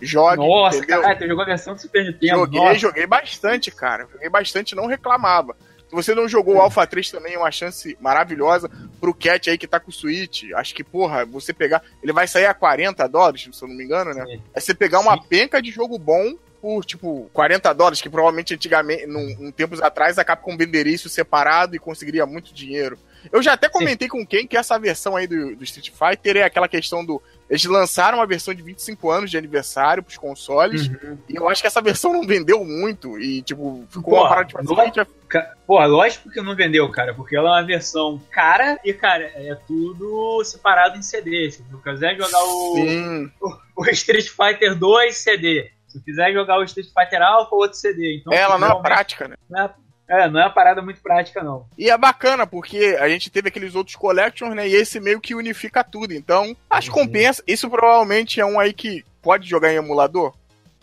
Jogue. 0.00 0.36
Nossa, 0.36 0.78
entendeu? 0.78 1.00
caralho, 1.00 1.18
tu 1.18 1.26
jogou 1.26 1.42
a 1.42 1.46
versão 1.46 1.74
do 1.74 1.80
Super 1.80 2.04
Nintendo. 2.04 2.36
Joguei, 2.36 2.60
nossa. 2.60 2.74
joguei 2.76 3.06
bastante, 3.08 3.70
cara. 3.72 4.06
Joguei 4.12 4.28
bastante, 4.28 4.76
não 4.76 4.86
reclamava. 4.86 5.56
Se 5.88 5.94
você 5.94 6.14
não 6.14 6.28
jogou 6.28 6.54
o 6.56 6.60
Alpha 6.60 6.86
3 6.86 7.10
também, 7.10 7.34
é 7.34 7.38
uma 7.38 7.50
chance 7.50 7.96
maravilhosa 8.00 8.70
pro 9.00 9.12
Cat 9.14 9.50
aí 9.50 9.58
que 9.58 9.66
tá 9.66 9.80
com 9.80 9.90
o 9.90 9.92
Switch. 9.92 10.44
Acho 10.54 10.72
que, 10.74 10.84
porra, 10.84 11.24
você 11.24 11.52
pegar. 11.52 11.82
Ele 12.00 12.12
vai 12.12 12.28
sair 12.28 12.46
a 12.46 12.54
40 12.54 13.08
dólares, 13.08 13.48
se 13.50 13.64
eu 13.64 13.66
não 13.68 13.74
me 13.74 13.82
engano, 13.82 14.12
né? 14.14 14.38
É 14.54 14.60
você 14.60 14.72
pegar 14.74 15.00
uma 15.00 15.20
penca 15.20 15.60
de 15.60 15.72
jogo 15.72 15.98
bom 15.98 16.36
por, 16.60 16.84
tipo, 16.84 17.30
40 17.32 17.72
dólares, 17.72 18.00
que 18.00 18.10
provavelmente 18.10 18.54
antigamente, 18.54 19.06
num, 19.06 19.34
num 19.38 19.50
tempos 19.52 19.80
atrás, 19.80 20.18
a 20.18 20.24
Capcom 20.24 20.56
venderia 20.56 20.94
isso 20.94 21.08
separado 21.08 21.74
e 21.74 21.78
conseguiria 21.78 22.26
muito 22.26 22.52
dinheiro. 22.52 22.98
Eu 23.32 23.42
já 23.42 23.54
até 23.54 23.68
comentei 23.68 24.06
com 24.08 24.24
quem 24.24 24.46
que 24.46 24.56
essa 24.56 24.78
versão 24.78 25.16
aí 25.16 25.26
do, 25.26 25.56
do 25.56 25.64
Street 25.64 25.90
Fighter 25.90 26.36
é 26.36 26.42
aquela 26.44 26.68
questão 26.68 27.04
do. 27.04 27.20
Eles 27.50 27.64
lançaram 27.64 28.18
uma 28.18 28.26
versão 28.26 28.54
de 28.54 28.62
25 28.62 29.10
anos 29.10 29.30
de 29.30 29.36
aniversário 29.36 30.02
pros 30.02 30.16
consoles, 30.16 30.86
Uhum. 30.88 31.18
e 31.28 31.34
eu 31.34 31.48
acho 31.48 31.60
que 31.60 31.66
essa 31.66 31.82
versão 31.82 32.12
não 32.12 32.24
vendeu 32.26 32.64
muito, 32.64 33.18
e, 33.18 33.42
tipo, 33.42 33.84
ficou 33.90 34.14
Porra, 34.14 34.20
uma 34.22 34.28
parada 34.28 34.46
tipo 34.48 34.60
assim, 34.60 34.68
não- 34.74 34.80
a 34.80 34.84
gente 34.84 34.94
vai- 34.96 35.46
Porra, 35.66 35.86
lógico 35.86 36.30
que 36.30 36.40
não 36.40 36.54
vendeu, 36.56 36.88
cara, 36.90 37.12
porque 37.12 37.36
ela 37.36 37.48
é 37.48 37.52
uma 37.60 37.66
versão 37.66 38.18
cara 38.30 38.78
e, 38.84 38.94
cara, 38.94 39.24
é 39.34 39.54
tudo 39.66 40.42
separado 40.44 40.96
em 40.96 41.02
CD. 41.02 41.50
Se 41.50 41.62
tu 41.64 41.78
quiser 41.78 42.16
jogar 42.16 42.42
o, 42.44 43.28
o, 43.42 43.56
o 43.76 43.86
Street 43.90 44.28
Fighter 44.28 44.74
2 44.74 45.16
CD, 45.18 45.70
se 45.88 46.00
quiser 46.02 46.32
jogar 46.32 46.58
o 46.58 46.64
Street 46.64 46.88
Fighter 46.88 47.22
Alpha, 47.22 47.54
outro 47.56 47.76
CD. 47.78 48.18
Então, 48.18 48.32
Ela 48.32 48.58
não 48.58 48.78
é 48.78 48.82
prática, 48.82 49.26
né? 49.28 49.36
não 49.48 49.60
é- 49.64 49.74
é, 50.10 50.28
não 50.28 50.40
é 50.40 50.44
uma 50.44 50.50
parada 50.50 50.80
muito 50.80 51.02
prática, 51.02 51.42
não. 51.42 51.66
E 51.76 51.90
é 51.90 51.98
bacana, 51.98 52.46
porque 52.46 52.96
a 52.98 53.08
gente 53.10 53.28
teve 53.28 53.48
aqueles 53.48 53.74
outros 53.74 53.94
collections, 53.96 54.54
né? 54.54 54.66
E 54.66 54.74
esse 54.74 54.98
meio 55.00 55.20
que 55.20 55.34
unifica 55.34 55.84
tudo. 55.84 56.14
Então, 56.14 56.56
acho 56.70 56.88
que 56.90 56.94
compensa. 56.98 57.42
Isso 57.46 57.68
provavelmente 57.68 58.40
é 58.40 58.46
um 58.46 58.58
aí 58.58 58.72
que 58.72 59.04
pode 59.20 59.46
jogar 59.48 59.70
em 59.72 59.76
emulador? 59.76 60.32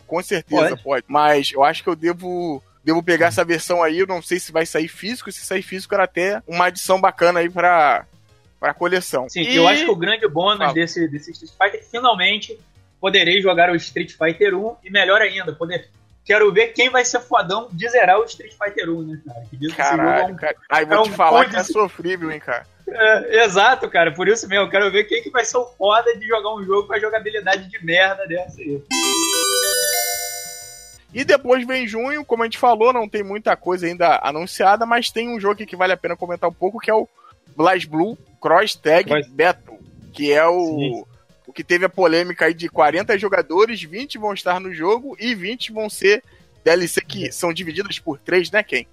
Com 0.06 0.22
certeza 0.22 0.68
Pode. 0.70 0.82
pode. 0.84 1.04
Mas 1.08 1.50
eu 1.52 1.64
acho 1.64 1.82
que 1.82 1.88
eu 1.88 1.96
devo. 1.96 2.62
Devo 2.84 3.02
pegar 3.02 3.26
essa 3.26 3.44
versão 3.44 3.82
aí, 3.82 3.98
eu 3.98 4.06
não 4.06 4.22
sei 4.22 4.38
se 4.38 4.52
vai 4.52 4.64
sair 4.64 4.86
físico, 4.86 5.32
se 5.32 5.44
sair 5.44 5.62
físico 5.62 5.92
era 5.92 6.04
até 6.04 6.40
uma 6.46 6.66
adição 6.66 7.00
bacana 7.00 7.40
aí 7.40 7.50
pra, 7.50 8.06
pra 8.60 8.72
coleção. 8.72 9.28
Sim, 9.28 9.40
E- 9.40 9.56
eu 9.56 9.66
acho 9.66 9.84
que 9.86 9.90
o 9.90 9.96
grande 9.96 10.28
bônus 10.28 10.58
Fala. 10.58 10.72
desse, 10.72 11.08
desse 11.08 11.32
Street 11.32 11.50
Fighter 11.50 11.80
é 11.80 11.82
que 11.84 11.90
finalmente 11.90 12.56
poderei 13.06 13.40
jogar 13.40 13.70
o 13.70 13.76
Street 13.76 14.12
Fighter 14.18 14.52
1 14.58 14.78
e 14.82 14.90
melhor 14.90 15.22
ainda, 15.22 15.52
poder. 15.52 15.88
Quero 16.24 16.52
ver 16.52 16.72
quem 16.72 16.90
vai 16.90 17.04
ser 17.04 17.20
fodão 17.20 17.68
de 17.72 17.88
zerar 17.88 18.18
o 18.18 18.24
Street 18.24 18.52
Fighter 18.60 18.90
1, 18.90 19.02
né, 19.02 19.20
cara? 19.24 19.40
Que 19.48 19.56
diz 19.56 19.72
que 19.72 19.80
esse 19.80 19.90
jogo 19.92 20.02
é 20.02 20.06
Caralho, 20.06 20.34
um- 20.34 20.36
cara. 20.36 20.56
Aí 20.68 20.82
é 20.82 20.86
vou 20.86 21.02
te 21.04 21.10
um 21.10 21.12
falar 21.12 21.48
que 21.48 21.54
é 21.54 21.60
de- 21.62 21.72
sofrível, 21.72 22.32
hein, 22.32 22.40
cara. 22.40 22.66
É, 22.88 23.44
exato, 23.44 23.88
cara. 23.88 24.10
Por 24.12 24.26
isso 24.26 24.48
mesmo, 24.48 24.68
quero 24.68 24.90
ver 24.90 25.04
quem 25.04 25.22
que 25.22 25.30
vai 25.30 25.44
ser 25.44 25.56
o 25.56 25.66
foda 25.66 26.16
de 26.18 26.26
jogar 26.26 26.52
um 26.52 26.64
jogo 26.64 26.88
com 26.88 26.94
a 26.94 26.98
jogabilidade 26.98 27.70
de 27.70 27.84
merda 27.84 28.26
dessa 28.26 28.60
aí. 28.60 28.82
E 31.14 31.22
depois 31.24 31.64
vem 31.64 31.86
junho, 31.86 32.24
como 32.24 32.42
a 32.42 32.46
gente 32.46 32.58
falou, 32.58 32.92
não 32.92 33.08
tem 33.08 33.22
muita 33.22 33.56
coisa 33.56 33.86
ainda 33.86 34.18
anunciada, 34.20 34.84
mas 34.84 35.10
tem 35.10 35.28
um 35.28 35.38
jogo 35.38 35.54
aqui 35.54 35.64
que 35.66 35.76
vale 35.76 35.92
a 35.92 35.96
pena 35.96 36.16
comentar 36.16 36.50
um 36.50 36.52
pouco, 36.52 36.80
que 36.80 36.90
é 36.90 36.94
o 36.94 37.08
BlazBlue 37.56 38.18
Cross 38.40 38.74
Tag 38.74 39.08
Cross- 39.08 39.28
Battle, 39.28 39.78
que 40.12 40.32
é 40.32 40.44
o, 40.44 40.76
Sim. 40.76 41.04
Que 41.56 41.64
teve 41.64 41.86
a 41.86 41.88
polêmica 41.88 42.44
aí 42.44 42.54
de 42.54 42.68
40 42.68 43.18
jogadores, 43.18 43.82
20 43.82 44.18
vão 44.18 44.34
estar 44.34 44.60
no 44.60 44.72
jogo 44.74 45.16
e 45.18 45.34
20 45.34 45.72
vão 45.72 45.88
ser 45.88 46.22
DLC 46.62 47.00
que 47.00 47.32
são 47.32 47.50
divididas 47.52 47.98
por 47.98 48.18
3, 48.18 48.50
né, 48.50 48.62
quem? 48.62 48.86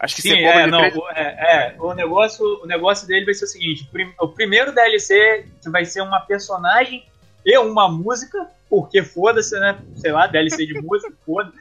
Acho 0.00 0.16
que 0.16 0.22
Sim, 0.22 0.30
você 0.30 0.36
é, 0.36 0.66
não, 0.66 0.80
o- 0.80 1.10
é, 1.10 1.22
é, 1.22 1.76
o 1.78 1.92
negócio, 1.94 2.44
o 2.62 2.66
negócio 2.66 3.06
dele 3.06 3.24
vai 3.24 3.34
ser 3.34 3.44
o 3.44 3.48
seguinte: 3.48 3.84
o 3.84 3.90
prim- 3.90 4.12
o 4.20 4.28
primeiro 4.28 4.72
DLC 4.72 5.46
vai 5.66 5.84
ser 5.84 6.02
uma 6.02 6.20
personagem 6.20 7.04
e 7.44 7.56
uma 7.58 7.88
música, 7.88 8.48
porque 8.68 9.02
foda-se, 9.02 9.58
né? 9.58 9.78
Sei 9.96 10.12
lá, 10.12 10.26
DLC 10.26 10.66
de 10.66 10.74
música, 10.80 11.12
foda. 11.26 11.52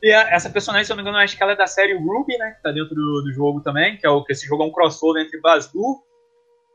E 0.00 0.12
a- 0.12 0.30
essa 0.30 0.48
personagem, 0.50 0.84
se 0.86 0.92
eu 0.92 0.96
não 0.96 1.02
me 1.02 1.08
engano, 1.10 1.22
acho 1.24 1.36
que 1.36 1.42
ela 1.42 1.52
é 1.52 1.56
da 1.56 1.66
série 1.66 1.94
Ruby, 1.94 2.36
né? 2.38 2.52
Que 2.52 2.62
tá 2.62 2.70
dentro 2.70 2.94
do, 2.94 3.22
do 3.22 3.32
jogo 3.32 3.60
também, 3.60 3.96
que 3.96 4.06
é 4.06 4.10
o 4.10 4.22
que 4.24 4.32
esse 4.32 4.46
jogo 4.46 4.62
é 4.62 4.66
um 4.66 4.72
crossover 4.72 5.24
entre 5.24 5.40
BlazBlue, 5.40 5.96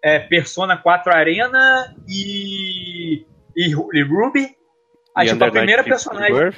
é, 0.04 0.20
Persona 0.20 0.76
4 0.78 1.14
Arena 1.14 1.96
e, 2.08 3.26
e, 3.56 3.70
e 3.94 4.04
Ruby. 4.04 4.56
Aí, 5.16 5.28
E 5.28 5.32
tipo, 5.32 5.44
a 5.46 5.52
primeira 5.52 5.84
personagem. 5.84 6.52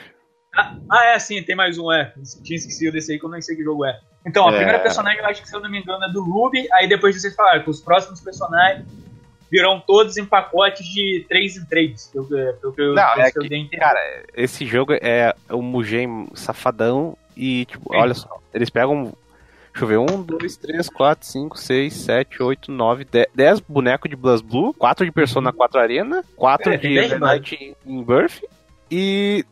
Ah, 0.57 0.75
ah, 0.89 1.05
é, 1.07 1.19
sim, 1.19 1.43
tem 1.43 1.55
mais 1.55 1.77
um, 1.77 1.91
é. 1.91 2.13
Tinha 2.43 2.55
esquecido 2.55 2.93
desse 2.93 3.11
aí 3.11 3.19
que 3.19 3.25
eu 3.25 3.29
nem 3.29 3.41
sei 3.41 3.55
que 3.57 3.63
jogo 3.63 3.85
é. 3.85 3.99
Então, 4.25 4.47
a 4.47 4.53
É. 4.53 4.55
primeira 4.55 4.79
personagem, 4.79 5.19
eu 5.19 5.25
acho 5.27 5.41
que 5.41 5.49
se 5.49 5.55
eu 5.55 5.59
não 5.59 5.69
me 5.69 5.79
engano, 5.79 6.03
é 6.05 6.09
do 6.11 6.23
Ruby. 6.23 6.65
Aí 6.73 6.87
depois 6.87 7.19
vocês 7.21 7.35
falaram 7.35 7.61
que 7.61 7.69
os 7.69 7.81
próximos 7.81 8.21
personagens 8.21 8.85
virão 9.51 9.79
todos 9.85 10.15
em 10.17 10.25
pacotes 10.25 10.85
de 10.87 11.25
3 11.27 11.57
em 11.57 11.65
3. 11.65 12.07
Pelo 12.07 12.27
que, 12.27 12.53
pelo 12.61 12.73
que, 12.73 12.81
eu- 12.81 12.93
Não, 12.95 13.13
pelo 13.13 13.25
é 13.27 13.31
que 13.31 13.37
eu 13.39 13.47
dei 13.49 13.59
entender. 13.59 13.77
Cara, 13.83 13.99
esse 14.33 14.65
jogo 14.65 14.93
é 14.93 15.35
o 15.49 15.61
Mugen 15.61 16.29
safadão 16.33 17.17
e, 17.35 17.65
tipo, 17.65 17.91
Sim. 17.93 17.99
olha 17.99 18.13
só, 18.13 18.39
eles 18.53 18.69
pegam. 18.69 19.13
Deixa 19.75 19.83
eu 19.83 19.87
ver, 19.89 19.97
1, 19.97 20.21
2, 20.23 20.55
3, 20.55 20.89
4, 20.89 21.27
5, 21.27 21.59
6, 21.59 21.93
7, 21.93 22.41
8, 22.41 22.71
9, 22.71 23.07
10 23.35 23.59
bonecos 23.59 24.09
de 24.09 24.15
BlazBlue, 24.15 24.73
4 24.73 25.05
de 25.05 25.11
Persona 25.11 25.51
4 25.51 25.81
Arena, 25.81 26.23
4 26.37 26.71
É, 26.71 26.77
de 26.77 26.87
10 26.87 27.05
Under 27.05 27.19
Night 27.19 27.75
in 27.85 28.01
Birth 28.01 28.41
e 28.89 29.45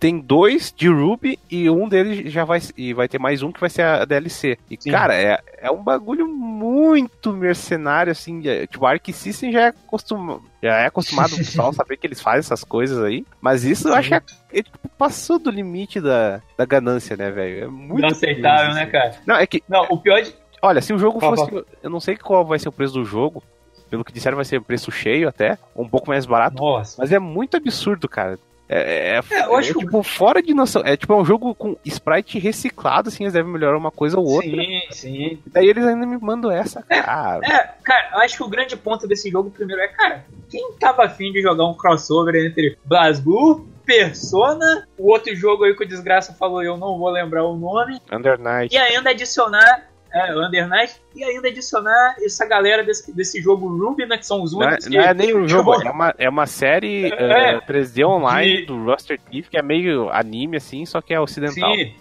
tem 0.00 0.18
dois 0.18 0.72
de 0.74 0.88
Ruby 0.88 1.38
e 1.50 1.68
um 1.68 1.88
deles 1.88 2.32
já 2.32 2.44
vai 2.44 2.60
e 2.76 2.94
vai 2.94 3.06
ter 3.06 3.18
mais 3.18 3.42
um 3.42 3.52
que 3.52 3.60
vai 3.60 3.68
ser 3.68 3.82
a 3.82 4.04
DLC. 4.04 4.56
E 4.70 4.76
Sim. 4.80 4.90
cara, 4.90 5.14
é, 5.14 5.38
é 5.58 5.70
um 5.70 5.82
bagulho 5.82 6.26
muito 6.26 7.32
mercenário 7.32 8.12
assim, 8.12 8.40
tipo, 8.66 8.86
a 8.86 8.90
Arc 8.90 9.12
System 9.12 9.52
já 9.52 9.60
é 9.60 9.68
acostumado, 9.68 10.42
já 10.62 10.76
é 10.76 10.86
acostumado 10.86 11.34
o 11.34 11.36
pessoal 11.36 11.72
saber 11.74 11.96
que 11.96 12.06
eles 12.06 12.20
fazem 12.20 12.40
essas 12.40 12.64
coisas 12.64 13.02
aí, 13.02 13.26
mas 13.40 13.64
isso 13.64 13.88
eu 13.88 13.94
acho 13.94 14.08
que 14.08 14.14
é, 14.14 14.22
é, 14.52 14.62
tipo, 14.62 14.78
passou 14.96 15.38
do 15.38 15.50
limite 15.50 16.00
da, 16.00 16.40
da 16.56 16.64
ganância, 16.64 17.16
né, 17.16 17.30
velho? 17.30 17.64
É 17.64 17.68
muito 17.68 17.98
Inaceitável, 17.98 18.68
isso, 18.68 18.76
né, 18.76 18.82
assim. 18.82 18.92
cara? 18.92 19.14
Não, 19.26 19.36
é 19.36 19.46
que 19.46 19.62
Não, 19.68 19.82
o 19.90 19.98
pior 19.98 20.22
de. 20.22 20.34
Olha, 20.62 20.80
se 20.80 20.92
o 20.92 20.98
jogo 20.98 21.20
fosse. 21.20 21.64
Eu 21.82 21.90
não 21.90 22.00
sei 22.00 22.16
qual 22.16 22.44
vai 22.44 22.58
ser 22.58 22.68
o 22.68 22.72
preço 22.72 22.94
do 22.94 23.04
jogo. 23.04 23.42
Pelo 23.88 24.04
que 24.04 24.12
disseram, 24.12 24.36
vai 24.36 24.44
ser 24.44 24.60
preço 24.60 24.90
cheio 24.90 25.28
até. 25.28 25.56
Ou 25.74 25.84
um 25.84 25.88
pouco 25.88 26.08
mais 26.08 26.26
barato. 26.26 26.56
Nossa. 26.56 26.96
Mas 26.98 27.10
é 27.12 27.18
muito 27.18 27.56
absurdo, 27.56 28.08
cara. 28.08 28.38
É, 28.68 29.16
é, 29.16 29.20
É, 29.30 29.44
eu 29.46 29.56
acho 29.56 29.70
é, 29.70 29.74
tipo, 29.74 30.02
fora 30.02 30.42
de 30.42 30.52
noção. 30.52 30.82
É 30.84 30.96
tipo 30.96 31.12
é 31.12 31.16
um 31.16 31.24
jogo 31.24 31.54
com 31.54 31.76
sprite 31.84 32.38
reciclado, 32.38 33.08
assim, 33.08 33.24
eles 33.24 33.32
devem 33.32 33.50
melhorar 33.50 33.78
uma 33.78 33.90
coisa 33.90 34.18
ou 34.18 34.26
outra. 34.26 34.50
Sim, 34.50 34.80
sim. 34.90 35.42
Daí 35.46 35.66
eles 35.66 35.84
ainda 35.84 36.06
me 36.06 36.18
mandam 36.18 36.50
essa, 36.50 36.82
cara. 36.82 37.40
É, 37.44 37.70
cara, 37.82 38.10
eu 38.12 38.20
acho 38.20 38.36
que 38.36 38.42
o 38.42 38.48
grande 38.48 38.76
ponto 38.76 39.08
desse 39.08 39.30
jogo 39.30 39.50
primeiro 39.50 39.80
é, 39.80 39.88
cara, 39.88 40.24
quem 40.50 40.72
tava 40.78 41.04
afim 41.04 41.32
de 41.32 41.40
jogar 41.40 41.64
um 41.64 41.74
crossover 41.74 42.34
entre 42.34 42.76
BlazBlue, 42.84 43.66
Persona, 43.86 44.86
o 44.98 45.10
outro 45.10 45.34
jogo 45.34 45.64
aí 45.64 45.74
que 45.74 45.82
o 45.82 45.88
Desgraça 45.88 46.34
falou, 46.34 46.62
eu 46.62 46.76
não 46.76 46.98
vou 46.98 47.08
lembrar 47.08 47.44
o 47.44 47.56
nome, 47.56 47.98
Under 48.12 48.38
Night. 48.38 48.74
e 48.74 48.78
ainda 48.78 49.10
adicionar 49.10 49.88
é, 50.12 50.34
Under 50.34 50.66
Night, 50.68 51.00
e 51.14 51.22
ainda 51.24 51.48
adicionar 51.48 52.16
essa 52.22 52.46
galera 52.46 52.82
desse, 52.84 53.12
desse 53.14 53.40
jogo 53.40 53.68
Ruby, 53.68 54.06
né, 54.06 54.16
que 54.18 54.26
são 54.26 54.42
os 54.42 54.52
Não 54.52 54.62
é, 54.62 54.66
únicos 54.68 54.86
que... 54.88 54.96
não 54.96 55.02
é 55.04 55.14
nem 55.14 55.36
um 55.36 55.46
jogo, 55.48 55.74
é 55.82 55.90
uma, 55.90 56.14
é 56.18 56.28
uma 56.28 56.46
série 56.46 57.12
É, 57.12 57.54
eh, 57.54 57.60
3D 57.66 58.06
online 58.06 58.58
de- 58.58 58.66
do 58.66 58.84
Roster 58.84 59.18
Thief, 59.20 59.48
que 59.48 59.56
é 59.58 59.62
meio 59.62 60.08
anime, 60.10 60.56
assim, 60.56 60.84
só 60.86 61.00
que 61.00 61.12
é 61.14 61.20
ocidental. 61.20 61.74
Sim. 61.74 61.94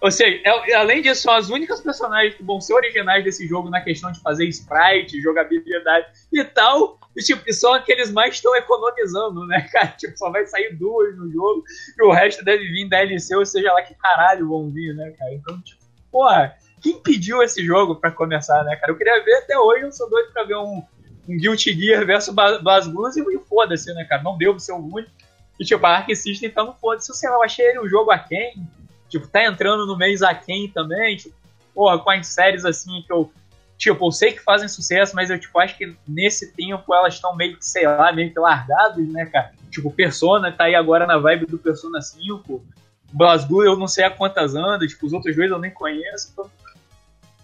Ou 0.00 0.10
seja, 0.10 0.40
é- 0.44 0.74
além 0.74 1.00
disso, 1.00 1.22
são 1.22 1.32
as 1.32 1.48
únicas 1.48 1.80
personagens 1.80 2.34
que 2.34 2.42
vão 2.42 2.60
ser 2.60 2.74
originais 2.74 3.22
desse 3.22 3.46
jogo 3.46 3.70
na 3.70 3.80
questão 3.80 4.10
de 4.10 4.20
fazer 4.20 4.46
sprite, 4.46 5.20
jogabilidade 5.20 6.06
e 6.32 6.42
tal. 6.42 6.98
E, 7.16 7.22
tipo, 7.22 7.42
e 7.46 7.52
são 7.52 7.72
aqueles 7.72 8.10
mais 8.10 8.30
que 8.30 8.36
estão 8.36 8.56
economizando, 8.56 9.46
né, 9.46 9.60
cara? 9.70 9.88
Tipo, 9.98 10.16
só 10.18 10.28
vai 10.30 10.44
sair 10.46 10.74
duas 10.74 11.16
no 11.16 11.30
jogo 11.30 11.62
e 11.96 12.02
o 12.04 12.10
resto 12.10 12.44
deve 12.44 12.64
vir 12.68 12.88
DLC, 12.88 13.36
ou 13.36 13.46
seja 13.46 13.72
lá 13.72 13.82
que 13.82 13.94
caralho 13.94 14.48
vão 14.48 14.68
vir, 14.70 14.92
né, 14.94 15.12
cara? 15.16 15.34
Então, 15.34 15.60
tipo, 15.62 15.80
porra, 16.10 16.52
quem 16.82 17.00
pediu 17.00 17.42
esse 17.42 17.64
jogo 17.64 17.94
pra 17.94 18.10
começar, 18.10 18.64
né, 18.64 18.74
cara? 18.74 18.92
Eu 18.92 18.96
queria 18.96 19.24
ver 19.24 19.34
até 19.34 19.56
hoje, 19.56 19.84
eu 19.84 19.92
sou 19.92 20.10
doido 20.10 20.32
pra 20.32 20.42
ver 20.42 20.56
um, 20.56 20.82
um 21.28 21.36
Guilty 21.36 21.72
Gear 21.72 22.04
versus 22.04 22.34
BlazBlues 22.34 23.16
e 23.16 23.38
foda-se, 23.48 23.94
né, 23.94 24.04
cara? 24.04 24.22
Não 24.22 24.36
deu 24.36 24.52
pro 24.52 24.60
seu 24.60 24.76
único. 24.76 25.10
E, 25.60 25.64
tipo, 25.64 25.86
a 25.86 25.90
Arc 25.98 26.14
System 26.14 26.50
tá 26.50 26.64
no 26.64 26.74
foda-se. 26.74 27.14
Sei 27.14 27.30
lá, 27.30 27.36
eu 27.36 27.42
achei 27.44 27.64
ele 27.64 27.80
um 27.80 27.88
jogo 27.88 28.10
aquém. 28.10 28.66
Tipo, 29.08 29.28
tá 29.28 29.44
entrando 29.44 29.86
no 29.86 29.96
mês 29.96 30.22
aquém 30.22 30.68
também. 30.68 31.16
Tipo, 31.16 31.36
porra, 31.72 31.98
com 32.00 32.10
as 32.10 32.26
séries 32.26 32.64
assim 32.64 33.02
que 33.06 33.12
eu. 33.12 33.32
Tipo, 33.78 34.06
eu 34.06 34.12
sei 34.12 34.32
que 34.32 34.40
fazem 34.40 34.68
sucesso, 34.68 35.14
mas 35.14 35.30
eu 35.30 35.38
tipo, 35.38 35.58
acho 35.58 35.76
que 35.76 35.96
nesse 36.06 36.52
tempo 36.52 36.94
elas 36.94 37.14
estão 37.14 37.34
meio 37.34 37.56
que, 37.56 37.64
sei 37.64 37.86
lá, 37.86 38.12
meio 38.12 38.32
que 38.32 38.38
largadas, 38.38 39.08
né, 39.08 39.26
cara? 39.26 39.52
Tipo, 39.70 39.90
Persona 39.90 40.52
tá 40.52 40.64
aí 40.64 40.74
agora 40.74 41.06
na 41.06 41.18
vibe 41.18 41.46
do 41.46 41.58
Persona 41.58 42.00
5. 42.00 42.64
BlazBlue 43.12 43.66
eu 43.66 43.76
não 43.76 43.88
sei 43.88 44.04
a 44.04 44.10
quantas 44.10 44.54
anda, 44.54 44.86
tipo, 44.86 45.06
os 45.06 45.12
outros 45.12 45.34
dois 45.34 45.50
eu 45.50 45.58
nem 45.58 45.70
conheço. 45.70 46.30
Então... 46.32 46.50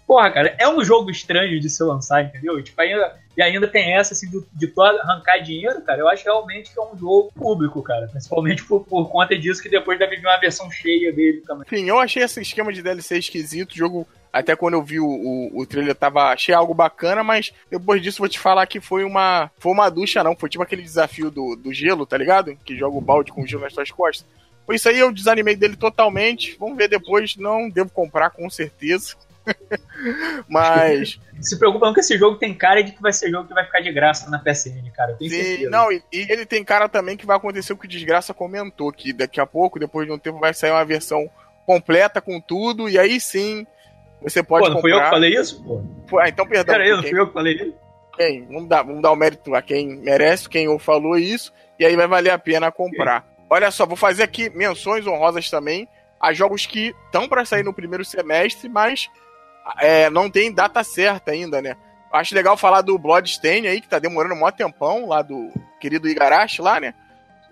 Porra, 0.09 0.31
cara, 0.31 0.55
é 0.57 0.67
um 0.67 0.83
jogo 0.83 1.11
estranho 1.11 1.59
de 1.59 1.69
se 1.69 1.83
lançar, 1.83 2.23
entendeu? 2.23 2.59
Tipo, 2.63 2.81
ainda, 2.81 3.15
e 3.37 3.43
ainda 3.43 3.67
tem 3.67 3.95
essa, 3.95 4.15
assim, 4.15 4.27
de 4.51 4.67
tu 4.67 4.81
arrancar 4.81 5.37
dinheiro, 5.37 5.83
cara. 5.83 5.99
Eu 5.99 6.09
acho 6.09 6.23
realmente 6.23 6.73
que 6.73 6.79
é 6.79 6.81
um 6.81 6.97
jogo 6.97 7.31
público, 7.31 7.83
cara. 7.83 8.07
Principalmente 8.07 8.65
por, 8.65 8.83
por 8.83 9.07
conta 9.07 9.37
disso 9.37 9.61
que 9.61 9.69
depois 9.69 9.99
deve 9.99 10.15
vir 10.15 10.25
uma 10.25 10.39
versão 10.39 10.71
cheia 10.71 11.13
dele 11.13 11.43
também. 11.45 11.63
Enfim, 11.67 11.87
eu 11.87 11.99
achei 11.99 12.23
esse 12.23 12.41
esquema 12.41 12.73
de 12.73 12.81
DLC 12.81 13.19
esquisito. 13.19 13.73
O 13.73 13.77
jogo 13.77 14.07
Até 14.33 14.55
quando 14.55 14.73
eu 14.73 14.81
vi 14.81 14.99
o, 14.99 15.05
o, 15.05 15.61
o 15.61 15.65
trailer, 15.67 15.93
tava, 15.93 16.33
achei 16.33 16.55
algo 16.55 16.73
bacana, 16.73 17.23
mas 17.23 17.53
depois 17.69 18.01
disso 18.01 18.17
vou 18.17 18.27
te 18.27 18.39
falar 18.39 18.65
que 18.65 18.81
foi 18.81 19.03
uma, 19.03 19.51
foi 19.59 19.71
uma 19.71 19.91
ducha, 19.91 20.23
não. 20.23 20.35
Foi 20.35 20.49
tipo 20.49 20.63
aquele 20.63 20.81
desafio 20.81 21.29
do, 21.29 21.55
do 21.55 21.71
gelo, 21.71 22.07
tá 22.07 22.17
ligado? 22.17 22.57
Que 22.65 22.75
joga 22.75 22.97
o 22.97 23.01
balde 23.01 23.31
com 23.31 23.45
gelo 23.45 23.61
nas 23.61 23.75
suas 23.75 23.91
costas. 23.91 24.25
Foi 24.65 24.75
isso 24.75 24.89
aí, 24.89 24.97
eu 24.97 25.11
desanimei 25.11 25.55
dele 25.55 25.75
totalmente. 25.75 26.57
Vamos 26.59 26.77
ver 26.77 26.87
depois. 26.87 27.35
Não 27.35 27.69
devo 27.69 27.91
comprar, 27.91 28.31
com 28.31 28.49
certeza. 28.49 29.15
Mas. 30.47 31.19
Se 31.41 31.57
preocupa 31.57 31.85
não 31.85 31.93
que 31.93 31.99
esse 32.01 32.17
jogo 32.17 32.37
tem 32.37 32.53
cara 32.53 32.81
de 32.81 32.91
que 32.91 33.01
vai 33.01 33.13
ser 33.13 33.29
jogo 33.29 33.47
que 33.47 33.53
vai 33.53 33.65
ficar 33.65 33.79
de 33.81 33.91
graça 33.91 34.29
na 34.29 34.39
PSN, 34.39 34.89
cara. 34.93 35.15
Eu 35.19 35.29
Sim, 35.29 35.67
não, 35.67 35.91
e, 35.91 36.03
e 36.11 36.31
ele 36.31 36.45
tem 36.45 36.63
cara 36.63 36.89
também 36.89 37.15
que 37.15 37.25
vai 37.25 37.37
acontecer 37.37 37.73
o 37.73 37.77
que 37.77 37.85
o 37.85 37.89
Desgraça 37.89 38.33
comentou, 38.33 38.91
que 38.91 39.13
daqui 39.13 39.39
a 39.39 39.45
pouco, 39.45 39.79
depois 39.79 40.05
de 40.05 40.13
um 40.13 40.19
tempo, 40.19 40.39
vai 40.39 40.53
sair 40.53 40.71
uma 40.71 40.83
versão 40.83 41.29
completa 41.65 42.19
com 42.19 42.41
tudo, 42.41 42.89
e 42.89 42.99
aí 42.99 43.21
sim 43.21 43.65
você 44.21 44.43
pode 44.43 44.65
Pô, 44.65 44.69
não 44.69 44.81
comprar. 44.81 44.91
fui 44.91 44.99
eu 44.99 45.03
que 45.03 45.09
falei 45.09 45.35
isso? 45.35 45.63
Pô. 46.07 46.19
Ah, 46.19 46.27
então 46.27 46.45
perdão. 46.45 46.73
Pera 46.73 46.83
aí, 46.83 46.91
não 46.91 47.01
quem, 47.01 47.11
fui 47.11 47.19
eu 47.19 47.27
que 47.27 47.33
falei 47.33 47.53
isso? 47.53 47.73
quem? 48.19 48.45
Vamos, 48.47 48.67
dar, 48.67 48.83
vamos 48.83 49.01
dar 49.01 49.11
o 49.11 49.15
mérito 49.15 49.55
a 49.55 49.61
quem 49.61 49.95
merece, 49.97 50.49
quem 50.49 50.77
falou 50.77 51.17
isso, 51.17 51.53
e 51.79 51.85
aí 51.85 51.95
vai 51.95 52.05
valer 52.05 52.31
a 52.31 52.37
pena 52.37 52.69
comprar. 52.69 53.25
Olha 53.49 53.71
só, 53.71 53.85
vou 53.85 53.95
fazer 53.95 54.23
aqui 54.23 54.49
menções 54.49 55.07
honrosas 55.07 55.49
também 55.49 55.87
a 56.19 56.33
jogos 56.33 56.65
que 56.65 56.93
estão 57.05 57.29
para 57.29 57.45
sair 57.45 57.63
no 57.63 57.73
primeiro 57.73 58.03
semestre, 58.03 58.67
mas 58.67 59.09
é, 59.79 60.09
não 60.09 60.29
tem 60.29 60.53
data 60.53 60.83
certa 60.83 61.31
ainda, 61.31 61.61
né? 61.61 61.75
Acho 62.11 62.33
legal 62.33 62.57
falar 62.57 62.81
do 62.81 62.97
Bloodstain 62.97 63.67
aí, 63.67 63.81
que 63.81 63.87
tá 63.87 63.99
demorando 63.99 64.33
um 64.33 64.39
maior 64.39 64.51
tempão, 64.51 65.07
lá 65.07 65.21
do 65.21 65.51
querido 65.79 66.07
Igarashi 66.07 66.61
lá, 66.61 66.79
né? 66.79 66.93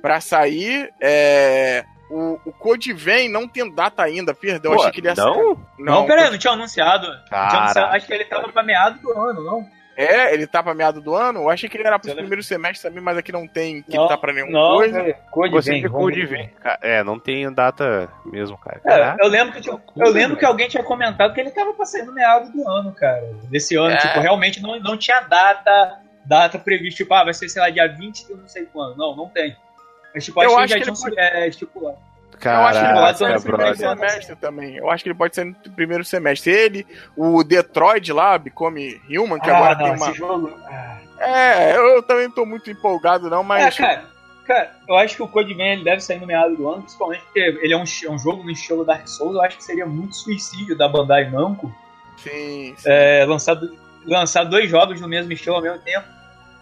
Pra 0.02 0.20
sair. 0.20 0.92
É... 1.00 1.86
O, 2.10 2.40
o 2.46 2.54
Code 2.54 2.94
Vein 2.94 3.30
não 3.30 3.48
tem 3.48 3.70
data 3.70 4.02
ainda, 4.02 4.34
perdão. 4.34 4.74
Pô, 4.74 4.80
achei 4.80 4.92
que 4.94 5.00
ele 5.02 5.10
ia 5.10 5.16
não? 5.16 5.34
sair. 5.34 5.58
Não, 5.78 6.06
pera 6.06 6.24
aí, 6.24 6.32
não 6.32 6.38
tinha 6.38 6.54
anunciado. 6.54 7.08
Não 7.08 7.26
tinha 7.26 7.62
anunciado. 7.62 7.96
Acho 7.96 8.08
que 8.08 8.14
ele 8.14 8.26
tava 8.26 8.50
pra 8.50 8.64
meado 8.64 9.00
do 9.00 9.12
ano, 9.12 9.44
não? 9.44 9.77
É, 9.98 10.32
ele 10.32 10.46
tá 10.46 10.62
pra 10.62 10.76
meado 10.76 11.02
do 11.02 11.16
ano? 11.16 11.40
Eu 11.42 11.50
achei 11.50 11.68
que 11.68 11.76
ele 11.76 11.88
era 11.88 11.98
pro 11.98 12.14
primeiro 12.14 12.44
semestre 12.44 12.88
também, 12.88 13.04
mas 13.04 13.18
aqui 13.18 13.32
não 13.32 13.48
tem 13.48 13.82
que 13.82 13.98
Não, 13.98 14.08
tá 14.08 14.16
pra 14.16 14.32
nenhuma 14.32 14.52
não, 14.52 14.76
coisa. 14.78 15.00
cara, 15.02 15.14
Code 15.32 15.52
Você 15.54 15.72
vem, 15.72 15.90
Code 15.90 16.26
ver. 16.26 16.28
vem. 16.28 16.54
É, 16.82 17.04
não 17.04 17.18
tem 17.18 17.52
data 17.52 18.08
mesmo, 18.24 18.56
cara. 18.60 18.80
É, 18.86 19.16
eu 19.20 19.28
lembro 19.28 19.54
que 19.56 19.62
tipo, 19.62 19.82
eu 19.96 20.12
lembro 20.12 20.38
que 20.38 20.46
alguém 20.46 20.68
tinha 20.68 20.84
comentado 20.84 21.34
que 21.34 21.42
ele 21.42 21.50
tava 21.50 21.74
pra 21.74 21.84
sair 21.84 22.04
no 22.04 22.14
meado 22.14 22.52
do 22.52 22.70
ano, 22.70 22.92
cara. 22.94 23.24
Desse 23.50 23.76
ano, 23.76 23.90
É. 23.96 23.98
tipo, 23.98 24.20
realmente 24.20 24.62
não, 24.62 24.80
não 24.80 24.96
tinha 24.96 25.20
data 25.22 26.00
data 26.24 26.60
prevista, 26.60 26.98
tipo, 26.98 27.14
ah, 27.14 27.24
vai 27.24 27.34
ser, 27.34 27.48
sei 27.50 27.62
lá, 27.62 27.70
dia 27.70 27.88
20 27.88 28.28
de 28.28 28.34
não 28.36 28.48
sei 28.48 28.66
quando. 28.66 28.98
Não, 28.98 29.16
não 29.16 29.30
tem. 29.30 29.56
Mas 30.14 30.26
tipo, 30.26 30.44
Eu 30.44 30.52
acho, 30.58 30.60
acho 30.60 30.74
que 30.74 30.80
que 30.82 30.86
já 30.86 31.10
tinha 31.10 31.24
é, 31.24 31.48
estipulado. 31.48 31.98
Eu 32.44 32.52
acho 32.52 32.80
que 32.80 32.86
ele 32.86 32.94
pode 32.94 33.18
sair 33.18 33.28
Caraca, 33.28 33.40
no 33.40 33.44
primeiro 33.58 33.78
semestre 33.78 34.36
também. 34.36 34.76
Eu 34.78 34.90
acho 34.92 35.04
que 35.04 35.10
ele 35.10 35.18
pode 35.18 35.36
sair 35.36 35.46
no 35.46 35.56
primeiro 35.76 36.04
semestre. 36.06 36.52
Ele, 36.52 36.88
o 37.16 37.44
Detroit 37.44 38.12
lá, 38.12 38.38
Become 38.38 39.02
Human, 39.10 39.40
que 39.40 39.50
Ah, 39.50 39.58
agora 39.58 39.76
não, 39.76 39.84
tem 39.86 39.96
uma. 39.96 40.14
jogo. 40.14 40.54
ah. 40.70 40.98
É, 41.20 41.76
eu 41.76 42.04
também 42.04 42.30
tô 42.30 42.46
muito 42.46 42.70
empolgado, 42.70 43.28
não, 43.30 43.40
É, 43.42 43.44
mas. 43.44 43.76
cara, 43.78 44.06
cara, 44.46 44.72
eu 44.88 44.96
acho 44.98 45.16
que 45.16 45.24
o 45.24 45.28
Code 45.28 45.52
Vein 45.54 45.74
ele 45.74 45.84
deve 45.84 46.00
sair 46.02 46.20
no 46.20 46.28
meado 46.28 46.56
do 46.56 46.70
ano, 46.70 46.82
principalmente 46.84 47.24
porque 47.24 47.40
ele 47.40 47.74
é 47.74 47.78
um, 47.78 47.84
é 47.84 48.10
um 48.12 48.20
jogo 48.20 48.44
no 48.44 48.52
estilo 48.52 48.86
Dark 48.86 49.08
Souls. 49.08 49.34
Eu 49.36 49.42
acho 49.42 49.58
que 49.58 49.64
seria 49.64 49.86
muito 49.88 50.16
suicídio 50.16 50.78
da 50.78 50.88
Bandai 50.88 51.30
Namco 51.32 51.74
Sim, 52.18 52.76
sim. 52.78 52.84
é, 52.86 53.26
lançar, 53.26 53.58
lançar 54.06 54.44
dois 54.44 54.70
jogos 54.70 55.02
no 55.02 55.08
mesmo 55.08 55.32
estilo 55.34 55.56
ao 55.56 55.62
mesmo 55.62 55.80
tempo. 55.80 56.06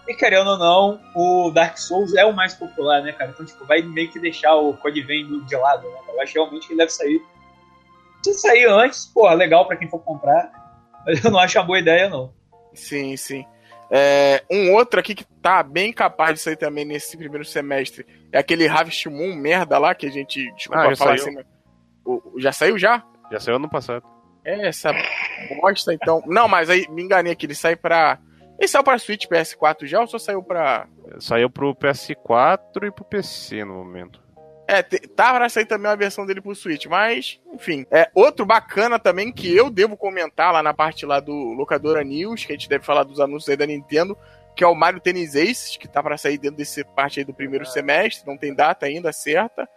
E 0.08 0.14
querendo 0.14 0.52
ou 0.52 0.58
não, 0.58 1.02
o 1.16 1.52
Dark 1.52 1.78
Souls 1.78 2.14
é 2.16 2.24
o 2.26 2.34
mais 2.34 2.54
popular, 2.54 3.02
né, 3.02 3.12
cara? 3.12 3.32
Então, 3.32 3.46
tipo, 3.46 3.66
vai 3.66 3.82
meio 3.82 4.12
que 4.12 4.20
deixar 4.20 4.56
o 4.56 4.76
Code 4.78 5.02
Vein 5.02 5.44
de 5.46 5.56
lado, 5.56 5.90
né? 5.90 5.98
Eu 6.10 6.22
acho 6.22 6.34
realmente 6.36 6.68
que 6.68 6.74
ele 6.74 6.80
deve 6.80 6.92
sair. 6.92 7.22
Se 8.24 8.34
sair 8.36 8.66
antes, 8.68 9.06
pô, 9.08 9.28
legal 9.34 9.68
pra 9.68 9.76
quem 9.76 9.90
for 9.90 10.00
comprar. 10.00 10.52
Mas 11.06 11.24
eu 11.24 11.32
não 11.32 11.40
acho 11.40 11.58
uma 11.58 11.64
boa 11.66 11.80
ideia, 11.80 12.08
não. 12.10 12.34
Sim, 12.74 13.16
sim. 13.18 13.46
É, 13.92 14.44
um 14.50 14.74
outro 14.74 15.00
aqui 15.00 15.14
que 15.14 15.24
tá 15.24 15.62
bem 15.62 15.94
capaz 15.94 16.34
de 16.36 16.40
sair 16.40 16.56
também 16.56 16.84
nesse 16.86 17.16
primeiro 17.16 17.46
semestre 17.46 18.06
é 18.32 18.40
aquele 18.40 18.68
Harvest 18.68 19.06
Moon 19.08 19.36
merda 19.36 19.78
lá 19.78 19.94
que 19.94 20.08
a 20.08 20.12
gente. 20.12 20.52
Desculpa 20.54 20.82
Ah, 20.82 20.90
já 20.90 20.96
falar 20.96 21.18
saiu. 21.18 21.24
assim. 21.24 21.36
mas- 21.36 21.46
o- 22.04 22.32
o- 22.36 22.40
já 22.42 22.52
saiu 22.52 22.78
já? 22.80 23.04
Já 23.32 23.40
saiu 23.40 23.58
ano 23.58 23.70
passado. 23.70 24.04
É, 24.44 24.68
essa 24.68 24.92
bosta 25.60 25.94
então. 25.94 26.22
Não, 26.26 26.48
mas 26.48 26.70
aí 26.70 26.88
me 26.90 27.04
enganei 27.04 27.32
aqui, 27.34 27.46
ele 27.46 27.56
sai 27.56 27.76
pra. 27.76 28.20
Ele 28.58 28.68
saiu 28.68 28.84
pra 28.84 28.98
Switch 28.98 29.26
PS4 29.28 29.86
já 29.86 30.00
ou 30.00 30.08
só 30.08 30.18
saiu 30.18 30.42
pra. 30.42 30.88
Saiu 31.20 31.50
pro 31.50 31.76
PS4 31.76 32.88
e 32.88 32.92
pro 32.92 33.04
PC 33.06 33.64
no 33.66 33.74
momento. 33.76 34.24
É, 34.68 34.82
tá 34.82 35.32
pra 35.34 35.48
sair 35.48 35.66
também 35.66 35.88
uma 35.92 35.96
versão 35.98 36.26
dele 36.26 36.42
pro 36.42 36.56
Switch, 36.56 36.86
mas, 36.88 37.40
enfim. 37.54 37.86
É, 37.92 38.10
outro 38.16 38.46
bacana 38.48 38.98
também 38.98 39.32
que 39.32 39.56
eu 39.56 39.70
devo 39.70 39.96
comentar 39.96 40.52
lá 40.52 40.64
na 40.64 40.74
parte 40.74 41.06
lá 41.06 41.20
do 41.20 41.34
Locadora 41.54 42.04
News, 42.04 42.44
que 42.46 42.52
a 42.52 42.56
gente 42.56 42.68
deve 42.68 42.84
falar 42.84 43.04
dos 43.04 43.20
anúncios 43.20 43.48
aí 43.50 43.56
da 43.58 43.68
Nintendo, 43.68 44.18
que 44.56 44.64
é 44.64 44.68
o 44.68 44.74
Mario 44.74 45.00
Tennis 45.00 45.36
Aces, 45.36 45.78
que 45.78 45.88
tá 45.88 46.02
pra 46.02 46.18
sair 46.18 46.40
dentro 46.40 46.58
desse 46.58 46.84
parte 46.84 47.20
aí 47.20 47.26
do 47.26 47.34
primeiro 47.34 47.64
semestre, 47.66 48.26
não 48.28 48.38
tem 48.38 48.56
data 48.56 48.88
ainda 48.88 49.14
certa. 49.14 49.70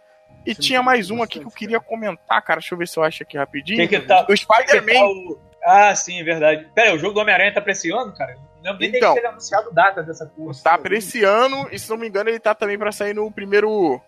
E 0.43 0.55
tinha 0.55 0.81
mais 0.81 1.11
um 1.11 1.21
aqui 1.21 1.39
que 1.39 1.45
eu 1.45 1.51
queria 1.51 1.79
comentar, 1.79 2.41
cara, 2.43 2.59
deixa 2.59 2.73
eu 2.73 2.79
ver 2.79 2.87
se 2.87 2.97
eu 2.97 3.03
acho 3.03 3.21
aqui 3.21 3.37
rapidinho. 3.37 3.87
Que 3.87 3.99
tá- 3.99 4.25
o 4.27 4.35
Spider-Man. 4.35 4.93
Tá 4.93 5.05
o- 5.05 5.39
Ah, 5.65 5.93
sim, 5.93 6.19
é 6.19 6.23
verdade. 6.23 6.67
Pera 6.73 6.89
aí, 6.89 6.95
o 6.95 6.97
jogo 6.99 7.13
do 7.13 7.19
Homem-Aranha 7.19 7.53
tá 7.53 7.61
pra 7.61 7.73
esse 7.73 7.91
ano, 7.91 8.11
cara? 8.15 8.35
Não 8.63 8.75
Então. 8.75 8.77
dele 9.13 9.21
ter 9.21 9.25
anunciado 9.25 9.71
data 9.71 10.03
dessa 10.03 10.25
porra. 10.25 10.53
Tá 10.63 10.77
pra 10.77 10.95
esse 10.95 11.23
ano, 11.23 11.67
e 11.71 11.79
se 11.79 11.89
não 11.89 11.97
me 11.97 12.07
engano, 12.07 12.29
ele 12.29 12.39
tá 12.39 12.53
também 12.53 12.77
pra 12.77 12.91
sair 12.91 13.13
no 13.13 13.31
primeiro. 13.31 13.99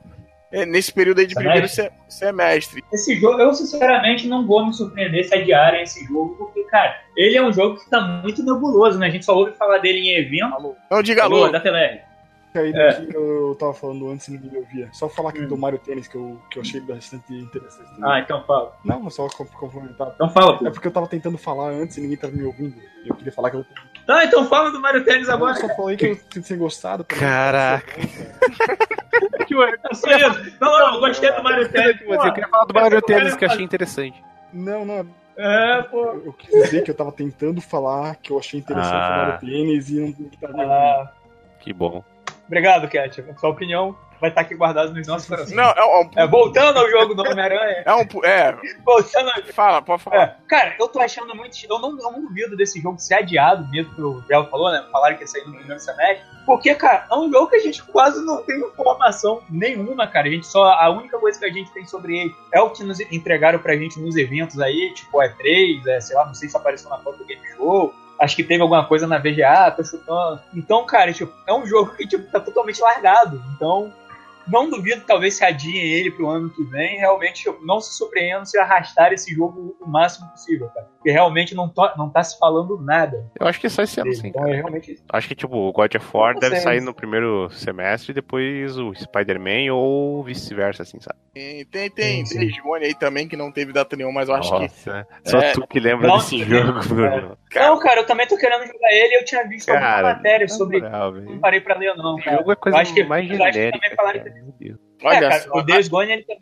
é, 0.54 0.66
nesse 0.66 0.92
período 0.92 1.20
aí 1.20 1.26
de 1.28 1.34
primeiro 1.34 1.66
se- 1.70 1.90
semestre. 2.10 2.84
Esse 2.92 3.16
jogo, 3.16 3.40
eu 3.40 3.54
sinceramente 3.54 4.28
não 4.28 4.46
vou 4.46 4.66
me 4.66 4.74
surpreender 4.74 5.24
se 5.24 5.34
adiarem 5.34 5.84
esse 5.84 6.04
jogo, 6.06 6.36
porque, 6.36 6.64
cara, 6.66 6.94
ele 7.16 7.38
é 7.38 7.42
um 7.42 7.54
jogo 7.54 7.78
que 7.82 7.90
tá 7.90 8.02
muito 8.02 8.44
nebuloso, 8.44 9.00
né? 9.00 9.08
A 9.08 9.10
gente 9.10 9.24
só 9.24 9.34
ouve 9.34 9.54
falar 9.54 9.78
dele 9.78 10.00
em 10.00 10.18
evento. 10.18 10.76
Não 10.90 11.02
diga 11.02 11.24
alô. 11.24 11.44
alô. 11.46 11.52
Da 11.54 11.62
Telé. 11.62 12.04
Aí 12.54 12.70
É. 12.70 12.74
daqui 12.90 13.06
que 13.08 13.16
eu 13.16 13.56
tava 13.58 13.74
falando 13.74 14.10
antes 14.10 14.28
e 14.28 14.32
ninguém 14.32 14.52
me 14.52 14.58
ouvia. 14.58 14.90
Só 14.92 15.08
falar 15.08 15.30
aqui 15.30 15.46
do 15.46 15.56
Mario 15.58 15.80
Tênis 15.80 16.10
que 16.10 16.16
eu, 16.18 16.38
que 16.52 16.58
eu 16.60 16.64
achei 16.64 16.82
bastante 16.82 17.34
interessante. 17.34 17.90
Ah, 18.04 18.20
então 18.20 18.44
fala. 18.44 18.76
Não, 18.84 19.10
só 19.10 19.30
com- 19.30 19.46
complementar. 19.46 20.12
Então 20.16 20.30
fala, 20.30 20.58
pô. 20.58 20.68
É 20.68 20.70
porque 20.70 20.86
eu 20.86 20.92
tava 20.92 21.08
tentando 21.08 21.38
falar 21.38 21.70
antes 21.70 21.96
e 21.96 22.02
ninguém 22.02 22.18
tava 22.18 22.34
me 22.34 22.44
ouvindo. 22.44 22.76
E 23.06 23.08
eu 23.08 23.16
queria 23.16 23.32
falar 23.32 23.52
que 23.52 23.56
eu. 23.56 23.66
Ah, 24.08 24.26
então 24.26 24.46
fala 24.48 24.72
do 24.72 24.80
Mario 24.80 25.04
Tennis 25.04 25.30
agora. 25.30 25.54
Eu 25.56 25.62
só 25.70 25.76
falei 25.76 25.96
que 25.98 26.06
eu 26.36 26.42
tinha 26.42 26.58
gostado. 26.60 27.04
Caraca. 27.06 27.94
Eu 29.50 29.96
sei 29.96 30.16
isso. 30.16 30.54
Não, 30.62 30.72
não, 30.80 30.94
eu 30.96 31.00
gostei 31.02 31.30
do 31.32 31.44
Mario 31.44 31.68
Tennis. 31.70 31.98
Mas 32.08 32.24
eu 32.26 32.34
queria 32.34 32.48
falar 32.50 32.66
do 32.66 32.74
Mario 32.74 33.02
Tennis 33.02 33.36
que 33.36 33.44
eu 33.46 33.50
achei 33.50 33.64
interessante. 33.64 34.24
Não, 34.54 34.86
não. 34.86 35.06
É, 35.38 35.82
pô. 35.84 36.06
Eu 36.26 36.34
quis 36.34 36.50
dizer 36.50 36.84
que 36.84 36.92
eu 36.92 36.96
tava 36.96 37.12
tentando 37.12 37.60
falar 37.62 38.16
que 38.16 38.32
eu 38.32 38.40
achei 38.40 38.60
interessante 38.60 38.94
Ah. 38.96 39.08
o 39.08 39.18
Mario 39.18 39.40
Tênis 39.40 39.90
e 39.90 40.00
não 40.00 40.12
tá 40.40 40.48
me 40.48 40.54
ouvindo. 40.54 40.72
Ah, 40.72 41.12
Que 41.60 41.74
bom. 41.74 42.04
obrigado, 42.48 42.88
Cat. 42.90 43.24
Sua 43.40 43.50
opinião 43.50 43.96
vai 44.22 44.30
estar 44.30 44.42
aqui 44.42 44.54
guardada 44.56 44.92
nos 44.92 45.08
nossos 45.08 45.28
corações. 45.28 45.56
Não, 45.56 45.72
é 45.72 45.84
um. 45.84 46.10
É, 46.16 46.28
voltando 46.28 46.78
ao 46.78 46.90
jogo 46.90 47.16
do 47.16 47.24
Homem-Aranha. 47.24 47.84
É 47.84 47.94
um. 47.96 48.06
É, 48.24 48.56
Voltando 48.86 49.30
ao 49.32 49.44
fala, 49.52 49.82
pode 49.82 50.04
falar. 50.04 50.24
É, 50.24 50.36
cara, 50.48 50.76
eu 50.80 50.88
tô 50.88 51.00
achando 51.00 51.36
muito. 51.36 51.58
Eu 51.68 51.80
não, 51.80 51.90
eu 52.00 52.12
não 52.12 52.22
duvido 52.22 52.56
desse 52.56 52.80
jogo 52.80 53.00
ser 53.00 53.16
adiado, 53.16 53.68
mesmo 53.70 53.94
que 53.96 54.02
o 54.02 54.22
Belo 54.22 54.46
falou, 54.46 54.72
né? 54.72 54.86
Falaram 54.92 55.16
que 55.16 55.24
ia 55.24 55.28
sair 55.28 55.44
no 55.46 55.56
primeiro 55.56 55.80
semestre. 55.80 56.24
Porque, 56.46 56.76
cara, 56.76 57.08
é 57.12 57.16
um 57.16 57.32
jogo 57.32 57.48
que 57.48 57.56
a 57.56 57.60
gente 57.60 57.84
quase 57.84 58.24
não 58.24 58.44
tem 58.44 58.60
informação 58.60 59.42
nenhuma, 59.50 60.08
cara. 60.08 60.28
A 60.28 60.32
gente 60.32 60.46
só. 60.46 60.66
A 60.66 60.90
única 60.92 61.18
coisa 61.18 61.40
que 61.40 61.46
a 61.46 61.52
gente 61.52 61.72
tem 61.72 61.86
sobre 61.88 62.20
ele 62.20 62.36
é 62.54 62.62
o 62.62 62.70
que 62.70 62.84
nos 62.84 63.00
entregaram 63.00 63.58
pra 63.58 63.76
gente 63.76 64.00
nos 64.00 64.16
eventos 64.16 64.60
aí, 64.60 64.94
tipo 64.94 65.18
E3, 65.18 65.88
é, 65.88 66.00
sei 66.00 66.16
lá, 66.16 66.28
não 66.28 66.36
sei 66.36 66.48
se 66.48 66.56
apareceu 66.56 66.90
na 66.92 67.00
foto 67.00 67.18
do 67.18 67.26
Game 67.26 67.42
Show. 67.56 67.92
Acho 68.20 68.36
que 68.36 68.44
teve 68.44 68.62
alguma 68.62 68.86
coisa 68.86 69.08
na 69.08 69.18
VGA, 69.18 69.72
tô 69.76 69.84
chutando. 69.84 70.40
Então, 70.54 70.86
cara, 70.86 71.12
tipo, 71.12 71.34
é 71.48 71.54
um 71.54 71.66
jogo 71.66 71.96
que 71.96 72.08
tipo, 72.08 72.32
tá 72.32 72.40
totalmente 72.40 72.80
largado. 72.80 73.42
Então, 73.56 73.92
não 74.48 74.70
duvido 74.70 75.02
que 75.02 75.08
talvez 75.08 75.36
se 75.36 75.44
adiem 75.44 75.82
ele 75.82 76.12
pro 76.12 76.28
ano 76.30 76.50
que 76.50 76.64
vem. 76.64 76.98
Realmente, 76.98 77.46
eu 77.48 77.60
não 77.64 77.80
se 77.80 77.98
surpreendo 77.98 78.46
se 78.46 78.58
arrastar 78.58 79.14
esse 79.14 79.34
jogo 79.34 79.76
o 79.82 79.88
máximo 79.88 80.30
possível, 80.30 80.68
cara. 80.70 80.88
Porque 80.98 81.12
realmente 81.12 81.56
não, 81.56 81.68
to- 81.68 81.92
não 81.98 82.10
tá 82.10 82.24
se 82.24 82.38
falando 82.38 82.80
nada. 82.80 83.26
Eu 83.40 83.48
acho 83.48 83.60
que 83.60 83.68
só 83.70 83.82
esse 83.82 84.00
ano, 84.00 84.10
dele. 84.12 84.22
sim. 84.22 84.28
Então 84.28 84.46
é 84.48 84.56
realmente. 84.56 84.98
Acho 85.12 85.28
que, 85.28 85.36
tipo, 85.36 85.56
o 85.58 85.72
God 85.72 85.96
of 85.96 86.08
War 86.14 86.36
deve 86.38 86.56
sei. 86.56 86.64
sair 86.64 86.82
no 86.82 86.94
primeiro 86.94 87.50
semestre 87.50 88.12
e 88.12 88.16
depois 88.16 88.78
o 88.78 88.94
Spider-Man 88.94 89.74
ou 89.74 90.24
vice-versa, 90.24 90.84
assim, 90.84 91.00
sabe? 91.00 91.18
Tem, 91.34 91.66
tem, 91.66 91.90
tem 91.90 92.26
Sim, 92.26 92.52
aí 92.82 92.94
também 92.94 93.28
que 93.28 93.36
não 93.38 93.52
teve 93.52 93.72
data 93.74 93.96
nenhuma, 93.96 94.20
mas 94.20 94.30
eu 94.30 94.36
acho 94.36 94.50
que. 94.54 94.62
Nossa, 94.62 95.08
Só 95.26 95.40
É. 95.40 95.52
tu 95.54 95.66
que 95.66 95.80
lembra 95.80 96.08
Não, 96.08 96.18
desse 96.18 96.38
jogo, 96.44 96.80
É. 96.80 96.88
Bruno. 96.88 97.38
Não, 97.56 97.80
cara, 97.80 98.02
eu 98.02 98.06
também 98.06 98.28
tô 98.28 98.38
querendo 98.38 98.66
jogar 98.66 98.92
ele 98.92 99.16
eu 99.18 99.26
tinha 99.26 99.48
visto 99.48 99.70
alguma 99.70 99.88
Cara, 99.88 100.14
matéria 100.16 100.48
sobre. 100.48 100.82
moral, 100.82 101.14
Não 101.14 101.40
parei 101.40 101.62
pra 101.62 101.76
ler, 101.78 101.96
não. 101.96 102.16
O 102.16 102.22
Cara. 102.24 102.38
jogo 102.38 102.52
é 102.52 102.56
coisa 102.56 102.78
eu 102.78 102.82
acho 102.82 102.94
que, 102.94 103.04
mais 103.04 103.30
eu 103.30 103.36
acho 103.36 103.46
que 103.46 103.54
genérica, 103.54 103.80
também 103.80 103.96
falaram 103.96 104.20
cara. 104.20 104.31
que 104.31 104.31
Meu 104.34 104.54
Deus. 104.60 104.80
Olha 105.04 105.18
é, 105.18 105.22
cara, 105.22 105.42
só. 105.42 105.58
o 105.58 105.62
Days 105.64 105.88
Gone, 105.88 106.12
ele 106.12 106.24
tá, 106.24 106.34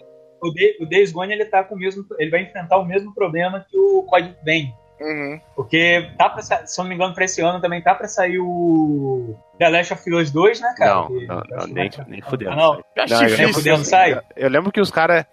o, 0.41 0.51
De, 0.51 0.77
o 0.81 0.85
Days 0.85 1.11
Gone, 1.11 1.33
ele 1.33 1.45
tá 1.45 1.63
com 1.63 1.75
o 1.75 1.77
mesmo. 1.77 2.05
Ele 2.17 2.31
vai 2.31 2.43
enfrentar 2.43 2.77
o 2.77 2.85
mesmo 2.85 3.13
problema 3.13 3.65
que 3.69 3.77
o 3.77 4.03
Code 4.03 4.35
Vein. 4.43 4.73
Uhum. 5.01 5.39
Porque 5.55 6.11
tá 6.17 6.29
pra 6.29 6.41
se 6.41 6.53
eu 6.53 6.83
não 6.83 6.89
me 6.89 6.95
engano, 6.95 7.13
pra 7.13 7.23
esse 7.23 7.41
ano 7.41 7.61
também 7.61 7.81
tá 7.81 7.95
pra 7.95 8.07
sair 8.07 8.37
o 8.37 9.33
The 9.57 9.69
Last 9.69 9.93
of 9.93 10.13
Us 10.13 10.31
2, 10.31 10.59
né, 10.59 10.75
cara? 10.77 10.93
Não, 10.93 11.07
Que- 11.07 11.25
não, 11.25 11.35
não, 11.35 11.57
acho 11.57 11.67
nem, 11.73 11.89
nem. 12.07 12.21
Ah, 12.47 12.55
não. 12.55 12.83
Não, 13.07 13.27
eu. 13.27 13.37
Nem 13.37 13.53
fudendo 13.53 13.85
sai? 13.85 14.21
Eu 14.35 14.49
lembro 14.49 14.71
que 14.71 14.81
os 14.81 14.91
caras, 14.91 15.25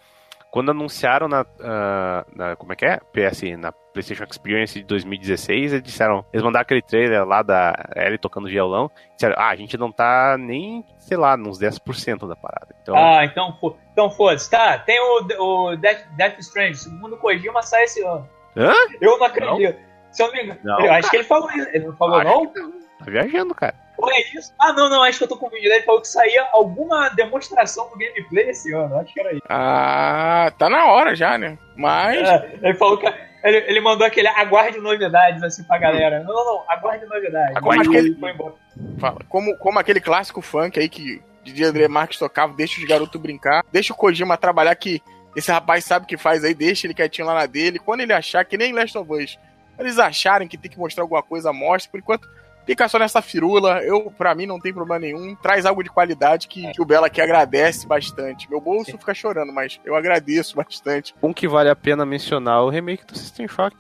quando 0.57 0.71
anunciaram 0.71 1.29
na, 1.29 1.45
ah, 1.63 2.25
na- 2.35 2.57
Como 2.57 2.73
é 2.73 2.77
que 2.77 2.87
é? 2.87 2.99
PS, 3.13 3.43
na 3.59 3.71
PlayStation 3.73 4.25
Experience 4.25 4.73
de 4.79 4.87
2016, 4.87 5.75
eles 5.75 5.83
disseram. 5.83 6.25
Eles 6.33 6.43
mandaram 6.43 6.63
aquele 6.63 6.81
trailer 6.81 7.27
lá 7.27 7.43
da 7.43 7.75
Ellie 7.95 8.17
tocando 8.17 8.49
violão. 8.49 8.91
Disseram, 9.15 9.35
ah, 9.37 9.51
a 9.51 9.55
gente 9.55 9.77
não 9.77 9.93
tá 9.93 10.39
nem, 10.39 10.83
sei 10.99 11.19
lá, 11.19 11.37
nos 11.37 11.59
10% 11.59 12.27
da 12.27 12.35
parada. 12.35 12.75
Então, 12.81 12.97
Ah, 12.97 13.23
então, 13.27 13.55
então 13.93 14.11
foda-se. 14.11 14.51
Tá, 14.51 14.79
tem 14.79 14.99
o, 14.99 15.43
o 15.43 15.77
Death, 15.77 16.07
Death 16.17 16.39
Stranding. 16.39 16.73
Segundo 16.73 17.19
Kojima 17.19 17.61
sai 17.61 17.85
esse 17.85 18.03
ano. 18.03 18.27
hã? 18.57 18.73
Eu 18.99 19.19
não 19.19 19.27
acredito. 19.27 19.79
Se 20.11 20.23
eu 20.23 20.29
não 20.29 20.35
me 20.37 20.43
engano. 20.43 20.61
Não, 20.65 20.81
eu 20.81 20.91
acho 20.91 21.01
cara. 21.03 21.11
que 21.11 21.17
ele 21.19 21.25
falou 21.25 21.51
isso. 21.51 21.69
Ele 21.75 21.87
não 21.89 21.97
falou, 21.99 22.17
Acho 22.17 22.31
não? 22.31 22.47
Tá 22.47 23.11
viajando, 23.11 23.55
cara. 23.55 23.75
Ou 23.99 24.11
é 24.11 24.21
isso? 24.35 24.53
Ah, 24.61 24.73
não, 24.73 24.89
não. 24.89 25.03
Acho 25.03 25.19
que 25.19 25.25
eu 25.25 25.29
tô 25.29 25.37
confundindo. 25.37 25.73
Ele 25.73 25.83
falou 25.85 26.01
que 26.01 26.09
saía 26.09 26.47
alguma 26.53 27.09
demonstração 27.11 27.89
do 27.91 27.97
gameplay 27.97 28.51
esse 28.51 28.73
ano. 28.75 28.99
Acho 28.99 29.13
que 29.13 29.21
era 29.21 29.33
isso. 29.33 29.43
Ah, 29.49 30.53
tá 30.59 30.69
na 30.69 30.87
hora 30.87 31.15
já, 31.15 31.37
né? 31.39 31.59
Mas. 31.77 32.29
É, 32.29 32.59
ele 32.63 32.75
falou 32.75 32.99
que. 32.99 33.07
Ele, 33.45 33.59
ele 33.69 33.81
mandou 33.81 34.05
aquele 34.07 34.27
aguarde 34.29 34.79
novidades 34.79 35.43
assim 35.43 35.63
pra 35.65 35.79
galera. 35.79 36.21
Não, 36.25 36.35
não, 36.35 36.45
não. 36.45 36.65
Aguarde 36.69 37.07
novidades. 37.07 37.57
Aguarde 37.57 37.87
E 37.87 37.91
que 37.91 37.97
ele 37.97 38.09
ele- 38.09 38.19
foi 38.21 38.31
embora. 38.33 38.55
Fala. 38.99 39.19
Como, 39.29 39.57
como 39.59 39.79
aquele 39.79 40.01
clássico 40.01 40.43
funk 40.43 40.79
aí 40.81 40.89
que 40.89 41.23
Didi 41.45 41.63
André 41.65 41.87
Marques 41.87 42.19
tocava, 42.19 42.53
deixa 42.55 42.81
os 42.81 42.87
garotos 42.89 43.21
brincar, 43.21 43.65
deixa 43.71 43.93
o 43.93 43.97
Kojima 43.97 44.37
trabalhar 44.37 44.75
que 44.75 45.01
esse 45.37 45.51
rapaz 45.53 45.85
sabe 45.85 46.05
o 46.05 46.09
que 46.09 46.17
faz 46.17 46.43
aí, 46.43 46.55
deixa 46.55 46.87
ele 46.87 46.95
quietinho 46.95 47.27
lá 47.27 47.35
na 47.35 47.47
dele. 47.47 47.79
Quando 47.79 48.01
ele 48.01 48.13
achar, 48.13 48.45
que 48.45 48.57
nem 48.59 48.73
Last 48.73 48.99
of 48.99 49.13
Us, 49.13 49.39
eles 49.79 49.99
acharem 49.99 50.49
que 50.49 50.57
tem 50.59 50.71
que 50.71 50.79
mostrar 50.79 51.05
alguma 51.05 51.23
coisa, 51.23 51.53
mostra. 51.53 51.91
Por 51.91 51.99
enquanto, 52.01 52.27
fica 52.67 52.89
só 52.89 52.99
nessa 52.99 53.23
firula. 53.23 53.81
Eu, 53.83 54.11
pra 54.11 54.35
mim, 54.35 54.45
não 54.47 54.59
tem 54.61 54.73
problema 54.75 54.99
nenhum. 55.01 55.35
Traz 55.37 55.65
algo 55.65 55.83
de 55.83 55.89
qualidade 55.91 56.49
que, 56.49 56.71
que 56.73 56.83
o 56.83 56.85
Bela 56.85 57.07
aqui 57.07 57.21
agradece 57.21 57.87
bastante. 57.87 58.51
Meu 58.51 58.61
bolso 58.61 58.91
fica 58.99 59.15
chorando, 59.15 59.53
mas 59.53 59.81
eu 59.85 59.95
agradeço 59.97 60.57
bastante. 60.57 61.15
Um 61.23 61.33
que 61.33 61.47
vale 61.49 61.71
a 61.71 61.77
pena 61.77 62.05
mencionar 62.05 62.59
é 62.59 62.63
o 62.63 62.69
remake 62.69 63.07
do 63.07 63.17
System 63.17 63.47
Shock. 63.49 63.77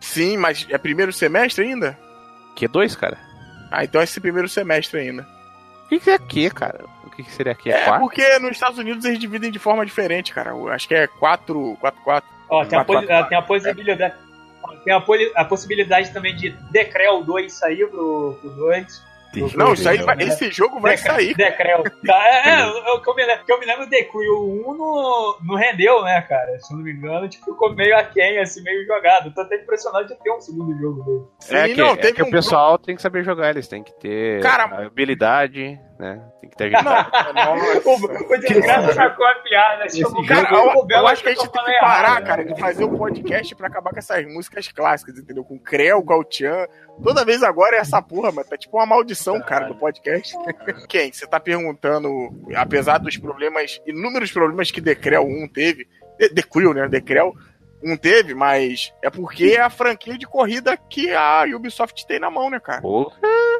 Sim, 0.00 0.36
mas 0.36 0.66
é 0.70 0.76
primeiro 0.78 1.12
semestre 1.12 1.64
ainda? 1.66 1.96
Q2, 2.56 2.96
cara. 2.96 3.18
Ah, 3.70 3.84
então 3.84 4.00
é 4.00 4.04
esse 4.04 4.20
primeiro 4.20 4.48
semestre 4.48 4.98
ainda. 5.00 5.26
O 5.84 5.88
que, 5.90 6.00
que 6.00 6.10
é 6.10 6.18
Q, 6.18 6.50
cara? 6.50 6.84
O 7.04 7.10
que, 7.10 7.22
que 7.22 7.30
seria 7.32 7.54
Q? 7.54 7.70
É, 7.70 7.88
É, 7.88 7.98
porque 7.98 8.38
nos 8.38 8.52
Estados 8.52 8.78
Unidos 8.78 9.04
eles 9.04 9.18
dividem 9.18 9.50
de 9.50 9.58
forma 9.58 9.84
diferente, 9.84 10.32
cara. 10.32 10.50
Eu 10.50 10.68
acho 10.68 10.86
que 10.88 10.94
é 10.94 11.06
4, 11.06 11.76
4, 11.80 12.00
4. 12.02 12.30
Ó, 12.48 12.64
tem 12.64 12.78
a, 12.78 12.84
Quatro, 12.84 12.94
posi- 12.94 13.06
quatro, 13.06 13.28
tem 13.28 13.38
a 13.38 13.42
possibilidade. 13.42 14.14
Tem 14.84 14.92
a, 14.94 15.00
poli- 15.00 15.32
a 15.34 15.44
possibilidade 15.44 16.12
também 16.12 16.34
de 16.36 16.50
Decrel 16.70 17.22
2 17.24 17.52
sair 17.52 17.86
pro, 17.88 18.36
pro 18.40 18.50
2. 18.50 19.10
Não, 19.54 19.74
isso 19.74 19.88
aí 19.88 19.98
vai- 20.02 20.16
esse 20.22 20.50
jogo 20.50 20.80
vai 20.80 20.96
sair. 20.96 21.34
Decrel. 21.36 21.84
Tá, 22.04 22.26
é, 22.26 22.48
é, 22.50 22.62
eu, 22.62 22.76
eu, 22.84 23.00
que 23.00 23.08
eu 23.08 23.14
me 23.14 23.24
lembro, 23.24 23.44
que 23.44 23.52
eu 23.52 23.60
me 23.60 23.66
lembro, 23.66 23.84
o 23.84 23.88
Decrel 23.88 24.42
1 24.66 24.74
não, 24.76 25.36
não 25.46 25.54
rendeu, 25.54 26.02
né, 26.02 26.20
cara? 26.22 26.58
Se 26.58 26.72
eu 26.72 26.78
não 26.78 26.84
me 26.84 26.90
engano, 26.92 27.28
tipo, 27.28 27.44
ficou 27.44 27.72
meio 27.72 27.96
aquém, 27.96 28.38
assim, 28.40 28.60
meio 28.62 28.84
jogado. 28.86 29.32
Tô 29.32 29.42
até 29.42 29.54
impressionado 29.54 30.08
de 30.08 30.16
ter 30.16 30.32
um 30.32 30.40
segundo 30.40 30.76
jogo 30.80 31.04
dele. 31.04 31.24
É 31.48 31.68
Sim, 31.68 31.74
que, 31.74 31.80
não, 31.80 31.90
é 31.92 32.12
que 32.12 32.22
um 32.24 32.26
o 32.26 32.30
pessoal 32.32 32.76
tem 32.76 32.96
que 32.96 33.02
saber 33.02 33.22
jogar, 33.22 33.50
eles 33.50 33.68
têm 33.68 33.84
que 33.84 33.92
ter 34.00 34.42
Cara- 34.42 34.64
habilidade, 34.86 35.78
né? 36.00 36.20
Tem 36.40 36.50
que 36.50 36.56
ter. 36.56 36.72
O, 37.84 38.32
o 38.34 38.38
desgraça 38.38 38.94
sacou 38.94 39.26
a 39.26 39.34
piada. 39.36 39.86
Tipo, 39.86 40.26
Cara, 40.26 40.48
eu, 40.52 40.86
eu 40.88 41.06
acho 41.06 41.22
que 41.22 41.28
a 41.28 41.32
gente 41.32 41.48
tem 41.50 41.64
que 41.64 41.80
parar, 41.80 42.02
errado, 42.08 42.20
né? 42.22 42.26
cara, 42.26 42.44
de 42.44 42.60
fazer 42.60 42.84
um 42.84 42.96
podcast 42.96 43.54
pra 43.54 43.68
acabar 43.68 43.90
com 43.90 43.98
essas 43.98 44.24
músicas 44.26 44.68
clássicas, 44.68 45.18
entendeu? 45.18 45.44
Com 45.44 45.58
Creu, 45.58 46.02
Gautian. 46.02 46.66
Toda 47.02 47.24
vez 47.24 47.42
agora 47.42 47.76
é 47.76 47.80
essa 47.80 48.00
porra, 48.02 48.32
mas 48.32 48.48
tá 48.48 48.56
tipo 48.56 48.76
uma 48.76 48.86
maldição, 48.86 49.40
cara, 49.40 49.66
do 49.68 49.74
podcast. 49.74 50.34
Quem? 50.88 51.12
Você 51.12 51.26
tá 51.26 51.38
perguntando, 51.38 52.08
apesar 52.56 52.98
dos 52.98 53.16
problemas, 53.16 53.80
inúmeros 53.86 54.32
problemas 54.32 54.70
que 54.70 54.80
Decrel 54.80 55.22
1 55.24 55.48
teve, 55.48 55.86
De- 56.18 56.30
Decrel, 56.30 56.74
né? 56.74 56.88
Decrel 56.88 57.34
1 57.82 57.96
teve, 57.96 58.34
mas 58.34 58.92
é 59.02 59.08
porque 59.10 59.54
é 59.56 59.60
a 59.60 59.70
franquia 59.70 60.16
de 60.18 60.26
corrida 60.26 60.76
que 60.88 61.12
a 61.12 61.44
Ubisoft 61.54 62.06
tem 62.06 62.18
na 62.20 62.30
mão, 62.30 62.50
né, 62.50 62.60
cara? 62.60 62.80
Porra. 62.82 63.16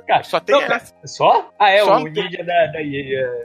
Cara, 0.06 0.22
Só 0.24 0.40
tem 0.40 0.54
não, 0.56 0.62
essa. 0.62 0.92
Só? 1.04 1.50
Ah, 1.58 1.70
é, 1.70 1.84
Só 1.84 1.96
o 1.96 2.00
não 2.00 2.12
tem- 2.12 2.24
Ninja 2.24 2.42
da, 2.44 2.66
da. 2.66 2.80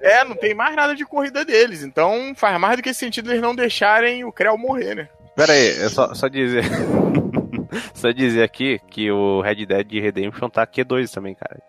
É, 0.01 0.23
não 0.23 0.35
tem 0.35 0.53
mais 0.53 0.75
nada 0.75 0.95
de 0.95 1.05
corrida 1.05 1.45
deles. 1.45 1.83
Então 1.83 2.33
faz 2.35 2.59
mais 2.59 2.77
do 2.77 2.83
que 2.83 2.93
sentido 2.93 3.31
eles 3.31 3.41
não 3.41 3.55
deixarem 3.55 4.23
o 4.25 4.31
Creu 4.31 4.57
morrer, 4.57 4.95
né? 4.95 5.09
Pera 5.35 5.51
aí, 5.53 5.67
é 5.69 5.89
só, 5.89 6.13
só 6.13 6.27
dizer. 6.27 6.63
só 7.93 8.11
dizer 8.11 8.43
aqui 8.43 8.79
que 8.89 9.11
o 9.11 9.41
Red 9.41 9.65
Dead 9.65 9.91
Redemption 9.91 10.49
tá 10.49 10.65
Q2 10.65 11.13
também, 11.13 11.35
cara. 11.35 11.59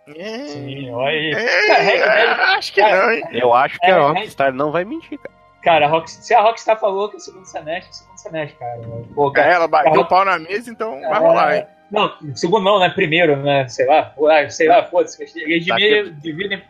Sim, 0.49 0.91
olha 0.91 1.09
aí. 1.11 1.31
É, 1.33 1.67
Cara, 1.67 1.83
Red 1.83 1.99
Dead- 1.99 2.41
acho 2.57 2.73
que 2.73 2.81
cara, 2.81 3.03
não, 3.07 3.13
hein? 3.13 3.23
Eu 3.33 3.53
acho 3.55 3.79
que 3.79 3.87
É, 3.87 3.93
a 3.93 3.97
é- 3.97 4.01
Rockstar 4.01 4.53
não 4.53 4.71
vai 4.71 4.85
mentir, 4.85 5.19
cara. 5.19 5.35
Cara, 5.67 5.87
a 5.87 5.89
Rock- 5.89 6.09
se 6.09 6.33
a 6.33 6.41
Rockstar 6.41 6.79
falou 6.79 7.09
que 7.09 7.17
é 7.17 7.19
segundo 7.19 7.45
semestre, 7.45 7.91
é 7.91 7.93
segundo 7.93 8.17
semestre, 8.19 8.57
cara. 8.57 8.81
Pô, 9.13 9.33
cara. 9.33 9.53
Ela 9.53 9.67
bateu 9.67 10.01
a 10.01 10.05
o 10.05 10.07
pau 10.07 10.25
na 10.25 10.39
mesa, 10.39 10.71
então 10.71 11.01
vai 11.01 11.11
É, 11.11 11.19
rolar, 11.19 11.57
hein? 11.57 11.67
Não, 11.91 12.13
segundo 12.37 12.63
não, 12.63 12.79
né? 12.79 12.89
Primeiro, 12.89 13.37
né? 13.43 13.67
Sei 13.67 13.85
lá, 13.85 14.15
sei 14.49 14.69
lá, 14.69 14.85
foda-se. 14.85 15.21
Eles 15.21 15.67
Tá 15.67 15.75
dividem, 15.75 16.15
dividem 16.21 16.63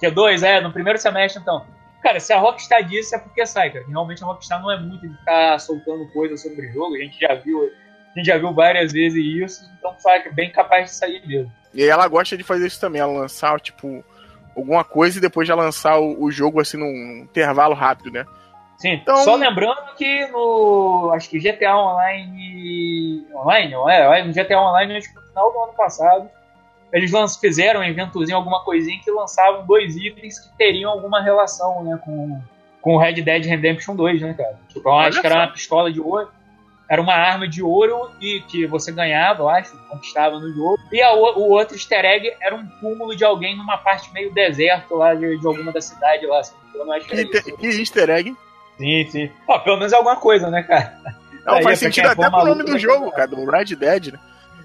Q2, 0.00 0.44
é, 0.44 0.60
no 0.60 0.72
primeiro 0.72 1.00
semestre, 1.00 1.42
então. 1.42 1.66
Cara, 2.00 2.20
se 2.20 2.32
a 2.32 2.38
Rockstar 2.38 2.84
disse 2.84 3.12
é 3.16 3.18
porque 3.18 3.44
sai, 3.44 3.72
cara. 3.72 3.84
Realmente 3.88 4.22
a 4.22 4.26
Rockstar 4.28 4.62
não 4.62 4.70
é 4.70 4.78
muito 4.78 5.08
de 5.08 5.16
ficar 5.18 5.58
soltando 5.58 6.06
coisas 6.12 6.40
sobre 6.40 6.68
o 6.68 6.72
jogo. 6.72 6.94
A 6.94 6.98
gente 6.98 7.18
já 7.18 7.34
viu, 7.34 7.60
a 7.64 8.18
gente 8.20 8.26
já 8.26 8.38
viu 8.38 8.54
várias 8.54 8.92
vezes 8.92 9.18
isso, 9.20 9.68
então 9.80 9.96
é 10.12 10.28
bem 10.30 10.52
capaz 10.52 10.84
de 10.84 10.94
sair 10.94 11.26
mesmo. 11.26 11.52
E 11.74 11.82
aí 11.82 11.88
ela 11.88 12.06
gosta 12.06 12.36
de 12.36 12.44
fazer 12.44 12.68
isso 12.68 12.80
também, 12.80 13.00
ela 13.00 13.12
lançar, 13.12 13.60
tipo, 13.60 14.04
alguma 14.60 14.84
coisa 14.84 15.18
e 15.18 15.20
depois 15.20 15.46
já 15.46 15.54
lançar 15.54 15.98
o, 15.98 16.22
o 16.24 16.30
jogo 16.30 16.60
assim 16.60 16.76
num 16.76 17.22
intervalo 17.22 17.74
rápido, 17.74 18.10
né? 18.10 18.24
Sim, 18.76 18.92
Então- 18.92 19.16
só 19.18 19.34
lembrando 19.34 19.94
que 19.96 20.26
no. 20.26 21.10
Acho 21.12 21.28
que 21.28 21.38
GTA 21.40 21.76
Online. 21.76 23.26
Online? 23.34 23.74
É, 23.90 24.24
no 24.24 24.32
GTA 24.32 24.60
Online, 24.60 24.96
acho 24.96 25.08
que 25.08 25.14
no 25.16 25.22
final 25.22 25.52
do 25.52 25.58
ano 25.58 25.72
passado, 25.72 26.30
eles 26.92 27.10
fizeram 27.40 27.80
um 27.80 27.84
eventozinho, 27.84 28.36
alguma 28.36 28.64
coisinha, 28.64 29.00
que 29.02 29.10
lançavam 29.10 29.66
dois 29.66 29.96
itens 29.96 30.38
que 30.38 30.56
teriam 30.56 30.92
alguma 30.92 31.20
relação, 31.20 31.82
né, 31.82 31.98
com, 32.04 32.40
com 32.80 32.96
Red 32.96 33.14
Dead 33.14 33.44
Redemption 33.46 33.96
2, 33.96 34.22
né, 34.22 34.34
cara? 34.34 34.58
Tipo, 34.68 34.88
eu 34.88 34.94
acho 34.94 35.20
que 35.20 35.26
era 35.26 35.34
uma 35.36 35.48
pistola 35.52 35.92
de 35.92 36.00
ouro. 36.00 36.30
Era 36.88 37.02
uma 37.02 37.12
arma 37.14 37.46
de 37.46 37.62
ouro 37.62 38.10
e 38.20 38.40
que 38.48 38.66
você 38.66 38.90
ganhava, 38.90 39.42
eu 39.42 39.48
acho, 39.48 39.76
conquistava 39.88 40.38
no 40.38 40.50
jogo. 40.54 40.78
E 40.90 41.02
a 41.02 41.12
o, 41.12 41.50
outro 41.50 41.76
easter 41.76 42.04
egg 42.04 42.32
era 42.40 42.54
um 42.54 42.66
túmulo 42.80 43.14
de 43.14 43.24
alguém 43.24 43.56
numa 43.56 43.76
parte 43.76 44.10
meio 44.12 44.32
deserto 44.32 44.94
lá 44.96 45.14
de, 45.14 45.38
de 45.38 45.46
alguma 45.46 45.70
da 45.70 45.82
cidade 45.82 46.24
lá. 46.26 46.40
assim. 46.40 46.54
Eu 46.74 46.86
não 46.86 46.92
acho 46.94 47.06
que 47.06 47.24
Que, 47.26 47.36
era 47.36 47.48
isso. 47.48 47.56
que 47.58 47.66
easter 47.66 48.08
egg. 48.10 48.36
Sim, 48.78 49.06
sim. 49.10 49.30
Ó, 49.46 49.58
pelo 49.58 49.76
menos 49.76 49.92
é 49.92 49.96
alguma 49.96 50.16
coisa, 50.16 50.50
né, 50.50 50.62
cara? 50.62 50.96
Não, 51.44 51.54
Aí, 51.56 51.62
faz 51.62 51.78
sentido 51.78 52.08
é 52.08 52.12
até 52.12 52.30
pro 52.30 52.44
nome 52.44 52.62
do 52.64 52.72
né? 52.72 52.78
jogo, 52.78 53.10
cara, 53.10 53.26
do 53.28 53.44
Red 53.50 53.74
Dead, 53.76 54.12
né? 54.12 54.18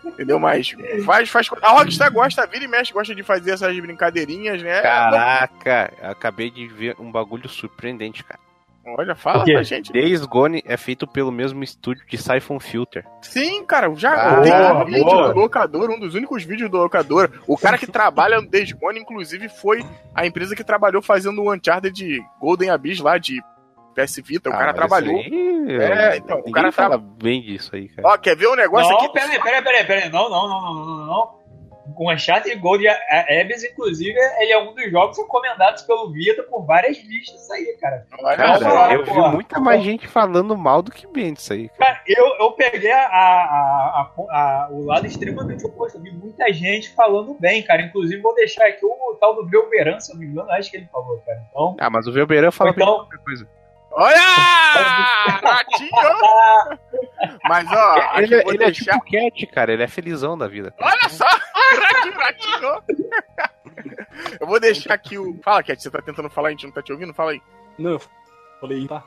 Entendeu? 0.06 0.40
Mas 0.40 0.76
faz, 1.06 1.30
faz. 1.30 1.50
A 1.62 1.72
Rockstar 1.72 2.12
gosta, 2.12 2.46
vira 2.46 2.66
e 2.66 2.68
mexe, 2.68 2.92
gosta 2.94 3.16
de 3.16 3.24
fazer 3.24 3.52
essas 3.52 3.78
brincadeirinhas, 3.80 4.62
né? 4.62 4.82
Caraca, 4.82 5.94
acabei 6.02 6.52
de 6.52 6.68
ver 6.68 6.96
um 7.00 7.10
bagulho 7.12 7.48
surpreendente, 7.48 8.24
cara. 8.24 8.40
Olha, 8.86 9.16
fala 9.16 9.46
pra 9.46 9.64
gente. 9.64 9.94
Days 9.94 10.26
Gone 10.26 10.62
é 10.66 10.76
feito 10.76 11.08
pelo 11.08 11.32
mesmo 11.32 11.64
estúdio 11.64 12.06
de 12.06 12.18
Siphon 12.18 12.60
Filter. 12.60 13.06
Sim, 13.22 13.64
cara, 13.66 13.94
já 13.96 14.14
Ah, 14.14 14.42
tem 14.42 14.52
boa, 14.52 14.74
um 14.82 14.86
vídeo 14.86 15.04
boa. 15.06 15.34
do 15.34 15.40
locador, 15.40 15.90
um 15.90 16.00
dos 16.00 16.16
únicos 16.16 16.44
vídeos 16.44 16.70
do 16.70 16.78
locador. 16.78 17.32
O 17.48 17.58
cara 17.58 17.78
que 17.78 17.88
trabalha 17.88 18.42
no 18.42 18.48
Days 18.48 18.72
Gone, 18.74 19.00
inclusive, 19.00 19.48
foi 19.48 19.86
a 20.14 20.26
empresa 20.26 20.56
que 20.56 20.64
trabalhou 20.64 21.02
fazendo 21.02 21.42
o 21.42 21.54
Uncharted 21.54 21.94
de 21.96 22.22
Golden 22.42 22.70
Abyss 22.72 23.00
lá 23.00 23.18
de 23.18 23.42
PS 23.96 24.22
Vita. 24.26 24.50
O 24.50 24.54
Ah, 24.54 24.58
cara 24.58 24.74
trabalhou. 24.74 25.16
aí, 25.18 25.66
É, 25.80 26.18
então, 26.18 26.40
o 26.46 26.52
cara 26.52 26.72
fala 26.72 26.98
bem 26.98 27.42
disso 27.42 27.76
aí, 27.76 27.88
cara. 27.88 28.08
Ó, 28.10 28.18
quer 28.18 28.36
ver 28.36 28.48
um 28.48 28.56
negócio 28.56 28.90
não, 28.92 28.98
aqui? 28.98 29.14
peraí, 29.14 29.40
peraí, 29.42 29.62
peraí, 29.64 29.86
peraí. 29.86 30.10
Não, 30.10 30.30
não, 30.30 30.48
não, 30.50 30.62
não, 30.62 30.74
não, 30.74 30.86
não, 30.86 31.06
não. 31.06 31.43
O 31.98 32.12
Uncharted 32.12 32.56
Gold 32.60 32.88
Abyss, 32.88 33.64
inclusive, 33.66 34.18
ele 34.40 34.52
é 34.54 34.58
um 34.62 34.74
dos 34.74 34.90
jogos 34.90 35.18
recomendados 35.18 35.84
pelo 35.84 36.12
Vita 36.12 36.42
por 36.44 36.66
várias 36.66 36.98
listas 37.04 37.50
aí, 37.52 37.78
cara. 37.80 38.06
Cara, 38.38 38.94
eu 38.94 39.04
vi 39.04 39.10
porra. 39.12 39.32
muita 39.32 39.60
mais 39.60 39.84
gente 39.84 40.08
falando 40.08 40.58
mal 40.58 40.82
do 40.82 40.92
que 40.92 41.06
bem 41.08 41.34
disso 41.34 41.52
aí. 41.54 41.68
Cara. 41.70 41.96
Cara, 41.96 42.02
eu, 42.08 42.26
eu 42.40 42.52
peguei 42.54 42.92
a, 42.92 43.06
a- 43.06 43.10
a- 43.10 44.12
a- 44.32 44.68
o 44.72 44.86
lado 44.86 45.06
extremamente 45.06 45.66
oposto. 45.66 45.98
Eu 45.98 46.02
vi 46.02 46.12
muita 46.12 46.52
gente 46.54 46.90
falando 46.96 47.34
bem, 47.40 47.62
cara. 47.62 47.82
Inclusive, 47.82 48.22
vou 48.22 48.34
deixar 48.34 48.66
aqui 48.66 48.86
o 48.86 49.18
tal 49.20 49.36
do 49.36 49.46
Belberan, 49.46 50.00
se 50.00 50.12
eu 50.12 50.16
não 50.16 50.22
me 50.24 50.30
engano, 50.30 50.50
acho 50.52 50.72
que 50.72 50.78
ele 50.78 50.88
falou, 50.92 51.18
cara. 51.26 51.44
Então, 51.50 51.76
Ah, 51.80 51.90
mas 51.90 52.08
o 52.08 52.14
Velberan 52.14 52.52
fala 52.52 52.72
bem 52.72 52.82
Então- 52.84 52.96
qualquer 53.00 53.18
coisa. 53.20 53.48
Olha! 53.96 54.20
Ratinho! 55.44 55.92
Mas, 57.48 57.68
ó, 57.72 58.18
Ele, 58.20 58.36
eu 58.36 58.44
vou 58.44 58.54
ele 58.54 58.64
é 58.64 58.66
deixar... 58.68 59.00
tipo 59.00 59.12
Cat, 59.12 59.48
cara. 59.48 59.74
Ele 59.74 59.84
é 59.84 59.88
felizão 59.88 60.38
da 60.38 60.48
vida. 60.48 60.74
Olha 60.80 61.10
só! 61.10 61.26
Ratinho, 61.26 62.18
ratinho! 62.18 62.84
Eu 64.40 64.48
vou 64.48 64.60
deixar 64.60 64.94
aqui 64.94 65.18
o... 65.18 65.40
Fala, 65.44 65.64
Cat, 65.64 65.82
você 65.82 65.90
tá 65.92 66.02
tentando 66.02 66.30
falar, 66.30 66.50
a 66.50 66.52
gente 66.52 66.66
não 66.66 66.74
tá 66.74 66.82
te 66.82 66.92
ouvindo? 66.92 67.14
Fala 67.14 67.32
aí. 67.32 67.42
Não, 67.78 67.92
eu 67.92 68.02
falei, 68.60 68.88
tá. 68.88 69.04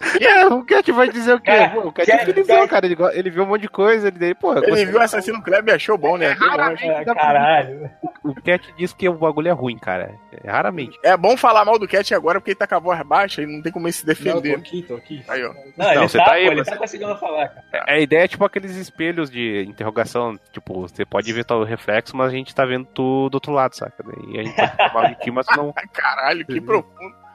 É, 0.20 0.46
o 0.46 0.64
Cat 0.64 0.90
vai 0.92 1.08
dizer 1.08 1.34
o 1.34 1.40
quê? 1.40 1.50
Pô, 1.72 1.88
o 1.88 1.92
Cat 1.92 2.10
é 2.10 2.24
felizão, 2.24 2.66
cara. 2.66 2.86
Ele, 2.86 2.96
ele 3.12 3.30
viu 3.30 3.42
um 3.44 3.46
monte 3.46 3.62
de 3.62 3.68
coisa, 3.68 4.08
ele, 4.08 4.34
pô, 4.34 4.54
eu 4.54 4.64
Ele 4.64 4.86
viu 4.86 5.00
Assassino 5.00 5.42
Kleber 5.42 5.74
e 5.74 5.76
achou 5.76 5.96
bom, 5.98 6.16
né? 6.16 6.32
É, 6.32 7.04
caralho. 7.04 7.90
O 8.24 8.34
Cat 8.34 8.72
diz 8.76 8.92
que 8.92 9.08
o 9.08 9.14
bagulho 9.14 9.48
é 9.48 9.52
ruim, 9.52 9.78
cara. 9.78 10.14
É, 10.44 10.50
raramente. 10.50 10.98
É 11.02 11.16
bom 11.16 11.36
falar 11.36 11.64
mal 11.64 11.78
do 11.78 11.86
Cat 11.88 12.14
agora 12.14 12.40
porque 12.40 12.50
ele 12.52 12.56
tá 12.58 12.66
com 12.66 12.74
a 12.74 12.78
voz 12.78 13.00
baixa 13.02 13.42
e 13.42 13.46
não 13.46 13.62
tem 13.62 13.70
como 13.72 13.86
ele 13.86 13.92
se 13.92 14.04
Não, 14.06 14.12
eu 14.12 14.16
tô 14.16 14.40
defender. 14.40 14.56
aqui, 14.56 14.82
tô 14.82 14.94
aqui. 14.96 15.24
Aí, 15.28 15.44
ó. 15.44 15.52
Não, 15.76 15.90
ele 15.92 16.00
você 16.08 16.18
tá, 16.18 16.24
tá 16.24 16.30
pô, 16.30 16.36
aí, 16.36 16.46
ele 16.46 16.56
mas- 16.56 16.66
tá 16.68 16.76
conseguindo 16.76 17.16
falar, 17.18 17.48
cara. 17.48 17.64
É, 17.72 17.92
A 17.94 17.98
ideia 17.98 18.24
é 18.24 18.28
tipo 18.28 18.44
aqueles 18.44 18.74
espelhos 18.76 19.30
de 19.30 19.64
interrogação. 19.68 20.38
Tipo, 20.52 20.82
você 20.82 21.04
pode 21.04 21.32
ver 21.32 21.44
o 21.50 21.64
reflexo, 21.64 22.16
mas 22.16 22.28
a 22.28 22.32
gente 22.34 22.54
tá 22.54 22.64
vendo 22.64 22.86
tu 22.86 23.28
do 23.28 23.34
outro 23.36 23.52
lado, 23.52 23.74
saca? 23.74 24.04
E 24.28 24.40
a 24.40 24.42
gente 24.42 24.56
pode 24.56 24.92
falar 24.92 25.08
de 25.10 25.20
ti, 25.20 25.30
mas 25.30 25.46
não. 25.56 25.72
Caralho, 25.92 26.44
que 26.46 26.60
profundo. 26.60 27.25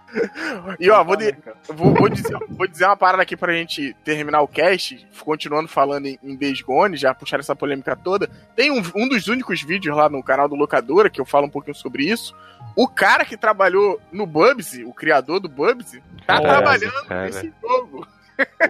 E 0.80 0.90
ó, 0.90 1.04
vou, 1.04 1.16
de- 1.16 1.36
vou, 1.70 1.94
vou 1.94 2.10
dizer, 2.10 2.38
vou 2.50 2.68
dizer 2.68 2.86
uma 2.86 2.98
parada 2.98 3.24
aqui 3.24 3.36
pra 3.38 3.54
gente 3.54 3.96
terminar 4.04 4.42
o 4.42 4.48
cast, 4.48 5.08
continuando 5.24 5.68
falando 5.68 6.06
em, 6.08 6.18
em 6.24 6.36
Days 6.36 6.62
Gone, 6.62 6.98
já 6.98 7.14
puxar 7.14 7.40
essa 7.40 7.56
polêmica 7.56 7.96
toda. 7.96 8.30
Tem 8.56 8.72
um, 8.72 8.82
um 8.96 9.08
dos 9.08 9.28
únicos 9.28 9.62
vídeos 9.62 9.96
lá 9.96 10.10
no 10.10 10.22
canal 10.24 10.48
do 10.50 10.56
Locadora 10.56 11.10
que 11.10 11.20
eu 11.22 11.26
falo 11.26 11.46
um 11.48 11.50
pouquinho 11.50 11.76
sobre 11.76 12.04
isso. 12.04 12.36
O 12.76 12.88
cara 12.88 13.26
que 13.26 13.36
trabalhou 13.38 14.00
no 14.12 14.26
Bubsy, 14.26 14.84
o 14.86 14.94
criador 14.94 15.40
do 15.40 15.50
Bubsy, 15.50 16.02
tá 16.26 16.40
trabalhando 16.40 17.06
cara. 17.08 17.26
nesse 17.26 17.52
jogo. 17.62 18.08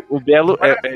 O 0.10 0.20
Belo 0.20 0.58
é, 0.60 0.72
é- 0.72 0.94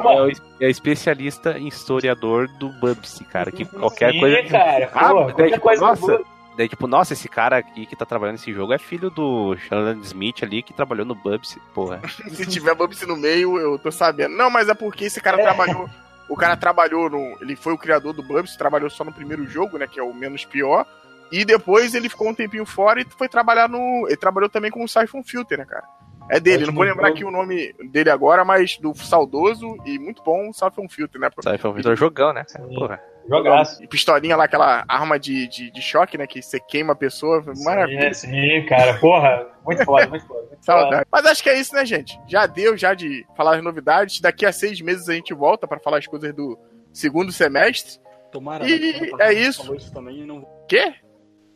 é 0.60 0.66
é 0.68 0.70
especialista 0.70 1.58
em 1.58 1.68
historiador 1.68 2.48
do 2.60 2.70
Bubsy, 2.80 3.24
cara. 3.26 3.50
Que 3.52 3.64
qualquer 3.64 4.12
Sim, 4.12 4.20
coisa. 4.20 4.44
cara, 4.50 4.90
Ah, 4.94 5.10
pô, 5.10 5.24
daí, 5.26 5.34
qualquer 5.34 5.60
coisa 5.60 5.82
nossa. 5.82 6.20
Daí, 6.56 6.70
tipo, 6.70 6.88
nossa, 6.88 7.14
esse 7.14 7.28
cara 7.28 7.58
aqui 7.58 7.86
que 7.86 7.96
tá 7.96 8.06
trabalhando 8.06 8.38
nesse 8.38 8.54
jogo 8.54 8.74
é 8.74 8.78
filho 8.78 9.10
do 9.10 9.56
Shannon 9.58 10.00
Smith 10.02 10.44
ali 10.44 10.64
que 10.64 10.74
trabalhou 10.74 11.06
no 11.06 11.16
Bubsy, 11.16 11.60
porra. 11.74 12.02
Se 12.32 12.46
tiver 12.46 12.76
Bubsy 12.76 13.06
no 13.06 13.16
meio, 13.16 13.58
eu 13.58 13.78
tô 13.78 13.92
sabendo. 13.92 14.36
Não, 14.36 14.50
mas 14.50 14.70
é 14.70 14.74
porque 14.74 15.06
esse 15.06 15.22
cara 15.22 15.38
trabalhou. 15.38 15.90
O 16.28 16.36
cara 16.36 16.58
trabalhou 16.58 17.10
no. 17.10 17.38
Ele 17.42 17.56
foi 17.56 17.74
o 17.74 17.78
criador 17.78 18.14
do 18.14 18.24
Bubsy, 18.24 18.58
trabalhou 18.58 18.90
só 18.90 19.04
no 19.04 19.14
primeiro 19.14 19.46
jogo, 19.46 19.78
né? 19.78 19.88
Que 19.88 20.00
é 20.00 20.04
o 20.04 20.14
menos 20.14 20.44
pior. 20.44 20.86
E 21.32 21.46
depois 21.46 21.94
ele 21.94 22.10
ficou 22.10 22.30
um 22.30 22.34
tempinho 22.34 22.66
fora 22.66 23.02
e 23.02 23.06
foi 23.18 23.30
trabalhar 23.30 23.70
no. 23.70 24.06
Ele 24.08 24.18
trabalhou 24.18 24.50
também 24.50 24.72
com 24.72 24.84
o 24.84 24.88
Siphon 24.88 25.24
Filter, 25.24 25.60
né, 25.60 25.66
cara? 25.66 25.86
É 26.30 26.40
dele, 26.40 26.64
Ótimo 26.64 26.72
não 26.72 26.76
vou 26.76 26.84
lembrar 26.86 27.10
aqui 27.10 27.24
o 27.24 27.30
nome 27.30 27.74
dele 27.92 28.10
agora, 28.10 28.44
mas 28.44 28.78
do 28.78 28.96
saudoso 28.96 29.78
e 29.86 30.00
muito 30.00 30.24
bom 30.24 30.52
Siphon 30.52 30.90
Filter, 30.90 31.22
né? 31.22 31.30
Foi 31.60 31.70
um 31.70 31.74
Vitor 31.74 31.96
jogão, 31.96 32.34
né? 32.34 32.44
cara? 32.52 32.68
Porra. 32.68 33.15
Jogaço. 33.28 33.84
E 33.84 33.88
pistolinha 33.88 34.36
lá, 34.36 34.44
aquela 34.46 34.84
arma 34.88 35.20
de, 35.20 35.48
de, 35.48 35.72
de 35.72 35.82
choque, 35.82 36.18
né? 36.18 36.28
Que 36.28 36.42
você 36.42 36.60
queima 36.60 36.94
a 36.94 36.96
pessoa. 36.96 37.44
Maravilha. 37.64 38.14
Sim, 38.14 38.30
sim, 38.32 38.66
cara, 38.68 38.94
porra, 39.00 39.48
muito 39.66 39.84
foda, 39.84 40.08
muito 40.08 40.26
foda. 40.28 40.40
Muito 40.42 40.52
foda. 40.52 40.58
Saudade. 40.62 41.06
Mas 41.12 41.26
acho 41.26 41.42
que 41.44 41.50
é 41.50 41.60
isso, 41.60 41.74
né, 41.74 41.86
gente? 41.86 42.20
Já 42.28 42.46
deu 42.46 42.78
já 42.78 42.94
de 42.94 43.26
falar 43.36 43.56
as 43.58 43.64
novidades. 43.64 44.22
Daqui 44.22 44.46
a 44.46 44.52
seis 44.52 44.80
meses 44.82 45.10
a 45.10 45.14
gente 45.14 45.34
volta 45.34 45.68
pra 45.68 45.80
falar 45.80 45.98
as 45.98 46.08
coisas 46.08 46.34
do 46.34 46.58
segundo 46.94 47.32
semestre. 47.32 48.00
Tomara 48.32 48.68
E 48.68 48.80
né, 48.80 49.00
que 49.00 49.22
é 49.22 49.26
a 49.26 49.34
gente 49.34 49.48
isso. 49.48 49.64
falou 49.66 49.80
também 49.94 50.22
e 50.22 50.26
não... 50.26 50.46
Quê? 50.68 50.94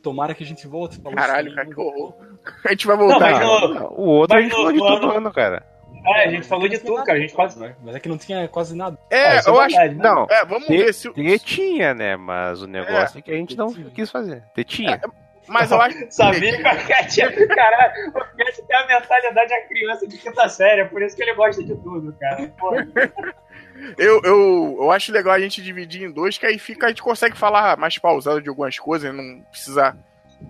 Tomara 0.02 0.34
que 0.34 0.44
a 0.44 0.48
gente 0.48 0.66
volte. 0.66 1.00
Caralho, 1.02 1.48
isso 1.48 1.56
cara, 1.56 1.68
que 1.68 1.76
não 1.76 1.84
horror. 1.86 2.14
A 2.66 2.70
gente 2.70 2.88
vai 2.88 2.96
Não, 2.96 3.08
voltar. 3.08 3.32
mas 3.32 3.40
no, 3.42 3.84
O 3.98 4.06
outro 4.08 4.36
Mas 4.38 4.46
a 4.54 4.72
gente 4.72 4.78
no- 4.80 5.12
ano, 5.12 5.32
cara. 5.34 5.62
É, 6.06 6.24
a 6.26 6.32
gente 6.32 6.48
falou 6.48 6.68
de 6.68 6.78
tudo, 6.80 7.04
cara. 7.04 7.18
A 7.18 7.22
gente 7.22 7.34
quase. 7.34 7.60
Mas 7.82 7.96
é 7.96 8.00
que 8.00 8.10
não 8.10 8.18
tinha 8.18 8.48
quase 8.48 8.76
nada. 8.76 8.98
É, 9.10 9.28
Ah, 9.28 9.36
é 9.46 9.50
eu 9.50 9.60
acho. 9.60 9.76
verdade, 9.76 9.96
né? 9.96 10.04
Não, 10.04 10.28
É, 10.30 10.46
vamos 10.46 10.68
Te- 10.68 10.78
ver 10.78 10.94
se. 10.94 11.10
Tetinha, 11.14 11.94
né? 11.94 12.16
Mas 12.16 12.62
o 12.62 12.68
negócio 12.68 13.20
é, 13.20 13.22
que 13.22 13.32
a 13.32 13.36
gente 13.36 13.56
não 13.58 13.74
quis 13.74 14.10
fazer. 14.10 14.44
Tetinha. 14.54 15.00
Mas 15.48 15.72
eu 15.72 15.82
acho. 15.82 15.98
Sabia 16.12 16.52
que 16.52 16.60
o 16.62 16.88
Cat 16.88 17.22
é. 17.22 17.48
Caralho, 17.48 18.10
o 18.10 18.12
Cat 18.14 18.62
tem 18.68 18.78
a 18.78 18.86
mentalidade 18.88 19.50
da 19.50 19.62
criança 19.68 20.08
de 20.08 20.18
quinta 20.18 20.48
série, 20.48 20.82
é 20.82 20.86
por 20.86 21.02
isso 21.02 21.16
que 21.16 21.24
ele 21.24 21.34
gosta 21.34 21.64
de 21.64 21.76
tudo, 21.76 22.16
cara. 22.20 22.54
Eu, 23.98 24.20
eu, 24.26 24.78
eu 24.82 24.92
acho 24.92 25.10
legal 25.10 25.34
a 25.34 25.40
gente 25.40 25.62
dividir 25.64 26.04
em 26.04 26.12
dois, 26.12 26.38
que 26.38 26.46
aí 26.46 26.60
fica, 26.60 26.88
a 26.88 26.90
gente 26.90 27.02
consegue 27.02 27.38
falar 27.38 27.78
mais 27.78 27.98
pausado 27.98 28.42
de 28.42 28.50
algumas 28.50 28.78
coisas, 28.78 29.16
não 29.16 29.42
precisa 29.50 29.96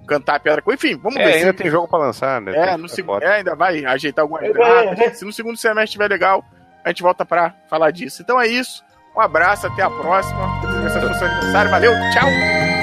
cantar 0.07 0.36
a 0.36 0.40
pedra. 0.40 0.64
Enfim, 0.68 0.98
vamos 0.98 1.18
É, 1.20 1.26
ver. 1.26 1.34
ainda 1.36 1.48
se- 1.52 1.53
tem 1.53 1.70
jogo 1.70 1.88
pra 1.88 1.99
lançar, 1.99 2.40
né? 2.41 2.52
É, 2.56 2.78
no 2.78 2.88
seg... 2.90 3.06
é, 3.22 3.28
ainda 3.38 3.56
vai 3.56 3.86
ajeitar 3.86 4.24
algumas 4.24 4.44
É, 4.44 4.53
datas. 4.53 4.99
é. 4.99 5.10
Se 5.14 5.26
no 5.26 5.32
segundo 5.34 5.57
semestre 5.57 5.84
estiver 5.86 6.10
legal, 6.10 6.44
a 6.84 6.90
gente 6.90 7.02
volta 7.03 7.26
pra 7.26 7.53
falar 7.70 7.91
disso. 7.91 8.22
Então 8.22 8.40
é 8.40 8.48
isso. 8.48 8.84
Um 9.16 9.22
abraço, 9.22 9.68
até 9.68 9.82
a 9.84 9.90
próxima. 9.90 10.40
Essa 10.86 10.99
foi 11.02 11.10
o 11.10 11.14
seu 11.16 11.28
aniversário. 11.28 11.72
Valeu, 11.72 11.91
tchau! 12.14 12.78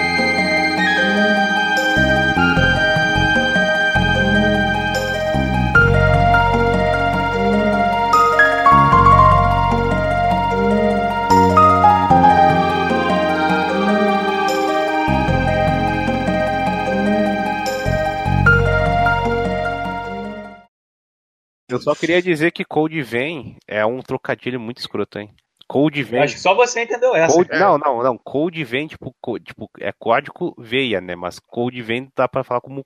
Eu 21.77 21.81
só 21.83 21.95
queria 21.95 22.21
dizer 22.23 22.51
que 22.53 22.65
Code 22.65 23.01
Vem 23.03 23.57
é 23.67 23.85
um 23.87 24.01
trocadilho 24.03 24.59
muito 24.61 24.79
escroto, 24.79 25.19
hein? 25.19 25.31
Code 25.69 26.03
Vem. 26.05 26.21
Acho 26.23 26.35
que 26.35 26.41
só 26.41 26.55
você 26.55 26.83
entendeu 26.85 27.15
essa. 27.15 27.35
Code- 27.35 27.51
É. 27.53 27.59
Não, 27.59 27.77
não, 27.79 28.03
não. 28.03 28.17
Code 28.19 28.63
vem, 28.65 28.87
tipo, 28.87 29.15
co- 29.21 29.39
tipo, 29.39 29.69
é 29.81 29.91
código 29.99 30.55
veia, 30.59 31.01
né? 31.01 31.17
Mas 31.17 31.39
Code 31.41 31.83
vem 31.83 32.09
dá 32.17 32.29
pra 32.29 32.45
falar 32.45 32.61
como, 32.61 32.85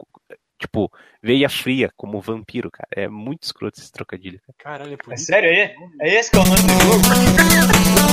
tipo, 0.58 0.90
veia 1.22 1.48
fria, 1.50 1.90
como 1.94 2.20
vampiro, 2.22 2.70
cara. 2.70 2.88
É 2.96 3.06
muito 3.06 3.42
escroto 3.42 3.78
esse 3.78 3.92
trocadilho. 3.92 4.40
Caralho, 4.58 4.94
é 4.94 4.96
por 4.96 5.12
É 5.12 5.14
isso. 5.14 5.26
sério, 5.26 5.50
é, 5.50 5.74
é 6.00 6.14
esse 6.18 6.30
que 6.30 6.36
é 6.38 6.40
o 6.40 6.44
nome 6.44 6.56
do 6.56 6.68
jogo? 6.84 8.10